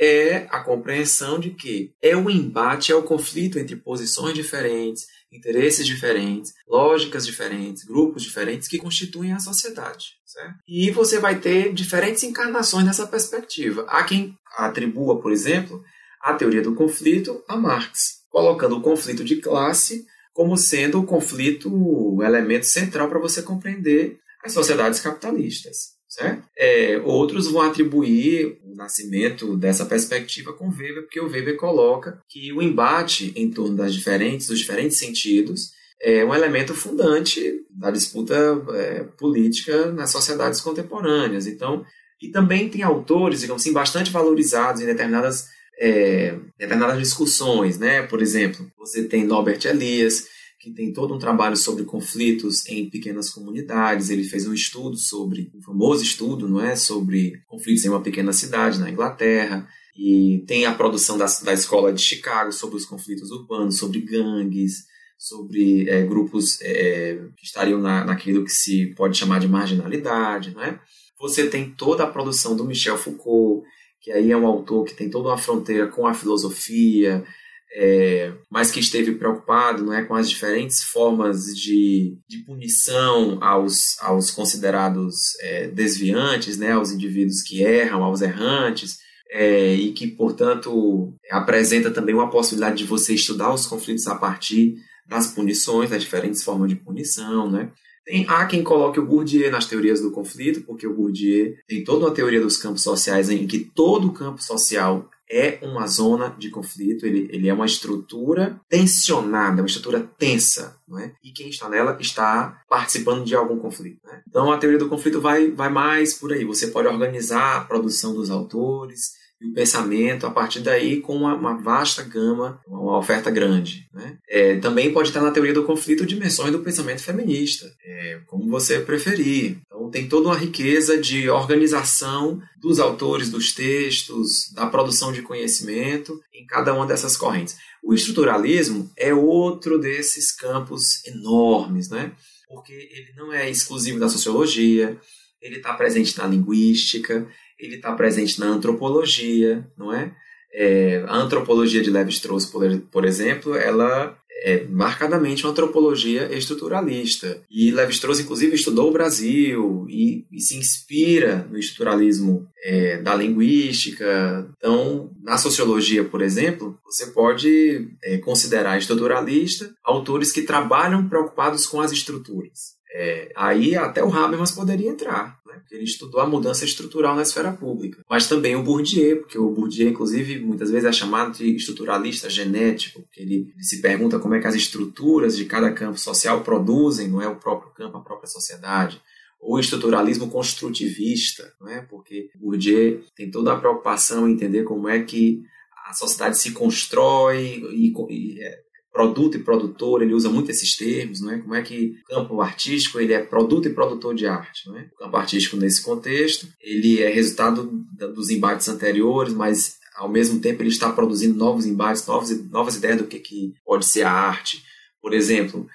é 0.05 0.49
a 0.51 0.59
compreensão 0.59 1.39
de 1.39 1.51
que 1.51 1.95
é 2.03 2.16
o 2.16 2.29
embate, 2.29 2.91
é 2.91 2.95
o 2.95 3.05
conflito 3.05 3.57
entre 3.57 3.77
posições 3.77 4.35
diferentes, 4.35 5.07
interesses 5.31 5.87
diferentes, 5.87 6.53
lógicas 6.69 7.24
diferentes, 7.24 7.85
grupos 7.85 8.24
diferentes 8.24 8.66
que 8.66 8.79
constituem 8.79 9.33
a 9.33 9.39
sociedade. 9.39 10.16
Certo? 10.27 10.57
E 10.66 10.91
você 10.91 11.20
vai 11.20 11.39
ter 11.39 11.73
diferentes 11.73 12.24
encarnações 12.24 12.85
nessa 12.85 13.07
perspectiva. 13.07 13.85
Há 13.89 14.03
quem 14.03 14.35
atribua, 14.57 15.20
por 15.20 15.31
exemplo, 15.31 15.85
a 16.20 16.35
teoria 16.35 16.62
do 16.62 16.74
conflito 16.74 17.41
a 17.47 17.57
Marx, 17.57 18.23
colocando 18.29 18.77
o 18.77 18.83
conflito 18.83 19.23
de 19.23 19.37
classe 19.37 20.05
como 20.33 20.57
sendo 20.57 20.99
o 20.99 21.07
conflito, 21.07 21.70
o 21.70 22.23
elemento 22.23 22.66
central 22.66 23.09
para 23.09 23.19
você 23.19 23.43
compreender 23.43 24.19
as 24.43 24.53
sociedades 24.53 24.99
capitalistas. 24.99 25.93
Certo? 26.13 26.47
É, 26.59 27.01
outros 27.07 27.51
vão 27.51 27.63
atribuir 27.63 28.59
o 28.63 28.75
nascimento 28.75 29.57
dessa 29.57 29.87
perspectiva 29.87 30.53
com 30.53 30.69
Weber, 30.69 31.05
porque 31.05 31.19
o 31.19 31.27
Weber 31.27 31.57
coloca 31.57 32.21
que 32.29 32.53
o 32.53 32.61
embate 32.61 33.33
em 33.35 33.51
torno 33.51 33.75
das 33.75 33.95
diferentes, 33.95 34.49
dos 34.49 34.59
diferentes 34.59 34.99
sentidos 34.99 35.71
é 36.03 36.23
um 36.23 36.35
elemento 36.35 36.75
fundante 36.75 37.65
da 37.71 37.91
disputa 37.91 38.35
é, 38.75 39.05
política 39.17 39.91
nas 39.91 40.11
sociedades 40.11 40.61
contemporâneas. 40.61 41.47
Então, 41.47 41.83
e 42.21 42.29
também 42.29 42.69
tem 42.69 42.83
autores, 42.83 43.41
digamos 43.41 43.63
assim, 43.63 43.73
bastante 43.73 44.11
valorizados 44.11 44.83
em 44.83 44.87
determinadas, 44.87 45.47
é, 45.81 46.37
determinadas 46.59 46.99
discussões, 46.99 47.79
né? 47.79 48.03
Por 48.03 48.21
exemplo, 48.21 48.71
você 48.77 49.05
tem 49.05 49.25
Norbert 49.25 49.65
Elias, 49.65 50.27
que 50.63 50.71
tem 50.71 50.93
todo 50.93 51.13
um 51.13 51.19
trabalho 51.19 51.57
sobre 51.57 51.83
conflitos 51.83 52.65
em 52.69 52.89
pequenas 52.89 53.29
comunidades. 53.31 54.11
Ele 54.11 54.23
fez 54.23 54.47
um 54.47 54.55
estudo 54.55 54.97
sobre, 54.97 55.51
um 55.53 55.61
famoso 55.61 56.05
estudo, 56.05 56.49
não 56.49 56.61
é, 56.61 56.77
sobre 56.77 57.43
conflitos 57.49 57.85
em 57.85 57.89
uma 57.89 58.01
pequena 58.01 58.33
cidade 58.33 58.79
na 58.79 58.89
Inglaterra. 58.89 59.67
E 59.97 60.45
tem 60.47 60.65
a 60.65 60.73
produção 60.73 61.19
da, 61.19 61.27
da 61.43 61.53
escola 61.53 61.93
de 61.93 62.01
Chicago 62.01 62.53
sobre 62.53 62.77
os 62.77 62.87
conflitos 62.87 63.33
urbanos, 63.33 63.77
sobre 63.77 64.03
gangues, 64.03 64.85
sobre 65.19 65.91
é, 65.91 66.07
grupos 66.07 66.61
é, 66.63 67.19
que 67.37 67.45
estariam 67.45 67.81
na, 67.81 68.05
naquilo 68.05 68.45
que 68.45 68.53
se 68.53 68.95
pode 68.95 69.19
chamar 69.19 69.41
de 69.41 69.49
marginalidade, 69.49 70.55
não 70.55 70.63
é? 70.63 70.79
Você 71.19 71.49
tem 71.49 71.71
toda 71.71 72.05
a 72.05 72.11
produção 72.11 72.55
do 72.55 72.65
Michel 72.65 72.97
Foucault, 72.97 73.67
que 74.01 74.13
aí 74.13 74.31
é 74.31 74.37
um 74.37 74.47
autor 74.47 74.85
que 74.85 74.95
tem 74.95 75.11
toda 75.11 75.29
uma 75.29 75.39
fronteira 75.39 75.89
com 75.89 76.07
a 76.07 76.15
filosofia, 76.15 77.25
é, 77.74 78.32
mas 78.51 78.70
que 78.70 78.81
esteve 78.81 79.12
preocupado 79.12 79.82
não 79.82 79.94
é, 79.94 80.05
com 80.05 80.15
as 80.15 80.28
diferentes 80.28 80.82
formas 80.82 81.47
de, 81.57 82.19
de 82.28 82.39
punição 82.44 83.39
aos, 83.43 83.97
aos 84.01 84.31
considerados 84.31 85.35
é, 85.40 85.69
desviantes, 85.69 86.59
né, 86.59 86.73
aos 86.73 86.93
indivíduos 86.93 87.43
que 87.43 87.62
erram, 87.62 88.05
aos 88.05 88.20
errantes, 88.20 88.99
é, 89.31 89.74
e 89.74 89.93
que, 89.93 90.07
portanto, 90.07 91.15
apresenta 91.31 91.90
também 91.90 92.15
uma 92.15 92.28
possibilidade 92.28 92.77
de 92.77 92.85
você 92.85 93.15
estudar 93.15 93.53
os 93.53 93.66
conflitos 93.66 94.07
a 94.07 94.15
partir 94.15 94.74
das 95.07 95.28
punições, 95.28 95.89
das 95.89 96.03
diferentes 96.03 96.43
formas 96.43 96.69
de 96.69 96.77
punição, 96.77 97.51
né? 97.51 97.70
Tem, 98.05 98.27
há 98.28 98.44
quem 98.47 98.65
coloque 98.65 98.99
o 98.99 99.07
Bourdieu 99.07 99.51
nas 99.51 99.66
teorias 99.66 100.01
do 100.01 100.11
conflito, 100.11 100.62
porque 100.62 100.86
o 100.86 100.94
Bourdieu 100.94 101.55
tem 101.69 101.85
toda 101.85 102.07
uma 102.07 102.15
teoria 102.15 102.40
dos 102.40 102.57
campos 102.57 102.82
sociais 102.82 103.31
em 103.31 103.47
que 103.47 103.61
todo 103.61 104.12
campo 104.12 104.43
social 104.43 105.09
é 105.33 105.59
uma 105.63 105.87
zona 105.87 106.29
de 106.39 106.51
conflito, 106.51 107.07
ele, 107.07 107.27
ele 107.33 107.49
é 107.49 107.55
uma 107.55 107.65
estrutura 107.65 108.61
tensionada, 108.69 109.63
uma 109.63 109.67
estrutura 109.67 110.07
tensa, 110.19 110.77
não 110.87 110.99
é? 110.99 111.15
e 111.25 111.33
quem 111.33 111.49
está 111.49 111.71
nela 111.71 111.97
está 111.99 112.63
participando 112.69 113.25
de 113.25 113.35
algum 113.35 113.59
conflito. 113.59 113.99
Né? 114.05 114.23
Então 114.29 114.53
a 114.53 114.59
teoria 114.59 114.79
do 114.79 114.91
conflito 114.91 115.23
vai, 115.23 115.51
vai 115.51 115.71
mais 115.71 116.13
por 116.13 116.33
aí. 116.33 116.45
Você 116.45 116.67
pode 116.67 116.87
organizar 116.87 117.57
a 117.57 117.65
produção 117.65 118.15
dos 118.15 118.31
autores, 118.31 119.22
e 119.43 119.48
o 119.48 119.52
pensamento 119.55 120.27
a 120.27 120.31
partir 120.31 120.60
daí 120.60 121.01
com 121.01 121.16
uma, 121.16 121.35
uma 121.35 121.56
vasta 121.56 122.02
gama, 122.02 122.60
uma 122.66 122.98
oferta 122.98 123.31
grande. 123.31 123.89
Né? 123.93 124.19
É, 124.28 124.56
também 124.59 124.93
pode 124.93 125.09
estar 125.09 125.20
na 125.20 125.31
teoria 125.31 125.52
do 125.52 125.64
conflito 125.64 126.06
dimensões 126.06 126.52
do 126.52 126.60
pensamento 126.60 127.02
feminista, 127.02 127.66
é, 127.85 128.20
como 128.27 128.48
você 128.48 128.81
preferir. 128.81 129.59
Então 129.66 129.90
tem 129.90 130.09
toda 130.09 130.28
uma 130.28 130.39
riqueza 130.39 130.97
de 130.97 131.28
organização 131.28 132.40
dos 132.60 132.78
autores 132.78 133.31
dos 133.31 133.52
textos, 133.52 134.52
da 134.55 134.66
produção 134.66 135.12
de 135.12 135.23
conhecimento 135.23 136.20
em 136.32 136.47
cada 136.47 136.73
uma 136.73 136.86
dessas 136.86 137.16
correntes. 137.16 137.56
O 137.82 137.93
estruturalismo 137.93 138.90
é 138.97 139.12
outro 139.12 139.78
desses 139.78 140.31
campos 140.31 141.05
enormes, 141.05 141.89
né? 141.89 142.12
porque 142.52 142.73
ele 142.73 143.12
não 143.16 143.32
é 143.32 143.51
exclusivo 143.51 143.98
da 143.98 144.09
sociologia, 144.09 144.98
ele 145.40 145.56
está 145.56 145.73
presente 145.73 146.16
na 146.19 146.27
linguística, 146.27 147.27
ele 147.63 147.77
está 147.77 147.93
presente 147.93 148.41
na 148.41 148.47
antropologia, 148.47 149.67
não 149.77 149.93
é? 149.93 150.13
é 150.53 151.05
a 151.07 151.17
antropologia 151.17 151.83
de 151.83 151.91
Levi-Strauss, 151.91 152.47
por, 152.47 152.63
por 152.91 153.05
exemplo, 153.05 153.55
ela 153.55 154.17
é 154.45 154.65
marcadamente 154.65 155.45
uma 155.45 155.53
antropologia 155.53 156.29
estruturalista. 156.37 157.41
E 157.49 157.71
Levi-Strauss, 157.71 158.21
inclusive, 158.21 158.57
estudou 158.57 158.89
o 158.89 158.93
Brasil 158.93 159.87
e, 159.89 160.27
e 160.33 160.41
se 160.41 160.57
inspira 160.57 161.47
no 161.49 161.57
estruturalismo 161.57 162.49
é, 162.65 162.99
da 162.99 163.15
linguística. 163.15 164.49
Então, 164.59 165.13
na 165.23 165.39
sociologia, 165.39 166.05
por 166.05 166.21
exemplo, 166.21 166.77
você 166.85 167.07
pode 167.07 167.89
é, 168.03 168.19
considerar 168.19 168.79
estruturalista 168.79 169.73
autores 169.85 170.33
que 170.33 170.43
trabalham 170.43 171.09
preocupados 171.09 171.65
com 171.67 171.81
as 171.81 171.93
estruturas. 171.93 172.83
É, 172.95 173.33
aí 173.35 173.75
até 173.75 174.05
o 174.05 174.13
Habermas 174.13 174.51
poderia 174.51 174.91
entrar, 174.91 175.39
né? 175.53 175.61
porque 175.61 175.74
ele 175.74 175.85
estudou 175.85 176.20
a 176.20 176.27
mudança 176.27 176.65
estrutural 176.65 177.15
na 177.15 177.23
esfera 177.23 177.53
pública. 177.53 178.03
Mas 178.09 178.27
também 178.27 178.57
o 178.57 178.62
Bourdieu, 178.62 179.19
porque 179.19 179.39
o 179.39 179.51
Bourdieu, 179.51 179.89
inclusive, 179.89 180.41
muitas 180.41 180.70
vezes 180.70 180.89
é 180.89 180.93
chamado 180.93 181.37
de 181.37 181.55
estruturalista 181.55 182.31
genético, 182.31 183.03
porque 183.03 183.20
ele, 183.20 183.53
se 183.61 183.81
pergunta 183.81 184.19
como 184.19 184.35
é 184.35 184.41
que 184.41 184.47
as 184.47 184.55
estruturas 184.55 185.37
de 185.37 185.45
cada 185.45 185.70
campo 185.70 185.99
social 185.99 186.43
produzem, 186.43 187.09
não 187.09 187.20
é 187.20 187.29
o 187.29 187.37
próprio 187.37 187.70
campo, 187.73 187.99
a 187.99 188.01
própria 188.01 188.29
sociedade 188.29 189.01
ou 189.41 189.59
estruturalismo 189.59 190.31
construtivista, 190.31 191.53
não 191.61 191.69
é? 191.69 191.83
porque 191.83 192.31
Bourdieu 192.37 193.03
tem 193.16 193.29
toda 193.29 193.53
a 193.53 193.59
preocupação 193.59 194.29
em 194.29 194.35
entender 194.35 194.62
como 194.62 194.89
é 194.89 195.03
que 195.03 195.45
a 195.89 195.93
sociedade 195.93 196.39
se 196.39 196.53
constrói 196.53 197.61
e, 197.73 197.93
e 198.09 198.41
é, 198.41 198.62
produto 198.93 199.36
e 199.36 199.43
produtor, 199.43 200.02
ele 200.02 200.14
usa 200.14 200.28
muito 200.28 200.51
esses 200.51 200.77
termos, 200.77 201.20
não 201.20 201.32
é? 201.32 201.39
Como 201.39 201.55
é 201.55 201.62
que 201.62 201.97
o 202.05 202.14
campo 202.14 202.40
artístico 202.40 203.01
ele 203.01 203.12
é 203.12 203.23
produto 203.23 203.66
e 203.66 203.73
produtor 203.73 204.14
de 204.14 204.27
arte, 204.27 204.69
não 204.69 204.77
é? 204.77 204.89
O 204.94 204.98
campo 204.98 205.16
artístico 205.16 205.56
nesse 205.56 205.82
contexto, 205.82 206.47
ele 206.60 207.01
é 207.01 207.09
resultado 207.09 207.85
dos 208.14 208.28
embates 208.28 208.69
anteriores, 208.69 209.32
mas 209.32 209.78
ao 209.97 210.09
mesmo 210.09 210.40
tempo 210.40 210.62
ele 210.62 210.69
está 210.69 210.93
produzindo 210.93 211.36
novos 211.36 211.64
embates, 211.64 212.06
novas, 212.06 212.51
novas 212.51 212.77
ideias 212.77 212.98
do 212.98 213.06
que, 213.06 213.19
que 213.19 213.55
pode 213.64 213.86
ser 213.86 214.02
a 214.02 214.12
arte. 214.12 214.62
Por 215.01 215.14
exemplo, 215.14 215.66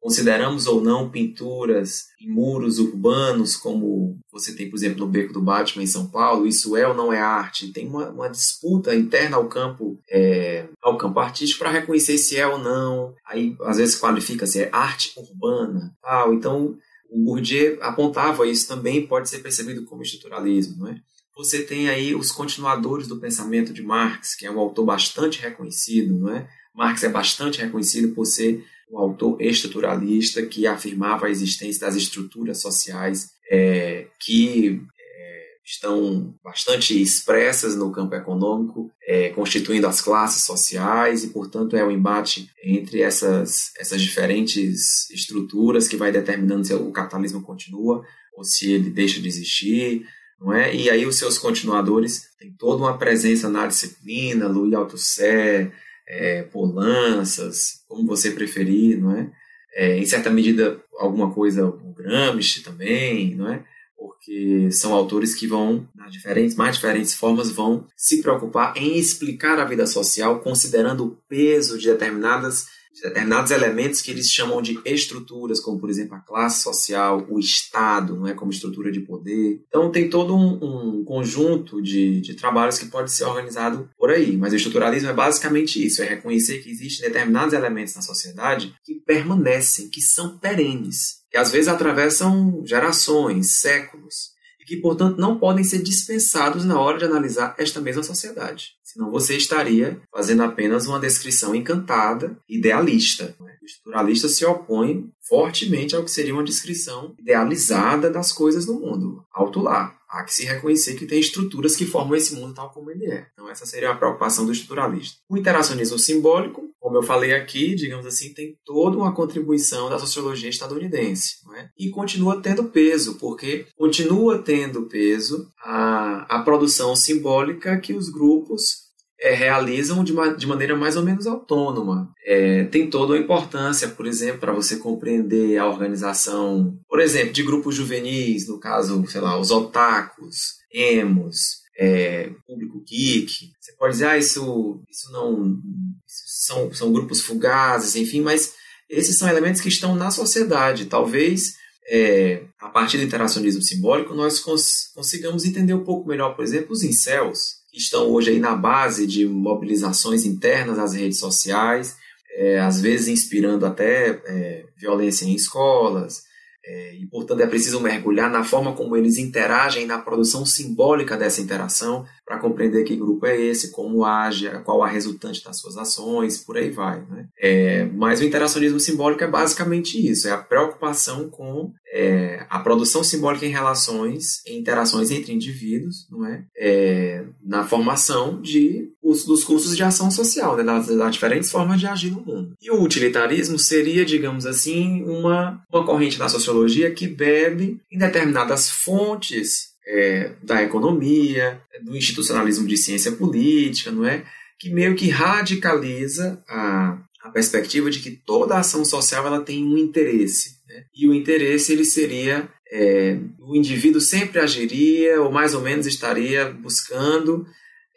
Consideramos 0.00 0.66
ou 0.66 0.80
não 0.80 1.10
pinturas 1.10 2.06
em 2.18 2.26
muros 2.26 2.78
urbanos, 2.78 3.54
como 3.54 4.18
você 4.32 4.54
tem, 4.54 4.70
por 4.70 4.76
exemplo, 4.76 5.00
no 5.00 5.06
Beco 5.06 5.32
do 5.34 5.42
Batman 5.42 5.82
em 5.82 5.86
São 5.86 6.06
Paulo, 6.06 6.46
isso 6.46 6.74
é 6.74 6.88
ou 6.88 6.94
não 6.94 7.12
é 7.12 7.20
arte? 7.20 7.70
Tem 7.70 7.86
uma, 7.86 8.08
uma 8.08 8.30
disputa 8.30 8.94
interna 8.94 9.36
ao 9.36 9.46
campo, 9.46 9.98
é, 10.08 10.68
ao 10.82 10.96
campo 10.96 11.20
artístico 11.20 11.58
para 11.58 11.70
reconhecer 11.70 12.16
se 12.16 12.36
é 12.36 12.46
ou 12.46 12.58
não. 12.58 13.14
Aí, 13.26 13.54
às 13.60 13.76
vezes, 13.76 14.00
qualifica 14.00 14.46
se 14.46 14.62
é 14.62 14.70
arte 14.72 15.12
urbana. 15.18 15.94
Tal. 16.00 16.32
Então, 16.32 16.78
o 17.10 17.18
Bourdieu 17.18 17.78
apontava 17.82 18.46
isso 18.46 18.66
também, 18.66 19.06
pode 19.06 19.28
ser 19.28 19.40
percebido 19.40 19.84
como 19.84 20.02
estruturalismo. 20.02 20.78
Não 20.78 20.88
é? 20.88 20.96
Você 21.36 21.62
tem 21.62 21.90
aí 21.90 22.14
os 22.14 22.30
continuadores 22.30 23.06
do 23.06 23.20
pensamento 23.20 23.72
de 23.72 23.82
Marx, 23.82 24.34
que 24.34 24.46
é 24.46 24.50
um 24.50 24.58
autor 24.58 24.86
bastante 24.86 25.42
reconhecido. 25.42 26.14
Não 26.18 26.34
é? 26.34 26.48
Marx 26.74 27.02
é 27.02 27.08
bastante 27.08 27.60
reconhecido 27.60 28.14
por 28.14 28.24
ser 28.24 28.64
um 28.90 28.98
autor 28.98 29.40
estruturalista 29.40 30.44
que 30.44 30.66
afirmava 30.66 31.26
a 31.26 31.30
existência 31.30 31.86
das 31.86 31.94
estruturas 31.94 32.60
sociais 32.60 33.30
é, 33.50 34.08
que 34.18 34.82
é, 34.98 35.44
estão 35.64 36.34
bastante 36.42 37.00
expressas 37.00 37.76
no 37.76 37.92
campo 37.92 38.14
econômico, 38.14 38.90
é, 39.06 39.28
constituindo 39.30 39.86
as 39.86 40.00
classes 40.00 40.42
sociais 40.42 41.22
e, 41.22 41.28
portanto, 41.28 41.76
é 41.76 41.84
o 41.84 41.90
embate 41.90 42.50
entre 42.62 43.00
essas, 43.00 43.72
essas 43.78 44.02
diferentes 44.02 45.08
estruturas 45.10 45.86
que 45.86 45.96
vai 45.96 46.10
determinando 46.10 46.64
se 46.64 46.74
o 46.74 46.90
capitalismo 46.90 47.42
continua 47.42 48.04
ou 48.36 48.44
se 48.44 48.72
ele 48.72 48.90
deixa 48.90 49.20
de 49.20 49.28
existir, 49.28 50.06
é? 50.54 50.74
E 50.74 50.88
aí 50.88 51.04
os 51.04 51.18
seus 51.18 51.38
continuadores 51.38 52.30
têm 52.38 52.50
toda 52.52 52.82
uma 52.82 52.96
presença 52.96 53.50
na 53.50 53.66
disciplina, 53.66 54.48
Louis 54.48 54.72
Althusser, 54.72 55.70
é, 56.10 56.42
Polanças, 56.42 57.84
como 57.88 58.06
você 58.06 58.32
preferir, 58.32 59.00
não 59.00 59.16
é? 59.16 59.30
é? 59.74 59.98
Em 59.98 60.04
certa 60.04 60.28
medida, 60.28 60.82
alguma 60.98 61.32
coisa, 61.32 61.64
o 61.66 61.94
Gramsci 61.94 62.62
também, 62.62 63.36
não 63.36 63.48
é? 63.48 63.64
Porque 63.96 64.70
são 64.72 64.92
autores 64.92 65.34
que 65.34 65.46
vão, 65.46 65.88
nas 65.94 66.10
diferentes, 66.10 66.56
mais 66.56 66.76
diferentes 66.76 67.14
formas, 67.14 67.50
vão 67.50 67.86
se 67.96 68.20
preocupar 68.20 68.76
em 68.76 68.98
explicar 68.98 69.58
a 69.58 69.64
vida 69.64 69.86
social, 69.86 70.40
considerando 70.40 71.04
o 71.04 71.16
peso 71.28 71.78
de 71.78 71.88
determinadas 71.88 72.64
de 72.64 72.79
determinados 73.02 73.50
elementos 73.50 74.00
que 74.00 74.10
eles 74.10 74.30
chamam 74.30 74.60
de 74.60 74.78
estruturas, 74.84 75.60
como 75.60 75.78
por 75.78 75.88
exemplo 75.88 76.14
a 76.14 76.20
classe 76.20 76.62
social, 76.62 77.26
o 77.28 77.38
Estado, 77.38 78.16
não 78.16 78.26
é 78.26 78.34
como 78.34 78.50
estrutura 78.50 78.90
de 78.90 79.00
poder. 79.00 79.62
Então 79.68 79.90
tem 79.90 80.10
todo 80.10 80.36
um, 80.36 80.98
um 81.00 81.04
conjunto 81.04 81.80
de, 81.80 82.20
de 82.20 82.34
trabalhos 82.34 82.78
que 82.78 82.86
pode 82.86 83.12
ser 83.12 83.24
organizado 83.24 83.88
por 83.98 84.10
aí. 84.10 84.36
Mas 84.36 84.52
o 84.52 84.56
estruturalismo 84.56 85.08
é 85.08 85.14
basicamente 85.14 85.84
isso: 85.84 86.02
é 86.02 86.06
reconhecer 86.06 86.58
que 86.58 86.70
existem 86.70 87.08
determinados 87.08 87.54
elementos 87.54 87.94
na 87.94 88.02
sociedade 88.02 88.74
que 88.84 88.94
permanecem, 88.94 89.88
que 89.88 90.00
são 90.00 90.38
perenes, 90.38 91.20
que 91.30 91.38
às 91.38 91.52
vezes 91.52 91.68
atravessam 91.68 92.62
gerações, 92.66 93.60
séculos 93.60 94.39
que, 94.70 94.76
portanto, 94.76 95.18
não 95.18 95.36
podem 95.36 95.64
ser 95.64 95.82
dispensados 95.82 96.64
na 96.64 96.78
hora 96.78 96.96
de 96.96 97.04
analisar 97.04 97.56
esta 97.58 97.80
mesma 97.80 98.04
sociedade. 98.04 98.74
Senão 98.84 99.10
você 99.10 99.36
estaria 99.36 100.00
fazendo 100.12 100.44
apenas 100.44 100.86
uma 100.86 101.00
descrição 101.00 101.56
encantada, 101.56 102.38
idealista. 102.48 103.34
Né? 103.40 103.56
O 103.60 103.64
estruturalista 103.66 104.28
se 104.28 104.44
opõe 104.44 105.10
fortemente 105.28 105.96
ao 105.96 106.04
que 106.04 106.10
seria 106.12 106.32
uma 106.32 106.44
descrição 106.44 107.16
idealizada 107.18 108.08
das 108.08 108.30
coisas 108.30 108.64
no 108.64 108.74
mundo. 108.74 109.24
Alto 109.32 109.58
lá. 109.60 109.92
Há 110.10 110.24
que 110.24 110.34
se 110.34 110.44
reconhecer 110.44 110.94
que 110.96 111.06
tem 111.06 111.20
estruturas 111.20 111.76
que 111.76 111.86
formam 111.86 112.16
esse 112.16 112.34
mundo 112.34 112.54
tal 112.54 112.70
como 112.70 112.90
ele 112.90 113.06
é. 113.06 113.26
Então, 113.32 113.48
essa 113.48 113.64
seria 113.64 113.90
a 113.90 113.96
preocupação 113.96 114.44
do 114.44 114.52
estruturalista. 114.52 115.18
O 115.28 115.36
interacionismo 115.36 115.98
simbólico 115.98 116.70
como 116.80 116.96
eu 116.96 117.02
falei 117.02 117.34
aqui, 117.34 117.74
digamos 117.74 118.06
assim, 118.06 118.32
tem 118.32 118.56
toda 118.64 118.96
uma 118.96 119.14
contribuição 119.14 119.90
da 119.90 119.98
sociologia 119.98 120.48
estadunidense. 120.48 121.36
É? 121.56 121.68
E 121.78 121.90
continua 121.90 122.40
tendo 122.40 122.64
peso, 122.64 123.16
porque 123.18 123.66
continua 123.76 124.38
tendo 124.38 124.86
peso 124.86 125.52
a, 125.62 126.38
a 126.38 126.42
produção 126.42 126.96
simbólica 126.96 127.78
que 127.78 127.92
os 127.92 128.08
grupos 128.08 128.89
é, 129.20 129.34
realizam 129.34 130.02
de, 130.02 130.14
de, 130.36 130.46
maneira 130.46 130.74
mais 130.74 130.96
ou 130.96 131.02
menos 131.02 131.26
autônoma. 131.26 132.10
É, 132.24 132.64
tem 132.64 132.88
toda 132.88 133.12
uma 133.12 133.18
importância, 133.18 133.88
por 133.88 134.06
exemplo, 134.06 134.40
para 134.40 134.52
você 134.52 134.76
compreender 134.76 135.58
a 135.58 135.68
organização, 135.68 136.78
por 136.88 137.00
exemplo, 137.00 137.32
de 137.32 137.42
grupos 137.42 137.74
juvenis, 137.74 138.48
no 138.48 138.58
caso, 138.58 139.06
sei 139.08 139.20
lá, 139.20 139.38
os 139.38 139.50
otakus, 139.50 140.54
emos, 140.72 141.60
é, 141.78 142.30
público 142.46 142.82
geek. 142.86 143.52
Você 143.60 143.72
pode 143.78 143.92
dizer, 143.92 144.06
ah, 144.06 144.18
isso, 144.18 144.82
isso 144.90 145.12
não. 145.12 145.58
Isso 146.06 146.46
são, 146.46 146.72
são 146.72 146.92
grupos 146.92 147.20
fugazes, 147.20 147.96
enfim, 147.96 148.22
mas 148.22 148.54
esses 148.88 149.18
são 149.18 149.28
elementos 149.28 149.60
que 149.60 149.68
estão 149.68 149.94
na 149.94 150.10
sociedade. 150.10 150.86
Talvez, 150.86 151.54
é, 151.90 152.44
a 152.58 152.68
partir 152.68 152.96
do 152.96 153.04
interacionismo 153.04 153.62
simbólico, 153.62 154.14
nós 154.14 154.40
cons 154.40 154.90
consigamos 154.94 155.44
entender 155.44 155.74
um 155.74 155.84
pouco 155.84 156.08
melhor, 156.08 156.34
por 156.34 156.42
exemplo, 156.42 156.72
os 156.72 156.82
incels, 156.82 157.59
que 157.72 157.78
estão 157.78 158.10
hoje 158.10 158.30
aí 158.30 158.38
na 158.38 158.54
base 158.54 159.06
de 159.06 159.26
mobilizações 159.26 160.24
internas 160.24 160.78
às 160.78 160.94
redes 160.94 161.18
sociais, 161.18 161.96
é, 162.32 162.58
às 162.60 162.80
vezes 162.80 163.08
inspirando 163.08 163.66
até 163.66 164.10
é, 164.26 164.64
violência 164.76 165.24
em 165.24 165.34
escolas, 165.34 166.24
É, 166.64 166.94
e, 166.94 167.06
portanto, 167.06 167.40
é 167.40 167.46
preciso 167.46 167.80
mergulhar 167.80 168.30
na 168.30 168.44
forma 168.44 168.74
como 168.74 168.96
eles 168.96 169.16
interagem, 169.16 169.86
na 169.86 169.98
produção 169.98 170.44
simbólica 170.44 171.16
dessa 171.16 171.40
interação, 171.40 172.04
para 172.24 172.38
compreender 172.38 172.84
que 172.84 172.96
grupo 172.96 173.26
é 173.26 173.40
esse, 173.40 173.70
como 173.70 174.04
age, 174.04 174.48
qual 174.64 174.82
a 174.82 174.86
resultante 174.86 175.42
das 175.42 175.58
suas 175.58 175.76
ações, 175.76 176.38
por 176.38 176.56
aí 176.56 176.70
vai. 176.70 177.00
Né? 177.06 177.26
É, 177.38 177.84
mas 177.86 178.20
o 178.20 178.24
interacionismo 178.24 178.78
simbólico 178.78 179.24
é 179.24 179.26
basicamente 179.26 179.98
isso: 180.06 180.28
é 180.28 180.32
a 180.32 180.38
preocupação 180.38 181.28
com 181.28 181.72
é, 181.92 182.46
a 182.48 182.60
produção 182.60 183.02
simbólica 183.02 183.46
em 183.46 183.50
relações, 183.50 184.44
em 184.46 184.58
interações 184.58 185.10
entre 185.10 185.32
indivíduos, 185.32 186.06
não 186.10 186.24
é? 186.24 186.44
é 186.56 187.24
na 187.42 187.66
formação 187.66 188.40
de, 188.40 188.90
dos 189.12 189.44
cursos 189.44 189.76
de 189.76 189.82
ação 189.82 190.10
social, 190.10 190.56
né? 190.56 190.62
das, 190.62 190.86
das, 190.86 191.12
diferentes 191.12 191.50
formas 191.50 191.78
de 191.78 191.86
agir 191.86 192.10
no 192.10 192.20
mundo. 192.20 192.56
E 192.60 192.70
o 192.70 192.82
utilitarismo 192.82 193.58
seria, 193.58 194.04
digamos 194.04 194.46
assim, 194.46 195.02
uma, 195.04 195.62
uma 195.72 195.84
corrente 195.84 196.18
da 196.18 196.28
sociologia 196.28 196.90
que 196.90 197.06
bebe 197.06 197.80
em 197.90 197.98
determinadas 197.98 198.70
fontes 198.70 199.70
é, 199.86 200.32
da 200.42 200.62
economia, 200.62 201.60
do 201.82 201.96
institucionalismo 201.96 202.66
de 202.66 202.76
ciência 202.76 203.12
política, 203.12 203.90
não 203.90 204.04
é? 204.04 204.24
Que 204.58 204.70
meio 204.70 204.94
que 204.94 205.08
radicaliza 205.08 206.42
a, 206.48 206.98
a 207.22 207.30
perspectiva 207.30 207.90
de 207.90 208.00
que 208.00 208.10
toda 208.10 208.58
ação 208.58 208.84
social 208.84 209.26
ela 209.26 209.40
tem 209.40 209.64
um 209.64 209.76
interesse. 209.76 210.58
Né? 210.68 210.84
E 210.94 211.08
o 211.08 211.14
interesse 211.14 211.72
ele 211.72 211.84
seria 211.84 212.48
é, 212.70 213.18
o 213.40 213.56
indivíduo 213.56 214.00
sempre 214.00 214.38
agiria 214.38 215.20
ou 215.20 215.32
mais 215.32 215.54
ou 215.54 215.60
menos 215.60 215.86
estaria 215.86 216.50
buscando 216.50 217.44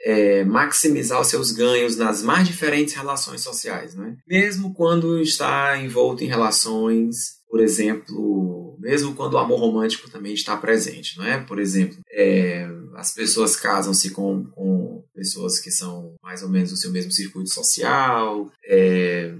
é, 0.03 0.43
maximizar 0.43 1.21
os 1.21 1.27
seus 1.27 1.51
ganhos 1.51 1.95
nas 1.95 2.21
mais 2.21 2.45
diferentes 2.45 2.93
relações 2.93 3.41
sociais, 3.41 3.97
é? 3.97 4.15
mesmo 4.27 4.73
quando 4.73 5.19
está 5.19 5.77
envolto 5.77 6.23
em 6.23 6.27
relações, 6.27 7.41
por 7.49 7.61
exemplo, 7.61 8.75
mesmo 8.80 9.15
quando 9.15 9.35
o 9.35 9.38
amor 9.38 9.59
romântico 9.59 10.09
também 10.09 10.34
está 10.34 10.57
presente, 10.57 11.17
não 11.17 11.25
é? 11.25 11.39
Por 11.39 11.59
exemplo, 11.59 11.97
é, 12.11 12.67
as 12.95 13.13
pessoas 13.13 13.55
casam-se 13.55 14.09
com, 14.09 14.45
com, 14.45 15.03
pessoas 15.13 15.59
que 15.59 15.69
são 15.71 16.15
mais 16.21 16.41
ou 16.41 16.49
menos 16.49 16.71
do 16.71 16.77
seu 16.77 16.91
mesmo 16.91 17.11
circuito 17.11 17.53
social, 17.53 18.51
é, 18.65 19.34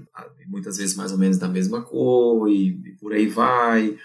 muitas 0.46 0.76
vezes 0.76 0.94
mais 0.94 1.10
ou 1.10 1.18
menos 1.18 1.36
da 1.36 1.48
mesma 1.48 1.82
cor 1.82 2.48
e, 2.48 2.68
e 2.68 2.92
por 3.00 3.12
aí 3.12 3.26
vai. 3.26 3.98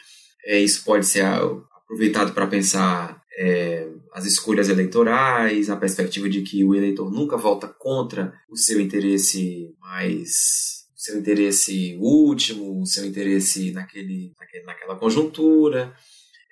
É, 0.44 0.60
isso 0.60 0.84
pode 0.84 1.06
ser 1.06 1.24
aproveitado 1.24 2.34
para 2.34 2.48
pensar 2.48 3.22
é, 3.38 3.88
as 4.20 4.26
escolhas 4.26 4.68
eleitorais, 4.68 5.70
a 5.70 5.78
perspectiva 5.78 6.30
de 6.30 6.42
que 6.42 6.62
o 6.64 6.76
eleitor 6.76 7.10
nunca 7.10 7.38
vota 7.38 7.68
contra 7.68 8.34
o 8.50 8.58
seu 8.58 8.80
interesse 8.80 9.74
mais 9.80 10.80
seu 10.94 11.18
interesse 11.18 11.98
último, 12.02 12.82
o 12.82 12.86
seu 12.86 13.06
interesse 13.06 13.72
naquele, 13.72 14.34
naquele 14.38 14.66
naquela 14.66 14.98
conjuntura. 14.98 15.94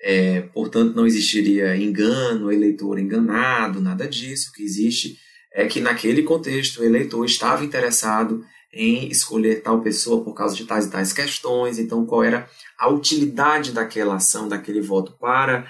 É, 0.02 0.42
portanto, 0.42 0.96
não 0.96 1.06
existiria 1.06 1.76
engano, 1.76 2.50
eleitor 2.50 2.98
enganado, 2.98 3.82
nada 3.82 4.08
disso. 4.08 4.50
O 4.50 4.54
que 4.54 4.64
existe 4.64 5.18
é 5.54 5.66
que, 5.66 5.82
naquele 5.82 6.24
contexto, 6.24 6.80
o 6.80 6.86
eleitor 6.86 7.26
estava 7.26 7.66
interessado 7.66 8.46
em 8.72 9.10
escolher 9.10 9.62
tal 9.62 9.82
pessoa 9.82 10.24
por 10.24 10.34
causa 10.34 10.56
de 10.56 10.64
tais 10.64 10.86
e 10.86 10.92
tais 10.92 11.12
questões. 11.12 11.78
Então, 11.78 12.06
qual 12.06 12.24
era 12.24 12.50
a 12.80 12.88
utilidade 12.90 13.74
daquela 13.74 14.16
ação, 14.16 14.48
daquele 14.48 14.80
voto 14.80 15.18
para 15.20 15.70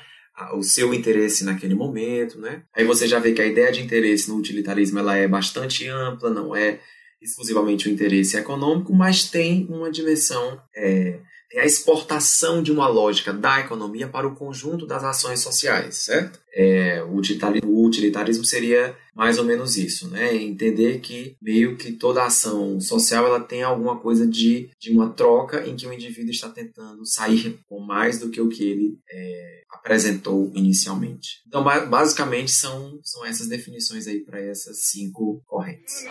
o 0.53 0.63
seu 0.63 0.93
interesse 0.93 1.43
naquele 1.43 1.73
momento, 1.73 2.39
né? 2.39 2.63
Aí 2.75 2.85
você 2.85 3.07
já 3.07 3.19
vê 3.19 3.33
que 3.33 3.41
a 3.41 3.45
ideia 3.45 3.71
de 3.71 3.81
interesse 3.81 4.29
no 4.29 4.37
utilitarismo 4.37 4.99
ela 4.99 5.15
é 5.15 5.27
bastante 5.27 5.87
ampla, 5.87 6.29
não 6.29 6.55
é 6.55 6.79
exclusivamente 7.21 7.87
o 7.87 7.91
interesse 7.91 8.37
econômico, 8.37 8.93
mas 8.93 9.29
tem 9.29 9.65
uma 9.69 9.91
dimensão, 9.91 10.61
é, 10.75 11.19
tem 11.49 11.61
a 11.61 11.65
exportação 11.65 12.61
de 12.61 12.71
uma 12.71 12.87
lógica 12.87 13.31
da 13.31 13.59
economia 13.59 14.07
para 14.07 14.27
o 14.27 14.35
conjunto 14.35 14.85
das 14.85 15.03
ações 15.03 15.39
sociais, 15.39 15.95
certo? 15.95 16.39
É, 16.53 17.03
o, 17.03 17.15
utilitarismo, 17.15 18.43
seria 18.43 18.95
mais 19.15 19.37
ou 19.37 19.45
menos 19.45 19.77
isso, 19.77 20.09
né? 20.09 20.35
Entender 20.35 20.99
que 20.99 21.35
meio 21.41 21.77
que 21.77 21.91
toda 21.91 22.25
ação 22.25 22.79
social 22.81 23.25
ela 23.25 23.39
tem 23.39 23.63
alguma 23.63 23.97
coisa 23.99 24.27
de, 24.27 24.69
de 24.79 24.91
uma 24.91 25.09
troca 25.09 25.67
em 25.67 25.75
que 25.75 25.87
o 25.87 25.93
indivíduo 25.93 26.31
está 26.31 26.49
tentando 26.49 27.05
sair 27.05 27.59
com 27.67 27.79
mais 27.79 28.19
do 28.19 28.29
que 28.29 28.41
o 28.41 28.49
que 28.49 28.63
ele 28.63 28.99
é, 29.09 29.63
apresentou 29.69 30.51
inicialmente. 30.53 31.41
Então, 31.47 31.63
basicamente, 31.63 32.51
são, 32.51 32.99
são 33.03 33.25
essas 33.25 33.47
definições 33.47 34.07
aí 34.07 34.19
para 34.19 34.41
essas 34.41 34.85
cinco 34.85 35.41
correntes. 35.45 36.05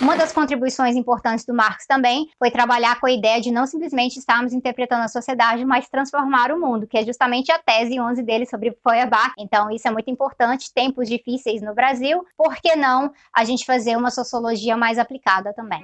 Uma 0.00 0.16
das 0.16 0.32
contribuições 0.32 0.96
importantes 0.96 1.44
do 1.44 1.54
Marx 1.54 1.86
também 1.86 2.28
foi 2.38 2.50
trabalhar 2.50 2.98
com 3.00 3.06
a 3.06 3.12
ideia 3.12 3.40
de 3.40 3.50
não 3.50 3.66
simplesmente 3.66 4.18
estarmos 4.18 4.52
interpretando 4.52 5.02
a 5.02 5.08
sociedade, 5.08 5.64
mas 5.64 5.88
transformar 5.88 6.50
o 6.50 6.60
mundo, 6.60 6.86
que 6.86 6.98
é 6.98 7.04
justamente 7.04 7.52
a 7.52 7.58
tese 7.58 8.00
11 8.00 8.22
dele 8.22 8.46
sobre 8.46 8.76
Feuerbach. 8.82 9.32
Então, 9.38 9.70
isso 9.70 9.86
é 9.86 9.90
muito 9.90 10.10
importante. 10.10 10.72
Tempos 10.74 11.08
difíceis 11.08 11.62
no 11.62 11.74
Brasil, 11.74 12.24
por 12.36 12.56
que 12.56 12.74
não 12.76 13.12
a 13.32 13.44
gente 13.44 13.64
fazer 13.64 13.96
uma 13.96 14.10
sociologia 14.10 14.76
mais 14.76 14.98
aplicada 14.98 15.52
também? 15.54 15.82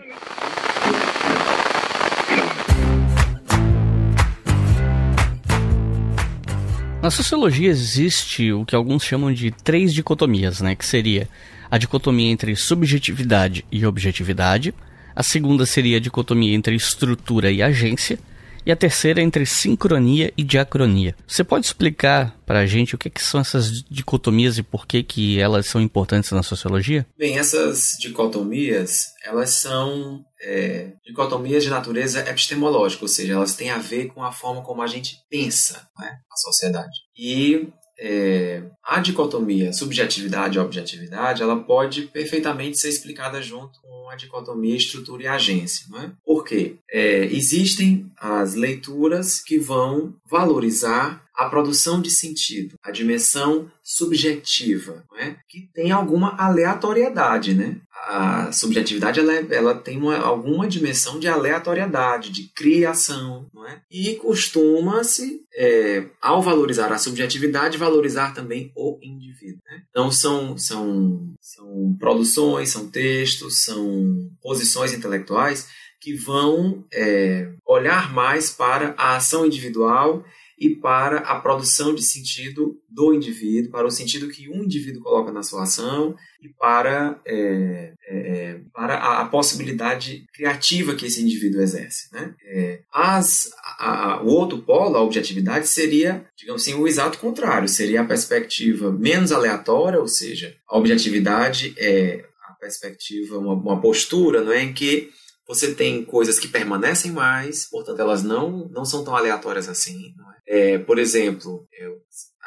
Na 7.03 7.11
sociologia 7.11 7.71
existe 7.71 8.53
o 8.53 8.67
que 8.67 8.77
alguns 8.77 9.03
chamam 9.03 9.33
de 9.33 9.51
três 9.51 9.95
dicotomias, 9.95 10.61
né? 10.61 10.75
Que 10.75 10.85
seria 10.85 11.27
a 11.71 11.79
dicotomia 11.79 12.31
entre 12.31 12.57
subjetividade 12.57 13.65
e 13.71 13.87
objetividade, 13.87 14.75
a 15.15 15.23
segunda 15.23 15.67
seria 15.67 15.99
a 15.99 16.01
dicotomia 16.01 16.55
entre 16.55 16.75
estrutura 16.75 17.51
e 17.51 17.63
agência, 17.63 18.19
e 18.65 18.71
a 18.71 18.77
terceira 18.77 19.21
entre 19.21 19.47
sincronia 19.47 20.33
e 20.37 20.45
diacronia. 20.45 21.15
Você 21.27 21.43
pode 21.43 21.67
explicar 21.67 22.37
para 22.45 22.61
a 22.61 22.67
gente 22.67 22.95
o 22.95 22.99
que, 22.99 23.09
que, 23.09 23.23
são 23.23 23.41
essas 23.41 23.83
dicotomias 23.91 24.59
e 24.59 24.63
por 24.63 24.87
que, 24.87 25.03
que 25.03 25.41
elas 25.41 25.67
são 25.67 25.81
importantes 25.81 26.31
na 26.31 26.43
sociologia? 26.43 27.07
Bem, 27.19 27.39
essas 27.39 27.97
dicotomias, 27.99 29.07
elas 29.25 29.51
são 29.51 30.25
é, 30.43 30.93
dicotomias 31.05 31.65
de 31.65 31.71
natureza 31.71 32.21
epistemológica, 32.29 33.05
ou 33.05 33.09
seja, 33.09 33.35
elas 33.35 33.55
têm 33.55 33.71
a 33.71 33.79
ver 33.79 34.09
com 34.09 34.23
a 34.23 34.33
forma 34.33 34.63
como 34.63 34.83
a 34.83 34.87
gente 34.87 35.17
pensa 35.31 35.89
né, 35.99 36.19
a 36.31 36.37
sociedade. 36.37 36.99
E 37.17 37.69
é, 38.01 38.63
a 38.83 38.99
dicotomia 38.99 39.73
subjetividade 39.73 40.57
e 40.57 40.61
objetividade 40.61 41.43
ela 41.43 41.57
pode 41.57 42.03
perfeitamente 42.03 42.79
ser 42.79 42.89
explicada 42.89 43.43
junto 43.43 43.81
com 43.83 44.09
a 44.09 44.17
dicotomia 44.17 44.77
estrutura 44.77 45.23
e 45.23 45.27
agência. 45.27 45.87
Não 45.91 46.01
é? 46.01 46.11
Por 46.25 46.45
quê? 46.45 46.77
É, 46.91 47.27
existem 47.27 48.11
as 48.17 48.55
leituras 48.55 49.41
que 49.41 49.59
vão 49.59 50.15
valorizar 50.25 51.23
a 51.41 51.49
produção 51.49 52.03
de 52.03 52.11
sentido, 52.11 52.75
a 52.83 52.91
dimensão 52.91 53.73
subjetiva, 53.83 55.03
é? 55.19 55.37
que 55.49 55.71
tem 55.73 55.91
alguma 55.91 56.37
aleatoriedade. 56.37 57.55
Né? 57.55 57.79
A 57.91 58.53
subjetividade 58.53 59.21
ela, 59.21 59.35
é, 59.35 59.47
ela 59.51 59.75
tem 59.75 59.97
uma, 59.97 60.19
alguma 60.19 60.69
dimensão 60.69 61.19
de 61.19 61.27
aleatoriedade, 61.29 62.31
de 62.31 62.43
criação, 62.55 63.47
é? 63.69 63.79
e 63.91 64.17
costuma-se, 64.17 65.41
é, 65.57 66.05
ao 66.21 66.43
valorizar 66.43 66.93
a 66.93 66.99
subjetividade, 66.99 67.79
valorizar 67.79 68.35
também 68.35 68.71
o 68.77 68.99
indivíduo. 69.03 69.63
Né? 69.65 69.83
Então, 69.89 70.13
são, 70.13 70.59
são, 70.59 71.33
são 71.41 71.97
produções, 71.99 72.69
são 72.69 72.87
textos, 72.87 73.65
são 73.65 74.31
posições 74.43 74.93
intelectuais 74.93 75.67
que 75.99 76.15
vão 76.15 76.85
é, 76.93 77.51
olhar 77.67 78.13
mais 78.13 78.51
para 78.51 78.95
a 78.99 79.17
ação 79.17 79.47
individual 79.47 80.23
e 80.61 80.69
para 80.69 81.21
a 81.21 81.41
produção 81.41 81.95
de 81.95 82.03
sentido 82.03 82.79
do 82.87 83.15
indivíduo, 83.15 83.71
para 83.71 83.87
o 83.87 83.91
sentido 83.91 84.29
que 84.29 84.47
um 84.51 84.63
indivíduo 84.63 85.03
coloca 85.03 85.33
na 85.33 85.43
sua 85.43 85.63
ação 85.63 86.15
e 86.43 86.51
para, 86.51 87.19
é, 87.25 87.95
é, 88.07 88.19
é 88.19 88.61
para 88.71 88.97
a, 88.97 89.23
a, 89.23 89.25
possibilidade 89.25 90.27
criativa 90.35 90.95
que 90.95 91.07
esse 91.07 91.23
indivíduo 91.23 91.63
exerce. 91.63 92.13
Né? 92.13 92.35
É, 92.45 92.81
as, 92.93 93.51
a, 93.79 94.21
o 94.23 94.27
outro 94.27 94.59
polo, 94.59 94.97
a 94.97 95.03
objetividade, 95.03 95.67
seria, 95.67 96.27
digamos 96.37 96.61
assim, 96.61 96.75
o 96.75 96.87
exato 96.87 97.19
contrário, 97.19 97.67
seria 97.67 98.03
a 98.03 98.07
perspectiva 98.07 98.93
menos 98.93 99.33
aleatória, 99.33 99.99
ou 99.99 100.09
seja, 100.09 100.55
a 100.69 100.77
objetividade 100.77 101.73
é 101.79 102.27
a 102.47 102.53
perspectiva, 102.53 103.39
uma, 103.39 103.55
uma 103.55 103.81
postura 103.81 104.45
não 104.45 104.53
é, 104.53 104.63
em 104.63 104.75
que 104.75 105.11
você 105.51 105.75
tem 105.75 106.05
coisas 106.05 106.39
que 106.39 106.47
permanecem 106.47 107.11
mais, 107.11 107.69
portanto, 107.69 107.99
elas 107.99 108.23
não, 108.23 108.69
não 108.69 108.85
são 108.85 109.03
tão 109.03 109.17
aleatórias 109.17 109.69
assim. 109.69 110.15
É? 110.47 110.75
É, 110.75 110.79
por 110.79 110.97
exemplo, 110.97 111.67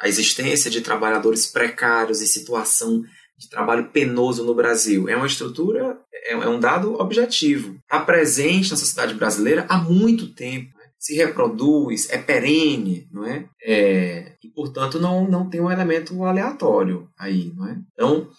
a 0.00 0.08
existência 0.08 0.70
de 0.70 0.80
trabalhadores 0.80 1.44
precários 1.44 2.22
em 2.22 2.26
situação 2.26 3.02
de 3.36 3.50
trabalho 3.50 3.90
penoso 3.90 4.42
no 4.42 4.54
Brasil 4.54 5.06
é 5.06 5.14
uma 5.14 5.26
estrutura, 5.26 5.98
é, 6.14 6.32
é 6.32 6.48
um 6.48 6.58
dado 6.58 6.94
objetivo. 6.94 7.76
Está 7.82 8.00
presente 8.00 8.70
na 8.70 8.76
sociedade 8.78 9.12
brasileira 9.12 9.66
há 9.68 9.76
muito 9.76 10.32
tempo. 10.32 10.72
Se 11.04 11.14
reproduz, 11.14 12.08
é 12.08 12.16
perene, 12.16 13.06
não 13.12 13.26
é? 13.26 13.46
é? 13.62 14.36
E, 14.42 14.48
portanto, 14.48 14.98
não, 14.98 15.28
não 15.28 15.50
tem 15.50 15.60
um 15.60 15.70
elemento 15.70 16.24
aleatório 16.24 17.10
aí, 17.18 17.52
não 17.54 17.68
é? 17.68 17.76
Então, 17.92 18.30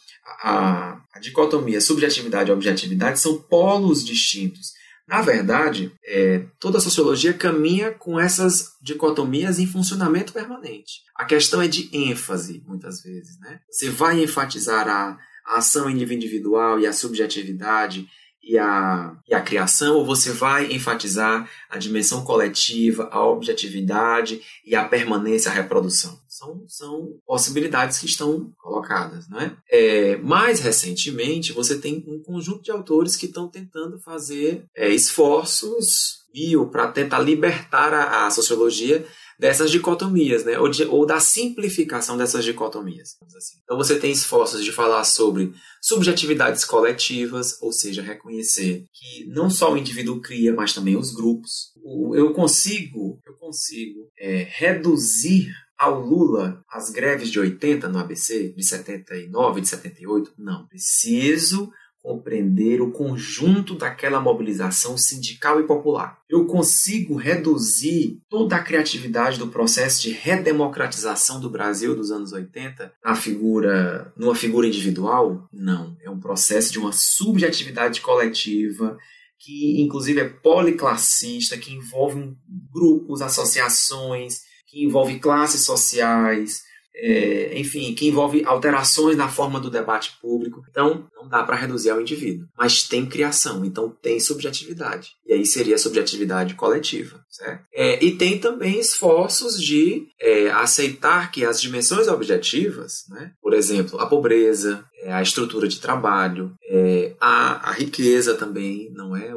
a, 0.41 0.99
a 1.13 1.19
dicotomia 1.19 1.79
subjetividade 1.79 2.49
e 2.49 2.53
objetividade 2.53 3.19
são 3.19 3.37
polos 3.37 4.03
distintos, 4.03 4.73
Na 5.07 5.21
verdade, 5.21 5.93
é, 6.03 6.43
toda 6.59 6.79
a 6.79 6.81
sociologia 6.81 7.31
caminha 7.31 7.91
com 7.91 8.19
essas 8.19 8.71
dicotomias 8.81 9.59
em 9.59 9.67
funcionamento 9.67 10.33
permanente. 10.33 11.01
A 11.15 11.23
questão 11.23 11.61
é 11.61 11.67
de 11.67 11.87
ênfase, 11.93 12.63
muitas 12.65 13.03
vezes. 13.03 13.39
Né? 13.41 13.59
Você 13.69 13.91
vai 13.91 14.23
enfatizar 14.23 14.87
a, 14.87 15.19
a 15.45 15.57
ação 15.57 15.87
individual 15.87 16.79
e 16.79 16.87
a 16.87 16.93
subjetividade 16.93 18.07
e 18.45 18.59
a, 18.59 19.17
e 19.27 19.33
a 19.33 19.41
criação, 19.41 19.95
ou 19.95 20.05
você 20.05 20.31
vai 20.31 20.71
enfatizar 20.71 21.49
a 21.67 21.79
dimensão 21.79 22.23
coletiva, 22.23 23.09
a 23.11 23.25
objetividade 23.25 24.39
e 24.63 24.75
a 24.75 24.85
permanência, 24.85 25.49
a 25.49 25.53
reprodução? 25.53 26.19
São, 26.27 26.63
são 26.67 27.19
possibilidades 27.25 27.97
que 27.97 28.05
estão 28.05 28.53
colocadas. 28.57 29.27
Não 29.27 29.39
é? 29.39 29.57
é 29.69 30.17
mais 30.17 30.59
recentemente, 30.59 31.53
você 31.53 31.79
tem 31.79 32.05
um 32.07 32.21
conjunto 32.21 32.61
de 32.61 32.71
autores 32.71 33.15
que 33.15 33.25
estão 33.25 33.47
tentando 33.47 33.97
fazer 33.99 34.65
é, 34.75 34.89
esforços 34.89 36.23
bio 36.31 36.67
para 36.67 36.91
tentar 36.91 37.19
libertar 37.19 37.93
a, 37.93 38.27
a 38.27 38.31
sociologia 38.31 39.07
dessas 39.39 39.69
dicotomias, 39.71 40.43
né? 40.45 40.57
ou, 40.57 40.69
de, 40.69 40.83
ou 40.85 41.05
da 41.05 41.19
simplificação 41.19 42.17
dessas 42.17 42.43
dicotomias. 42.43 43.15
Assim. 43.35 43.57
Então 43.63 43.77
você 43.77 43.99
tem 43.99 44.11
esforços 44.11 44.63
de 44.63 44.71
falar 44.71 45.03
sobre 45.03 45.53
subjetividades 45.81 46.63
coletivas, 46.63 47.61
ou 47.61 47.71
seja, 47.71 48.01
reconhecer 48.01 48.85
que 48.93 49.25
não 49.27 49.49
só 49.49 49.73
o 49.73 49.77
indivíduo 49.77 50.21
cria, 50.21 50.53
mas 50.53 50.73
também 50.73 50.95
os 50.95 51.13
grupos. 51.13 51.73
Eu 52.13 52.33
consigo, 52.33 53.19
eu 53.25 53.33
consigo 53.35 54.09
é, 54.17 54.47
reduzir 54.49 55.51
ao 55.77 55.99
Lula 55.99 56.63
as 56.71 56.89
greves 56.89 57.29
de 57.29 57.39
80 57.39 57.89
no 57.89 57.99
ABC, 57.99 58.53
de 58.53 58.63
79, 58.63 59.61
de 59.61 59.67
78? 59.67 60.33
Não. 60.37 60.65
Preciso 60.67 61.69
compreender 62.05 62.83
o 62.83 62.91
conjunto 62.91 63.73
daquela 63.73 64.21
mobilização 64.21 64.95
sindical 64.95 65.59
e 65.59 65.63
popular. 65.63 66.19
Eu 66.29 66.45
consigo 66.45 67.15
reduzir 67.15 68.21
toda 68.29 68.55
a 68.55 68.63
criatividade 68.63 69.39
do 69.39 69.47
processo 69.47 70.03
de 70.03 70.11
redemocratização 70.11 71.39
do 71.39 71.49
Brasil 71.49 71.95
dos 71.95 72.11
anos 72.11 72.31
80 72.31 72.93
na 73.03 73.15
figura, 73.15 74.13
numa 74.15 74.35
figura 74.35 74.67
individual? 74.67 75.49
Não. 75.51 75.97
É 76.03 76.09
um 76.09 76.19
processo 76.19 76.71
de 76.71 76.77
uma 76.77 76.91
subjetividade 76.93 78.01
coletiva 78.01 78.95
que 79.39 79.81
inclusive 79.81 80.21
é 80.21 80.29
policlassista, 80.29 81.57
que 81.57 81.73
envolve 81.73 82.35
grupos, 82.71 83.23
associações, 83.23 84.41
que 84.67 84.83
envolve 84.83 85.17
classes 85.17 85.65
sociais, 85.65 86.61
é, 86.95 87.59
enfim, 87.59 87.93
que 87.93 88.07
envolve 88.07 88.43
alterações 88.45 89.17
na 89.17 89.27
forma 89.27 89.59
do 89.59 89.69
debate 89.69 90.17
público. 90.21 90.63
Então, 90.69 91.05
não 91.15 91.27
dá 91.27 91.43
para 91.43 91.55
reduzir 91.55 91.89
ao 91.89 92.01
indivíduo, 92.01 92.47
mas 92.57 92.83
tem 92.83 93.05
criação, 93.05 93.65
então 93.65 93.89
tem 94.01 94.19
subjetividade. 94.19 95.11
E 95.25 95.33
aí 95.33 95.45
seria 95.45 95.75
a 95.75 95.79
subjetividade 95.79 96.55
coletiva, 96.55 97.23
certo? 97.29 97.63
É, 97.73 98.03
e 98.03 98.11
tem 98.11 98.39
também 98.39 98.79
esforços 98.79 99.61
de 99.61 100.07
é, 100.19 100.49
aceitar 100.51 101.31
que 101.31 101.43
as 101.43 101.61
dimensões 101.61 102.07
objetivas, 102.07 103.05
né, 103.09 103.31
por 103.41 103.53
exemplo, 103.53 103.99
a 103.99 104.05
pobreza, 104.05 104.85
é, 105.01 105.13
a 105.13 105.21
estrutura 105.21 105.67
de 105.67 105.79
trabalho, 105.79 106.53
é, 106.67 107.13
a, 107.19 107.69
a 107.69 107.73
riqueza 107.73 108.35
também, 108.35 108.91
não 108.93 109.15
é? 109.15 109.35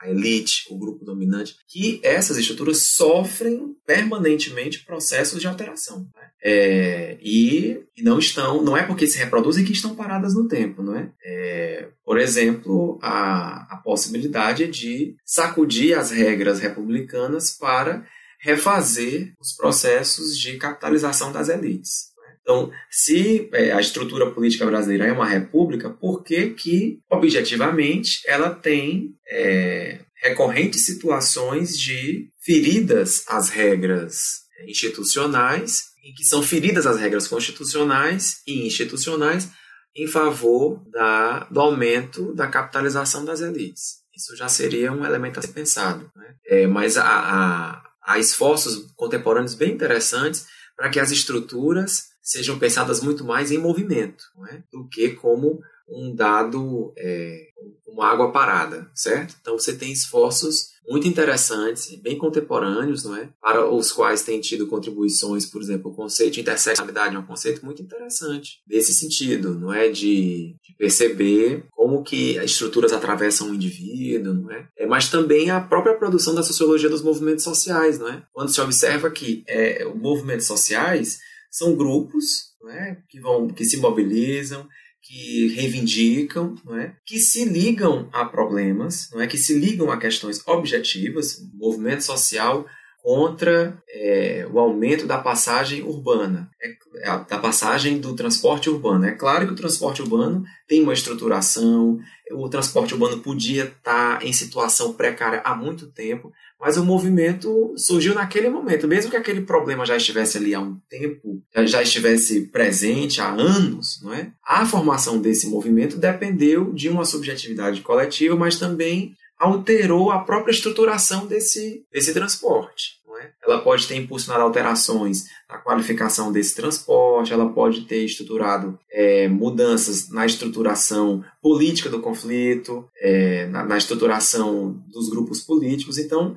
A 0.00 0.08
elite, 0.08 0.64
o 0.70 0.78
grupo 0.78 1.04
dominante, 1.04 1.56
que 1.68 2.00
essas 2.02 2.38
estruturas 2.38 2.78
sofrem 2.78 3.74
permanentemente 3.86 4.84
processos 4.84 5.40
de 5.40 5.46
alteração. 5.46 6.08
Né? 6.14 6.30
É, 6.42 7.18
e, 7.20 7.82
e, 7.96 8.02
não 8.02 8.18
estão, 8.18 8.62
não 8.62 8.76
é 8.76 8.82
porque 8.82 9.06
se 9.06 9.18
reproduzem 9.18 9.64
que 9.64 9.72
estão 9.72 9.94
paradas 9.94 10.34
no 10.34 10.48
tempo, 10.48 10.82
não 10.82 10.96
é? 10.96 11.12
é 11.22 11.88
por 12.04 12.18
exemplo, 12.18 12.98
a, 13.02 13.74
a 13.74 13.76
possibilidade 13.76 14.66
de 14.68 15.16
sacudir 15.24 15.98
as 15.98 16.10
regras 16.10 16.58
republicanas 16.58 17.50
para 17.50 18.06
refazer 18.40 19.34
os 19.38 19.52
processos 19.52 20.38
de 20.38 20.56
capitalização 20.56 21.30
das 21.30 21.48
elites. 21.48 22.09
Então, 22.42 22.70
se 22.90 23.48
é, 23.52 23.72
a 23.72 23.80
estrutura 23.80 24.30
política 24.30 24.66
brasileira 24.66 25.06
é 25.06 25.12
uma 25.12 25.26
república, 25.26 25.90
por 25.90 26.22
que, 26.22 26.50
que 26.50 26.98
objetivamente, 27.08 28.22
ela 28.26 28.50
tem 28.50 29.14
é, 29.28 30.00
recorrentes 30.22 30.84
situações 30.84 31.78
de 31.78 32.28
feridas 32.40 33.24
às 33.28 33.50
regras 33.50 34.40
institucionais, 34.66 35.90
em 36.04 36.12
que 36.14 36.24
são 36.24 36.42
feridas 36.42 36.86
as 36.86 36.98
regras 36.98 37.28
constitucionais 37.28 38.42
e 38.46 38.66
institucionais 38.66 39.48
em 39.94 40.06
favor 40.06 40.82
da, 40.90 41.40
do 41.50 41.60
aumento 41.60 42.34
da 42.34 42.46
capitalização 42.46 43.24
das 43.24 43.40
elites. 43.40 44.00
Isso 44.14 44.36
já 44.36 44.48
seria 44.48 44.92
um 44.92 45.04
elemento 45.04 45.38
a 45.38 45.42
ser 45.42 45.52
pensado. 45.52 46.10
Né? 46.14 46.34
É, 46.46 46.66
mas 46.66 46.96
há, 46.96 47.04
há, 47.04 47.82
há 48.02 48.18
esforços 48.18 48.92
contemporâneos 48.94 49.54
bem 49.54 49.72
interessantes 49.72 50.46
para 50.76 50.90
que 50.90 51.00
as 51.00 51.10
estruturas 51.10 52.09
sejam 52.22 52.58
pensadas 52.58 53.00
muito 53.00 53.24
mais 53.24 53.50
em 53.50 53.58
movimento, 53.58 54.24
é? 54.50 54.62
do 54.72 54.88
que 54.88 55.10
como 55.10 55.60
um 55.90 56.14
dado, 56.14 56.92
é, 56.96 57.48
uma 57.86 58.06
água 58.06 58.30
parada, 58.30 58.88
certo? 58.94 59.34
Então 59.40 59.58
você 59.58 59.74
tem 59.74 59.90
esforços 59.90 60.70
muito 60.88 61.06
interessantes, 61.06 61.94
bem 61.96 62.16
contemporâneos, 62.16 63.04
não 63.04 63.16
é? 63.16 63.28
Para 63.40 63.68
os 63.68 63.92
quais 63.92 64.22
tem 64.22 64.40
tido 64.40 64.66
contribuições, 64.66 65.46
por 65.46 65.60
exemplo, 65.60 65.90
o 65.90 65.94
conceito 65.94 66.34
de 66.34 66.40
interseccionalidade 66.40 67.14
é 67.14 67.18
um 67.18 67.26
conceito 67.26 67.64
muito 67.64 67.82
interessante 67.82 68.60
nesse 68.66 68.94
sentido, 68.94 69.54
não 69.54 69.72
é? 69.72 69.88
De, 69.88 70.56
de 70.62 70.74
perceber 70.78 71.64
como 71.70 72.02
que 72.02 72.38
as 72.38 72.52
estruturas 72.52 72.92
atravessam 72.92 73.50
o 73.50 73.54
indivíduo, 73.54 74.34
não 74.34 74.50
é? 74.50 74.68
é? 74.76 74.86
Mas 74.86 75.08
também 75.08 75.50
a 75.50 75.60
própria 75.60 75.94
produção 75.94 76.34
da 76.34 76.42
sociologia 76.42 76.88
dos 76.88 77.02
movimentos 77.02 77.44
sociais, 77.44 77.98
não 77.98 78.08
é? 78.08 78.22
Quando 78.32 78.52
se 78.52 78.60
observa 78.60 79.10
que 79.10 79.44
é, 79.46 79.86
os 79.86 80.00
movimentos 80.00 80.46
sociais 80.46 81.18
são 81.50 81.76
grupos 81.76 82.50
é? 82.68 82.96
que 83.08 83.20
vão, 83.20 83.48
que 83.48 83.64
se 83.64 83.76
mobilizam, 83.78 84.68
que 85.02 85.48
reivindicam, 85.48 86.54
não 86.64 86.76
é? 86.76 86.96
que 87.04 87.18
se 87.18 87.44
ligam 87.44 88.08
a 88.12 88.24
problemas, 88.24 89.08
não 89.12 89.20
é? 89.20 89.26
que 89.26 89.36
se 89.38 89.58
ligam 89.58 89.90
a 89.90 89.98
questões 89.98 90.46
objetivas, 90.46 91.38
movimento 91.54 92.04
social 92.04 92.66
contra 93.02 93.82
é, 93.88 94.46
o 94.52 94.58
aumento 94.58 95.06
da 95.06 95.18
passagem 95.18 95.82
urbana, 95.82 96.50
é, 96.62 96.70
é 97.02 97.24
da 97.28 97.38
passagem 97.38 97.98
do 97.98 98.14
transporte 98.14 98.68
urbano. 98.68 99.06
É 99.06 99.12
claro 99.12 99.46
que 99.46 99.52
o 99.52 99.56
transporte 99.56 100.02
urbano 100.02 100.44
tem 100.68 100.82
uma 100.82 100.92
estruturação, 100.92 101.98
o 102.32 102.48
transporte 102.48 102.94
urbano 102.94 103.18
podia 103.18 103.64
estar 103.64 104.24
em 104.24 104.32
situação 104.32 104.92
precária 104.92 105.40
há 105.44 105.54
muito 105.54 105.86
tempo, 105.88 106.32
mas 106.60 106.76
o 106.76 106.84
movimento 106.84 107.72
surgiu 107.76 108.14
naquele 108.14 108.50
momento, 108.50 108.86
mesmo 108.86 109.10
que 109.10 109.16
aquele 109.16 109.40
problema 109.40 109.86
já 109.86 109.96
estivesse 109.96 110.36
ali 110.36 110.54
há 110.54 110.60
um 110.60 110.78
tempo, 110.88 111.42
já 111.64 111.82
estivesse 111.82 112.48
presente 112.48 113.20
há 113.20 113.30
anos, 113.30 114.00
não 114.02 114.12
é? 114.12 114.30
A 114.46 114.66
formação 114.66 115.18
desse 115.18 115.48
movimento 115.48 115.96
dependeu 115.96 116.72
de 116.72 116.88
uma 116.88 117.04
subjetividade 117.04 117.80
coletiva, 117.80 118.36
mas 118.36 118.58
também 118.58 119.16
alterou 119.40 120.12
a 120.12 120.18
própria 120.18 120.52
estruturação 120.52 121.26
desse, 121.26 121.82
desse 121.90 122.12
transporte. 122.12 123.00
É? 123.20 123.30
Ela 123.42 123.60
pode 123.60 123.88
ter 123.88 123.96
impulsionado 123.96 124.44
alterações 124.44 125.24
na 125.48 125.58
qualificação 125.58 126.30
desse 126.30 126.54
transporte, 126.54 127.32
ela 127.32 127.48
pode 127.48 127.82
ter 127.82 128.04
estruturado 128.04 128.78
é, 128.90 129.26
mudanças 129.28 130.08
na 130.10 130.24
estruturação 130.24 131.24
política 131.42 131.88
do 131.88 132.00
conflito, 132.00 132.88
é, 133.00 133.46
na, 133.46 133.64
na 133.64 133.76
estruturação 133.76 134.72
dos 134.86 135.08
grupos 135.08 135.40
políticos. 135.40 135.98
Então, 135.98 136.36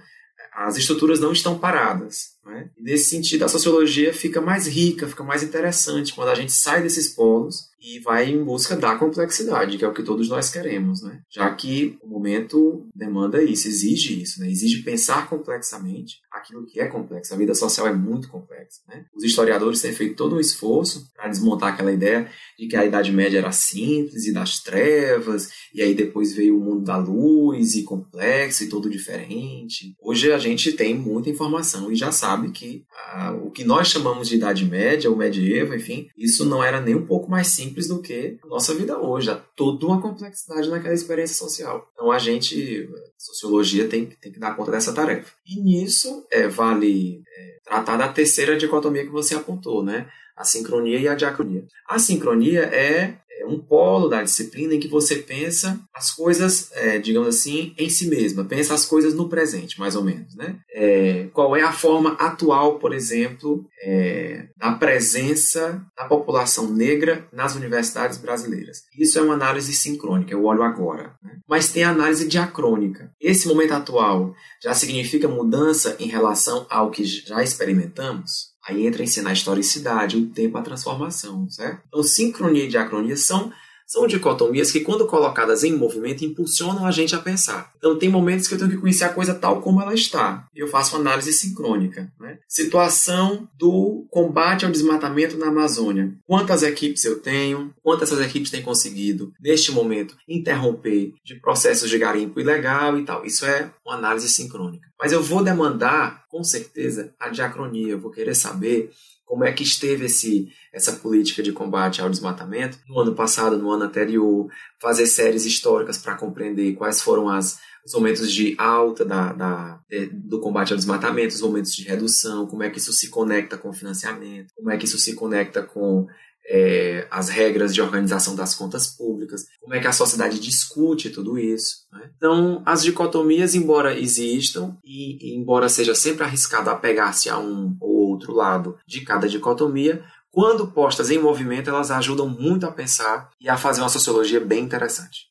as 0.54 0.78
estruturas 0.78 1.20
não 1.20 1.32
estão 1.32 1.60
paradas. 1.60 2.33
Né? 2.46 2.70
Nesse 2.78 3.10
sentido, 3.10 3.46
a 3.46 3.48
sociologia 3.48 4.14
fica 4.14 4.42
mais 4.42 4.68
rica, 4.68 5.08
fica 5.08 5.24
mais 5.24 5.44
interessante 5.44 6.14
quando 6.14 6.30
a 6.30 6.36
gente 6.36 6.52
sai 6.52 6.82
desses 6.82 7.10
polos 7.10 7.72
e 7.84 8.00
vai 8.00 8.30
em 8.30 8.42
busca 8.42 8.78
da 8.78 8.96
complexidade, 8.96 9.78
que 9.78 9.84
é 9.84 9.88
o 9.88 9.94
que 9.94 10.04
todos 10.04 10.30
nós 10.30 10.50
queremos, 10.50 11.02
né? 11.02 11.22
Já 11.30 11.54
que 11.54 11.98
o 12.02 12.08
momento 12.08 12.88
demanda 12.96 13.44
isso, 13.44 13.68
exige 13.68 14.22
isso, 14.22 14.40
né? 14.40 14.50
Exige 14.50 14.84
pensar 14.84 15.28
complexamente 15.28 16.22
aquilo 16.32 16.66
que 16.66 16.80
é 16.80 16.88
complexo. 16.88 17.34
A 17.34 17.38
vida 17.38 17.54
social 17.54 17.86
é 17.86 17.94
muito 17.94 18.30
complexa, 18.30 18.80
né? 18.88 19.06
Os 19.14 19.24
historiadores 19.26 19.82
têm 19.82 19.92
feito 19.92 20.16
todo 20.16 20.38
um 20.38 20.40
esforço 20.40 21.12
para 21.14 21.28
desmontar 21.28 21.74
aquela 21.74 21.92
ideia 21.92 22.30
de 22.58 22.68
que 22.68 22.76
a 22.78 22.86
Idade 22.86 23.12
Média 23.12 23.40
era 23.40 23.52
simples 23.52 24.26
e 24.26 24.34
das 24.34 24.62
trevas, 24.62 25.50
e 25.74 25.82
aí 25.82 25.94
depois 25.94 26.34
veio 26.34 26.58
o 26.58 26.64
mundo 26.64 26.86
da 26.86 26.96
luz 26.96 27.76
e 27.76 27.84
complexo 27.84 28.64
e 28.64 28.70
todo 28.70 28.90
diferente. 28.90 29.94
Hoje 30.02 30.32
a 30.32 30.38
gente 30.38 30.72
tem 30.72 30.96
muita 30.96 31.30
informação 31.30 31.92
e 31.92 31.96
já 31.96 32.14
sabe 32.14 32.33
sabe 32.34 32.52
que 32.52 32.86
ah, 32.92 33.32
o 33.44 33.52
que 33.52 33.64
nós 33.64 33.88
chamamos 33.88 34.28
de 34.28 34.36
Idade 34.36 34.66
Média 34.66 35.10
ou 35.10 35.16
Medievo, 35.16 35.76
enfim, 35.76 36.08
isso 36.18 36.46
não 36.46 36.64
era 36.64 36.82
nem 36.82 36.96
um 36.96 37.06
pouco 37.06 37.30
mais 37.30 37.48
simples 37.48 37.88
do 37.88 38.02
que 38.02 38.38
a 38.44 38.48
nossa 38.48 38.74
vida 38.74 38.98
hoje. 38.98 39.30
Há 39.30 39.36
toda 39.56 39.86
uma 39.86 40.02
complexidade 40.02 40.70
naquela 40.70 40.94
experiência 40.94 41.36
social. 41.36 41.88
Então 41.94 42.12
a 42.12 42.20
gente, 42.20 42.90
sociologia, 43.18 43.88
tem, 43.88 44.06
tem 44.06 44.32
que 44.32 44.40
dar 44.40 44.56
conta 44.56 44.72
dessa 44.72 44.94
tarefa. 44.94 45.32
E 45.46 45.62
nisso 45.62 46.26
é, 46.32 46.48
vale 46.48 47.22
é, 47.28 47.60
tratar 47.64 47.98
da 47.98 48.08
terceira 48.08 48.58
dicotomia 48.58 49.06
que 49.06 49.12
você 49.12 49.36
apontou, 49.36 49.84
né? 49.84 50.08
a 50.36 50.44
sincronia 50.44 50.98
e 51.00 51.08
a 51.08 51.16
diacronia. 51.16 51.64
A 51.88 52.00
sincronia 52.00 52.64
é, 52.64 53.18
é 53.40 53.46
um 53.46 53.60
polo 53.60 54.08
da 54.08 54.24
disciplina 54.24 54.74
em 54.74 54.80
que 54.80 54.88
você 54.88 55.18
pensa 55.18 55.80
as 55.94 56.12
coisas, 56.12 56.72
é, 56.74 57.00
digamos 57.00 57.30
assim, 57.30 57.74
em 57.78 57.90
si 57.90 58.08
mesma, 58.08 58.46
pensa 58.46 58.74
as 58.74 58.86
coisas 58.86 59.14
no 59.14 59.30
presente, 59.30 59.80
mais 59.80 59.96
ou 59.96 60.04
menos. 60.04 60.36
Né? 60.36 60.58
É, 60.74 61.28
qual 61.34 61.56
é 61.56 61.62
a 61.62 61.72
forma 61.72 62.14
atual, 62.14 62.80
por 62.80 62.94
exemplo, 62.94 63.66
é, 63.84 64.48
da 64.58 64.74
presença 64.74 65.84
da 65.96 66.06
população 66.06 66.72
negra 66.72 67.28
nas 67.32 67.56
universidades 67.56 68.18
brasileiras? 68.18 68.84
Isso 68.98 69.18
é 69.18 69.22
uma 69.22 69.34
análise 69.34 69.74
sincrônica, 69.74 70.34
eu 70.34 70.46
olho 70.46 70.64
agora. 70.64 71.16
Né? 71.24 71.40
Mas 71.48 71.70
tem 71.70 71.84
a 71.84 71.90
análise 71.90 72.28
diacrônica. 72.28 73.12
Esse 73.20 73.48
momento 73.48 73.74
atual 73.74 74.34
já 74.62 74.74
significa 74.74 75.28
mudança 75.28 75.96
em 76.00 76.08
relação 76.08 76.66
ao 76.70 76.92
que 76.92 77.04
já 77.04 77.44
experimentamos? 77.44 78.53
Aí 78.66 78.88
entra 78.88 79.04
em 79.04 79.08
cena 79.08 79.30
a 79.30 79.34
historicidade, 79.34 80.18
o 80.18 80.28
tempo, 80.28 80.58
a 80.58 80.62
transformação, 80.62 81.50
certo? 81.50 81.82
Então, 81.88 82.02
sincronia 82.02 82.64
e 82.64 82.70
diacronia 82.70 83.18
são, 83.18 83.52
são 83.86 84.08
dicotomias 84.08 84.72
que, 84.72 84.82
quando 84.82 85.08
colocadas 85.08 85.64
em 85.64 85.76
movimento, 85.76 86.24
impulsionam 86.24 86.86
a 86.86 86.92
gente 86.92 87.16
a 87.16 87.20
pensar. 87.20 87.72
Então, 87.78 87.98
tem 87.98 88.10
momentos 88.10 88.48
que 88.48 88.54
eu 88.54 88.58
tenho 88.58 88.72
que 88.72 88.78
conhecer 88.78 89.04
a 89.04 89.14
coisa 89.14 89.34
tal 89.34 89.62
como 89.62 89.82
ela 89.82 89.94
está. 89.94 90.48
Eu 90.56 90.68
faço 90.68 90.96
análise 90.96 91.34
sincrônica. 91.34 92.12
Né? 92.20 92.40
Situação 92.48 93.48
do 93.58 94.06
combate 94.10 94.66
ao 94.66 94.72
desmatamento 94.72 95.38
na 95.38 95.48
Amazônia. 95.48 96.14
Quantas 96.26 96.64
equipes 96.64 97.04
eu 97.04 97.20
tenho? 97.20 97.74
Quantas 97.82 98.12
essas 98.12 98.26
equipes 98.26 98.52
têm 98.52 98.62
conseguido, 98.62 99.34
neste 99.40 99.72
momento, 99.72 100.16
interromper 100.28 101.14
de 101.24 101.40
processos 101.40 101.90
de 101.90 101.98
garimpo 101.98 102.40
ilegal 102.40 102.98
e 103.00 103.04
tal? 103.04 103.26
Isso 103.26 103.46
é 103.46 103.72
uma 103.86 103.96
análise 103.96 104.30
sincrônica. 104.30 104.88
Mas 105.00 105.12
eu 105.12 105.22
vou 105.22 105.44
demandar, 105.44 106.26
com 106.30 106.44
certeza, 106.44 107.14
a 107.20 107.30
diacronia. 107.30 107.92
Eu 107.92 108.00
vou 108.00 108.12
querer 108.12 108.36
saber 108.36 108.92
como 109.26 109.44
é 109.44 109.52
que 109.52 109.64
esteve 109.64 110.06
esse, 110.06 110.50
essa 110.72 110.94
política 110.94 111.42
de 111.42 111.52
combate 111.52 112.02
ao 112.02 112.10
desmatamento 112.10 112.78
no 112.88 113.00
ano 113.00 113.16
passado, 113.16 113.58
no 113.58 113.72
ano 113.72 113.86
anterior, 113.86 114.48
fazer 114.80 115.06
séries 115.06 115.46
históricas 115.46 115.98
para 115.98 116.16
compreender 116.16 116.74
quais 116.74 117.02
foram 117.02 117.30
as, 117.30 117.60
os 117.86 117.94
momentos 117.94 118.32
de 118.32 118.56
alta 118.58 119.04
da, 119.04 119.34
da, 119.34 119.80
do 120.12 120.40
combate 120.40 120.72
ao 120.72 120.78
desmatamento, 120.78 121.36
os 121.36 121.42
momentos 121.42 121.74
de 121.74 121.84
redução, 121.84 122.48
como 122.48 122.64
é 122.64 122.70
que 122.70 122.78
isso 122.78 122.94
se 122.94 123.10
conecta 123.10 123.58
com 123.58 123.70
o 123.70 123.74
financiamento, 123.74 124.54
como 124.56 124.72
é 124.72 124.78
que 124.78 124.86
isso 124.86 125.00
se 125.00 125.16
conecta 125.16 125.62
com 125.64 126.08
é, 126.46 127.08
as 127.10 127.30
regras 127.30 127.74
de 127.74 127.82
organização 127.82 128.36
das 128.36 128.54
contas 128.54 128.88
públicas, 128.88 129.46
como 129.62 129.74
é 129.74 129.80
que 129.80 129.88
a 129.88 129.94
sociedade 129.94 130.40
discute 130.40 131.10
tudo 131.10 131.38
isso. 131.38 131.86
Né? 131.92 132.10
Então, 132.18 132.62
as 132.66 132.84
dicotomias, 132.84 133.56
embora 133.56 133.98
existam, 133.98 134.78
e, 134.84 135.18
e 135.34 135.38
embora 135.38 135.70
seja 135.70 135.96
sempre 135.96 136.24
arriscado 136.24 136.70
apegar-se 136.70 137.30
a 137.30 137.38
um 137.38 137.76
ou 137.80 137.93
outro 138.14 138.34
lado 138.34 138.78
de 138.88 139.02
cada 139.02 139.28
dicotomia, 139.28 140.04
quando 140.32 140.68
postas 140.68 141.12
em 141.12 141.20
movimento, 141.20 141.70
elas 141.70 141.92
ajudam 141.92 142.28
muito 142.28 142.66
a 142.66 142.72
pensar 142.72 143.30
e 143.40 143.48
a 143.48 143.58
fazer 143.58 143.82
uma 143.82 143.90
sociologia 143.90 144.40
bem 144.40 144.64
interessante. 144.64 145.28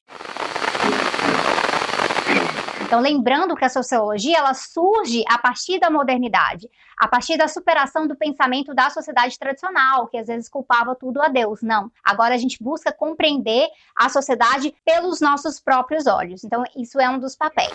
Então, 2.92 3.00
lembrando 3.00 3.56
que 3.56 3.64
a 3.64 3.70
sociologia 3.70 4.36
ela 4.36 4.52
surge 4.52 5.24
a 5.26 5.38
partir 5.38 5.80
da 5.80 5.90
modernidade, 5.90 6.68
a 6.94 7.08
partir 7.08 7.38
da 7.38 7.48
superação 7.48 8.06
do 8.06 8.14
pensamento 8.14 8.74
da 8.74 8.90
sociedade 8.90 9.38
tradicional, 9.38 10.06
que 10.08 10.18
às 10.18 10.26
vezes 10.26 10.46
culpava 10.46 10.94
tudo 10.94 11.22
a 11.22 11.28
Deus. 11.28 11.62
Não. 11.62 11.90
Agora 12.04 12.34
a 12.34 12.38
gente 12.38 12.62
busca 12.62 12.92
compreender 12.92 13.66
a 13.96 14.10
sociedade 14.10 14.74
pelos 14.84 15.22
nossos 15.22 15.58
próprios 15.58 16.06
olhos. 16.06 16.44
Então, 16.44 16.64
isso 16.76 17.00
é 17.00 17.08
um 17.08 17.18
dos 17.18 17.34
papéis. 17.34 17.72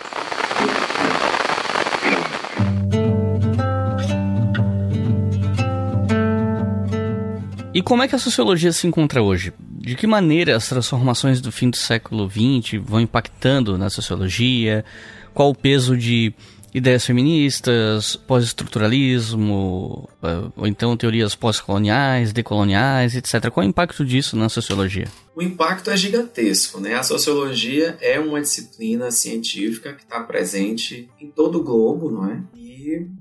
E 7.78 7.82
como 7.84 8.02
é 8.02 8.08
que 8.08 8.16
a 8.16 8.18
sociologia 8.18 8.72
se 8.72 8.88
encontra 8.88 9.22
hoje? 9.22 9.54
De 9.60 9.96
que 9.96 10.08
maneira 10.08 10.56
as 10.56 10.68
transformações 10.68 11.40
do 11.40 11.52
fim 11.52 11.70
do 11.70 11.78
século 11.78 12.28
XX 12.28 12.82
vão 12.84 13.00
impactando 13.00 13.78
na 13.78 13.88
sociologia? 13.88 14.84
Qual 15.32 15.52
o 15.52 15.56
peso 15.56 15.96
de 15.96 16.34
ideias 16.74 17.06
feministas, 17.06 18.16
pós-estruturalismo, 18.16 20.10
eh, 20.24 20.52
ou 20.56 20.66
então 20.66 20.98
teorias 20.98 21.36
pós-coloniais, 21.36 22.34
decoloniais, 22.34 23.16
etc. 23.16 23.52
Qual 23.52 23.64
é 23.64 23.68
o 23.68 23.70
impacto 23.70 24.04
disso 24.04 24.36
na 24.36 24.50
sociologia? 24.50 25.08
O 25.36 25.42
impacto 25.44 25.92
é 25.92 25.98
gigantesco, 25.98 26.80
né? 26.80 26.96
A 26.96 27.04
sociologia 27.04 27.96
é 28.02 28.20
uma 28.20 28.42
disciplina 28.42 29.12
científica 29.12 29.94
que 29.94 30.02
está 30.02 30.20
presente 30.22 31.08
em 31.22 31.28
todo 31.28 31.60
o 31.60 31.64
globo, 31.64 32.10
não 32.10 32.26
é? 32.26 32.42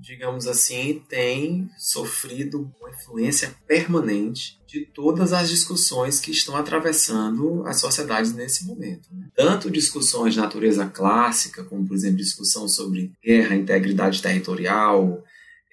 Digamos 0.01 0.47
assim, 0.47 1.03
tem 1.09 1.69
sofrido 1.79 2.71
uma 2.81 2.91
influência 2.91 3.55
permanente 3.67 4.59
de 4.67 4.85
todas 4.87 5.33
as 5.33 5.49
discussões 5.49 6.21
que 6.21 6.31
estão 6.31 6.57
atravessando 6.57 7.63
as 7.67 7.81
sociedades 7.81 8.33
nesse 8.33 8.65
momento. 8.65 9.09
Né? 9.13 9.29
Tanto 9.35 9.71
discussões 9.71 10.35
de 10.35 10.41
natureza 10.41 10.87
clássica, 10.87 11.65
como, 11.65 11.87
por 11.87 11.95
exemplo, 11.95 12.17
discussão 12.17 12.69
sobre 12.69 13.13
guerra, 13.25 13.55
integridade 13.55 14.21
territorial, 14.21 15.23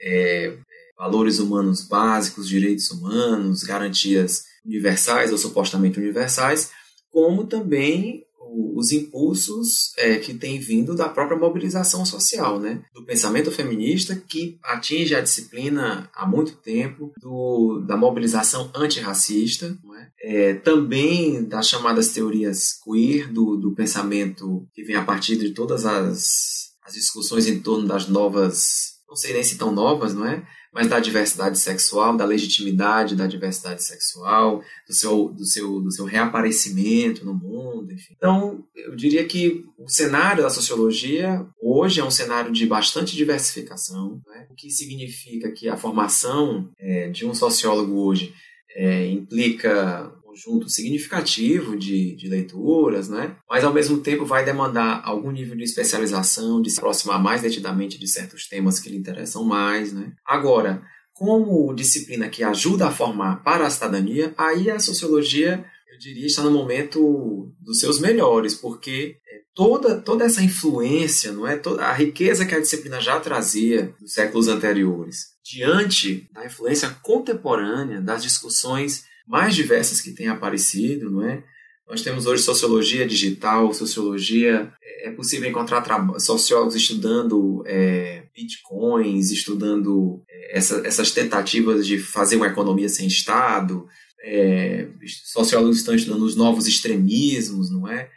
é, 0.01 0.57
valores 0.97 1.39
humanos 1.39 1.81
básicos, 1.81 2.47
direitos 2.47 2.89
humanos, 2.91 3.63
garantias 3.63 4.45
universais 4.65 5.31
ou 5.31 5.37
supostamente 5.37 5.99
universais, 5.99 6.71
como 7.11 7.45
também 7.45 8.25
os 8.75 8.91
impulsos 8.91 9.93
é, 9.97 10.17
que 10.17 10.33
têm 10.33 10.59
vindo 10.59 10.95
da 10.95 11.09
própria 11.09 11.37
mobilização 11.37 12.05
social, 12.05 12.59
né? 12.59 12.83
do 12.93 13.05
pensamento 13.05 13.51
feminista 13.51 14.15
que 14.15 14.57
atinge 14.63 15.15
a 15.15 15.21
disciplina 15.21 16.09
há 16.13 16.27
muito 16.27 16.55
tempo, 16.57 17.11
do, 17.19 17.83
da 17.87 17.97
mobilização 17.97 18.71
antirracista, 18.75 19.77
é? 19.95 20.11
É, 20.25 20.53
também 20.53 21.43
das 21.43 21.67
chamadas 21.67 22.09
teorias 22.09 22.79
queer, 22.83 23.31
do, 23.31 23.57
do 23.57 23.73
pensamento 23.73 24.67
que 24.73 24.83
vem 24.83 24.95
a 24.95 25.03
partir 25.03 25.35
de 25.37 25.51
todas 25.51 25.85
as, 25.85 26.71
as 26.83 26.93
discussões 26.93 27.47
em 27.47 27.59
torno 27.59 27.87
das 27.87 28.07
novas, 28.07 28.95
não 29.07 29.15
sei 29.15 29.33
nem 29.33 29.43
se 29.43 29.57
tão 29.57 29.71
novas, 29.71 30.13
não 30.13 30.25
é? 30.25 30.45
Mas 30.73 30.87
da 30.87 30.99
diversidade 30.99 31.59
sexual, 31.59 32.17
da 32.17 32.25
legitimidade 32.25 33.15
da 33.15 33.27
diversidade 33.27 33.83
sexual, 33.83 34.63
do 34.87 34.93
seu, 34.93 35.29
do 35.29 35.45
seu, 35.45 35.79
do 35.79 35.91
seu 35.91 36.05
reaparecimento 36.05 37.25
no 37.25 37.33
mundo, 37.33 37.91
enfim. 37.91 38.15
Então, 38.17 38.65
eu 38.75 38.95
diria 38.95 39.23
que 39.25 39.65
o 39.77 39.87
cenário 39.87 40.43
da 40.43 40.49
sociologia 40.49 41.45
hoje 41.61 41.99
é 41.99 42.03
um 42.03 42.11
cenário 42.11 42.51
de 42.51 42.65
bastante 42.65 43.15
diversificação, 43.15 44.21
né? 44.27 44.47
o 44.49 44.55
que 44.55 44.69
significa 44.69 45.51
que 45.51 45.69
a 45.69 45.77
formação 45.77 46.69
é, 46.79 47.09
de 47.09 47.25
um 47.25 47.33
sociólogo 47.33 47.99
hoje 47.99 48.33
é, 48.75 49.07
implica 49.07 50.11
conjunto 50.33 50.67
significativo 50.67 51.77
de, 51.77 52.15
de 52.15 52.27
leituras, 52.27 53.07
né? 53.07 53.35
mas 53.47 53.63
ao 53.63 53.73
mesmo 53.73 53.99
tempo 53.99 54.25
vai 54.25 54.43
demandar 54.43 55.01
algum 55.05 55.31
nível 55.31 55.55
de 55.55 55.63
especialização, 55.63 56.61
de 56.61 56.71
se 56.71 56.79
aproximar 56.79 57.21
mais 57.21 57.41
detidamente 57.41 57.99
de 57.99 58.07
certos 58.07 58.47
temas 58.47 58.79
que 58.79 58.89
lhe 58.89 58.97
interessam 58.97 59.43
mais. 59.43 59.93
Né? 59.93 60.11
Agora, 60.25 60.81
como 61.13 61.73
disciplina 61.73 62.27
que 62.29 62.43
ajuda 62.43 62.87
a 62.87 62.91
formar 62.91 63.43
para 63.43 63.67
a 63.67 63.69
cidadania, 63.69 64.33
aí 64.35 64.71
a 64.71 64.79
sociologia, 64.79 65.63
eu 65.91 65.99
diria, 65.99 66.25
está 66.25 66.41
no 66.41 66.51
momento 66.51 67.53
dos 67.61 67.79
seus 67.79 67.99
melhores, 67.99 68.55
porque 68.55 69.17
é, 69.31 69.41
toda, 69.53 70.01
toda 70.01 70.25
essa 70.25 70.41
influência, 70.41 71.31
não 71.31 71.45
é, 71.45 71.57
toda 71.57 71.83
a 71.83 71.93
riqueza 71.93 72.45
que 72.45 72.55
a 72.55 72.59
disciplina 72.59 72.99
já 72.99 73.19
trazia 73.19 73.93
dos 74.01 74.13
séculos 74.13 74.47
anteriores, 74.47 75.33
diante 75.45 76.27
da 76.33 76.43
influência 76.43 76.89
contemporânea 77.03 78.01
das 78.01 78.23
discussões 78.23 79.05
mais 79.27 79.55
diversas 79.55 80.01
que 80.01 80.11
têm 80.11 80.27
aparecido, 80.27 81.09
não 81.09 81.23
é? 81.23 81.43
Nós 81.87 82.01
temos 82.01 82.25
hoje 82.25 82.43
sociologia 82.43 83.05
digital, 83.05 83.73
sociologia. 83.73 84.71
É, 84.81 85.09
é 85.09 85.11
possível 85.11 85.49
encontrar 85.49 85.83
sociólogos 86.19 86.75
estudando 86.75 87.63
é, 87.65 88.23
bitcoins, 88.33 89.31
estudando 89.31 90.23
é, 90.29 90.57
essa, 90.57 90.85
essas 90.87 91.11
tentativas 91.11 91.85
de 91.85 91.99
fazer 91.99 92.37
uma 92.37 92.47
economia 92.47 92.89
sem 92.89 93.07
Estado. 93.07 93.85
É, 94.23 94.87
sociólogos 95.25 95.77
estão 95.77 95.93
estudando 95.93 96.23
os 96.23 96.35
novos 96.35 96.67
extremismos, 96.67 97.69
não 97.69 97.87
é? 97.87 98.09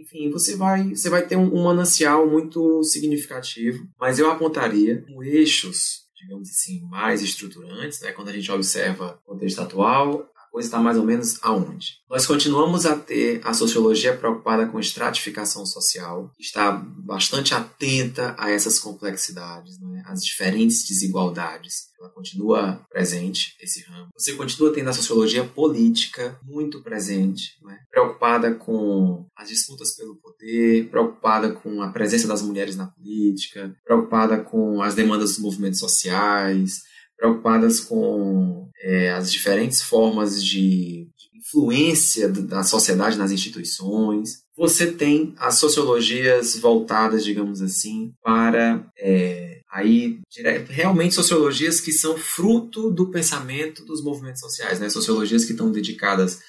Enfim, 0.00 0.30
você 0.30 0.56
vai, 0.56 0.90
você 0.90 1.08
vai 1.08 1.26
ter 1.26 1.36
um, 1.36 1.54
um 1.54 1.64
manancial 1.64 2.28
muito 2.28 2.82
significativo, 2.82 3.86
mas 4.00 4.18
eu 4.18 4.30
apontaria 4.30 5.04
com 5.06 5.22
eixos 5.22 6.04
digamos 6.24 6.48
assim, 6.48 6.80
mais 6.88 7.22
estruturantes, 7.22 8.00
né? 8.00 8.10
quando 8.12 8.28
a 8.28 8.32
gente 8.32 8.50
observa 8.50 9.20
o 9.26 9.32
contexto 9.32 9.60
atual, 9.60 10.26
coisa 10.54 10.68
está 10.68 10.78
mais 10.78 10.96
ou 10.96 11.04
menos 11.04 11.36
aonde? 11.42 11.98
Nós 12.08 12.28
continuamos 12.28 12.86
a 12.86 12.94
ter 12.94 13.40
a 13.42 13.52
sociologia 13.52 14.16
preocupada 14.16 14.68
com 14.68 14.78
estratificação 14.78 15.66
social, 15.66 16.30
está 16.38 16.70
bastante 16.70 17.52
atenta 17.52 18.36
a 18.38 18.52
essas 18.52 18.78
complexidades, 18.78 19.80
né? 19.80 20.04
as 20.06 20.24
diferentes 20.24 20.86
desigualdades. 20.86 21.92
Ela 21.98 22.08
continua 22.10 22.86
presente, 22.88 23.56
esse 23.60 23.82
ramo. 23.82 24.10
Você 24.16 24.34
continua 24.34 24.72
tendo 24.72 24.90
a 24.90 24.92
sociologia 24.92 25.42
política 25.42 26.38
muito 26.44 26.80
presente, 26.82 27.58
né? 27.64 27.80
preocupada 27.90 28.54
com 28.54 29.26
as 29.36 29.48
disputas 29.48 29.96
pelo 29.96 30.14
poder, 30.14 30.88
preocupada 30.88 31.50
com 31.50 31.82
a 31.82 31.90
presença 31.90 32.28
das 32.28 32.42
mulheres 32.42 32.76
na 32.76 32.86
política, 32.86 33.74
preocupada 33.84 34.38
com 34.38 34.80
as 34.80 34.94
demandas 34.94 35.30
dos 35.30 35.40
movimentos 35.40 35.80
sociais, 35.80 36.93
preocupadas 37.16 37.80
com 37.80 38.68
é, 38.82 39.10
as 39.12 39.32
diferentes 39.32 39.80
formas 39.82 40.44
de 40.44 41.08
influência 41.34 42.28
da 42.28 42.62
sociedade 42.62 43.18
nas 43.18 43.30
instituições. 43.30 44.44
Você 44.56 44.92
tem 44.92 45.34
as 45.38 45.56
sociologias 45.56 46.56
voltadas, 46.56 47.24
digamos 47.24 47.60
assim, 47.60 48.12
para 48.22 48.84
é, 48.98 49.60
aí 49.72 50.20
realmente 50.68 51.14
sociologias 51.14 51.80
que 51.80 51.92
são 51.92 52.16
fruto 52.16 52.90
do 52.90 53.10
pensamento 53.10 53.84
dos 53.84 54.02
movimentos 54.02 54.40
sociais, 54.40 54.80
né? 54.80 54.88
Sociologias 54.88 55.44
que 55.44 55.52
estão 55.52 55.70
dedicadas 55.70 56.40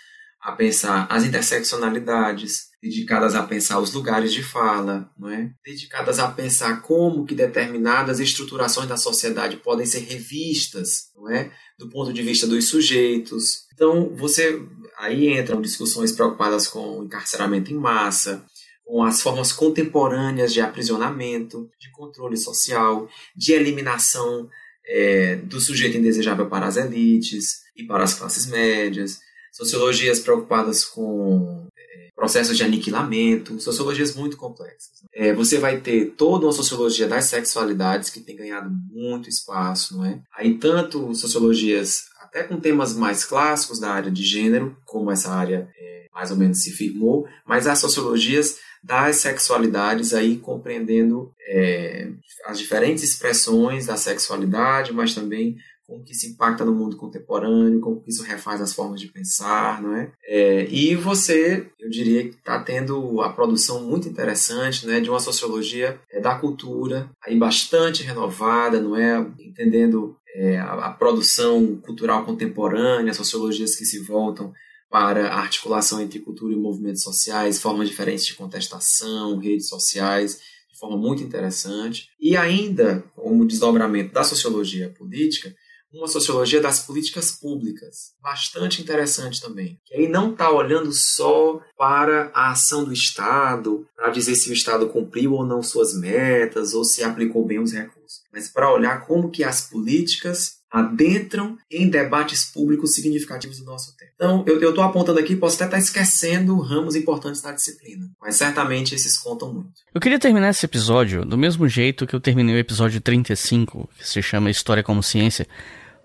a 0.45 0.51
pensar 0.51 1.07
as 1.09 1.25
interseccionalidades, 1.25 2.67
dedicadas 2.79 3.33
a 3.33 3.41
pensar 3.41 3.79
os 3.79 3.91
lugares 3.91 4.31
de 4.31 4.43
fala, 4.43 5.09
não 5.17 5.27
é? 5.27 5.49
dedicadas 5.65 6.19
a 6.19 6.27
pensar 6.27 6.83
como 6.83 7.25
que 7.25 7.33
determinadas 7.33 8.19
estruturações 8.19 8.87
da 8.87 8.95
sociedade 8.95 9.57
podem 9.57 9.87
ser 9.87 10.01
revistas, 10.01 11.09
não 11.15 11.31
é? 11.31 11.51
do 11.79 11.89
ponto 11.89 12.13
de 12.13 12.21
vista 12.21 12.45
dos 12.45 12.69
sujeitos. 12.69 13.65
Então, 13.73 14.13
você 14.15 14.61
aí 14.99 15.35
entram 15.35 15.59
discussões 15.59 16.11
preocupadas 16.11 16.67
com 16.67 16.99
o 16.99 17.03
encarceramento 17.05 17.73
em 17.73 17.75
massa, 17.75 18.45
com 18.85 19.01
as 19.01 19.21
formas 19.21 19.51
contemporâneas 19.51 20.53
de 20.53 20.61
aprisionamento, 20.61 21.67
de 21.79 21.89
controle 21.91 22.37
social, 22.37 23.09
de 23.35 23.51
eliminação 23.51 24.47
é, 24.87 25.37
do 25.37 25.59
sujeito 25.59 25.97
indesejável 25.97 26.45
para 26.45 26.67
as 26.67 26.77
elites 26.77 27.63
e 27.75 27.83
para 27.83 28.03
as 28.03 28.13
classes 28.13 28.45
médias, 28.45 29.24
sociologias 29.55 30.19
preocupadas 30.19 30.83
com 30.83 31.65
é, 31.77 32.09
processos 32.13 32.57
de 32.57 32.63
aniquilamento, 32.63 33.59
sociologias 33.61 34.13
muito 34.13 34.35
complexas. 34.35 35.01
É, 35.13 35.33
você 35.33 35.57
vai 35.57 35.79
ter 35.79 36.13
toda 36.17 36.45
uma 36.45 36.51
sociologia 36.51 37.07
das 37.07 37.25
sexualidades 37.25 38.09
que 38.09 38.19
tem 38.19 38.35
ganhado 38.35 38.69
muito 38.91 39.29
espaço, 39.29 39.95
não 39.95 40.05
é? 40.05 40.19
Aí 40.37 40.55
tanto 40.57 41.15
sociologias 41.15 42.07
até 42.19 42.43
com 42.43 42.59
temas 42.59 42.93
mais 42.93 43.23
clássicos 43.23 43.79
da 43.79 43.91
área 43.91 44.11
de 44.11 44.23
gênero, 44.23 44.75
como 44.83 45.09
essa 45.09 45.31
área 45.31 45.69
é, 45.79 46.07
mais 46.13 46.31
ou 46.31 46.37
menos 46.37 46.61
se 46.61 46.71
firmou, 46.71 47.25
mas 47.47 47.65
as 47.65 47.79
sociologias 47.79 48.57
das 48.83 49.15
sexualidades 49.15 50.13
aí 50.13 50.37
compreendendo 50.37 51.31
é, 51.47 52.09
as 52.45 52.59
diferentes 52.59 53.05
expressões 53.05 53.85
da 53.85 53.95
sexualidade, 53.95 54.91
mas 54.91 55.15
também 55.15 55.55
como 55.87 56.03
que 56.03 56.13
isso 56.13 56.27
impacta 56.27 56.65
no 56.65 56.73
mundo 56.73 56.97
contemporâneo, 56.97 57.79
como 57.79 58.01
que 58.01 58.09
isso 58.09 58.23
refaz 58.23 58.59
as 58.59 58.73
formas 58.73 58.99
de 58.99 59.07
pensar, 59.07 59.81
não 59.81 59.95
é? 59.95 60.11
é 60.23 60.67
e 60.69 60.95
você, 60.95 61.69
eu 61.79 61.89
diria 61.89 62.23
que 62.23 62.35
está 62.35 62.59
tendo 62.59 63.21
a 63.21 63.29
produção 63.29 63.83
muito 63.83 64.09
interessante, 64.09 64.87
né, 64.87 64.99
de 64.99 65.09
uma 65.09 65.19
sociologia 65.19 65.99
é, 66.11 66.19
da 66.19 66.35
cultura, 66.35 67.09
aí 67.23 67.37
bastante 67.37 68.03
renovada, 68.03 68.81
não 68.81 68.95
é? 68.95 69.19
Entendendo 69.39 70.17
é, 70.33 70.57
a, 70.57 70.87
a 70.87 70.91
produção 70.91 71.77
cultural 71.77 72.25
contemporânea, 72.25 73.13
sociologias 73.13 73.75
que 73.75 73.85
se 73.85 73.99
voltam 73.99 74.51
para 74.89 75.27
a 75.27 75.39
articulação 75.39 76.01
entre 76.01 76.19
cultura 76.19 76.53
e 76.53 76.57
movimentos 76.57 77.03
sociais, 77.03 77.61
formas 77.61 77.89
diferentes 77.89 78.25
de 78.25 78.33
contestação, 78.33 79.37
redes 79.37 79.67
sociais, 79.67 80.39
de 80.71 80.79
forma 80.79 80.97
muito 80.97 81.23
interessante. 81.23 82.09
E 82.19 82.35
ainda, 82.35 83.03
como 83.15 83.45
desdobramento 83.45 84.13
da 84.13 84.23
sociologia 84.23 84.89
política, 84.89 85.53
uma 85.97 86.07
sociologia 86.07 86.61
das 86.61 86.81
políticas 86.81 87.31
públicas, 87.31 88.13
bastante 88.21 88.81
interessante 88.81 89.41
também. 89.41 89.79
Que 89.85 89.95
aí 89.95 90.07
não 90.07 90.31
está 90.31 90.51
olhando 90.51 90.91
só 90.91 91.61
para 91.77 92.31
a 92.33 92.51
ação 92.51 92.83
do 92.83 92.93
Estado, 92.93 93.87
para 93.95 94.09
dizer 94.09 94.35
se 94.35 94.49
o 94.49 94.53
Estado 94.53 94.87
cumpriu 94.87 95.33
ou 95.33 95.45
não 95.45 95.63
suas 95.63 95.97
metas, 95.97 96.73
ou 96.73 96.83
se 96.83 97.03
aplicou 97.03 97.45
bem 97.45 97.59
os 97.59 97.71
recursos, 97.71 98.21
mas 98.31 98.47
para 98.47 98.73
olhar 98.73 99.05
como 99.05 99.31
que 99.31 99.43
as 99.43 99.61
políticas 99.69 100.55
adentram 100.75 101.57
em 101.71 101.89
debates 101.89 102.51
públicos 102.51 102.93
significativos 102.93 103.59
do 103.59 103.65
nosso 103.65 103.95
tempo. 103.95 104.11
Então, 104.15 104.43
eu 104.45 104.69
estou 104.69 104.83
apontando 104.83 105.19
aqui, 105.19 105.33
posso 105.33 105.55
até 105.55 105.65
estar 105.65 105.77
tá 105.77 105.81
esquecendo 105.81 106.59
ramos 106.59 106.95
importantes 106.95 107.41
da 107.41 107.53
disciplina, 107.53 108.09
mas 108.21 108.35
certamente 108.35 108.93
esses 108.93 109.17
contam 109.17 109.53
muito. 109.53 109.71
Eu 109.93 110.01
queria 110.01 110.19
terminar 110.19 110.49
esse 110.49 110.65
episódio 110.65 111.23
do 111.23 111.37
mesmo 111.37 111.65
jeito 111.69 112.05
que 112.05 112.13
eu 112.13 112.19
terminei 112.19 112.55
o 112.55 112.59
episódio 112.59 112.99
35, 112.99 113.89
que 113.97 114.07
se 114.07 114.21
chama 114.21 114.49
História 114.49 114.83
como 114.83 115.01
Ciência, 115.01 115.47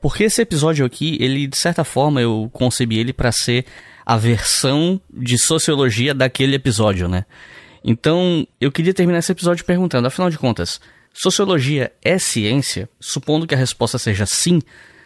porque 0.01 0.25
esse 0.25 0.41
episódio 0.41 0.85
aqui, 0.85 1.17
ele 1.21 1.47
de 1.47 1.59
certa 1.59 1.85
forma 1.85 2.21
eu 2.21 2.49
concebi 2.53 2.99
ele 2.99 3.13
para 3.13 3.33
ser 3.33 3.67
a 4.05 4.17
versão 4.17 5.01
de 5.13 5.39
sociologia 5.39 6.15
daquele 6.15 6.57
episódio, 6.57 7.09
né? 7.09 7.25
Então, 7.85 8.47
eu 8.61 8.71
queria 8.71 8.93
terminar 8.93 9.19
esse 9.19 9.33
episódio 9.33 9.65
perguntando, 9.65 10.07
afinal 10.07 10.29
de 10.29 10.39
contas, 10.39 10.81
sociologia 11.13 11.93
é 12.03 12.19
ciência? 12.19 12.89
Supondo 12.99 13.47
que 13.47 13.55
a 13.55 13.59
resposta 13.59 13.99
seja 13.99 14.27
sim, 14.27 14.61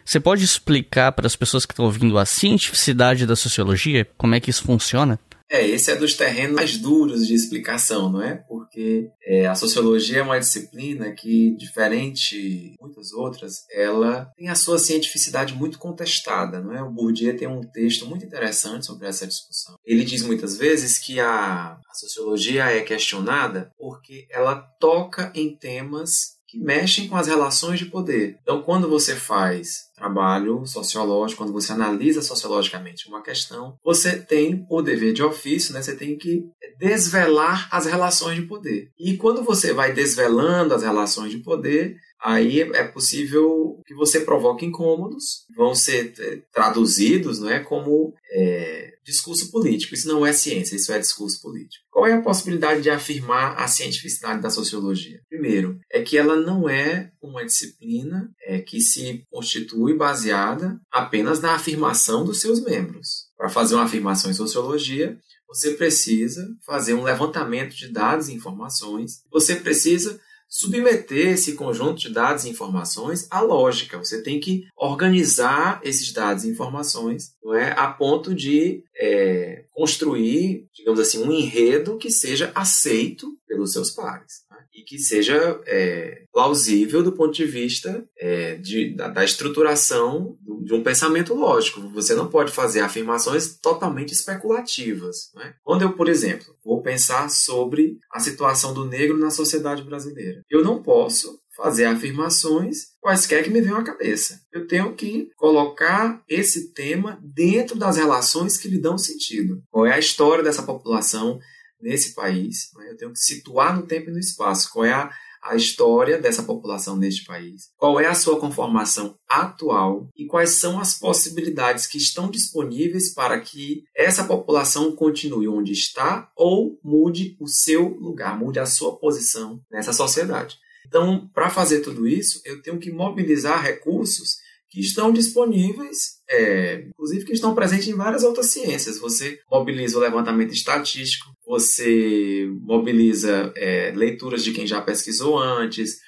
você 0.05 0.21
pode 0.21 0.45
explicar 0.45 1.13
para 1.13 1.27
as 1.27 1.35
pessoas 1.35 1.65
que 1.65 1.73
estão 1.73 1.87
ouvindo 1.87 2.19
a 2.19 2.27
cientificidade 2.27 3.27
da 3.27 3.35
sociologia? 3.35 4.07
Como 4.19 4.35
é 4.35 4.41
que 4.41 4.51
isso 4.51 4.63
funciona? 4.63 5.19
É, 5.51 5.67
esse 5.67 5.91
é 5.91 5.97
dos 5.97 6.15
terrenos 6.15 6.57
mais 6.57 6.79
duros 6.79 7.27
de 7.27 7.35
explicação, 7.35 8.11
não 8.11 8.23
é? 8.23 8.37
Porque 8.49 9.09
é, 9.23 9.47
a 9.47 9.55
sociologia 9.55 10.19
é 10.19 10.23
uma 10.23 10.39
disciplina 10.39 11.13
que, 11.13 11.55
diferente 11.57 12.37
de 12.41 12.75
muitas 12.81 13.13
outras, 13.13 13.65
ela 13.71 14.31
tem 14.37 14.49
a 14.49 14.55
sua 14.55 14.79
cientificidade 14.79 15.55
muito 15.55 15.79
contestada, 15.79 16.61
não 16.61 16.73
é? 16.73 16.83
O 16.83 16.91
Bourdieu 16.91 17.37
tem 17.37 17.49
um 17.49 17.61
texto 17.61 18.07
muito 18.07 18.25
interessante 18.25 18.87
sobre 18.87 19.07
essa 19.07 19.27
discussão. 19.27 19.77
Ele 19.85 20.05
diz 20.05 20.23
muitas 20.23 20.57
vezes 20.57 20.99
que 20.99 21.21
a, 21.21 21.73
a 21.73 21.95
sociologia 21.95 22.65
é 22.65 22.81
questionada 22.81 23.71
porque 23.79 24.27
ela 24.31 24.57
toca 24.81 25.31
em 25.35 25.57
temas 25.57 26.35
que 26.55 26.59
mexem 26.59 27.09
com 27.09 27.17
as 27.17 27.27
relações 27.27 27.81
de 27.81 27.87
poder. 27.87 28.39
Então, 28.41 28.63
quando 28.63 28.89
você 28.89 29.17
faz 29.17 29.89
trabalho 30.05 30.67
sociológico, 30.67 31.43
quando 31.43 31.53
você 31.53 31.73
analisa 31.73 32.21
sociologicamente 32.21 33.09
uma 33.09 33.23
questão, 33.23 33.77
você 33.83 34.17
tem 34.19 34.67
o 34.69 34.83
dever 34.83 35.15
de 35.15 35.23
ofício, 35.23 35.73
né? 35.73 35.81
Você 35.81 35.97
tem 35.97 36.17
que 36.19 36.45
desvelar 36.79 37.69
as 37.71 37.87
relações 37.87 38.37
de 38.37 38.43
poder. 38.47 38.91
E 38.99 39.17
quando 39.17 39.43
você 39.43 39.73
vai 39.73 39.93
desvelando 39.93 40.75
as 40.75 40.83
relações 40.83 41.31
de 41.31 41.39
poder, 41.39 41.97
aí 42.23 42.61
é 42.61 42.85
possível 42.85 43.81
que 43.87 43.95
você 43.95 44.21
provoque 44.21 44.67
incômodos, 44.67 45.47
vão 45.57 45.75
ser 45.75 46.13
é, 46.19 46.43
traduzidos 46.53 47.39
não 47.39 47.49
é, 47.49 47.61
como 47.61 48.15
é, 48.33 48.95
discurso 49.05 49.51
político. 49.51 49.95
Isso 49.95 50.09
não 50.09 50.27
é 50.27 50.33
ciência, 50.33 50.75
isso 50.77 50.93
é 50.93 50.99
discurso 50.99 51.41
político. 51.41 51.85
Qual 51.91 52.07
é 52.07 52.13
a 52.13 52.23
possibilidade 52.23 52.83
de 52.83 52.91
afirmar 52.91 53.55
a 53.57 53.69
cientificidade 53.69 54.41
da 54.41 54.51
sociologia? 54.51 55.21
Primeiro, 55.29 55.79
é 55.91 56.03
que 56.03 56.17
ela 56.17 56.37
não 56.37 56.69
é 56.69 57.11
uma 57.27 57.45
disciplina 57.45 58.31
é, 58.43 58.61
que 58.61 58.81
se 58.81 59.25
constitui 59.31 59.97
baseada 59.97 60.81
apenas 60.91 61.41
na 61.41 61.55
afirmação 61.55 62.25
dos 62.25 62.41
seus 62.41 62.61
membros. 62.63 63.29
Para 63.37 63.49
fazer 63.49 63.75
uma 63.75 63.85
afirmação 63.85 64.31
em 64.31 64.35
sociologia, 64.35 65.19
você 65.49 65.73
precisa 65.73 66.49
fazer 66.65 66.95
um 66.95 67.05
levantamento 67.05 67.75
de 67.75 67.89
dados 67.89 68.29
e 68.29 68.35
informações, 68.35 69.23
você 69.31 69.57
precisa 69.57 70.21
submeter 70.49 71.33
esse 71.33 71.55
conjunto 71.55 71.99
de 71.99 72.11
dados 72.11 72.45
e 72.45 72.51
informações 72.51 73.27
à 73.29 73.41
lógica. 73.41 73.99
Você 73.99 74.23
tem 74.23 74.39
que 74.39 74.65
organizar 74.77 75.81
esses 75.83 76.13
dados 76.13 76.45
e 76.45 76.49
informações 76.49 77.35
não 77.43 77.55
é, 77.55 77.73
a 77.77 77.89
ponto 77.89 78.33
de 78.33 78.85
é, 78.97 79.65
construir, 79.73 80.69
digamos 80.73 81.01
assim, 81.01 81.25
um 81.25 81.33
enredo 81.33 81.99
que 81.99 82.11
seja 82.11 82.53
aceito 82.55 83.37
pelos 83.49 83.73
seus 83.73 83.91
pares? 83.91 84.44
E 84.75 84.83
que 84.83 84.99
seja 84.99 85.61
é, 85.67 86.25
plausível 86.33 87.03
do 87.03 87.13
ponto 87.13 87.33
de 87.33 87.45
vista 87.45 88.05
é, 88.19 88.57
de, 88.57 88.95
da, 88.95 89.09
da, 89.09 89.25
estruturação 89.25 90.37
de 90.65 90.75
um 90.75 90.83
pensamento 90.83 91.33
lógico. 91.33 91.81
Você 91.91 92.15
não 92.15 92.29
pode 92.29 92.51
fazer 92.51 92.81
afirmações 92.81 93.57
totalmente 93.57 94.13
especulativas. 94.13 95.31
Né? 95.35 95.55
Quando 95.63 95.83
eu, 95.83 95.93
por 95.93 96.09
exemplo, 96.09 96.57
vou 96.65 96.83
pensar 96.83 97.31
sobre 97.31 97.99
a 98.13 98.19
situação 98.19 98.75
do 98.75 98.85
negro 98.85 99.17
na 99.17 99.31
sociedade 99.31 99.83
brasileira, 99.83 100.43
eu 100.51 100.65
não 100.65 100.83
posso 100.83 101.39
fazer 101.57 101.85
afirmações 101.85 102.95
quaisquer 103.01 103.45
que 103.45 103.51
me 103.51 103.61
venham 103.61 103.79
à 103.79 103.85
cabeça. 103.85 104.41
Eu 104.53 104.67
tenho 104.67 104.93
que 104.95 105.31
colocar 105.37 106.23
esse 106.29 106.73
tema 106.73 107.19
dentro 107.23 107.79
das 107.79 107.97
relações 107.97 108.57
que 108.57 108.67
lhe 108.67 108.79
dão 108.79 108.99
sentido. 108.99 109.63
Qual 109.71 109.87
é 109.87 109.93
a 109.93 109.99
história 109.99 110.43
dessa 110.43 110.65
população 110.65 111.39
nesse 111.81 112.15
país? 112.15 112.71
Né? 112.77 112.91
Eu 112.91 112.97
tenho 112.97 113.13
que 113.13 113.19
situar 113.19 113.77
no 113.77 113.87
tempo 113.87 114.11
e 114.11 114.13
no 114.13 114.19
espaço. 114.19 114.71
Qual 114.73 114.85
é 114.85 114.93
a, 114.93 115.11
a 115.43 115.55
história 115.55 116.19
dessa 116.19 116.43
população 116.43 116.97
neste 116.97 117.25
país? 117.25 117.71
Qual 117.77 118.01
é 118.01 118.07
a 118.07 118.15
sua 118.15 118.39
conformação 118.41 119.17
atual? 119.29 120.09
E 120.17 120.27
quais 120.27 120.59
são 120.59 120.81
as 120.81 120.99
possibilidades 120.99 121.87
que 121.87 121.99
estão 121.99 122.31
disponíveis 122.31 123.13
para 123.13 123.41
que 123.41 123.85
essa 123.95 124.25
população 124.25 124.95
continue 124.95 125.49
onde 125.49 125.73
está 125.73 126.31
ou 126.37 126.79
mude 126.83 127.37
o 127.41 127.47
seu 127.47 127.89
lugar, 127.89 128.39
mude 128.39 128.59
a 128.59 128.67
sua 128.67 128.97
posição 128.99 129.61
nessa 129.71 129.93
sociedade? 129.93 130.57
Então, 130.87 131.29
para 131.35 131.51
fazer 131.51 131.81
tudo 131.81 132.07
isso, 132.07 132.41
eu 132.45 132.61
tenho 132.63 132.79
que 132.79 132.93
mobilizar 132.93 133.63
recursos 133.63 134.37
que 134.75 134.81
estão 134.81 135.13
disponíveis, 135.13 136.17
é, 136.29 136.87
inclusive 136.89 137.25
que 137.25 137.33
estão 137.33 137.55
presentes 137.55 137.87
em 137.87 137.95
várias 137.95 138.25
outras 138.25 138.51
ciências. 138.51 138.99
Você 138.99 139.39
mobiliza 139.51 139.97
o 139.97 140.01
levantamento 140.01 140.53
estatístico, 140.53 141.33
você 141.47 142.49
mobiliza 142.63 143.53
é, 143.57 143.93
leituras 143.95 144.43
de 144.43 144.53
quem 144.53 144.67
já 144.67 144.81
pesquisou 144.81 145.39
antes, 145.39 145.99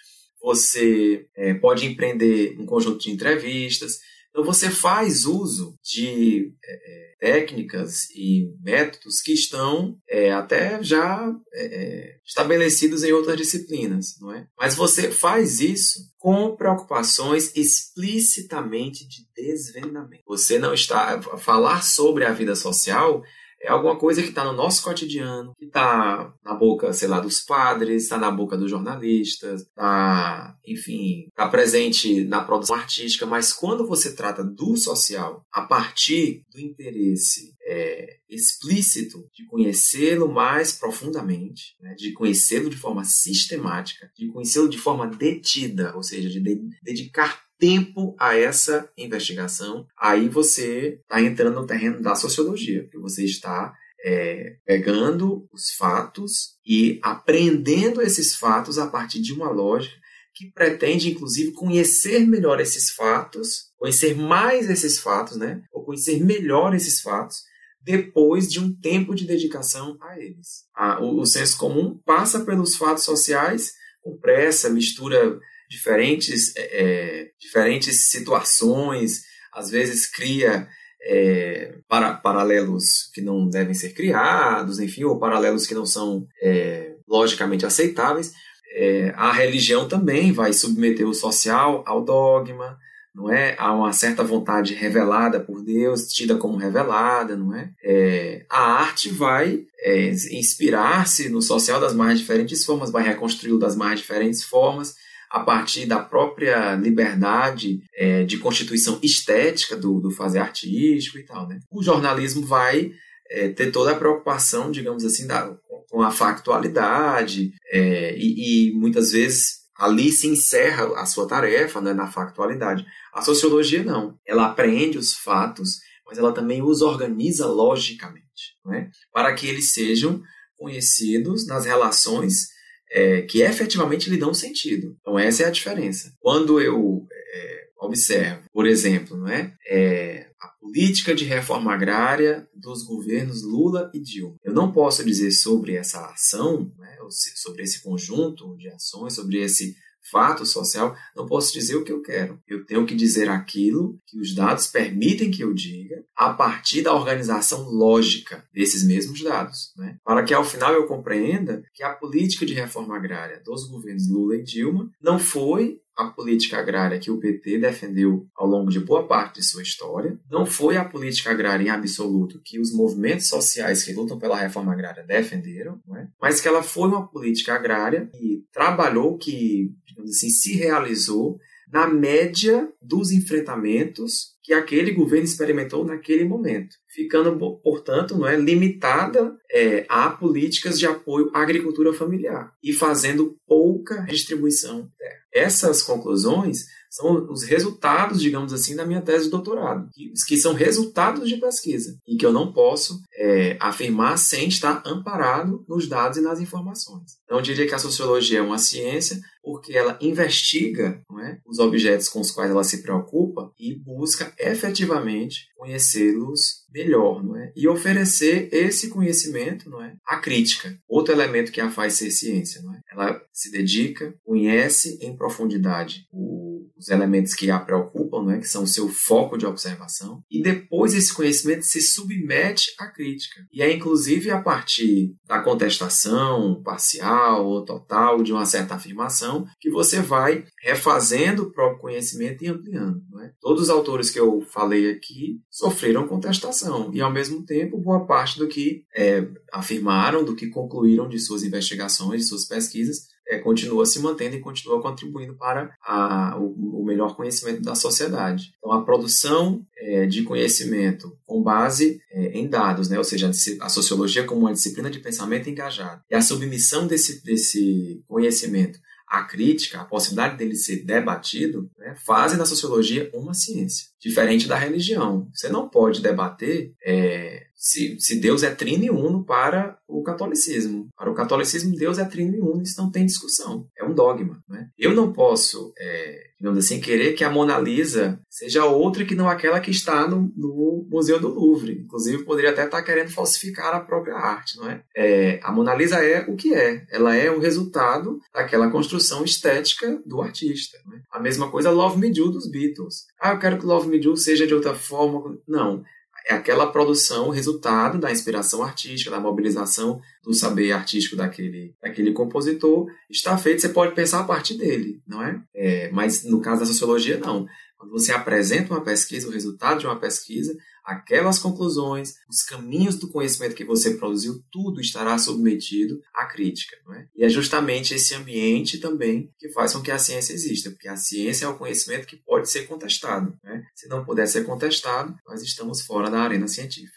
você 0.40 1.26
é, 1.34 1.54
pode 1.54 1.86
empreender 1.86 2.56
um 2.58 2.66
conjunto 2.66 2.98
de 2.98 3.10
entrevistas. 3.10 3.98
Então 4.30 4.44
você 4.44 4.70
faz 4.70 5.24
uso 5.24 5.78
de 5.82 6.52
é, 6.64 7.06
técnicas 7.18 8.10
e 8.10 8.52
métodos 8.62 9.20
que 9.20 9.32
estão 9.32 9.98
é, 10.08 10.32
até 10.32 10.82
já 10.82 11.34
é, 11.54 12.16
estabelecidos 12.24 13.02
em 13.02 13.12
outras 13.12 13.36
disciplinas, 13.36 14.18
não 14.20 14.32
é? 14.32 14.46
Mas 14.58 14.74
você 14.74 15.10
faz 15.10 15.60
isso 15.60 16.12
com 16.18 16.54
preocupações 16.54 17.50
explicitamente 17.56 19.08
de 19.08 19.26
desvendamento. 19.34 20.22
Você 20.26 20.58
não 20.58 20.74
está 20.74 21.20
falar 21.38 21.82
sobre 21.82 22.24
a 22.24 22.32
vida 22.32 22.54
social 22.54 23.22
é 23.66 23.70
alguma 23.70 23.96
coisa 23.96 24.22
que 24.22 24.28
está 24.28 24.44
no 24.44 24.52
nosso 24.52 24.82
cotidiano, 24.82 25.52
que 25.58 25.64
está 25.64 26.32
na 26.44 26.54
boca, 26.54 26.92
sei 26.92 27.08
lá, 27.08 27.18
dos 27.18 27.40
padres, 27.40 28.04
está 28.04 28.16
na 28.16 28.30
boca 28.30 28.56
dos 28.56 28.70
jornalistas, 28.70 29.62
está, 29.62 30.56
enfim, 30.64 31.26
está 31.26 31.48
presente 31.48 32.24
na 32.24 32.44
produção 32.44 32.76
artística, 32.76 33.26
mas 33.26 33.52
quando 33.52 33.86
você 33.86 34.14
trata 34.14 34.44
do 34.44 34.76
social 34.76 35.44
a 35.52 35.62
partir 35.62 36.44
do 36.52 36.60
interesse 36.60 37.56
é, 37.66 38.18
explícito 38.30 39.28
de 39.34 39.44
conhecê-lo 39.46 40.32
mais 40.32 40.72
profundamente, 40.72 41.76
né, 41.80 41.94
de 41.94 42.12
conhecê-lo 42.12 42.70
de 42.70 42.76
forma 42.76 43.02
sistemática, 43.02 44.08
de 44.16 44.28
conhecê-lo 44.28 44.68
de 44.68 44.78
forma 44.78 45.08
detida, 45.08 45.92
ou 45.96 46.04
seja, 46.04 46.28
de 46.28 46.40
dedicar 46.82 47.45
tempo 47.58 48.14
a 48.18 48.36
essa 48.36 48.90
investigação, 48.96 49.86
aí 49.98 50.28
você 50.28 51.00
está 51.02 51.20
entrando 51.20 51.60
no 51.60 51.66
terreno 51.66 52.02
da 52.02 52.14
sociologia, 52.14 52.82
porque 52.82 52.98
você 52.98 53.24
está 53.24 53.74
é, 54.04 54.56
pegando 54.64 55.48
os 55.52 55.70
fatos 55.70 56.56
e 56.64 57.00
aprendendo 57.02 58.00
esses 58.02 58.36
fatos 58.36 58.78
a 58.78 58.86
partir 58.86 59.20
de 59.20 59.32
uma 59.32 59.50
lógica 59.50 59.96
que 60.34 60.52
pretende, 60.52 61.10
inclusive, 61.10 61.52
conhecer 61.52 62.26
melhor 62.26 62.60
esses 62.60 62.90
fatos, 62.90 63.70
conhecer 63.78 64.14
mais 64.14 64.68
esses 64.68 64.98
fatos, 64.98 65.38
né? 65.38 65.62
Ou 65.72 65.82
conhecer 65.82 66.22
melhor 66.22 66.74
esses 66.74 67.00
fatos 67.00 67.38
depois 67.80 68.50
de 68.50 68.60
um 68.60 68.74
tempo 68.74 69.14
de 69.14 69.24
dedicação 69.24 69.96
a 70.02 70.18
eles. 70.18 70.64
o, 71.00 71.20
o 71.20 71.26
senso 71.26 71.56
comum 71.56 71.98
passa 72.04 72.40
pelos 72.44 72.76
fatos 72.76 73.04
sociais 73.04 73.72
com 74.02 74.18
pressa, 74.18 74.68
mistura 74.68 75.38
diferentes, 75.68 76.54
é, 76.56 76.62
é, 76.62 77.30
diferentes 77.38 78.10
situações, 78.10 79.22
às 79.52 79.70
vezes 79.70 80.06
cria 80.06 80.68
é, 81.02 81.74
para, 81.88 82.14
paralelos 82.14 83.10
que 83.14 83.20
não 83.20 83.48
devem 83.48 83.74
ser 83.74 83.90
criados, 83.90 84.78
enfim, 84.80 85.04
ou 85.04 85.18
paralelos 85.18 85.66
que 85.66 85.74
não 85.74 85.86
são 85.86 86.26
é, 86.42 86.94
logicamente 87.08 87.64
aceitáveis. 87.64 88.32
É, 88.74 89.12
a 89.16 89.32
religião 89.32 89.88
também 89.88 90.32
vai 90.32 90.52
submeter 90.52 91.08
o 91.08 91.14
social 91.14 91.82
ao 91.86 92.04
dogma, 92.04 92.78
não 93.14 93.32
é? 93.32 93.54
Há 93.58 93.72
uma 93.72 93.92
certa 93.94 94.22
vontade 94.22 94.74
revelada 94.74 95.40
por 95.40 95.64
Deus, 95.64 96.08
tida 96.08 96.36
como 96.36 96.58
revelada, 96.58 97.34
não 97.34 97.54
é? 97.54 97.70
é 97.82 98.44
a 98.50 98.60
arte 98.60 99.08
vai 99.08 99.64
é, 99.78 100.10
inspirar-se 100.10 101.30
no 101.30 101.40
social 101.40 101.80
das 101.80 101.94
mais 101.94 102.18
diferentes 102.18 102.62
formas, 102.62 102.90
vai 102.90 103.02
reconstruí-lo 103.02 103.58
das 103.58 103.74
mais 103.74 104.00
diferentes 104.00 104.44
formas, 104.44 104.94
a 105.30 105.40
partir 105.40 105.86
da 105.86 105.98
própria 105.98 106.74
liberdade 106.74 107.82
é, 107.94 108.24
de 108.24 108.38
constituição 108.38 108.98
estética 109.02 109.76
do, 109.76 110.00
do, 110.00 110.10
fazer 110.10 110.38
artístico 110.38 111.18
e 111.18 111.24
tal. 111.24 111.48
Né? 111.48 111.58
O 111.70 111.82
jornalismo 111.82 112.46
vai 112.46 112.92
é, 113.30 113.48
ter 113.48 113.70
toda 113.70 113.92
a 113.92 113.96
preocupação, 113.96 114.70
digamos 114.70 115.04
assim, 115.04 115.26
da, 115.26 115.54
com 115.90 116.02
a 116.02 116.10
factualidade 116.10 117.52
é, 117.70 118.16
e, 118.16 118.68
e, 118.70 118.72
muitas 118.74 119.12
vezes 119.12 119.66
ali 119.76 120.10
se 120.10 120.26
encerra 120.26 120.86
a 120.98 121.04
sua 121.04 121.26
tarefa 121.26 121.80
né, 121.80 121.92
na 121.92 122.06
factualidade. 122.06 122.86
A 123.12 123.20
sociologia 123.22 123.82
não. 123.82 124.18
Ela 124.26 124.46
aprende 124.46 124.96
os 124.96 125.14
fatos, 125.14 125.80
mas 126.06 126.18
ela 126.18 126.32
também 126.32 126.62
os 126.62 126.80
organiza 126.80 127.46
logicamente, 127.46 128.56
né, 128.64 128.90
para 129.12 129.34
que 129.34 129.46
eles 129.46 129.72
sejam 129.72 130.22
conhecidos 130.56 131.46
nas 131.46 131.66
relações 131.66 132.48
é, 132.90 133.22
que 133.22 133.42
efetivamente 133.42 134.10
lhe 134.10 134.16
dão 134.16 134.32
sentido. 134.32 134.96
Então 135.00 135.18
essa 135.18 135.42
é 135.42 135.46
a 135.46 135.50
diferença. 135.50 136.14
Quando 136.20 136.60
eu 136.60 137.06
é, 137.10 137.68
observo, 137.78 138.42
por 138.52 138.66
exemplo, 138.66 139.16
não 139.16 139.28
é, 139.28 139.54
é, 139.68 140.28
a 140.40 140.48
política 140.48 141.14
de 141.14 141.24
reforma 141.24 141.72
agrária 141.72 142.48
dos 142.54 142.82
governos 142.82 143.42
Lula 143.42 143.90
e 143.94 144.00
Dilma, 144.00 144.36
eu 144.44 144.52
não 144.52 144.72
posso 144.72 145.04
dizer 145.04 145.30
sobre 145.32 145.74
essa 145.74 146.04
ação, 146.06 146.72
né, 146.78 146.96
sobre 147.34 147.62
esse 147.62 147.82
conjunto 147.82 148.56
de 148.56 148.68
ações, 148.68 149.14
sobre 149.14 149.38
esse 149.42 149.76
fato 150.10 150.44
social, 150.46 150.96
não 151.14 151.26
posso 151.26 151.52
dizer 151.52 151.76
o 151.76 151.84
que 151.84 151.92
eu 151.92 152.02
quero. 152.02 152.40
Eu 152.46 152.64
tenho 152.64 152.86
que 152.86 152.94
dizer 152.94 153.28
aquilo 153.28 153.98
que 154.06 154.18
os 154.18 154.34
dados 154.34 154.66
permitem 154.66 155.30
que 155.30 155.42
eu 155.42 155.52
diga 155.52 156.04
a 156.14 156.32
partir 156.32 156.82
da 156.82 156.94
organização 156.94 157.68
lógica 157.68 158.44
desses 158.52 158.84
mesmos 158.84 159.22
dados, 159.22 159.72
né? 159.76 159.96
para 160.04 160.22
que 160.22 160.34
ao 160.34 160.44
final 160.44 160.72
eu 160.72 160.86
compreenda 160.86 161.62
que 161.74 161.82
a 161.82 161.90
política 161.90 162.46
de 162.46 162.54
reforma 162.54 162.96
agrária 162.96 163.40
dos 163.44 163.68
governos 163.68 164.08
Lula 164.08 164.36
e 164.36 164.42
Dilma 164.42 164.90
não 165.00 165.18
foi 165.18 165.80
a 165.96 166.04
política 166.10 166.58
agrária 166.58 166.98
que 166.98 167.10
o 167.10 167.18
PT 167.18 167.58
defendeu 167.58 168.26
ao 168.36 168.46
longo 168.46 168.70
de 168.70 168.78
boa 168.78 169.06
parte 169.06 169.36
de 169.36 169.46
sua 169.46 169.62
história, 169.62 170.18
não 170.30 170.44
foi 170.44 170.76
a 170.76 170.84
política 170.84 171.30
agrária 171.30 171.64
em 171.64 171.70
absoluto 171.70 172.40
que 172.44 172.60
os 172.60 172.72
movimentos 172.72 173.28
sociais 173.28 173.82
que 173.82 173.94
lutam 173.94 174.18
pela 174.18 174.36
reforma 174.36 174.72
agrária 174.72 175.02
defenderam, 175.02 175.80
é? 175.96 176.06
mas 176.20 176.40
que 176.40 176.46
ela 176.46 176.62
foi 176.62 176.88
uma 176.88 177.08
política 177.08 177.54
agrária 177.54 178.10
que 178.12 178.44
trabalhou, 178.52 179.16
que 179.16 179.72
digamos 179.96 180.10
assim, 180.16 180.28
se 180.28 180.54
realizou 180.54 181.38
na 181.72 181.88
média 181.88 182.68
dos 182.80 183.10
enfrentamentos 183.10 184.36
que 184.42 184.52
aquele 184.52 184.92
governo 184.92 185.24
experimentou 185.24 185.84
naquele 185.84 186.24
momento, 186.24 186.76
ficando, 186.88 187.36
portanto, 187.62 188.16
não 188.16 188.26
é 188.26 188.36
limitada 188.36 189.36
é, 189.50 189.84
a 189.88 190.08
políticas 190.10 190.78
de 190.78 190.86
apoio 190.86 191.30
à 191.34 191.42
agricultura 191.42 191.92
familiar 191.92 192.52
e 192.62 192.72
fazendo 192.72 193.36
pouca 193.46 194.02
distribuição 194.02 194.82
de 194.82 194.96
terra. 194.96 195.25
Essas 195.36 195.82
conclusões 195.82 196.64
são 196.96 197.30
os 197.30 197.42
resultados, 197.42 198.22
digamos 198.22 198.54
assim, 198.54 198.74
da 198.74 198.86
minha 198.86 199.02
tese 199.02 199.24
de 199.24 199.30
doutorado, 199.30 199.90
que, 199.92 200.36
são 200.36 200.54
resultados 200.54 201.28
de 201.28 201.36
pesquisa 201.36 201.98
e 202.06 202.16
que 202.16 202.24
eu 202.24 202.32
não 202.32 202.52
posso 202.52 203.02
é, 203.14 203.56
afirmar 203.60 204.16
sem 204.16 204.48
estar 204.48 204.82
amparado 204.86 205.64
nos 205.68 205.86
dados 205.86 206.16
e 206.16 206.22
nas 206.22 206.40
informações. 206.40 207.18
Então, 207.24 207.36
eu 207.36 207.42
diria 207.42 207.66
que 207.66 207.74
a 207.74 207.78
sociologia 207.78 208.38
é 208.38 208.42
uma 208.42 208.58
ciência 208.58 209.20
porque 209.42 209.74
ela 209.74 209.96
investiga 210.00 211.00
é, 211.22 211.38
os 211.46 211.58
objetos 211.58 212.08
com 212.08 212.20
os 212.20 212.30
quais 212.30 212.50
ela 212.50 212.64
se 212.64 212.82
preocupa 212.82 213.52
e 213.58 213.74
busca 213.74 214.32
efetivamente 214.38 215.46
conhecê-los 215.56 216.66
melhor, 216.72 217.22
não 217.22 217.36
é? 217.36 217.52
E 217.54 217.68
oferecer 217.68 218.48
esse 218.52 218.88
conhecimento, 218.88 219.70
não 219.70 219.80
é? 219.80 219.94
À 220.04 220.16
crítica, 220.16 220.76
outro 220.88 221.14
elemento 221.14 221.52
que 221.52 221.60
a 221.60 221.70
faz 221.70 221.94
ser 221.94 222.10
ciência, 222.10 222.60
não 222.62 222.74
é? 222.74 222.75
Ela 222.96 223.22
se 223.30 223.50
dedica, 223.52 224.14
conhece 224.24 224.98
em 225.02 225.14
profundidade 225.14 226.08
o, 226.10 226.45
os 226.76 226.88
elementos 226.88 227.34
que 227.34 227.50
a 227.50 227.58
preocupam, 227.58 228.22
não 228.22 228.32
é? 228.32 228.38
Que 228.38 228.48
são 228.48 228.64
o 228.64 228.66
seu 228.66 228.88
foco 228.88 229.36
de 229.36 229.46
observação, 229.46 230.22
e 230.30 230.42
depois 230.42 230.94
esse 230.94 231.12
conhecimento 231.12 231.62
se 231.62 231.80
submete 231.80 232.72
à 232.78 232.86
crítica. 232.86 233.44
E 233.52 233.62
é 233.62 233.72
inclusive 233.72 234.30
a 234.30 234.40
partir 234.40 235.14
da 235.26 235.40
contestação 235.40 236.62
parcial 236.62 237.46
ou 237.46 237.64
total 237.64 238.22
de 238.22 238.32
uma 238.32 238.46
certa 238.46 238.74
afirmação 238.74 239.46
que 239.60 239.70
você 239.70 240.00
vai 240.00 240.44
refazendo 240.62 241.44
o 241.44 241.52
próprio 241.52 241.80
conhecimento 241.80 242.44
e 242.44 242.48
ampliando, 242.48 243.02
é? 243.20 243.32
Todos 243.40 243.64
os 243.64 243.70
autores 243.70 244.10
que 244.10 244.20
eu 244.20 244.40
falei 244.52 244.90
aqui 244.90 245.40
sofreram 245.50 246.06
contestação 246.06 246.90
e, 246.92 247.00
ao 247.00 247.12
mesmo 247.12 247.44
tempo, 247.44 247.80
boa 247.80 248.06
parte 248.06 248.38
do 248.38 248.48
que 248.48 248.84
é, 248.96 249.26
afirmaram, 249.52 250.24
do 250.24 250.34
que 250.34 250.48
concluíram 250.48 251.08
de 251.08 251.18
suas 251.18 251.42
investigações, 251.42 252.22
de 252.22 252.28
suas 252.28 252.46
pesquisas, 252.46 253.06
é, 253.28 253.38
continua 253.38 253.84
se 253.86 253.98
mantendo 254.00 254.36
e 254.36 254.40
continua 254.40 254.80
contribuindo 254.80 255.34
para 255.34 255.74
a, 255.84 256.36
o, 256.38 256.80
o, 256.80 256.84
melhor 256.84 257.16
conhecimento 257.16 257.62
da 257.62 257.74
sociedade. 257.74 258.52
Então, 258.58 258.72
a 258.72 258.84
produção 258.84 259.64
é, 259.76 260.06
de 260.06 260.22
conhecimento 260.22 261.16
com 261.26 261.42
base 261.42 262.00
é, 262.10 262.38
em 262.38 262.48
dados, 262.48 262.88
né? 262.88 262.98
ou 262.98 263.04
seja, 263.04 263.30
a 263.60 263.68
sociologia 263.68 264.24
como 264.24 264.42
uma 264.42 264.52
disciplina 264.52 264.90
de 264.90 265.00
pensamento 265.00 265.50
engajado, 265.50 266.02
e 266.10 266.14
a 266.14 266.22
submissão 266.22 266.86
desse, 266.86 267.22
desse 267.24 268.02
conhecimento 268.06 268.78
a 269.06 269.22
crítica, 269.22 269.80
a 269.80 269.84
possibilidade 269.84 270.36
dele 270.36 270.56
ser 270.56 270.84
debatido, 270.84 271.70
né, 271.78 271.94
fazem 272.04 272.36
da 272.36 272.44
sociologia 272.44 273.08
uma 273.14 273.34
ciência, 273.34 273.86
diferente 274.00 274.48
da 274.48 274.56
religião. 274.56 275.28
Você 275.32 275.48
não 275.48 275.68
pode 275.68 276.02
debater 276.02 276.74
é, 276.84 277.45
se, 277.56 277.98
se 277.98 278.20
Deus 278.20 278.42
é 278.42 278.54
trino 278.54 278.84
e 278.84 278.90
uno 278.90 279.24
para 279.24 279.78
o 279.88 280.02
catolicismo. 280.02 280.88
Para 280.96 281.10
o 281.10 281.14
catolicismo, 281.14 281.74
Deus 281.74 281.98
é 281.98 282.04
trino 282.04 282.36
e 282.36 282.40
uno, 282.40 282.62
isso 282.62 282.80
não 282.80 282.90
tem 282.90 283.06
discussão. 283.06 283.66
É 283.76 283.84
um 283.84 283.94
dogma. 283.94 284.42
Né? 284.48 284.68
Eu 284.78 284.94
não 284.94 285.12
posso 285.12 285.72
é, 285.78 286.26
digamos 286.38 286.58
assim, 286.58 286.80
querer 286.80 287.14
que 287.14 287.24
a 287.24 287.30
Mona 287.30 287.58
Lisa 287.58 288.20
seja 288.28 288.64
outra 288.66 289.04
que 289.04 289.14
não 289.14 289.28
aquela 289.28 289.58
que 289.58 289.70
está 289.70 290.06
no, 290.06 290.30
no 290.36 290.86
Museu 290.88 291.18
do 291.18 291.28
Louvre. 291.28 291.80
Inclusive, 291.84 292.24
poderia 292.24 292.50
até 292.50 292.64
estar 292.64 292.82
querendo 292.82 293.10
falsificar 293.10 293.74
a 293.74 293.80
própria 293.80 294.16
arte, 294.16 294.56
não 294.58 294.70
é? 294.70 294.82
é? 294.94 295.40
A 295.42 295.50
Mona 295.50 295.74
Lisa 295.74 295.96
é 295.96 296.26
o 296.28 296.36
que 296.36 296.54
é. 296.54 296.84
Ela 296.90 297.16
é 297.16 297.30
o 297.30 297.40
resultado 297.40 298.20
daquela 298.34 298.70
construção 298.70 299.24
estética 299.24 300.00
do 300.04 300.20
artista. 300.20 300.76
É? 300.76 301.00
A 301.10 301.18
mesma 301.18 301.50
coisa 301.50 301.70
Love 301.70 301.98
Me 301.98 302.12
Do 302.12 302.30
dos 302.30 302.50
Beatles. 302.50 303.06
Ah, 303.20 303.32
eu 303.32 303.38
quero 303.38 303.58
que 303.58 303.66
Love 303.66 303.88
Me 303.88 303.98
Do 303.98 304.16
seja 304.16 304.46
de 304.46 304.54
outra 304.54 304.74
forma. 304.74 305.38
Não 305.48 305.82
é 306.28 306.34
aquela 306.34 306.66
produção, 306.72 307.30
resultado 307.30 307.98
da 307.98 308.10
inspiração 308.10 308.62
artística, 308.62 309.10
da 309.10 309.20
mobilização 309.20 310.00
do 310.24 310.34
saber 310.34 310.72
artístico 310.72 311.14
daquele, 311.14 311.72
daquele 311.80 312.12
compositor, 312.12 312.88
está 313.08 313.38
feito, 313.38 313.60
você 313.60 313.68
pode 313.68 313.94
pensar 313.94 314.20
a 314.20 314.24
partir 314.24 314.58
dele, 314.58 315.00
não 315.06 315.22
é? 315.22 315.40
é? 315.54 315.90
Mas 315.92 316.24
no 316.24 316.40
caso 316.40 316.60
da 316.60 316.66
sociologia, 316.66 317.18
não. 317.18 317.46
Quando 317.76 317.90
você 317.90 318.12
apresenta 318.12 318.72
uma 318.72 318.82
pesquisa, 318.82 319.28
o 319.28 319.30
resultado 319.30 319.80
de 319.80 319.86
uma 319.86 319.98
pesquisa, 319.98 320.56
aquelas 320.84 321.38
conclusões, 321.38 322.14
os 322.28 322.42
caminhos 322.42 322.96
do 322.96 323.10
conhecimento 323.10 323.54
que 323.54 323.64
você 323.64 323.94
produziu, 323.94 324.40
tudo 324.50 324.80
estará 324.80 325.18
submetido 325.18 326.00
à 326.14 326.26
crítica. 326.26 326.76
Não 326.86 326.94
é? 326.94 327.08
E 327.14 327.24
é 327.24 327.28
justamente 327.28 327.94
esse 327.94 328.14
ambiente 328.14 328.78
também 328.78 329.30
que 329.38 329.50
faz 329.50 329.72
com 329.72 329.82
que 329.82 329.90
a 329.90 329.98
ciência 329.98 330.32
exista, 330.32 330.70
porque 330.70 330.88
a 330.88 330.96
ciência 330.96 331.46
é 331.46 331.48
o 331.48 331.58
conhecimento 331.58 332.06
que 332.06 332.16
pode 332.16 332.48
ser 332.50 332.66
contestado. 332.66 333.36
Né? 333.42 333.64
Se 333.74 333.88
não 333.88 334.04
puder 334.04 334.26
ser 334.26 334.44
contestado, 334.44 335.14
nós 335.26 335.42
estamos 335.42 335.82
fora 335.82 336.10
da 336.10 336.20
arena 336.20 336.46
científica. 336.46 336.96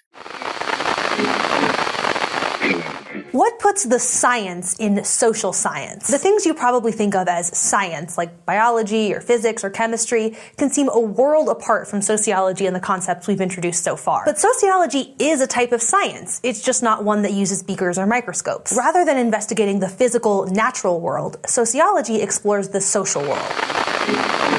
Puts 3.70 3.84
the 3.84 4.00
science 4.00 4.76
in 4.80 5.04
social 5.04 5.54
science? 5.54 6.08
The 6.08 6.18
things 6.18 6.44
you 6.44 6.56
probably 6.56 6.92
think 6.92 7.14
of 7.14 7.28
as 7.28 7.56
science, 7.56 8.18
like 8.18 8.44
biology 8.44 9.14
or 9.14 9.22
physics 9.22 9.64
or 9.64 9.70
chemistry, 9.70 10.36
can 10.58 10.72
seem 10.72 10.90
a 10.90 11.00
world 11.00 11.50
apart 11.50 11.88
from 11.88 12.02
sociology 12.02 12.66
and 12.66 12.76
the 12.76 12.80
concepts 12.80 13.28
we've 13.28 13.40
introduced 13.40 13.84
so 13.84 13.96
far. 13.96 14.24
But 14.26 14.40
sociology 14.40 15.14
is 15.20 15.40
a 15.40 15.46
type 15.46 15.72
of 15.72 15.84
science. 15.84 16.40
It's 16.42 16.64
just 16.64 16.82
not 16.82 17.04
one 17.04 17.22
that 17.22 17.34
uses 17.34 17.62
beakers 17.62 18.00
or 18.00 18.08
microscopes. 18.08 18.74
Rather 18.76 19.06
than 19.06 19.18
investigating 19.18 19.82
the 19.82 19.88
physical, 19.88 20.48
natural 20.48 21.00
world, 21.00 21.38
sociology 21.46 22.24
explores 22.24 22.70
the 22.70 22.82
social 22.82 23.22
world. 23.22 24.59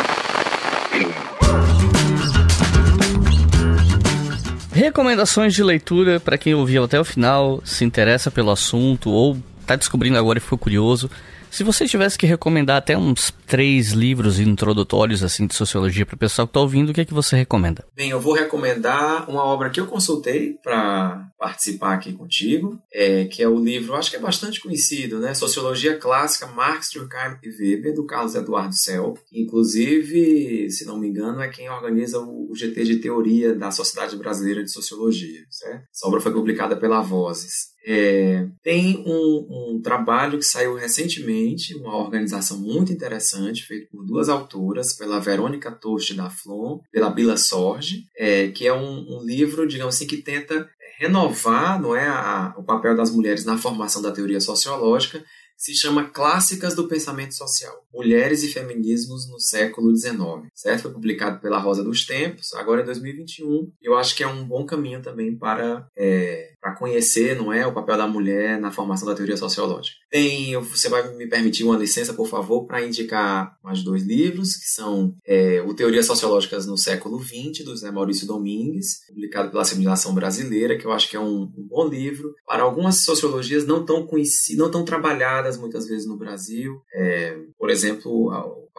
Recomendações 4.81 5.53
de 5.53 5.63
leitura 5.63 6.19
para 6.19 6.39
quem 6.39 6.55
ouviu 6.55 6.85
até 6.85 6.99
o 6.99 7.05
final, 7.05 7.61
se 7.67 7.85
interessa 7.85 8.31
pelo 8.31 8.51
assunto 8.51 9.11
ou 9.11 9.37
está 9.61 9.77
descobrindo 9.77 10.17
agora 10.17 10.39
e 10.39 10.41
ficou 10.41 10.57
curioso. 10.57 11.11
Se 11.51 11.65
você 11.65 11.85
tivesse 11.85 12.17
que 12.17 12.27
recomendar 12.27 12.77
até 12.77 12.97
uns 12.97 13.33
três 13.47 13.91
livros 13.91 14.39
introdutórios 14.39 15.25
assim 15.25 15.47
de 15.47 15.55
sociologia 15.55 16.07
para 16.07 16.15
o 16.15 16.19
pessoal 16.19 16.47
que 16.47 16.51
está 16.51 16.61
ouvindo, 16.61 16.91
o 16.91 16.95
que 16.95 17.01
é 17.01 17.05
que 17.05 17.13
você 17.13 17.37
recomenda? 17.37 17.85
Bem, 17.95 18.11
eu 18.11 18.21
vou 18.21 18.35
recomendar 18.35 19.29
uma 19.29 19.45
obra 19.45 19.69
que 19.69 19.81
eu 19.81 19.87
consultei 19.87 20.55
para 20.63 21.29
participar 21.37 21.95
aqui 21.95 22.13
contigo, 22.13 22.81
é, 22.93 23.25
que 23.25 23.43
é 23.43 23.49
o 23.49 23.59
livro, 23.59 23.95
acho 23.95 24.11
que 24.11 24.17
é 24.17 24.21
bastante 24.21 24.61
conhecido, 24.61 25.19
né? 25.19 25.35
Sociologia 25.35 25.99
Clássica, 25.99 26.47
Marx, 26.47 26.91
Durkheim 26.95 27.37
e 27.43 27.49
Weber, 27.49 27.95
do 27.95 28.07
Carlos 28.07 28.35
Eduardo 28.35 28.75
Sell. 28.75 29.19
Inclusive, 29.33 30.71
se 30.71 30.85
não 30.85 30.99
me 30.99 31.09
engano, 31.09 31.41
é 31.41 31.49
quem 31.49 31.69
organiza 31.69 32.21
o 32.21 32.53
GT 32.55 32.85
de 32.85 32.97
Teoria 32.97 33.55
da 33.55 33.73
Sociedade 33.73 34.17
Brasileira 34.17 34.63
de 34.63 34.71
Sociologia. 34.71 35.41
Certo? 35.51 35.83
Essa 35.93 36.07
obra 36.07 36.21
foi 36.21 36.33
publicada 36.33 36.77
pela 36.77 37.01
Vozes. 37.01 37.70
É, 37.85 38.47
tem 38.63 39.03
um, 39.07 39.47
um, 39.75 39.81
trabalho 39.83 40.39
que 40.39 40.45
saiu 40.45 40.75
recentemente, 40.75 41.75
uma 41.75 41.97
organização 41.97 42.59
muito 42.59 42.93
interessante, 42.93 43.65
feito 43.65 43.89
por 43.91 44.05
duas 44.05 44.29
autoras, 44.29 44.93
pela 44.93 45.19
Verônica 45.19 45.71
Toste 45.71 46.15
da 46.15 46.29
Flon, 46.29 46.81
pela 46.93 47.11
Bila 47.11 47.37
Sorge, 47.37 48.05
é, 48.17 48.49
que 48.49 48.67
é 48.67 48.73
um, 48.73 49.19
um, 49.19 49.23
livro, 49.25 49.67
digamos 49.67 49.95
assim, 49.95 50.07
que 50.07 50.19
tenta 50.19 50.69
renovar 50.99 51.81
não 51.81 51.97
é, 51.97 52.07
a, 52.07 52.55
o 52.59 52.63
papel 52.63 52.95
das 52.95 53.11
mulheres 53.11 53.45
na 53.45 53.57
formação 53.57 54.03
da 54.03 54.13
teoria 54.13 54.41
sociológica 54.41 55.25
se 55.61 55.75
chama 55.75 56.09
Clássicas 56.09 56.75
do 56.75 56.89
Pensamento 56.89 57.35
Social, 57.35 57.85
Mulheres 57.93 58.43
e 58.43 58.49
Feminismos 58.49 59.29
no 59.29 59.39
Século 59.39 59.95
XIX, 59.95 60.49
certo? 60.55 60.85
Foi 60.85 60.91
publicado 60.91 61.39
pela 61.39 61.59
Rosa 61.59 61.85
dos 61.85 62.07
Tempos, 62.07 62.55
agora 62.55 62.81
em 62.81 62.87
2021. 62.87 63.71
Eu 63.83 63.95
acho 63.95 64.17
que 64.17 64.23
é 64.23 64.27
um 64.27 64.43
bom 64.43 64.65
caminho 64.65 65.03
também 65.03 65.37
para, 65.37 65.87
é, 65.95 66.50
para 66.61 66.75
conhecer, 66.75 67.37
não 67.37 67.53
é, 67.53 67.67
o 67.67 67.73
papel 67.73 67.97
da 67.97 68.07
mulher 68.07 68.61
na 68.61 68.71
formação 68.71 69.07
da 69.09 69.15
teoria 69.15 69.37
sociológica. 69.37 69.97
Tem, 70.11 70.57
você 70.59 70.89
vai 70.89 71.15
me 71.15 71.27
permitir 71.27 71.65
uma 71.65 71.77
licença, 71.77 72.13
por 72.13 72.27
favor, 72.27 72.67
para 72.67 72.85
indicar 72.85 73.57
mais 73.63 73.83
dois 73.83 74.03
livros, 74.03 74.57
que 74.57 74.67
são 74.67 75.15
é, 75.27 75.63
o 75.63 75.75
Teorias 75.75 76.07
Sociológicas 76.07 76.67
no 76.67 76.77
Século 76.77 77.23
XX, 77.23 77.65
do 77.65 77.77
Zé 77.77 77.91
Maurício 77.91 78.27
Domingues, 78.27 79.07
publicado 79.09 79.51
pela 79.51 79.65
Civilização 79.65 80.15
Brasileira, 80.15 80.77
que 80.77 80.85
eu 80.85 80.93
acho 80.93 81.09
que 81.09 81.17
é 81.17 81.21
um, 81.21 81.43
um 81.43 81.67
bom 81.69 81.89
livro 81.89 82.35
para 82.47 82.63
algumas 82.63 83.05
sociologias 83.05 83.67
não 83.67 83.85
tão 83.85 84.07
conhecidas, 84.07 84.59
não 84.59 84.71
tão 84.71 84.85
trabalhadas 84.85 85.57
muitas 85.57 85.87
vezes 85.87 86.07
no 86.07 86.17
Brasil. 86.17 86.81
É, 86.93 87.39
por 87.59 87.71
exemplo, 87.71 88.31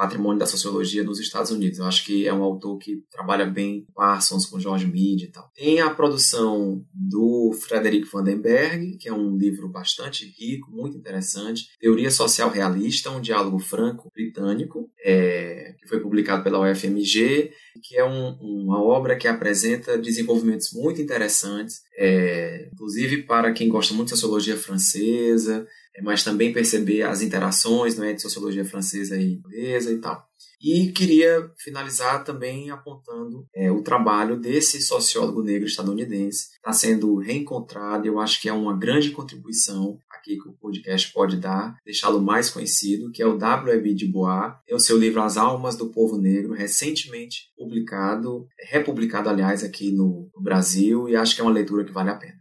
patrimônio 0.02 0.40
da 0.40 0.48
sociologia 0.48 1.04
nos 1.04 1.20
Estados 1.20 1.52
Unidos. 1.52 1.78
Eu 1.78 1.86
acho 1.86 2.04
que 2.04 2.28
é 2.28 2.34
um 2.34 2.42
autor 2.42 2.80
que 2.80 3.04
trabalha 3.12 3.46
bem 3.46 3.86
com 3.86 3.94
Parsons, 3.94 4.48
com 4.48 4.60
George 4.60 4.88
Mead 4.88 5.26
e 5.26 5.28
tal. 5.28 5.52
Tem 5.56 5.80
a 5.80 5.92
produção 5.92 6.84
do 6.92 7.52
Frederick 7.54 8.10
Vandenberg, 8.12 8.98
que 8.98 9.08
é 9.08 9.14
um 9.14 9.38
livro 9.38 9.70
bastante 9.70 10.26
rico, 10.40 10.72
muito 10.72 10.98
interessante. 10.98 11.68
Teoria 11.80 12.10
Social 12.10 12.50
Realista, 12.50 13.12
um 13.12 13.22
diálogo 13.22 13.60
franco-britânico, 13.60 14.90
é, 15.06 15.76
que 15.80 15.88
foi 15.88 16.00
publicado 16.00 16.44
pela 16.44 16.60
UFMG, 16.60 17.52
que 17.84 17.96
é 17.96 18.04
um, 18.04 18.32
uma 18.42 18.82
obra 18.82 19.16
que 19.16 19.28
apresenta 19.28 20.00
desenvolvimentos 20.00 20.74
muito 20.74 21.00
interessantes, 21.00 21.82
é, 21.96 22.70
inclusive 22.74 23.22
para 23.22 23.54
quem 23.54 23.70
gosta 23.70 23.94
muito 23.94 24.08
de 24.08 24.16
sociologia 24.16 24.58
francesa, 24.58 25.68
mas 26.02 26.24
também 26.24 26.54
perceber 26.54 27.04
as 27.04 27.22
interações 27.22 27.98
não 27.98 28.06
é, 28.06 28.14
de 28.14 28.22
sociologia 28.22 28.64
francesa 28.64 29.18
e 29.18 29.34
inglesa 29.34 29.92
e 29.92 29.98
tal. 29.98 30.26
E 30.64 30.92
queria 30.92 31.52
finalizar 31.58 32.24
também 32.24 32.70
apontando 32.70 33.48
é, 33.54 33.72
o 33.72 33.82
trabalho 33.82 34.40
desse 34.40 34.80
sociólogo 34.80 35.42
negro 35.42 35.68
estadunidense, 35.68 36.50
está 36.56 36.72
sendo 36.72 37.18
reencontrado, 37.18 38.08
eu 38.08 38.20
acho 38.20 38.40
que 38.40 38.48
é 38.48 38.54
uma 38.54 38.78
grande 38.78 39.10
contribuição 39.10 39.98
aqui 40.22 40.38
que 40.38 40.48
o 40.48 40.54
podcast 40.54 41.12
pode 41.12 41.38
dar, 41.38 41.76
deixá-lo 41.84 42.22
mais 42.22 42.52
conhecido, 42.52 43.12
que 43.12 43.24
é 43.24 43.26
o 43.26 43.38
W.E.B. 43.38 43.96
Du 43.96 44.12
Bois, 44.12 44.54
é 44.70 44.76
o 44.76 44.80
seu 44.80 44.98
livro 44.98 45.22
As 45.22 45.36
Almas 45.36 45.76
do 45.76 45.90
Povo 45.90 46.18
Negro, 46.18 46.54
recentemente 46.54 47.50
publicado, 47.58 48.48
republicado, 48.70 49.30
aliás, 49.30 49.64
aqui 49.64 49.92
no 49.92 50.30
Brasil, 50.40 51.10
e 51.10 51.16
acho 51.16 51.34
que 51.34 51.42
é 51.42 51.44
uma 51.44 51.54
leitura 51.54 51.84
que 51.84 51.92
vale 51.92 52.12
a 52.12 52.16
pena. 52.16 52.40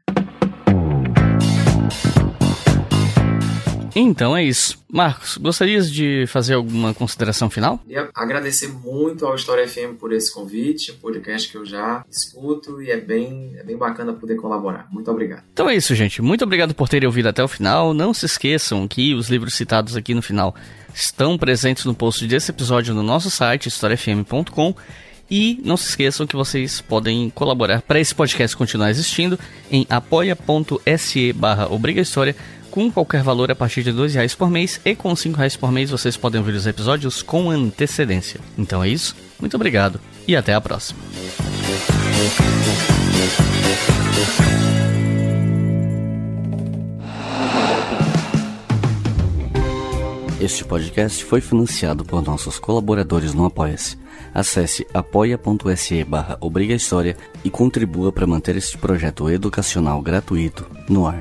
Então 3.94 4.36
é 4.36 4.44
isso. 4.44 4.78
Marcos, 4.92 5.36
gostarias 5.36 5.90
de 5.90 6.24
fazer 6.26 6.54
alguma 6.54 6.92
consideração 6.92 7.48
final? 7.48 7.78
Queria 7.78 8.08
agradecer 8.14 8.68
muito 8.68 9.24
ao 9.26 9.34
História 9.34 9.66
FM 9.66 9.98
por 9.98 10.12
esse 10.12 10.32
convite, 10.32 10.92
podcast 10.92 11.48
que 11.50 11.56
eu 11.56 11.64
já 11.64 12.04
escuto 12.10 12.82
e 12.82 12.90
é 12.90 12.96
bem, 12.96 13.52
é 13.56 13.62
bem 13.62 13.76
bacana 13.76 14.12
poder 14.12 14.36
colaborar. 14.36 14.88
Muito 14.90 15.10
obrigado. 15.10 15.44
Então 15.52 15.68
é 15.68 15.76
isso, 15.76 15.94
gente. 15.94 16.20
Muito 16.20 16.44
obrigado 16.44 16.74
por 16.74 16.88
terem 16.88 17.06
ouvido 17.06 17.28
até 17.28 17.42
o 17.42 17.48
final. 17.48 17.94
Não 17.94 18.12
se 18.12 18.26
esqueçam 18.26 18.86
que 18.88 19.14
os 19.14 19.28
livros 19.28 19.54
citados 19.54 19.96
aqui 19.96 20.14
no 20.14 20.22
final 20.22 20.54
estão 20.94 21.38
presentes 21.38 21.84
no 21.84 21.94
post 21.94 22.26
desse 22.26 22.50
episódio 22.50 22.94
no 22.94 23.02
nosso 23.02 23.30
site, 23.30 23.68
historiafm.com. 23.68 24.74
E 25.30 25.60
não 25.64 25.76
se 25.76 25.88
esqueçam 25.90 26.26
que 26.26 26.34
vocês 26.34 26.80
podem 26.80 27.30
colaborar 27.30 27.82
para 27.82 28.00
esse 28.00 28.12
podcast 28.12 28.56
continuar 28.56 28.90
existindo 28.90 29.38
em 29.70 29.86
apoia.se 29.88 31.32
barra 31.32 31.68
com 32.70 32.90
qualquer 32.90 33.22
valor 33.22 33.50
a 33.50 33.54
partir 33.54 33.82
de 33.82 33.92
dois 33.92 34.14
reais 34.14 34.34
por 34.34 34.50
mês 34.50 34.80
e 34.84 34.94
com 34.94 35.14
cinco 35.16 35.38
reais 35.38 35.56
por 35.56 35.72
mês 35.72 35.90
vocês 35.90 36.16
podem 36.16 36.40
ouvir 36.40 36.54
os 36.54 36.66
episódios 36.66 37.22
com 37.22 37.50
antecedência. 37.50 38.40
Então 38.56 38.82
é 38.82 38.88
isso, 38.88 39.16
muito 39.38 39.56
obrigado 39.56 40.00
e 40.26 40.36
até 40.36 40.54
a 40.54 40.60
próxima. 40.60 41.00
Este 50.40 50.64
podcast 50.64 51.22
foi 51.22 51.42
financiado 51.42 52.02
por 52.02 52.22
nossos 52.22 52.58
colaboradores 52.58 53.34
no 53.34 53.44
Apoia-se. 53.44 53.98
Acesse 54.32 54.86
apoia.se 54.94 56.02
barra 56.02 56.38
e 57.44 57.50
contribua 57.50 58.10
para 58.10 58.26
manter 58.26 58.56
este 58.56 58.78
projeto 58.78 59.28
educacional 59.28 60.00
gratuito 60.00 60.66
no 60.88 61.06
ar. 61.06 61.20